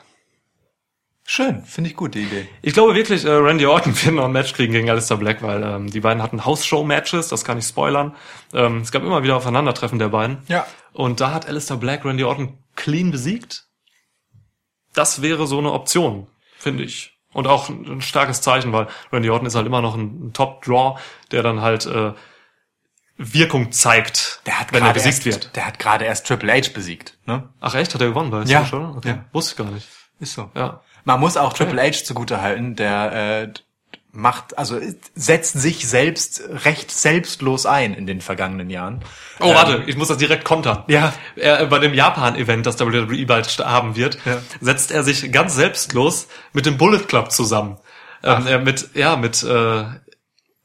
Schön, 1.25 1.63
finde 1.63 1.89
ich 1.89 1.95
gut, 1.95 2.15
die 2.15 2.23
Idee. 2.23 2.47
Ich 2.61 2.73
glaube 2.73 2.95
wirklich, 2.95 3.23
äh, 3.23 3.29
Randy 3.31 3.65
Orton 3.65 3.95
wird 4.03 4.15
noch 4.15 4.25
ein 4.25 4.31
Match 4.31 4.53
kriegen 4.53 4.73
gegen 4.73 4.89
Alistair 4.89 5.17
Black, 5.17 5.41
weil 5.41 5.63
ähm, 5.63 5.89
die 5.89 6.01
beiden 6.01 6.21
hatten 6.21 6.43
House-Show-Matches, 6.43 7.29
das 7.29 7.45
kann 7.45 7.57
ich 7.57 7.65
spoilern. 7.65 8.15
Ähm, 8.53 8.81
es 8.81 8.91
gab 8.91 9.03
immer 9.03 9.23
wieder 9.23 9.37
Aufeinandertreffen 9.37 9.99
der 9.99 10.09
beiden. 10.09 10.39
Ja. 10.47 10.65
Und 10.91 11.21
da 11.21 11.31
hat 11.31 11.47
Alistair 11.47 11.77
Black 11.77 12.03
Randy 12.03 12.23
Orton 12.23 12.57
clean 12.75 13.11
besiegt. 13.11 13.65
Das 14.93 15.21
wäre 15.21 15.47
so 15.47 15.57
eine 15.59 15.71
Option, 15.71 16.27
finde 16.57 16.83
ich. 16.83 17.17
Und 17.31 17.47
auch 17.47 17.69
ein, 17.69 18.01
starkes 18.01 18.41
Zeichen, 18.41 18.73
weil 18.73 18.87
Randy 19.11 19.29
Orton 19.29 19.47
ist 19.47 19.55
halt 19.55 19.65
immer 19.65 19.81
noch 19.81 19.95
ein, 19.95 20.27
ein 20.27 20.33
Top-Draw, 20.33 20.99
der 21.31 21.41
dann 21.41 21.61
halt 21.61 21.85
äh, 21.87 22.13
Wirkung 23.17 23.71
zeigt, 23.71 24.41
Der 24.45 24.59
hat 24.59 24.73
wenn 24.73 24.83
er 24.83 24.93
besiegt 24.93 25.25
erst, 25.25 25.25
wird. 25.25 25.55
Der 25.55 25.65
hat 25.65 25.79
gerade 25.79 26.05
erst 26.05 26.27
Triple 26.27 26.51
H 26.51 26.69
besiegt, 26.73 27.17
ne? 27.25 27.49
Ach 27.59 27.73
echt? 27.75 27.93
Hat 27.93 28.01
er 28.01 28.09
gewonnen 28.09 28.29
bei 28.29 28.43
Ja. 28.43 28.63
Social? 28.65 28.91
Okay. 28.97 29.09
Ja. 29.09 29.25
Wusste 29.31 29.53
ich 29.53 29.57
gar 29.65 29.73
nicht. 29.73 29.87
Ist 30.19 30.33
so. 30.33 30.51
Ja. 30.55 30.81
Man 31.05 31.19
muss 31.19 31.37
auch 31.37 31.53
Triple 31.53 31.81
H 31.81 32.03
zugute 32.03 32.41
halten, 32.41 32.75
der 32.75 33.11
äh, 33.43 33.53
macht, 34.11 34.57
also 34.57 34.79
setzt 35.15 35.59
sich 35.59 35.87
selbst 35.87 36.43
recht 36.65 36.91
selbstlos 36.91 37.65
ein 37.65 37.93
in 37.95 38.05
den 38.05 38.21
vergangenen 38.21 38.69
Jahren. 38.69 39.01
Oh, 39.39 39.53
warte, 39.55 39.83
ich 39.87 39.97
muss 39.97 40.07
das 40.07 40.17
direkt 40.17 40.45
kontern. 40.45 40.83
Ja. 40.87 41.13
Er, 41.35 41.65
bei 41.65 41.79
dem 41.79 41.93
Japan-Event, 41.95 42.65
das 42.65 42.79
WWE 42.79 43.25
bald 43.25 43.57
haben 43.57 43.95
wird, 43.95 44.19
Ja. 44.25 44.37
setzt 44.61 44.91
er 44.91 45.03
sich 45.03 45.31
ganz 45.31 45.55
selbstlos 45.55 46.27
mit 46.53 46.65
dem 46.67 46.77
Bullet 46.77 46.99
Club 47.07 47.31
zusammen. 47.31 47.77
Ähm, 48.23 48.45
er 48.47 48.59
mit, 48.59 48.89
ja, 48.93 49.15
mit, 49.15 49.41
äh, 49.43 49.83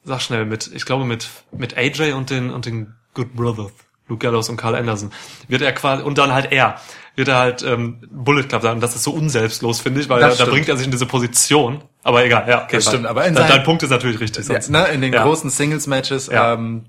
sag 0.04 0.20
schnell, 0.20 0.44
mit, 0.44 0.70
ich 0.72 0.84
glaube 0.84 1.04
mit, 1.06 1.28
mit 1.50 1.76
AJ 1.76 2.12
und 2.12 2.28
den, 2.30 2.50
und 2.50 2.66
den 2.66 2.94
Good 3.14 3.34
Brothers, 3.34 3.72
Luke 4.08 4.24
Gallows 4.24 4.50
und 4.50 4.58
Carl 4.58 4.74
Anderson, 4.74 5.10
wird 5.48 5.62
er 5.62 5.72
quasi, 5.72 6.02
und 6.02 6.18
dann 6.18 6.32
halt 6.32 6.52
er, 6.52 6.80
wird 7.18 7.28
er 7.28 7.36
halt 7.36 7.62
ähm, 7.64 7.98
Bullet 8.10 8.44
Club 8.44 8.62
sagen. 8.62 8.80
Das 8.80 8.94
ist 8.94 9.02
so 9.02 9.10
unselbstlos, 9.10 9.80
finde 9.80 10.00
ich, 10.00 10.08
weil 10.08 10.20
da, 10.20 10.30
da 10.30 10.44
bringt 10.46 10.68
er 10.68 10.76
sich 10.76 10.86
in 10.86 10.92
diese 10.92 11.04
Position. 11.06 11.82
Aber 12.04 12.24
egal, 12.24 12.48
ja. 12.48 12.62
Okay, 12.64 12.76
Das 12.76 12.86
stimmt, 12.86 13.06
aber 13.06 13.26
in 13.26 13.34
dein, 13.34 13.48
dein 13.48 13.64
Punkt 13.64 13.82
ist 13.82 13.90
natürlich 13.90 14.20
richtig. 14.20 14.46
Ja, 14.48 14.54
sonst- 14.54 14.70
ne, 14.70 14.86
in 14.94 15.00
den 15.00 15.12
ja. 15.12 15.24
großen 15.24 15.50
Singles-Matches 15.50 16.28
Ja. 16.28 16.54
ähm, 16.54 16.84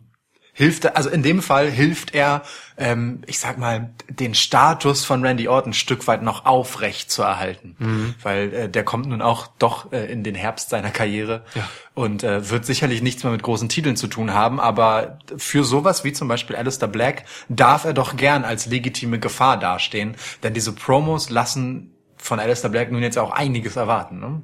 hilft 0.60 0.84
er, 0.84 0.98
also 0.98 1.10
in 1.10 1.24
dem 1.24 1.42
Fall 1.42 1.72
hilft 1.72 2.14
er, 2.14 2.42
ähm, 2.76 3.22
ich 3.28 3.40
sag 3.40 3.58
mal, 3.58 3.92
den 4.10 4.36
Status 4.36 5.06
von 5.06 5.26
Randy 5.26 5.48
Orton 5.48 5.72
ein 5.72 5.74
Stück 5.74 6.06
weit 6.06 6.22
noch 6.22 6.46
aufrecht 6.46 7.10
zu 7.10 7.22
erhalten. 7.24 7.78
Mhm. 7.80 8.16
Weil 8.22 8.54
äh, 8.54 8.70
der 8.70 8.84
kommt 8.84 9.06
nun 9.08 9.22
auch 9.22 9.48
doch 9.58 9.94
äh, 9.94 10.12
in 10.12 10.22
den 10.22 10.36
Herbst 10.36 10.70
seiner 10.70 10.90
Karriere 10.90 11.46
Ja. 11.56 11.70
und 11.94 12.26
äh, 12.26 12.50
wird 12.50 12.66
sicherlich 12.66 13.02
nichts 13.02 13.24
mehr 13.24 13.32
mit 13.32 13.42
großen 13.42 13.70
Titeln 13.70 13.96
zu 13.96 14.08
tun 14.08 14.34
haben, 14.34 14.60
aber 14.60 15.20
für 15.38 15.64
sowas 15.64 16.04
wie 16.04 16.12
zum 16.12 16.28
Beispiel 16.28 16.58
Alistair 16.58 16.90
Black 16.90 17.24
darf 17.48 17.86
er 17.86 17.94
doch 17.94 18.18
gern 18.18 18.44
als 18.44 18.66
legitime 18.66 19.18
Gefahr 19.18 19.58
dastehen, 19.58 20.16
denn 20.44 20.54
diese 20.54 20.74
Promos 20.74 21.30
lassen 21.30 21.94
von 22.18 22.38
Alistair 22.42 22.70
Black 22.70 22.92
nun 22.92 23.02
jetzt 23.02 23.18
auch 23.18 23.32
einiges 23.32 23.78
erwarten. 23.78 24.20
Ne? 24.20 24.42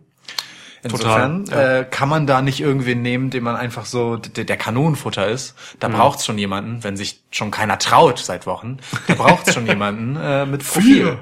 Insofern 0.87 1.45
Total, 1.45 1.63
ja. 1.75 1.79
äh, 1.79 1.85
kann 1.85 2.07
man 2.09 2.27
da 2.27 2.43
nicht 2.43 2.59
irgendwen 2.59 3.01
nehmen, 3.01 3.31
den 3.31 3.43
man 3.43 3.55
einfach 3.55 3.85
so 3.85 4.17
der, 4.17 4.43
der 4.43 4.55
Kanonenfutter 4.57 5.27
ist. 5.27 5.55
Da 5.79 5.87
braucht's 5.87 6.25
schon 6.25 6.37
jemanden, 6.37 6.83
wenn 6.83 6.95
sich 6.95 7.21
schon 7.31 7.49
keiner 7.49 7.79
traut 7.79 8.19
seit 8.19 8.45
Wochen. 8.45 8.77
Da 9.07 9.15
braucht's 9.15 9.51
schon 9.53 9.65
jemanden 9.67 10.15
äh, 10.15 10.45
mit 10.45 10.63
Profil. 10.63 11.17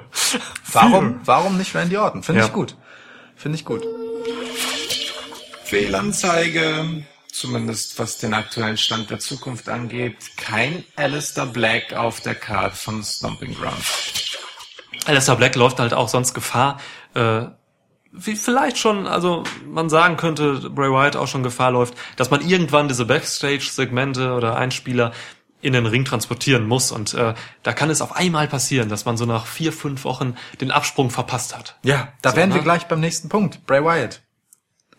Warum? 0.73 1.21
Warum 1.23 1.57
nicht 1.57 1.73
Randy 1.75 1.95
Orton? 1.97 2.23
Finde 2.23 2.41
Ja. 2.41 2.47
ich 2.47 2.53
gut. 2.53 2.75
Finde 3.37 3.57
ich 3.57 3.63
gut. 3.63 3.83
Fehlanzeige, 5.63 7.05
zumindest 7.31 7.97
was 7.99 8.17
den 8.17 8.33
aktuellen 8.33 8.77
Stand 8.77 9.09
der 9.09 9.19
Zukunft 9.19 9.69
angeht. 9.69 10.17
Kein 10.37 10.83
Alistair 10.95 11.45
Black 11.45 11.93
auf 11.93 12.19
der 12.21 12.35
Card 12.35 12.73
von 12.75 13.01
Stomping 13.03 13.55
Ground. 13.55 13.83
Alistair 15.05 15.35
Black 15.35 15.55
läuft 15.55 15.79
halt 15.79 15.93
auch 15.93 16.09
sonst 16.09 16.33
Gefahr, 16.33 16.79
äh, 17.15 17.43
vielleicht 18.17 18.77
schon, 18.77 19.07
also 19.07 19.43
man 19.65 19.89
sagen 19.89 20.17
könnte, 20.17 20.69
Bray 20.69 20.89
Wyatt 20.91 21.15
auch 21.15 21.27
schon 21.27 21.43
Gefahr 21.43 21.71
läuft, 21.71 21.95
dass 22.15 22.29
man 22.29 22.41
irgendwann 22.47 22.87
diese 22.87 23.05
Backstage-Segmente 23.05 24.33
oder 24.33 24.55
Einspieler 24.55 25.11
in 25.61 25.73
den 25.73 25.85
Ring 25.85 26.05
transportieren 26.05 26.67
muss. 26.67 26.91
Und 26.91 27.13
äh, 27.13 27.33
da 27.63 27.73
kann 27.73 27.89
es 27.89 28.01
auf 28.01 28.15
einmal 28.15 28.47
passieren, 28.47 28.89
dass 28.89 29.05
man 29.05 29.17
so 29.17 29.25
nach 29.25 29.45
vier, 29.45 29.71
fünf 29.71 30.03
Wochen 30.03 30.35
den 30.61 30.71
Absprung 30.71 31.09
verpasst 31.09 31.55
hat. 31.57 31.77
Ja, 31.83 32.09
da 32.21 32.31
So, 32.31 32.35
wären 32.35 32.49
wir 32.49 32.57
ne? 32.57 32.63
gleich 32.63 32.87
beim 32.87 32.99
nächsten 32.99 33.29
Punkt. 33.29 33.65
Bray 33.65 33.83
Wyatt. 33.83 34.21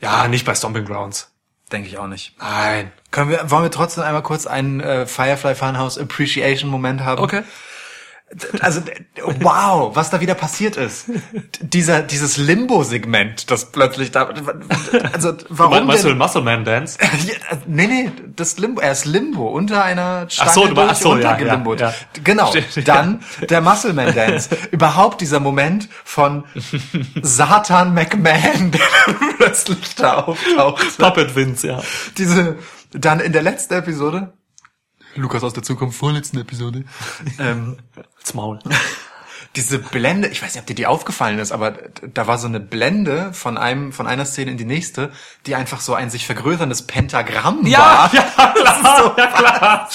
Ja, 0.01 0.27
nicht 0.27 0.45
bei 0.45 0.55
Stomping 0.55 0.85
Grounds. 0.85 1.31
Denke 1.70 1.89
ich 1.89 1.99
auch 1.99 2.07
nicht. 2.07 2.35
Nein. 2.39 2.93
Können 3.11 3.31
wir, 3.31 3.51
wollen 3.51 3.62
wir 3.62 3.70
trotzdem 3.70 4.05
einmal 4.05 4.23
kurz 4.23 4.47
einen 4.47 4.81
äh, 4.81 5.07
Firefly 5.07 5.55
Funhouse 5.55 5.99
Appreciation 5.99 6.70
Moment 6.70 7.03
haben? 7.03 7.23
Okay. 7.23 7.43
Also, 8.60 8.80
wow, 9.40 9.94
was 9.94 10.10
da 10.10 10.20
wieder 10.20 10.34
passiert 10.34 10.76
ist. 10.76 11.06
Dieser, 11.60 12.02
dieses 12.02 12.36
Limbo-Segment, 12.36 13.51
das 13.51 13.70
plötzlich 13.70 14.10
da, 14.10 14.28
also, 15.12 15.34
warum 15.51 15.86
Meinst 15.86 16.02
du 16.05 16.09
den 16.09 16.14
denn? 16.14 16.18
Muscle 16.18 16.42
Man 16.42 16.64
Dance? 16.64 16.98
Ja, 17.26 17.34
nee, 17.66 17.86
nee, 17.86 18.10
das 18.34 18.59
Limbo, 18.59 18.80
er 18.80 18.92
ist 18.92 19.05
Limbo, 19.05 19.48
unter 19.48 19.84
einer 19.84 20.28
Stange 20.30 20.51
Ach 20.51 20.55
so, 20.55 20.66
du- 20.66 20.74
durch, 20.74 20.90
ach 20.90 20.94
so, 20.96 21.16
ja, 21.16 21.38
ja, 21.38 21.62
ja. 21.78 21.94
Genau, 22.24 22.46
Stimmt, 22.51 22.88
dann 22.88 23.22
der 23.48 23.60
Muscleman 23.60 24.14
Dance. 24.14 24.48
Überhaupt 24.72 25.20
dieser 25.20 25.38
Moment 25.38 25.88
von 26.05 26.44
Satan 27.22 27.94
McMahon, 27.94 28.70
der 28.72 29.14
plötzlich 29.36 29.94
da 29.94 30.14
auftaucht. 30.24 30.98
Puppet 30.98 31.36
Vince, 31.36 31.66
ja. 31.68 31.82
Diese, 32.18 32.56
dann 32.92 33.20
in 33.20 33.32
der 33.32 33.42
letzten 33.42 33.74
Episode, 33.74 34.32
Lukas 35.16 35.45
aus 35.45 35.53
der 35.53 35.62
Zukunft, 35.62 35.99
vorletzten 35.99 36.39
Episode, 36.39 36.85
ähm, 37.39 37.77
Maul. 38.35 38.59
diese 39.56 39.78
Blende, 39.78 40.28
ich 40.28 40.43
weiß 40.43 40.55
nicht, 40.55 40.62
ob 40.62 40.66
dir 40.66 40.74
die 40.74 40.86
aufgefallen 40.86 41.39
ist, 41.39 41.52
aber 41.52 41.74
da 42.12 42.26
war 42.26 42.39
so 42.39 42.48
eine 42.48 42.59
Blende 42.59 43.32
von 43.32 43.56
einem, 43.56 43.93
von 43.93 44.06
einer 44.06 44.24
Szene 44.24 44.51
in 44.51 44.56
die 44.56 44.64
nächste, 44.64 45.12
die 45.47 45.55
einfach 45.55 45.81
so 45.81 45.94
ein 45.94 46.10
sich 46.10 46.26
vergrößerndes 46.26 46.82
Pentagramm 46.82 47.64
war. 47.64 48.10
ja, 48.14 48.48
klar, 48.48 49.14
ja, 49.16 49.26
klar. 49.26 49.89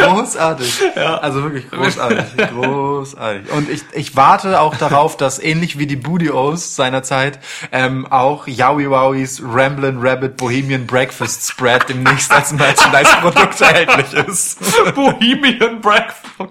Großartig. 0.00 0.82
Also 0.96 1.42
wirklich 1.44 1.70
großartig. 1.70 2.48
großartig. 2.50 3.52
Und 3.52 3.70
ich, 3.70 3.82
ich 3.92 4.16
warte 4.16 4.60
auch 4.60 4.76
darauf, 4.76 5.16
dass 5.16 5.38
ähnlich 5.38 5.78
wie 5.78 5.86
die 5.86 5.96
Booty-O's 5.96 6.74
seinerzeit 6.74 7.38
ähm, 7.70 8.06
auch 8.10 8.48
Yowie 8.48 8.90
Wowies 8.90 9.40
Ramblin' 9.44 9.98
Rabbit 10.00 10.36
Bohemian 10.36 10.86
Breakfast 10.86 11.48
Spread 11.48 11.88
demnächst 11.88 12.32
als 12.32 12.52
Merchandise-Produkt 12.52 13.60
erhältlich 13.60 14.12
ist. 14.26 14.58
Bohemian 14.94 15.80
Breakfast. 15.80 16.22
Oh. 16.38 16.46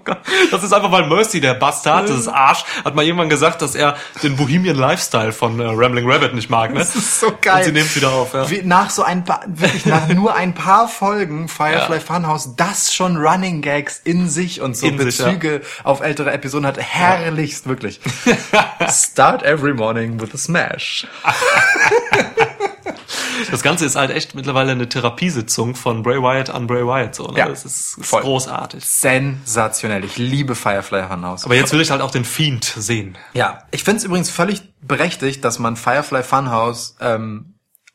Das 0.50 0.62
ist 0.62 0.72
einfach, 0.72 0.90
weil 0.90 1.06
Mercy, 1.06 1.40
der 1.40 1.54
Bastard, 1.82 2.08
das 2.08 2.20
ist 2.20 2.28
Arsch, 2.28 2.64
hat 2.84 2.94
mal 2.94 3.04
irgendwann 3.04 3.28
gesagt, 3.28 3.62
dass 3.62 3.74
er 3.74 3.96
den 4.22 4.36
Bohemian 4.36 4.76
Lifestyle 4.76 5.32
von 5.32 5.58
äh, 5.60 5.64
Rambling 5.64 6.08
Rabbit 6.10 6.34
nicht 6.34 6.50
mag, 6.50 6.72
ne? 6.72 6.78
Das 6.78 6.94
ist 6.94 7.20
so 7.20 7.32
geil. 7.40 7.58
Und 7.58 7.64
sie 7.64 7.72
nehmen 7.72 7.86
es 7.86 7.96
wieder 7.96 8.12
auf, 8.12 8.34
ja. 8.34 8.48
Wie, 8.48 8.62
nach 8.62 8.90
so 8.90 9.02
ein 9.02 9.24
paar, 9.24 9.42
wirklich 9.46 9.86
nach 9.86 10.08
nur 10.08 10.34
ein 10.34 10.54
paar 10.54 10.88
Folgen 10.88 11.48
Firefly 11.48 11.96
Ja. 11.96 12.00
Funhouse, 12.00 12.54
das 12.56 12.94
schon 12.94 13.16
Running 13.16 13.62
Gags 13.62 14.00
in 14.04 14.28
sich 14.28 14.60
und 14.60 14.76
so 14.76 14.86
In 14.86 14.98
sich, 14.98 15.18
Bezüge 15.18 15.62
auf 15.84 16.00
ältere 16.00 16.32
Episoden 16.32 16.66
hat. 16.66 16.78
Herrlichst, 16.78 17.68
wirklich. 17.68 18.00
Start 18.88 19.42
every 19.42 19.74
morning 19.74 20.20
with 20.20 20.34
a 20.34 20.38
smash. 20.38 21.06
Das 23.50 23.62
Ganze 23.62 23.84
ist 23.86 23.96
halt 23.96 24.10
echt 24.10 24.34
mittlerweile 24.34 24.72
eine 24.72 24.88
Therapiesitzung 24.88 25.74
von 25.74 26.02
Bray 26.02 26.18
Wyatt 26.22 26.50
an 26.50 26.66
Bray 26.66 26.86
Wyatt, 26.86 27.14
so, 27.14 27.28
ne? 27.28 27.38
Ja, 27.38 27.48
das 27.48 27.64
ist, 27.64 27.98
ist 27.98 28.10
großartig. 28.10 28.84
Sensationell. 28.84 30.04
Ich 30.04 30.16
liebe 30.18 30.54
Firefly 30.54 31.04
Funhouse. 31.08 31.44
Aber 31.44 31.54
jetzt 31.54 31.72
will 31.72 31.80
ich 31.80 31.90
halt 31.90 32.00
auch 32.02 32.10
den 32.10 32.24
Fiend 32.24 32.64
sehen. 32.64 33.16
Ja, 33.34 33.64
ich 33.70 33.84
finde 33.84 33.98
es 33.98 34.04
übrigens 34.04 34.30
völlig 34.30 34.62
berechtigt, 34.80 35.44
dass 35.44 35.58
man 35.58 35.76
Firefly 35.76 36.22
Funhouse 36.22 36.96
ähm, 37.00 37.54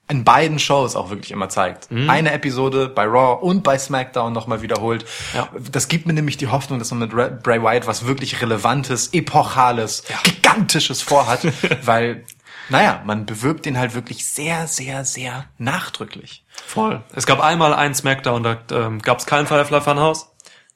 in 0.09 0.23
beiden 0.23 0.57
Shows 0.57 0.95
auch 0.95 1.09
wirklich 1.09 1.31
immer 1.31 1.49
zeigt. 1.49 1.89
Eine 1.91 2.31
Episode 2.31 2.87
bei 2.87 3.03
Raw 3.03 3.41
und 3.45 3.61
bei 3.63 3.77
SmackDown 3.77 4.31
nochmal 4.31 4.61
wiederholt. 4.61 5.05
Ja. 5.33 5.49
Das 5.69 5.89
gibt 5.89 6.05
mir 6.07 6.13
nämlich 6.13 6.37
die 6.37 6.47
Hoffnung, 6.47 6.79
dass 6.79 6.91
man 6.91 6.99
mit 6.99 7.13
Ra- 7.13 7.27
Bray 7.43 7.61
Wyatt 7.61 7.87
was 7.87 8.05
wirklich 8.07 8.41
Relevantes, 8.41 9.09
Epochales, 9.11 10.03
Gigantisches 10.23 11.01
vorhat, 11.01 11.41
weil, 11.85 12.23
naja, 12.69 13.01
man 13.05 13.25
bewirbt 13.25 13.65
den 13.65 13.77
halt 13.77 13.93
wirklich 13.95 14.27
sehr, 14.27 14.67
sehr, 14.67 15.05
sehr 15.05 15.45
nachdrücklich. 15.57 16.45
Voll. 16.65 17.03
Es 17.13 17.25
gab 17.25 17.39
einmal 17.39 17.73
ein 17.73 17.95
Smackdown, 17.95 18.43
da 18.43 18.57
ähm, 18.71 19.01
gab 19.01 19.19
es 19.19 19.25
kein 19.25 19.47
Firefly 19.47 19.81
Funhouse. 19.81 20.27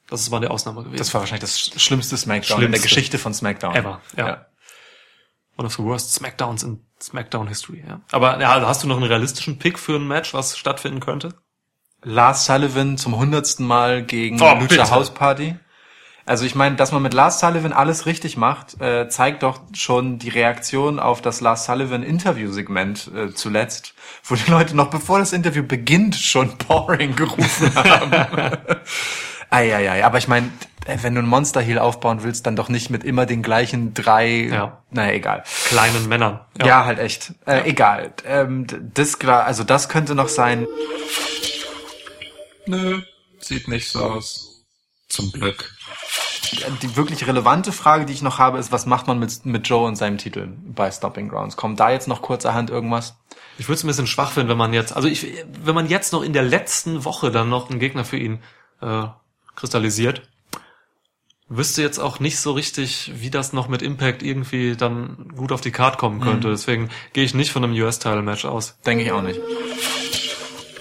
Das 0.08 0.20
ist 0.20 0.30
mal 0.30 0.40
die 0.40 0.48
Ausnahme 0.48 0.82
gewesen. 0.82 0.98
Das 0.98 1.12
war 1.14 1.20
wahrscheinlich 1.22 1.40
das 1.42 1.58
schlimmste 1.82 2.16
Smackdown 2.16 2.56
in 2.62 2.70
der 2.70 2.78
Schlimmste. 2.78 2.88
Geschichte 2.88 3.18
von 3.18 3.32
Smackdown. 3.32 3.74
Ever, 3.74 4.00
ja. 4.16 4.46
One 5.56 5.66
of 5.66 5.74
the 5.74 5.82
worst 5.82 6.12
Smackdowns 6.12 6.62
in 6.62 6.80
Smackdown 7.00 7.46
History, 7.46 7.82
ja. 7.86 8.00
Aber 8.10 8.40
ja, 8.40 8.52
also 8.52 8.66
hast 8.66 8.82
du 8.82 8.88
noch 8.88 8.96
einen 8.96 9.06
realistischen 9.06 9.58
Pick 9.58 9.78
für 9.78 9.96
ein 9.96 10.06
Match, 10.06 10.34
was 10.34 10.58
stattfinden 10.58 11.00
könnte? 11.00 11.34
Lars 12.02 12.46
Sullivan 12.46 12.98
zum 12.98 13.16
hundertsten 13.16 13.66
Mal 13.66 14.02
gegen 14.02 14.40
Oh, 14.40 14.44
Lucha 14.54 14.66
bitte. 14.66 14.90
House 14.90 15.12
Party. 15.14 15.56
Also 16.24 16.44
ich 16.44 16.54
meine, 16.54 16.76
dass 16.76 16.92
man 16.92 17.02
mit 17.02 17.14
Lars 17.14 17.40
Sullivan 17.40 17.72
alles 17.72 18.06
richtig 18.06 18.36
macht, 18.36 18.80
äh, 18.80 19.08
zeigt 19.08 19.42
doch 19.42 19.60
schon 19.72 20.18
die 20.18 20.28
Reaktion 20.28 21.00
auf 21.00 21.20
das 21.20 21.40
Lars 21.40 21.64
Sullivan 21.64 22.02
Interviewsegment 22.02 23.10
äh, 23.14 23.34
zuletzt, 23.34 23.94
wo 24.24 24.36
die 24.36 24.50
Leute 24.50 24.76
noch 24.76 24.88
bevor 24.90 25.18
das 25.18 25.32
Interview 25.32 25.62
beginnt 25.64 26.14
schon 26.14 26.56
boring 26.68 27.16
gerufen 27.16 27.74
haben. 27.74 28.58
Eieiei, 29.50 30.04
aber 30.04 30.16
ich 30.18 30.28
meine, 30.28 30.50
wenn 30.86 31.14
du 31.14 31.20
ein 31.20 31.26
Monster 31.28 31.60
Heel 31.60 31.78
aufbauen 31.78 32.22
willst, 32.22 32.46
dann 32.46 32.56
doch 32.56 32.68
nicht 32.68 32.88
mit 32.88 33.04
immer 33.04 33.26
den 33.26 33.42
gleichen 33.42 33.92
drei, 33.92 34.28
Ja. 34.50 34.82
naja, 34.90 35.12
egal. 35.12 35.44
Kleinen 35.68 36.08
Männern. 36.08 36.40
Ja, 36.64 36.84
halt 36.86 36.98
echt. 36.98 37.34
Äh, 37.46 37.68
Egal. 37.68 38.12
Ähm, 38.24 38.66
das 38.94 39.18
klar, 39.18 39.44
also 39.44 39.62
das 39.62 39.88
könnte 39.88 40.14
noch 40.14 40.28
sein. 40.28 40.66
Nö, 42.66 43.02
sieht 43.40 43.68
nicht 43.68 43.90
so 43.90 44.00
aus. 44.04 44.64
Zum 45.08 45.30
Glück. 45.32 45.71
Die 46.82 46.96
wirklich 46.96 47.26
relevante 47.26 47.72
Frage, 47.72 48.04
die 48.04 48.12
ich 48.12 48.22
noch 48.22 48.38
habe, 48.38 48.58
ist, 48.58 48.72
was 48.72 48.84
macht 48.84 49.06
man 49.06 49.18
mit, 49.18 49.46
mit 49.46 49.66
Joe 49.66 49.86
und 49.86 49.96
seinem 49.96 50.18
Titel 50.18 50.48
bei 50.66 50.90
Stopping 50.90 51.28
Grounds? 51.28 51.56
Kommt 51.56 51.80
da 51.80 51.90
jetzt 51.90 52.08
noch 52.08 52.20
kurzerhand 52.20 52.68
irgendwas? 52.68 53.16
Ich 53.58 53.68
würde 53.68 53.76
es 53.76 53.84
ein 53.84 53.86
bisschen 53.86 54.06
schwach 54.06 54.32
finden, 54.32 54.50
wenn 54.50 54.58
man 54.58 54.72
jetzt, 54.72 54.94
also 54.94 55.08
ich, 55.08 55.26
wenn 55.64 55.74
man 55.74 55.88
jetzt 55.88 56.12
noch 56.12 56.22
in 56.22 56.32
der 56.32 56.42
letzten 56.42 57.04
Woche 57.04 57.30
dann 57.30 57.48
noch 57.48 57.70
einen 57.70 57.78
Gegner 57.78 58.04
für 58.04 58.18
ihn 58.18 58.40
äh, 58.80 59.04
kristallisiert, 59.56 60.22
wüsste 61.48 61.82
jetzt 61.82 61.98
auch 61.98 62.18
nicht 62.20 62.38
so 62.38 62.52
richtig, 62.52 63.12
wie 63.14 63.30
das 63.30 63.52
noch 63.52 63.68
mit 63.68 63.82
Impact 63.82 64.22
irgendwie 64.22 64.76
dann 64.76 65.32
gut 65.36 65.52
auf 65.52 65.60
die 65.60 65.70
Card 65.70 65.98
kommen 65.98 66.20
könnte. 66.20 66.48
Deswegen 66.48 66.88
gehe 67.12 67.24
ich 67.24 67.34
nicht 67.34 67.52
von 67.52 67.62
einem 67.62 67.74
US-Title-Match 67.74 68.44
aus. 68.44 68.78
Denke 68.86 69.04
ich 69.04 69.12
auch 69.12 69.22
nicht. 69.22 69.40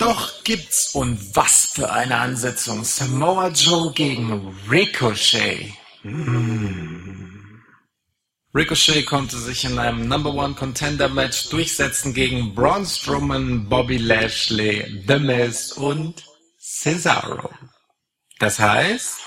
Doch 0.01 0.43
gibt's 0.43 0.95
und 0.95 1.35
was 1.35 1.67
für 1.75 1.91
eine 1.91 2.17
Ansetzung. 2.17 2.83
Samoa 2.83 3.49
Joe 3.49 3.93
gegen 3.93 4.57
Ricochet. 4.67 5.73
Hm. 6.01 7.61
Ricochet 8.55 9.05
konnte 9.05 9.37
sich 9.37 9.63
in 9.63 9.77
einem 9.77 10.07
Number 10.07 10.33
One 10.33 10.55
Contender 10.55 11.07
Match 11.07 11.49
durchsetzen 11.49 12.15
gegen 12.15 12.55
Braun 12.55 12.83
Strowman, 12.83 13.69
Bobby 13.69 13.97
Lashley, 13.97 15.03
The 15.07 15.19
Miz 15.19 15.73
und 15.73 16.23
Cesaro. 16.59 17.51
Das 18.39 18.59
heißt, 18.59 19.17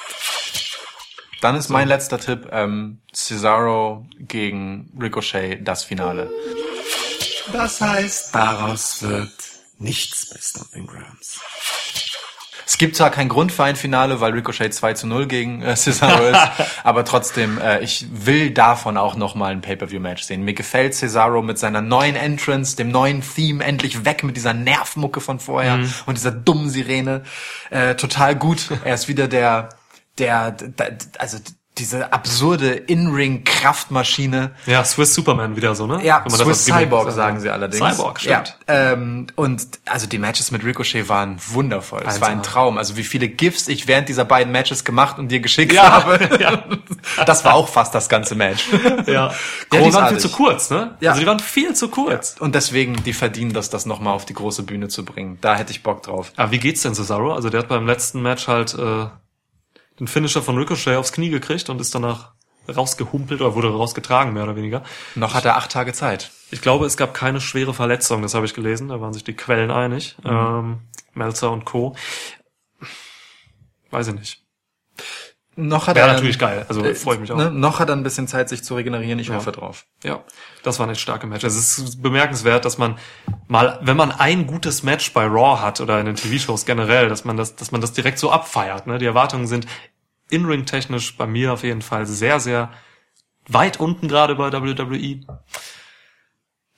Dann 1.40 1.54
ist 1.54 1.68
mein 1.68 1.86
letzter 1.86 2.18
Tipp, 2.18 2.48
ähm, 2.50 3.00
Cesaro 3.12 4.06
gegen 4.18 4.90
Ricochet, 5.00 5.60
das 5.62 5.84
Finale. 5.84 6.30
das 7.52 7.80
heißt, 7.80 8.34
daraus 8.34 9.02
wird 9.02 9.53
nichts 9.78 10.30
bei 10.30 10.36
Stomping 10.40 10.86
Grounds. 10.86 11.40
Es 12.66 12.78
gibt 12.78 12.96
zwar 12.96 13.10
keinen 13.10 13.28
Grund 13.28 13.52
für 13.52 13.62
ein 13.64 13.76
Finale, 13.76 14.20
weil 14.20 14.32
Ricochet 14.32 14.72
2 14.72 14.94
zu 14.94 15.06
0 15.06 15.26
gegen 15.26 15.60
äh, 15.62 15.76
Cesaro 15.76 16.24
ist, 16.28 16.40
aber 16.84 17.04
trotzdem, 17.04 17.58
äh, 17.58 17.80
ich 17.80 18.06
will 18.10 18.52
davon 18.52 18.96
auch 18.96 19.16
nochmal 19.16 19.52
ein 19.52 19.60
Pay-Per-View-Match 19.60 20.22
sehen. 20.22 20.42
Mir 20.42 20.54
gefällt 20.54 20.94
Cesaro 20.94 21.42
mit 21.42 21.58
seiner 21.58 21.82
neuen 21.82 22.16
Entrance, 22.16 22.74
dem 22.76 22.90
neuen 22.90 23.22
Theme, 23.22 23.62
endlich 23.62 24.06
weg 24.06 24.24
mit 24.24 24.36
dieser 24.36 24.54
Nervmucke 24.54 25.20
von 25.20 25.40
vorher 25.40 25.76
Mhm. 25.76 25.92
und 26.06 26.16
dieser 26.16 26.30
dummen 26.30 26.70
Sirene. 26.70 27.22
Äh, 27.70 27.96
total 27.96 28.34
gut. 28.34 28.70
Er 28.84 28.94
ist 28.94 29.08
wieder 29.08 29.28
der, 29.28 29.68
der, 30.18 30.50
der 30.52 30.96
also 31.18 31.38
diese 31.78 32.12
absurde 32.12 32.70
In-Ring-Kraftmaschine. 32.72 34.52
Ja, 34.66 34.84
Swiss 34.84 35.12
Superman 35.14 35.56
wieder 35.56 35.74
so, 35.74 35.86
ne? 35.86 36.04
Ja, 36.04 36.24
Swiss 36.28 36.64
Cyborg 36.66 37.06
sagt. 37.06 37.16
sagen 37.16 37.40
sie 37.40 37.50
allerdings. 37.50 37.84
Cyborg, 37.84 38.20
stimmt. 38.20 38.56
Ja, 38.68 38.92
ähm, 38.92 39.26
und 39.34 39.66
also 39.86 40.06
die 40.06 40.18
Matches 40.18 40.52
mit 40.52 40.64
Ricochet 40.64 41.08
waren 41.08 41.36
wundervoll. 41.48 42.02
Es 42.06 42.20
war 42.20 42.28
ein 42.28 42.40
1A. 42.40 42.42
Traum. 42.44 42.78
Also 42.78 42.96
wie 42.96 43.02
viele 43.02 43.28
GIFs 43.28 43.66
ich 43.66 43.88
während 43.88 44.08
dieser 44.08 44.24
beiden 44.24 44.52
Matches 44.52 44.84
gemacht 44.84 45.18
und 45.18 45.28
dir 45.28 45.40
geschickt 45.40 45.72
Ja, 45.72 46.04
habe. 46.04 46.38
ja. 46.40 46.62
Das 47.26 47.44
war 47.44 47.54
auch 47.54 47.68
fast 47.68 47.94
das 47.94 48.08
ganze 48.08 48.34
Match. 48.34 48.66
Ja. 49.06 49.26
ja, 49.28 49.32
die 49.72 49.76
waren 49.76 49.82
Großartig. 49.82 50.10
viel 50.10 50.30
zu 50.30 50.36
kurz, 50.36 50.70
ne? 50.70 50.96
Ja. 51.00 51.10
Also 51.10 51.20
die 51.20 51.26
waren 51.26 51.40
viel 51.40 51.74
zu 51.74 51.88
kurz. 51.88 52.36
Und 52.38 52.54
deswegen, 52.54 53.02
die 53.04 53.12
verdienen 53.12 53.52
das, 53.52 53.68
das 53.68 53.84
nochmal 53.86 54.14
auf 54.14 54.24
die 54.24 54.32
große 54.34 54.62
Bühne 54.62 54.88
zu 54.88 55.04
bringen. 55.04 55.38
Da 55.40 55.56
hätte 55.56 55.72
ich 55.72 55.82
Bock 55.82 56.02
drauf. 56.02 56.32
Aber 56.36 56.50
wie 56.52 56.58
geht's 56.58 56.82
denn 56.82 56.94
Cesaro? 56.94 57.34
Also 57.34 57.50
der 57.50 57.60
hat 57.60 57.68
beim 57.68 57.86
letzten 57.86 58.22
Match 58.22 58.48
halt 58.48 58.74
äh, 58.74 59.06
den 60.00 60.08
Finisher 60.08 60.42
von 60.42 60.56
Ricochet 60.56 60.96
aufs 60.96 61.12
Knie 61.12 61.30
gekriegt 61.30 61.68
und 61.70 61.80
ist 61.80 61.94
danach 61.94 62.32
rausgehumpelt 62.68 63.40
oder 63.40 63.54
wurde 63.54 63.70
rausgetragen, 63.70 64.32
mehr 64.32 64.44
oder 64.44 64.56
weniger. 64.56 64.82
Noch 65.14 65.34
hat 65.34 65.44
er 65.44 65.56
acht 65.56 65.70
Tage 65.70 65.92
Zeit. 65.92 66.30
Ich 66.50 66.62
glaube, 66.62 66.86
es 66.86 66.96
gab 66.96 67.14
keine 67.14 67.40
schwere 67.40 67.74
Verletzung, 67.74 68.22
das 68.22 68.34
habe 68.34 68.46
ich 68.46 68.54
gelesen, 68.54 68.88
da 68.88 69.00
waren 69.00 69.12
sich 69.12 69.24
die 69.24 69.34
Quellen 69.34 69.70
einig. 69.70 70.16
Ähm, 70.24 70.80
Melzer 71.12 71.50
und 71.50 71.64
Co. 71.64 71.94
Weiß 73.90 74.08
ich 74.08 74.14
nicht. 74.14 74.42
Noch 75.56 75.86
hat 75.86 75.96
Wäre 75.96 76.08
er 76.08 76.14
natürlich 76.14 76.38
geil, 76.38 76.66
also 76.68 76.82
äh, 76.82 76.94
freue 76.94 77.14
ich 77.14 77.20
mich 77.20 77.30
auch. 77.30 77.36
Ne, 77.36 77.50
noch 77.50 77.78
hat 77.78 77.88
er 77.88 77.94
ein 77.94 78.02
bisschen 78.02 78.26
Zeit, 78.26 78.48
sich 78.48 78.64
zu 78.64 78.74
regenerieren. 78.74 79.18
Ich 79.18 79.30
hoffe 79.30 79.52
drauf. 79.52 79.86
Ja, 80.02 80.24
das 80.62 80.78
war 80.78 80.86
eine 80.86 80.96
starke 80.96 81.26
Match. 81.26 81.44
Es 81.44 81.56
ist 81.56 82.02
bemerkenswert, 82.02 82.64
dass 82.64 82.76
man 82.78 82.98
mal, 83.46 83.78
wenn 83.82 83.96
man 83.96 84.10
ein 84.10 84.46
gutes 84.46 84.82
Match 84.82 85.12
bei 85.12 85.24
Raw 85.26 85.60
hat 85.60 85.80
oder 85.80 86.00
in 86.00 86.06
den 86.06 86.16
TV-Shows 86.16 86.66
generell, 86.66 87.08
dass 87.08 87.24
man 87.24 87.36
das, 87.36 87.54
dass 87.54 87.70
man 87.70 87.80
das 87.80 87.92
direkt 87.92 88.18
so 88.18 88.30
abfeiert. 88.30 88.86
Ne? 88.86 88.98
Die 88.98 89.06
Erwartungen 89.06 89.46
sind 89.46 89.66
in-ring 90.28 90.66
technisch 90.66 91.16
bei 91.16 91.26
mir 91.26 91.52
auf 91.52 91.62
jeden 91.62 91.82
Fall 91.82 92.06
sehr, 92.06 92.40
sehr 92.40 92.70
weit 93.46 93.78
unten 93.78 94.08
gerade 94.08 94.34
bei 94.34 94.52
WWE. 94.52 95.20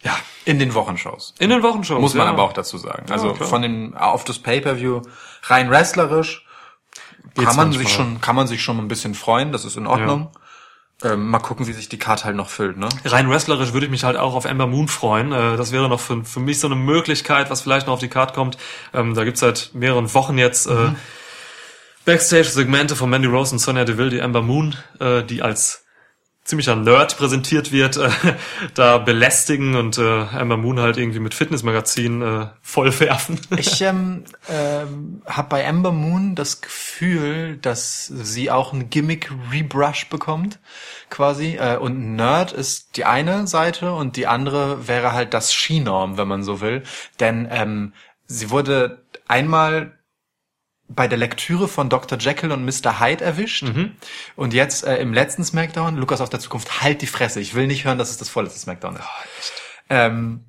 Ja, 0.02 0.16
In 0.44 0.58
den 0.58 0.74
Wochenshows. 0.74 1.34
in 1.38 1.50
den 1.50 1.62
Wochenshows. 1.62 2.00
Muss 2.00 2.14
man 2.14 2.26
ja. 2.26 2.32
aber 2.32 2.42
auch 2.42 2.52
dazu 2.52 2.78
sagen. 2.78 3.10
Also 3.10 3.32
klar. 3.32 3.48
von 3.48 3.62
dem 3.62 3.96
auf 3.96 4.24
das 4.24 4.38
Pay-per-View 4.38 5.02
rein 5.44 5.70
wrestlerisch 5.70 6.45
Geht's 7.34 7.46
kann 7.48 7.56
man 7.56 7.68
manchmal. 7.68 7.84
sich 7.84 7.92
schon 7.92 8.20
kann 8.20 8.36
man 8.36 8.46
sich 8.46 8.62
schon 8.62 8.78
ein 8.78 8.88
bisschen 8.88 9.14
freuen. 9.14 9.52
Das 9.52 9.64
ist 9.64 9.76
in 9.76 9.86
Ordnung. 9.86 10.30
Ähm, 11.04 11.28
mal 11.28 11.40
gucken, 11.40 11.66
wie 11.66 11.72
sich 11.74 11.90
die 11.90 11.98
Karte 11.98 12.24
halt 12.24 12.36
noch 12.36 12.48
füllt. 12.48 12.78
Ne? 12.78 12.88
Rein 13.04 13.28
wrestlerisch 13.28 13.74
würde 13.74 13.84
ich 13.84 13.90
mich 13.92 14.04
halt 14.04 14.16
auch 14.16 14.34
auf 14.34 14.46
Ember 14.46 14.66
Moon 14.66 14.88
freuen. 14.88 15.30
Äh, 15.30 15.56
Das 15.58 15.70
wäre 15.70 15.88
noch 15.90 16.00
für, 16.00 16.24
für 16.24 16.40
mich 16.40 16.58
so 16.58 16.68
eine 16.68 16.76
Möglichkeit, 16.76 17.50
was 17.50 17.60
vielleicht 17.60 17.86
noch 17.86 17.94
auf 17.94 18.00
die 18.00 18.08
Karte 18.08 18.32
kommt. 18.32 18.56
Ähm, 18.94 19.14
Da 19.14 19.24
gibt's 19.24 19.40
seit 19.40 19.70
mehreren 19.74 20.12
Wochen 20.14 20.38
jetzt 20.38 20.66
äh, 20.66 20.92
Backstage-Segmente 22.04 22.96
von 22.96 23.10
Mandy 23.10 23.28
Rose 23.28 23.52
und 23.52 23.58
Sonya 23.58 23.84
Deville, 23.84 24.10
die 24.10 24.20
Ember 24.20 24.42
Moon, 24.42 24.76
äh, 25.00 25.22
die 25.22 25.42
als 25.42 25.84
ziemlicher 26.46 26.76
Nerd 26.76 27.16
präsentiert 27.16 27.72
wird, 27.72 27.96
äh, 27.96 28.08
da 28.74 28.98
belästigen 28.98 29.74
und 29.74 29.98
äh, 29.98 30.26
Ember 30.26 30.56
Moon 30.56 30.80
halt 30.80 30.96
irgendwie 30.96 31.18
mit 31.18 31.34
Fitnessmagazin 31.34 32.22
äh, 32.22 32.46
vollwerfen. 32.62 33.40
Ich 33.56 33.80
ähm, 33.82 34.24
ähm, 34.48 35.22
habe 35.26 35.48
bei 35.48 35.68
Amber 35.68 35.90
Moon 35.92 36.36
das 36.36 36.60
Gefühl, 36.60 37.58
dass 37.58 38.06
sie 38.06 38.50
auch 38.50 38.72
ein 38.72 38.90
Gimmick-Rebrush 38.90 40.08
bekommt, 40.08 40.60
quasi. 41.10 41.56
Äh, 41.56 41.78
und 41.78 42.14
Nerd 42.14 42.52
ist 42.52 42.96
die 42.96 43.04
eine 43.04 43.48
Seite 43.48 43.92
und 43.92 44.16
die 44.16 44.28
andere 44.28 44.86
wäre 44.86 45.12
halt 45.12 45.34
das 45.34 45.52
Skinorm, 45.52 46.16
wenn 46.16 46.28
man 46.28 46.44
so 46.44 46.60
will. 46.60 46.84
Denn 47.18 47.48
ähm, 47.50 47.92
sie 48.26 48.50
wurde 48.50 49.02
einmal 49.26 49.95
bei 50.88 51.08
der 51.08 51.18
Lektüre 51.18 51.68
von 51.68 51.88
Dr. 51.88 52.18
Jekyll 52.18 52.52
und 52.52 52.64
Mr. 52.64 53.00
Hyde 53.00 53.24
erwischt. 53.24 53.64
Und 54.36 54.54
jetzt 54.54 54.84
äh, 54.84 54.96
im 54.98 55.12
letzten 55.12 55.44
Smackdown, 55.44 55.96
Lukas 55.96 56.20
auf 56.20 56.30
der 56.30 56.40
Zukunft, 56.40 56.82
halt 56.82 57.02
die 57.02 57.06
Fresse. 57.06 57.40
Ich 57.40 57.54
will 57.54 57.66
nicht 57.66 57.84
hören, 57.84 57.98
dass 57.98 58.10
es 58.10 58.18
das 58.18 58.28
vorletzte 58.28 58.60
Smackdown 58.60 58.96
ist. 58.96 59.52
ähm, 59.90 60.44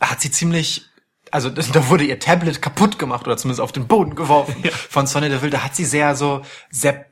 hat 0.00 0.20
sie 0.20 0.30
ziemlich, 0.30 0.86
also 1.30 1.50
da 1.50 1.88
wurde 1.88 2.04
ihr 2.04 2.18
Tablet 2.18 2.62
kaputt 2.62 2.98
gemacht 2.98 3.26
oder 3.26 3.36
zumindest 3.36 3.60
auf 3.60 3.72
den 3.72 3.86
Boden 3.86 4.14
geworfen 4.14 4.62
von 4.88 5.06
Sonny 5.06 5.28
Deville. 5.28 5.50
Da 5.50 5.64
hat 5.64 5.76
sie 5.76 5.84
sehr 5.84 6.14
so, 6.14 6.42
sehr, 6.70 7.06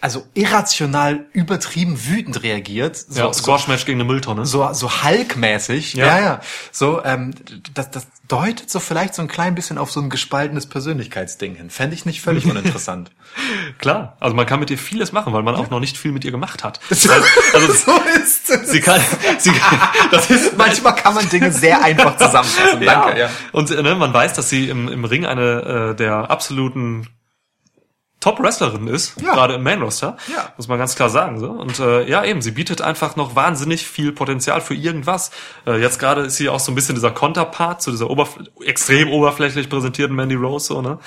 also 0.00 0.26
irrational 0.34 1.26
übertrieben 1.32 1.96
wütend 2.06 2.42
reagiert. 2.42 2.96
So, 2.96 3.20
Ja, 3.20 3.32
Squash-Match 3.32 3.84
gegen 3.86 4.00
eine 4.00 4.08
Mülltonne. 4.08 4.44
so, 4.44 4.72
so 4.72 5.04
Hulk-mäßig. 5.04 5.94
Ja. 5.94 6.06
Ja, 6.06 6.20
ja. 6.20 6.40
So, 6.72 7.04
ähm, 7.04 7.34
das, 7.74 7.90
das 7.90 8.06
deutet 8.26 8.68
so 8.70 8.80
vielleicht 8.80 9.14
so 9.14 9.22
ein 9.22 9.28
klein 9.28 9.54
bisschen 9.54 9.78
auf 9.78 9.92
so 9.92 10.00
ein 10.00 10.10
gespaltenes 10.10 10.66
Persönlichkeitsding 10.66 11.54
hin. 11.54 11.70
Fände 11.70 11.94
ich 11.94 12.04
nicht 12.04 12.20
völlig 12.20 12.46
uninteressant. 12.46 13.10
Klar, 13.78 14.16
also 14.18 14.34
man 14.34 14.46
kann 14.46 14.58
mit 14.58 14.70
ihr 14.70 14.78
vieles 14.78 15.12
machen, 15.12 15.32
weil 15.32 15.42
man 15.44 15.54
auch 15.54 15.70
noch 15.70 15.80
nicht 15.80 15.96
viel 15.96 16.10
mit 16.12 16.24
ihr 16.24 16.30
gemacht 16.32 16.64
hat. 16.64 16.80
Also, 16.90 17.10
also 17.52 17.72
so 17.86 18.00
ist 18.20 18.50
es. 18.50 18.70
sie 18.70 18.80
kann, 18.80 19.00
sie, 19.38 19.52
das 20.10 20.30
ist 20.30 20.56
Manchmal 20.56 20.96
kann 20.96 21.14
man 21.14 21.28
Dinge 21.28 21.52
sehr 21.52 21.82
einfach 21.82 22.16
zusammenfassen. 22.16 22.80
Danke, 22.84 23.18
ja. 23.18 23.30
Und 23.52 23.70
äh, 23.70 23.82
ne, 23.82 23.94
man 23.94 24.12
weiß, 24.12 24.34
dass 24.34 24.48
sie 24.48 24.68
im, 24.68 24.88
im 24.88 25.04
Ring 25.04 25.26
eine 25.26 25.90
äh, 25.92 25.94
der 25.94 26.30
absoluten 26.30 27.06
Top-Wrestlerin 28.20 28.86
ist, 28.86 29.20
Ja. 29.20 29.32
gerade 29.34 29.54
im 29.54 29.62
Main-Roster, 29.62 30.16
Ja. 30.30 30.52
muss 30.58 30.68
man 30.68 30.78
ganz 30.78 30.94
klar 30.94 31.08
sagen. 31.08 31.40
So. 31.40 31.50
Und 31.50 31.78
äh, 31.78 32.06
ja, 32.08 32.22
eben, 32.24 32.42
sie 32.42 32.50
bietet 32.50 32.82
einfach 32.82 33.16
noch 33.16 33.34
wahnsinnig 33.34 33.86
viel 33.86 34.12
Potenzial 34.12 34.60
für 34.60 34.74
irgendwas. 34.74 35.30
Äh, 35.66 35.80
jetzt 35.80 35.98
gerade 35.98 36.22
ist 36.22 36.36
sie 36.36 36.48
auch 36.50 36.60
so 36.60 36.70
ein 36.70 36.74
bisschen 36.74 36.94
dieser 36.94 37.10
Konterpart 37.10 37.80
zu 37.80 37.90
dieser 37.90 38.10
oberfl 38.10 38.50
extrem 38.64 39.10
oberflächlich 39.10 39.68
präsentierten 39.70 40.14
Mandy 40.14 40.34
Rose. 40.34 40.66
So, 40.66 40.82
ne? 40.82 40.98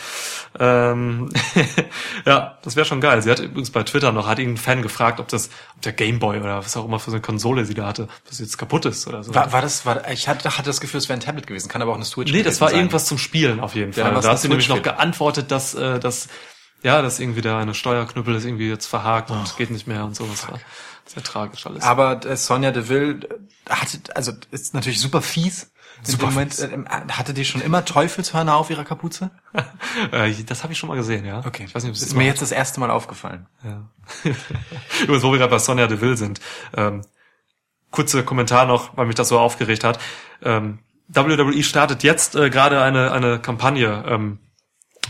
ähm, 0.59 1.29
ja, 2.25 2.57
das 2.63 2.75
wäre 2.75 2.85
schon 2.85 3.01
geil. 3.01 3.21
Sie 3.21 3.29
hat 3.31 3.39
übrigens 3.39 3.71
bei 3.71 3.83
Twitter 3.83 4.11
noch, 4.11 4.27
hat 4.27 4.39
irgendein 4.39 4.63
Fan 4.63 4.81
gefragt, 4.81 5.19
ob 5.19 5.27
das, 5.27 5.49
ob 5.75 5.81
der 5.83 5.93
Gameboy 5.93 6.39
oder 6.39 6.57
was 6.57 6.75
auch 6.77 6.85
immer 6.85 6.99
für 6.99 7.11
so 7.11 7.15
eine 7.17 7.21
Konsole 7.21 7.65
sie 7.65 7.73
da 7.73 7.85
hatte, 7.87 8.07
dass 8.27 8.39
jetzt 8.39 8.57
kaputt 8.57 8.85
ist 8.85 9.07
oder 9.07 9.23
so. 9.23 9.33
War, 9.35 9.51
war 9.53 9.61
das, 9.61 9.85
war, 9.85 10.09
ich 10.09 10.27
hatte, 10.27 10.49
hatte 10.57 10.63
das 10.69 10.81
Gefühl, 10.81 10.97
es 10.99 11.09
wäre 11.09 11.17
ein 11.17 11.21
Tablet 11.23 11.47
gewesen. 11.47 11.69
Kann 11.69 11.81
aber 11.81 11.91
auch 11.91 11.95
eine 11.95 12.05
Switch 12.05 12.31
Nee, 12.31 12.43
das 12.43 12.59
war 12.61 12.69
sein. 12.69 12.77
irgendwas 12.79 13.05
zum 13.05 13.17
Spielen 13.17 13.59
auf 13.59 13.75
jeden 13.75 13.91
Ja, 13.93 14.05
Fall. 14.05 14.15
was 14.15 14.25
da 14.25 14.31
hat 14.31 14.39
sie 14.39 14.47
nämlich 14.47 14.69
noch 14.69 14.81
geantwortet, 14.81 15.51
dass, 15.51 15.73
äh, 15.75 15.99
dass 15.99 16.27
ja, 16.83 17.01
dass 17.01 17.19
irgendwie 17.19 17.41
da 17.41 17.59
eine 17.59 17.73
Steuerknüppel 17.73 18.35
ist 18.35 18.45
irgendwie 18.45 18.69
jetzt 18.69 18.85
verhakt 18.85 19.31
und 19.31 19.57
geht 19.57 19.71
nicht 19.71 19.87
mehr 19.87 20.03
und 20.05 20.15
so. 20.15 20.25
Das 20.25 20.47
war 20.49 20.59
sehr 21.05 21.23
tragisch 21.23 21.65
alles. 21.65 21.83
Aber 21.83 22.25
äh, 22.25 22.35
Sonja 22.37 22.71
Deville 22.71 23.25
äh, 23.25 23.69
hatte, 23.69 23.99
also 24.15 24.33
ist 24.51 24.73
natürlich 24.73 24.99
super 24.99 25.21
fies. 25.21 25.71
Super 26.03 26.27
Moment, 26.27 26.53
fies. 26.53 26.63
äh, 26.63 26.83
hatte 27.11 27.33
die 27.33 27.45
schon 27.45 27.61
immer 27.61 27.85
Teufelshörner 27.85 28.55
auf 28.55 28.69
ihrer 28.69 28.83
Kapuze? 28.83 29.31
äh, 30.11 30.33
das 30.43 30.63
habe 30.63 30.73
ich 30.73 30.79
schon 30.79 30.89
mal 30.89 30.95
gesehen, 30.95 31.25
ja. 31.25 31.45
Okay, 31.45 31.63
Ich 31.65 31.73
weiß 31.73 31.83
nicht, 31.83 31.91
ob 31.91 31.95
ist 31.95 32.15
mir 32.15 32.25
jetzt 32.25 32.41
das 32.41 32.51
erste 32.51 32.79
Mal 32.79 32.91
aufgefallen. 32.91 33.47
Ja. 33.63 33.89
Übrigens, 35.03 35.23
wo 35.23 35.31
wir 35.31 35.39
gerade 35.39 35.51
bei 35.51 35.59
Sonja 35.59 35.87
Deville 35.87 36.17
sind. 36.17 36.41
Ähm, 36.75 37.01
kurze 37.91 38.23
Kommentar 38.23 38.65
noch, 38.65 38.97
weil 38.97 39.05
mich 39.05 39.15
das 39.15 39.29
so 39.29 39.39
aufgeregt 39.39 39.83
hat. 39.83 39.99
Ähm, 40.41 40.79
WWE 41.07 41.63
startet 41.63 42.03
jetzt 42.03 42.35
äh, 42.35 42.49
gerade 42.49 42.81
eine, 42.81 43.11
eine 43.11 43.39
Kampagne 43.39 44.03
ähm, 44.07 44.39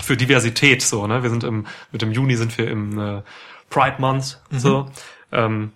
für 0.01 0.17
Diversität. 0.17 0.81
So, 0.81 1.07
ne? 1.07 1.23
Wir 1.23 1.29
sind 1.29 1.43
im, 1.43 1.67
mit 1.91 2.01
dem 2.01 2.11
Juni 2.11 2.35
sind 2.35 2.57
wir 2.57 2.69
im 2.69 2.99
äh, 2.99 3.21
Pride 3.69 3.97
Month. 3.99 4.39
So. 4.51 4.89
Ähm, 5.31 5.71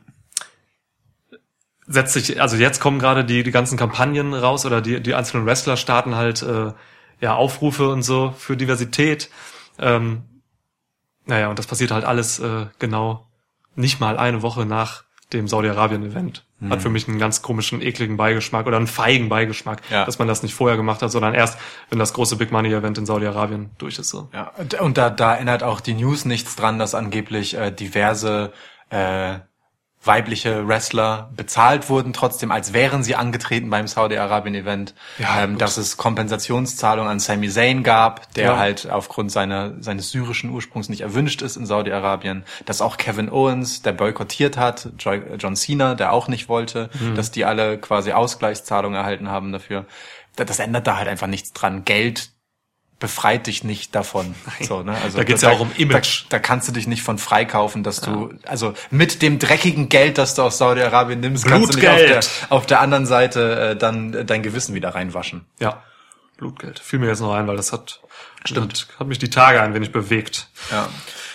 setzt 1.88 2.14
sich, 2.14 2.42
also 2.42 2.58
jetzt 2.58 2.80
kommen 2.80 3.00
gerade 3.00 3.24
die, 3.24 3.44
die 3.44 3.52
ganzen 3.52 3.78
Kampagnen 3.78 4.34
raus 4.34 4.66
oder 4.66 4.82
die, 4.82 5.02
die 5.02 5.16
einzelnen 5.16 5.46
Wrestler 5.46 5.78
starten 5.78 6.16
halt 6.16 6.42
äh, 6.44 6.74
ja 7.22 7.36
Aufrufe 7.36 7.90
und 7.90 8.04
so 8.04 8.34
für 8.38 8.58
Diversität. 8.58 9.30
Ähm, 9.80 10.24
naja, 11.26 11.50
und 11.50 11.60
das 11.60 11.68
passiert 11.68 11.92
halt 11.92 12.06
alles 12.06 12.40
äh, 12.40 12.68
genau 12.80 13.28
nicht 13.76 14.00
mal 14.00 14.18
eine 14.18 14.42
Woche 14.42 14.66
nach 14.66 15.04
dem 15.34 15.48
Saudi-Arabien-Event. 15.48 16.46
Hat 16.70 16.82
für 16.82 16.90
mich 16.90 17.08
einen 17.08 17.20
ganz 17.20 17.44
komischen, 17.44 17.82
ekligen 17.84 18.18
Beigeschmack 18.18 18.66
oder 18.66 18.78
einen 18.78 18.88
feigen 18.88 19.30
Beigeschmack, 19.30 19.82
Ja. 19.92 20.06
dass 20.06 20.18
man 20.18 20.28
das 20.28 20.42
nicht 20.42 20.56
vorher 20.56 20.76
gemacht 20.76 21.04
hat, 21.04 21.12
sondern 21.12 21.36
erst, 21.36 21.60
wenn 21.92 22.00
das 22.00 22.14
große 22.14 22.36
Big 22.36 22.52
Money-Event 22.52 22.98
in 22.98 23.06
Saudi-Arabien 23.06 23.70
durch 23.78 24.00
ist. 24.00 24.10
So. 24.10 24.30
Ja, 24.34 24.52
und- 24.58 24.74
und 24.82 24.98
da, 24.98 25.12
da 25.12 25.36
erinnert 25.36 25.62
auch 25.62 25.82
die 25.82 25.94
News 25.94 26.26
nichts 26.26 26.56
dran, 26.56 26.80
dass 26.80 26.96
angeblich 26.96 27.56
äh, 27.56 27.70
diverse 27.72 28.54
äh, 28.90 29.36
weibliche 30.04 30.68
Wrestler 30.68 31.30
bezahlt 31.36 31.90
wurden, 31.90 32.14
trotzdem 32.14 32.52
als 32.52 32.72
wären 32.72 33.04
sie 33.04 33.16
angetreten 33.16 33.70
beim 33.70 33.88
Saudi-Arabien-Event, 33.88 34.94
Ja, 35.18 35.44
ähm, 35.44 35.58
dass 35.58 35.76
es 35.78 35.98
Kompensationszahlungen 35.98 37.12
an 37.12 37.20
Sami 37.20 37.50
Zayn 37.50 37.84
gab, 37.84 38.34
der 38.36 38.46
Ja. 38.46 38.58
halt 38.58 38.90
aufgrund 38.90 39.32
seiner, 39.32 39.74
seines 39.82 40.12
syrischen 40.12 40.50
Ursprungs 40.52 40.88
nicht 40.90 41.02
erwünscht 41.02 41.42
ist 41.42 41.58
in 41.58 41.66
Saudi-Arabien, 41.66 42.44
dass 42.66 42.82
auch 42.82 42.98
Kevin 42.98 43.30
Owens, 43.30 43.82
der 43.82 43.92
boykottiert 43.94 44.56
hat, 44.58 44.90
John 44.98 45.56
Cena, 45.56 45.96
der 45.96 46.14
auch 46.14 46.28
nicht 46.28 46.48
wollte, 46.48 46.90
Mhm. 47.00 47.16
dass 47.16 47.32
die 47.32 47.44
alle 47.46 47.78
quasi 47.78 48.12
Ausgleichszahlungen 48.14 48.98
erhalten 48.98 49.30
haben 49.30 49.52
dafür. 49.52 49.86
Da- 50.36 50.46
Das 50.46 50.60
ändert 50.60 50.88
da 50.88 50.98
halt 50.98 51.08
einfach 51.08 51.28
nichts 51.28 51.52
dran. 51.52 51.84
Geld 51.84 52.30
befreit 53.00 53.48
dich 53.48 53.64
nicht 53.64 53.94
davon. 53.94 54.36
So, 54.62 54.82
ne? 54.82 54.96
also 55.04 55.18
Da 55.18 55.24
geht's 55.24 55.42
ja 55.42 55.52
auch 55.52 55.60
um 55.60 55.72
Image. 55.78 56.24
Da, 56.30 56.38
da 56.38 56.40
kannst 56.40 56.68
du 56.68 56.72
dich 56.72 56.88
nicht 56.88 57.04
von 57.04 57.18
freikaufen, 57.18 57.84
dass 57.84 58.02
du, 58.02 58.34
also 58.46 58.74
mit 58.90 59.22
dem 59.22 59.40
dreckigen 59.40 59.88
Geld, 59.90 60.18
das 60.18 60.34
du 60.34 60.42
aus 60.42 60.58
Saudi-Arabien 60.58 61.20
nimmst, 61.20 61.46
kannst 61.46 61.74
du 61.74 61.78
nicht 61.78 61.88
auf 61.88 61.96
der, 61.96 62.04
Blutgeld. 62.06 62.30
auf 62.50 62.66
der 62.66 62.82
anderen 62.82 63.06
Seite 63.06 63.72
äh, 63.72 63.76
dann 63.76 64.14
äh, 64.14 64.26
dein 64.26 64.42
Gewissen 64.42 64.74
wieder 64.74 64.90
reinwaschen. 64.96 65.46
Ja. 65.60 65.84
Blutgeld. 66.38 66.80
Fiel 66.80 67.00
mir 67.00 67.08
jetzt 67.08 67.20
noch 67.20 67.34
ein, 67.34 67.48
weil 67.48 67.58
das 67.58 67.74
hat, 67.74 68.00
stimmt, 68.46 68.88
hat 69.00 69.08
mich 69.08 69.20
die 69.20 69.30
Tage 69.30 69.62
ein 69.62 69.74
wenig 69.74 69.92
bewegt. 69.92 70.50
Ja. 70.72 70.88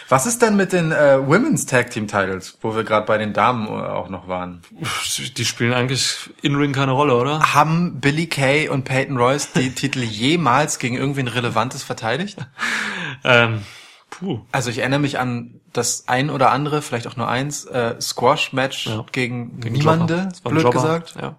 Was 0.08 0.26
ist 0.26 0.42
denn 0.42 0.56
mit 0.56 0.72
den 0.72 0.92
äh, 0.92 1.18
Women's 1.26 1.66
Tag 1.66 1.90
Team 1.90 2.06
Titles, 2.06 2.58
wo 2.60 2.74
wir 2.74 2.84
gerade 2.84 3.06
bei 3.06 3.18
den 3.18 3.32
Damen 3.32 3.66
äh, 3.66 3.70
auch 3.70 4.08
noch 4.08 4.28
waren? 4.28 4.62
Die 5.36 5.44
spielen 5.44 5.72
eigentlich 5.72 6.30
in 6.42 6.54
Ring 6.56 6.72
keine 6.72 6.92
Rolle, 6.92 7.14
oder? 7.16 7.54
Haben 7.54 8.00
Billy 8.00 8.26
Kay 8.26 8.68
und 8.68 8.84
Peyton 8.84 9.16
Royce 9.16 9.52
die 9.52 9.70
Titel 9.74 10.00
jemals 10.02 10.78
gegen 10.78 10.96
irgendwen 10.96 11.28
Relevantes 11.28 11.82
verteidigt? 11.82 12.38
Ähm, 13.24 13.62
puh. 14.10 14.40
Also 14.52 14.70
ich 14.70 14.78
erinnere 14.78 15.00
mich 15.00 15.18
an 15.18 15.60
das 15.72 16.08
ein 16.08 16.28
oder 16.30 16.50
andere, 16.50 16.82
vielleicht 16.82 17.06
auch 17.06 17.16
nur 17.16 17.28
eins, 17.28 17.64
äh, 17.64 17.94
Squash-Match 18.00 18.86
Ja. 18.88 19.04
gegen, 19.12 19.60
Gegen 19.60 19.74
niemande, 19.74 20.28
blöd 20.44 20.62
Jobber. 20.64 20.70
gesagt. 20.82 21.14
Ja. 21.20 21.36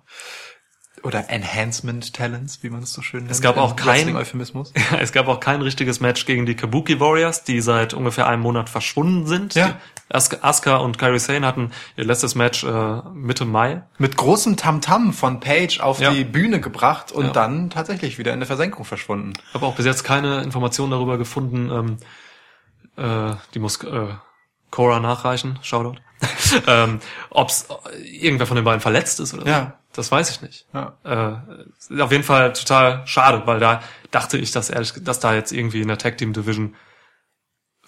Oder 1.03 1.29
Enhancement 1.29 2.13
Talents, 2.13 2.63
wie 2.63 2.69
man 2.69 2.81
es 2.83 2.93
so 2.93 3.01
schön 3.01 3.21
nennt. 3.23 3.31
Es 3.31 3.41
gab 3.41 3.57
auch 3.57 3.75
kein- 3.75 3.87
Wrestling-Euphemismus. 3.87 4.71
Es 5.01 5.11
gab 5.11 5.27
auch 5.27 5.41
kein 5.41 5.61
richtiges 5.61 5.99
Match 5.99 6.25
gegen 6.25 6.45
die 6.45 6.55
Kabuki 6.55 6.99
Warriors, 7.01 7.43
die 7.43 7.59
seit 7.59 7.93
ungefähr 7.93 8.25
einem 8.27 8.41
Monat 8.41 8.69
verschwunden 8.69 9.27
sind. 9.27 9.53
Ja. 9.53 9.77
Die 10.09 10.13
Asuka, 10.43 10.77
und 10.77 10.97
Kairi 10.97 11.19
Sane 11.19 11.45
hatten 11.45 11.71
ihr 11.97 12.05
letztes 12.05 12.35
Match 12.35 12.63
äh, 12.63 13.01
Mitte 13.13 13.43
Mai. 13.45 13.83
Mit 13.97 14.15
großem 14.15 14.55
Tamtam 14.55 15.11
von 15.11 15.39
Page 15.41 15.81
auf 15.81 15.99
Ja. 15.99 16.11
die 16.11 16.23
Bühne 16.23 16.61
gebracht 16.61 17.11
und 17.11 17.25
Ja. 17.27 17.31
dann 17.31 17.69
tatsächlich 17.69 18.17
wieder 18.17 18.31
in 18.33 18.39
der 18.39 18.47
Versenkung 18.47 18.85
verschwunden. 18.85 19.33
habe 19.53 19.65
auch 19.65 19.75
bis 19.75 19.85
jetzt 19.85 20.03
keine 20.05 20.41
Informationen 20.41 20.91
darüber 20.91 21.17
gefunden. 21.17 21.97
Ähm, 22.97 23.31
äh, 23.31 23.35
die 23.53 23.59
muss 23.59 23.83
äh, 23.83 24.07
Cora 24.71 24.99
nachreichen, 24.99 25.59
Shoutout. 25.61 25.95
ähm, 26.67 26.99
Ob 27.29 27.51
irgendwer 28.03 28.47
von 28.47 28.55
den 28.55 28.65
beiden 28.65 28.81
verletzt 28.81 29.19
ist 29.19 29.33
oder 29.33 29.47
Ja. 29.47 29.59
so. 29.65 29.71
Das 29.95 30.11
weiß 30.11 30.29
ich 30.31 30.41
nicht. 30.41 30.65
Ja. 30.73 30.93
Äh, 31.03 32.01
auf 32.01 32.11
jeden 32.11 32.23
Fall 32.23 32.53
total 32.53 33.05
schade, 33.05 33.43
weil 33.45 33.59
da 33.59 33.83
dachte 34.09 34.37
ich, 34.39 34.51
dass 34.51 34.71
ehrlich, 34.71 34.91
dass 35.01 35.19
da 35.19 35.33
jetzt 35.35 35.51
irgendwie 35.51 35.81
in 35.81 35.87
der 35.87 35.99
Tag 35.99 36.17
Team 36.17 36.33
Division 36.33 36.73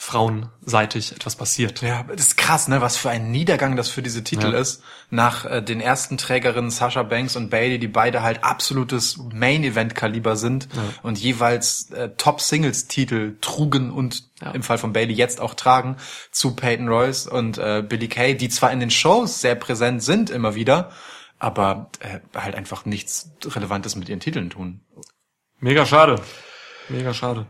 frauenseitig 0.06 1.12
etwas 1.14 1.36
passiert. 1.36 1.82
Ja, 1.82 2.04
das 2.04 2.28
ist 2.28 2.38
krass, 2.38 2.68
ne, 2.68 2.80
was 2.82 2.96
für 2.98 3.10
ein 3.10 3.32
Niedergang 3.32 3.76
das 3.76 3.90
für 3.90 4.02
diese 4.02 4.24
Titel 4.24 4.54
Ja. 4.54 4.60
ist. 4.60 4.84
Nach 5.10 5.46
äh, 5.46 5.62
den 5.62 5.82
ersten 5.82 6.18
Trägerinnen 6.18 6.70
Sasha 6.72 7.04
Banks 7.04 7.36
und 7.36 7.50
Bailey, 7.50 7.80
die 7.80 7.88
beide 7.88 8.22
halt 8.24 8.44
absolutes 8.44 9.18
Main-Event-Kaliber 9.18 10.36
sind 10.36 10.68
und 11.04 11.18
jeweils 11.18 11.90
äh, 11.92 12.10
Top-Singles-Titel 12.18 13.36
trugen 13.42 13.92
und 13.92 14.24
Ja. 14.42 14.52
im 14.52 14.64
Fall 14.64 14.78
von 14.78 14.94
Bailey 14.94 15.14
jetzt 15.14 15.40
auch 15.42 15.54
tragen 15.54 15.98
zu 16.32 16.56
Peyton 16.56 16.88
Royce 16.88 17.28
und 17.28 17.58
äh, 17.58 17.82
Billy 17.88 18.08
Kay, 18.08 18.36
die 18.36 18.50
zwar 18.50 18.72
in 18.72 18.80
den 18.80 18.92
Shows 18.92 19.42
sehr 19.42 19.56
präsent 19.56 20.04
sind 20.04 20.30
immer 20.30 20.56
wieder, 20.56 20.92
aber 21.40 21.90
äh, 22.00 22.20
halt 22.38 22.56
einfach 22.56 22.86
nichts 22.86 23.32
Relevantes 23.46 23.96
mit 23.96 24.08
ihren 24.10 24.20
Titeln 24.20 24.50
tun. 24.50 24.82
Mega 25.60 25.86
schade. 25.86 26.22
Mega 26.90 27.14
schade. 27.14 27.48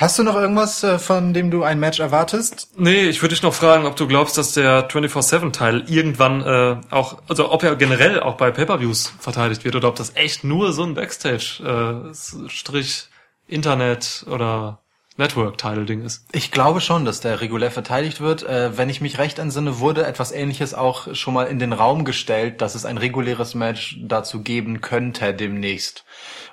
Hast 0.00 0.18
du 0.18 0.22
noch 0.22 0.34
irgendwas, 0.34 0.82
äh, 0.82 0.98
von 0.98 1.34
dem 1.34 1.50
du 1.50 1.62
ein 1.62 1.78
Match 1.78 2.00
erwartest? 2.00 2.70
Nee, 2.74 3.10
ich 3.10 3.20
würde 3.20 3.34
dich 3.34 3.42
noch 3.42 3.52
fragen, 3.52 3.84
ob 3.84 3.96
du 3.96 4.08
glaubst, 4.08 4.38
dass 4.38 4.54
der 4.54 4.88
24-7-Teil 4.88 5.84
irgendwann 5.88 6.40
äh, 6.40 6.80
auch, 6.88 7.18
also 7.28 7.52
ob 7.52 7.62
er 7.62 7.76
generell 7.76 8.18
auch 8.18 8.38
bei 8.38 8.50
Pay-Per-Views 8.50 9.12
verteidigt 9.20 9.66
wird 9.66 9.76
oder 9.76 9.88
ob 9.88 9.96
das 9.96 10.16
echt 10.16 10.42
nur 10.42 10.72
so 10.72 10.84
ein 10.84 10.94
Backstage-Strich 10.94 13.08
Internet 13.46 14.24
oder 14.26 14.78
Network-Title-Ding 15.16 16.04
ist. 16.04 16.24
Ich 16.32 16.50
glaube 16.50 16.80
schon, 16.80 17.04
dass 17.04 17.20
der 17.20 17.40
regulär 17.40 17.70
verteidigt 17.70 18.20
wird. 18.20 18.42
Äh, 18.42 18.76
wenn 18.78 18.88
ich 18.88 19.00
mich 19.00 19.18
recht 19.18 19.38
entsinne, 19.38 19.78
wurde 19.78 20.06
etwas 20.06 20.32
ähnliches 20.32 20.72
auch 20.74 21.14
schon 21.14 21.34
mal 21.34 21.44
in 21.44 21.58
den 21.58 21.72
Raum 21.72 22.04
gestellt, 22.04 22.60
dass 22.60 22.74
es 22.74 22.84
ein 22.84 22.96
reguläres 22.96 23.54
Match 23.54 23.98
dazu 24.00 24.42
geben 24.42 24.80
könnte 24.80 25.34
demnächst. 25.34 26.04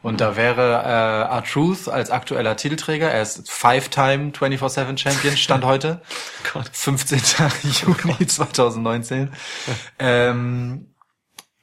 Und 0.02 0.22
da 0.22 0.36
wäre 0.36 0.84
äh, 0.84 1.36
R-Truth 1.36 1.88
als 1.88 2.12
aktueller 2.12 2.56
Titelträger, 2.56 3.10
er 3.10 3.22
ist 3.22 3.50
Five-Time 3.50 4.32
24-7 4.32 4.98
Champion, 4.98 5.38
Stand 5.38 5.66
heute, 5.66 6.02
Gott. 6.54 6.70
15. 6.72 7.22
Juni 7.82 8.28
2019. 8.28 9.32
Ähm, 10.00 10.88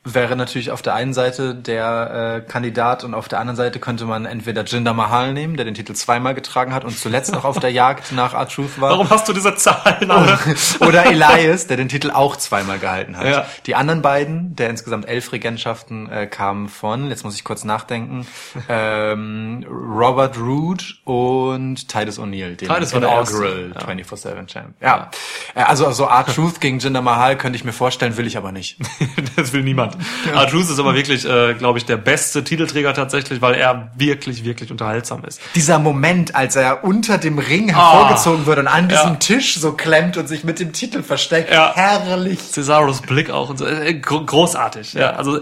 wäre 0.05 0.37
natürlich 0.37 0.71
auf 0.71 0.83
der 0.83 0.95
einen 0.95 1.15
Seite 1.15 1.55
der 1.55 2.43
äh, 2.45 2.51
Kandidat 2.51 3.05
und 3.05 3.15
auf 3.15 3.27
der 3.29 3.41
anderen 3.41 3.57
Seite 3.57 3.79
könnte 3.81 4.05
man 4.05 4.27
entweder 4.27 4.63
Jinder 4.65 4.93
Mahal 4.93 5.33
nehmen, 5.33 5.57
der 5.57 5.65
den 5.65 5.73
Titel 5.73 5.95
zweimal 5.95 6.35
getragen 6.35 6.75
hat 6.75 6.85
und 6.85 6.97
zuletzt 6.97 7.33
noch 7.33 7.45
auf 7.45 7.59
der 7.59 7.71
Jagd 7.73 8.13
nach 8.13 8.35
R-Truth 8.35 8.81
war. 8.81 8.91
Warum 8.91 9.09
hast 9.09 9.27
du 9.29 9.33
diese 9.33 9.55
Zahlen? 9.57 10.11
Oder 10.81 11.07
Elias, 11.07 11.67
der 11.67 11.79
den 11.79 11.89
Titel 11.89 12.11
auch 12.11 12.37
zweimal 12.37 12.79
gehalten 12.79 13.17
hat. 13.17 13.27
Ja. 13.27 13.47
Die 13.65 13.75
anderen 13.75 14.03
beiden, 14.03 14.55
der 14.57 14.69
insgesamt 14.69 15.09
elf 15.09 15.33
Regentschaften, 15.33 16.11
äh, 16.11 16.27
kamen 16.27 16.69
von, 16.69 17.09
jetzt 17.09 17.25
muss 17.25 17.35
ich 17.35 17.45
kurz 17.45 17.65
nachdenken, 17.65 18.27
ähm, 18.69 19.65
Robert 19.69 20.37
Root 20.39 20.99
und 21.05 21.89
Titus 21.89 22.19
O'Neill, 22.19 22.57
den 22.57 22.69
Titus 22.69 22.93
Inaugural 22.93 23.73
ja. 23.75 23.81
24-7 23.81 24.47
Champ. 24.47 24.75
Ja. 24.83 25.11
Äh, 25.55 25.63
Also 25.63 25.91
so 25.93 26.05
R-Truth 26.05 26.61
gegen 26.61 26.79
Jinder 26.79 27.01
Mahal 27.01 27.39
könnte 27.39 27.57
ich 27.57 27.65
mir 27.65 27.73
vorstellen, 27.73 28.19
will 28.19 28.27
ich 28.27 28.37
aber 28.37 28.53
nicht. 28.53 28.79
das 29.37 29.55
will 29.55 29.63
niemand. 29.63 29.94
R-Truth 30.33 30.71
ist 30.71 30.79
aber 30.79 30.95
wirklich, 30.95 31.25
äh, 31.25 31.55
glaube 31.55 31.79
ich, 31.79 31.85
der 31.85 31.97
beste 31.97 32.45
Titelträger 32.45 32.95
tatsächlich, 32.95 33.41
weil 33.41 33.55
er 33.55 33.91
wirklich, 33.97 34.45
wirklich 34.45 34.71
unterhaltsam 34.71 35.25
ist. 35.25 35.41
Dieser 35.55 35.79
Moment, 35.79 36.35
als 36.35 36.57
er 36.57 36.85
unter 36.85 37.19
dem 37.19 37.39
Ring 37.39 37.69
hervorgezogen 37.75 38.47
wird 38.47 38.59
und 38.59 38.67
an 38.69 38.89
diesem 38.89 39.05
Ah. 39.05 39.11
Ja. 39.11 39.17
Tisch 39.17 39.55
so 39.57 39.73
klemmt 39.73 40.17
und 40.17 40.29
sich 40.29 40.45
mit 40.45 40.61
dem 40.61 40.73
Titel 40.73 41.03
versteckt. 41.03 41.53
Ja. 41.53 41.73
Herrlich. 41.75 42.41
Cesaros 42.41 43.03
Blick 43.03 43.31
auch 43.31 43.51
und 43.51 43.59
so. 43.59 43.67
Äh, 43.67 43.95
gro 43.95 44.25
großartig. 44.25 44.95
Ja, 44.95 45.11
also 45.11 45.41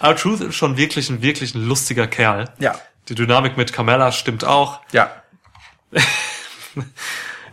R-Truth 0.00 0.40
ist 0.40 0.54
schon 0.54 0.76
wirklich 0.76 1.10
ein, 1.10 1.22
wirklich 1.22 1.54
ein 1.54 1.66
lustiger 1.66 2.06
Kerl. 2.06 2.46
Ja. 2.58 2.74
Die 3.08 3.14
Dynamik 3.14 3.56
mit 3.56 3.72
Carmella 3.72 4.12
stimmt 4.12 4.44
auch. 4.44 4.80
Ja. 4.92 5.10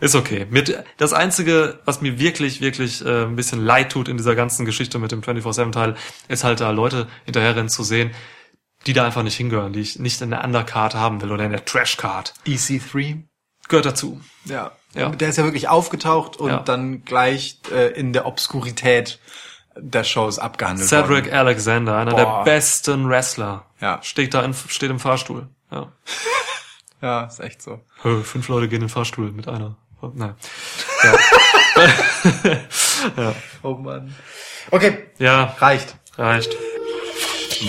Ist 0.00 0.14
okay. 0.14 0.46
Mit 0.50 0.82
das 0.96 1.12
einzige, 1.12 1.80
was 1.84 2.00
mir 2.00 2.18
wirklich, 2.18 2.60
wirklich 2.60 3.04
äh, 3.04 3.24
ein 3.24 3.36
bisschen 3.36 3.64
leid 3.64 3.92
tut 3.92 4.08
in 4.08 4.16
dieser 4.16 4.34
ganzen 4.34 4.64
Geschichte 4.64 4.98
mit 4.98 5.12
dem 5.12 5.22
24/7-Teil, 5.22 5.96
ist 6.28 6.44
halt 6.44 6.60
da 6.60 6.70
Leute 6.70 7.06
hinterherrennen 7.24 7.68
zu 7.68 7.82
sehen, 7.82 8.10
die 8.86 8.92
da 8.92 9.04
einfach 9.04 9.22
nicht 9.22 9.36
hingehören, 9.36 9.72
die 9.72 9.80
ich 9.80 9.98
nicht 9.98 10.20
in 10.20 10.30
der 10.30 10.44
Undercard 10.44 10.94
haben 10.94 11.20
will 11.22 11.32
oder 11.32 11.44
in 11.44 11.50
der 11.52 11.64
Trashcard. 11.64 12.34
EC3. 12.46 13.22
Gehört 13.68 13.86
dazu. 13.86 14.20
Ja. 14.44 14.72
Ja. 14.94 15.08
Der 15.10 15.28
ist 15.28 15.36
ja 15.38 15.44
wirklich 15.44 15.68
aufgetaucht 15.68 16.36
und 16.36 16.50
Ja. 16.50 16.58
dann 16.60 17.04
gleich 17.04 17.58
äh, 17.72 17.88
in 17.98 18.12
der 18.12 18.26
Obskurität 18.26 19.18
der 19.78 20.04
Shows 20.04 20.38
abgehandelt 20.38 20.88
Cedric 20.88 21.26
worden. 21.26 21.34
Alexander, 21.36 21.96
einer 21.98 22.12
Boah. 22.12 22.44
der 22.44 22.50
besten 22.50 23.08
Wrestler, 23.08 23.66
Ja. 23.80 23.98
steht 24.02 24.32
da 24.34 24.42
in, 24.42 24.54
steht 24.54 24.90
im 24.90 25.00
Fahrstuhl. 25.00 25.48
Ja. 25.70 25.92
Ja, 27.02 27.24
ist 27.24 27.40
echt 27.40 27.60
so. 27.60 27.82
Hö, 28.02 28.22
Fünf 28.22 28.48
Leute 28.48 28.68
gehen 28.68 28.76
in 28.76 28.84
den 28.84 28.88
Fahrstuhl 28.88 29.30
mit 29.30 29.46
einer. 29.48 29.76
Nein. 30.14 30.34
Oh 33.62 33.74
Mann. 33.74 34.14
Okay, 34.70 35.06
Ja, 35.18 35.56
reicht. 35.58 35.96
reicht. 36.16 36.56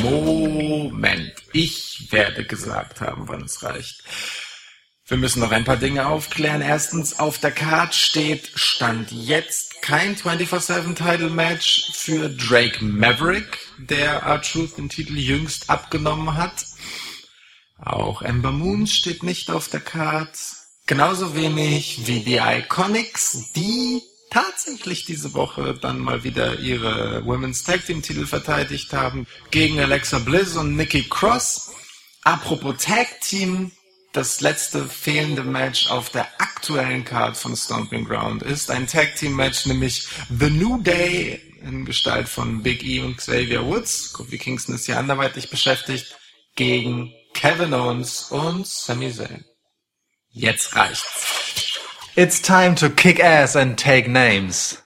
Moment, 0.02 1.34
ich 1.54 2.08
werde 2.12 2.46
gesagt 2.46 3.02
haben, 3.02 3.28
wann 3.28 3.44
es 3.44 3.64
reicht. 3.64 4.04
Wir 5.06 5.18
müssen 5.18 5.40
noch 5.40 5.52
ein 5.52 5.64
paar 5.64 5.78
Dinge 5.78 6.08
aufklären. 6.08 6.62
Erstens, 6.62 7.20
auf 7.20 7.38
der 7.38 7.52
Card 7.52 7.96
steht 7.96 8.52
Stand 8.56 9.12
jetzt 9.12 9.82
kein 9.82 10.16
24-7-Title-Match 10.18 11.92
für 11.94 12.30
Drake 12.30 12.84
Maverick, 12.84 13.58
der 13.78 14.24
R-Truth 14.24 14.78
den 14.78 14.90
Titel 14.90 15.18
jüngst 15.18 15.70
abgenommen 15.70 16.36
hat. 16.36 16.66
Auch 17.78 18.22
Ember 18.22 18.52
Moon 18.52 18.86
steht 18.88 19.24
nicht 19.24 19.50
auf 19.50 19.70
der 19.70 19.80
Card. 19.80 20.38
Genauso 20.88 21.36
wenig 21.36 22.08
wie 22.08 22.22
die 22.22 22.38
Iconics, 22.38 23.52
die 23.52 24.02
tatsächlich 24.30 25.04
diese 25.04 25.34
Woche 25.34 25.74
dann 25.74 26.00
mal 26.00 26.24
wieder 26.24 26.60
ihre 26.60 27.26
Women's 27.26 27.66
Tag 27.66 27.86
Team 27.86 28.02
Titel 28.02 28.26
verteidigt 28.26 28.94
haben 28.94 29.28
gegen 29.52 29.82
Alexa 29.82 30.20
Bliss 30.20 30.56
und 30.56 30.78
Nikki 30.78 31.04
Cross. 31.10 31.74
Apropos 32.24 32.78
Tag 32.78 33.20
Team, 33.20 33.74
das 34.14 34.40
letzte 34.40 34.86
fehlende 34.86 35.44
Match 35.44 35.92
auf 35.92 36.10
der 36.10 36.26
aktuellen 36.40 37.04
Card 37.04 37.36
von 37.36 37.58
Stomping 37.58 38.06
Ground 38.06 38.42
ist 38.44 38.72
ein 38.72 38.88
Tag 38.88 39.18
Team 39.18 39.36
Match, 39.36 39.66
nämlich 39.66 40.08
The 40.30 40.50
New 40.50 40.82
Day 40.82 41.42
in 41.64 41.84
Gestalt 41.84 42.30
von 42.30 42.64
Big 42.64 42.86
E 42.86 43.02
und 43.02 43.18
Xavier 43.18 43.66
Woods. 43.66 44.14
Kofi 44.14 44.38
Kingston 44.38 44.76
ist 44.76 44.86
hier 44.86 44.98
anderweitig 44.98 45.50
beschäftigt 45.50 46.16
gegen 46.56 47.14
Kevin 47.34 47.74
Owens 47.74 48.32
und 48.32 48.66
Sami 48.66 49.12
Zayn. 49.12 49.44
Jetzt 50.38 50.76
reicht's. 50.76 51.82
It's 52.16 52.42
time 52.42 52.76
to 52.76 52.90
kick 52.90 53.20
ass 53.20 53.56
and 53.56 53.78
take 53.78 54.08
names. 54.08 54.84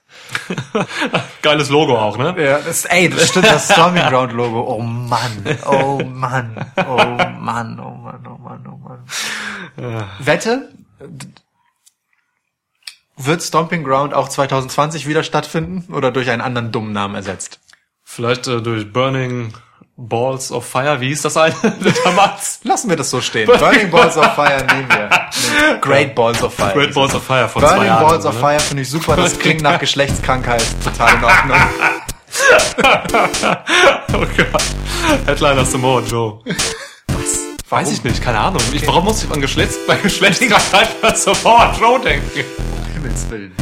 Geiles 1.42 1.68
Logo 1.68 1.98
auch, 1.98 2.16
ne? 2.16 2.34
Ja, 2.42 2.58
das, 2.60 2.86
ey, 2.86 3.10
das 3.10 3.28
stimmt, 3.28 3.46
das 3.46 3.70
Stomping 3.70 4.02
Ground 4.08 4.32
Logo. 4.32 4.62
Oh 4.62 4.80
Mann, 4.80 5.44
oh 5.66 6.02
Mann, 6.02 6.56
oh 6.76 6.96
Mann, 7.38 7.78
oh 7.78 7.90
Mann, 7.90 8.26
oh 8.26 8.38
Mann, 8.38 8.66
oh 8.66 8.78
Mann. 8.78 10.04
Wette, 10.20 10.70
wird 13.18 13.42
Stomping 13.42 13.84
Ground 13.84 14.14
auch 14.14 14.30
2020 14.30 15.06
wieder 15.06 15.22
stattfinden 15.22 15.92
oder 15.92 16.12
durch 16.12 16.30
einen 16.30 16.40
anderen 16.40 16.72
dummen 16.72 16.92
Namen 16.92 17.14
ersetzt? 17.14 17.60
Vielleicht 18.02 18.46
äh, 18.46 18.62
durch 18.62 18.90
Burning 18.90 19.52
Balls 19.96 20.50
of 20.50 20.64
Fire. 20.66 21.00
Wie 21.00 21.08
hieß 21.08 21.22
das 21.22 21.36
eine? 21.36 21.54
Damals. 22.04 22.60
Lassen 22.64 22.88
wir 22.88 22.96
das 22.96 23.10
so 23.10 23.20
stehen. 23.20 23.46
Burning 23.46 23.90
Balls 23.90 24.16
of 24.16 24.26
Fire 24.34 24.64
nehmen 24.72 24.88
wir. 24.88 25.08
Nee, 25.08 25.78
Great 25.80 26.14
Balls 26.14 26.42
of 26.42 26.54
Fire. 26.54 26.72
Great 26.72 26.94
Balls 26.94 27.14
of 27.14 27.22
Fire 27.22 27.48
zwei 27.50 27.60
Burning 27.60 27.84
Jahren. 27.86 28.06
Balls 28.06 28.24
of? 28.26 28.38
Fire 28.38 28.58
finde 28.60 28.82
ich 28.82 28.90
super. 28.90 29.16
Das 29.16 29.38
klingt 29.38 29.62
nach 29.62 29.78
Geschlechtskrankheit. 29.78 30.64
Total 30.84 31.14
in 31.14 31.24
Ordnung. 31.24 31.58
Oh 34.14 34.26
Gott. 34.36 34.62
Headliner 35.26 35.64
Samoa 35.64 36.00
Joe. 36.00 36.40
Was? 37.08 37.38
Weiß 37.68 37.90
ich 37.92 38.04
nicht, 38.04 38.22
keine 38.22 38.38
Ahnung. 38.38 38.62
Ich, 38.72 38.86
warum 38.86 39.04
muss 39.04 39.22
ich 39.24 39.30
an 39.30 39.40
Geschlechts 39.40 39.76
bei 39.86 39.96
Geschlechtskrankheit 39.96 41.00
bei 41.00 41.14
Samoa 41.14 41.74
Joe 41.78 41.98
denken? 42.00 42.44
Himmels 42.94 43.28
Willen. 43.30 43.54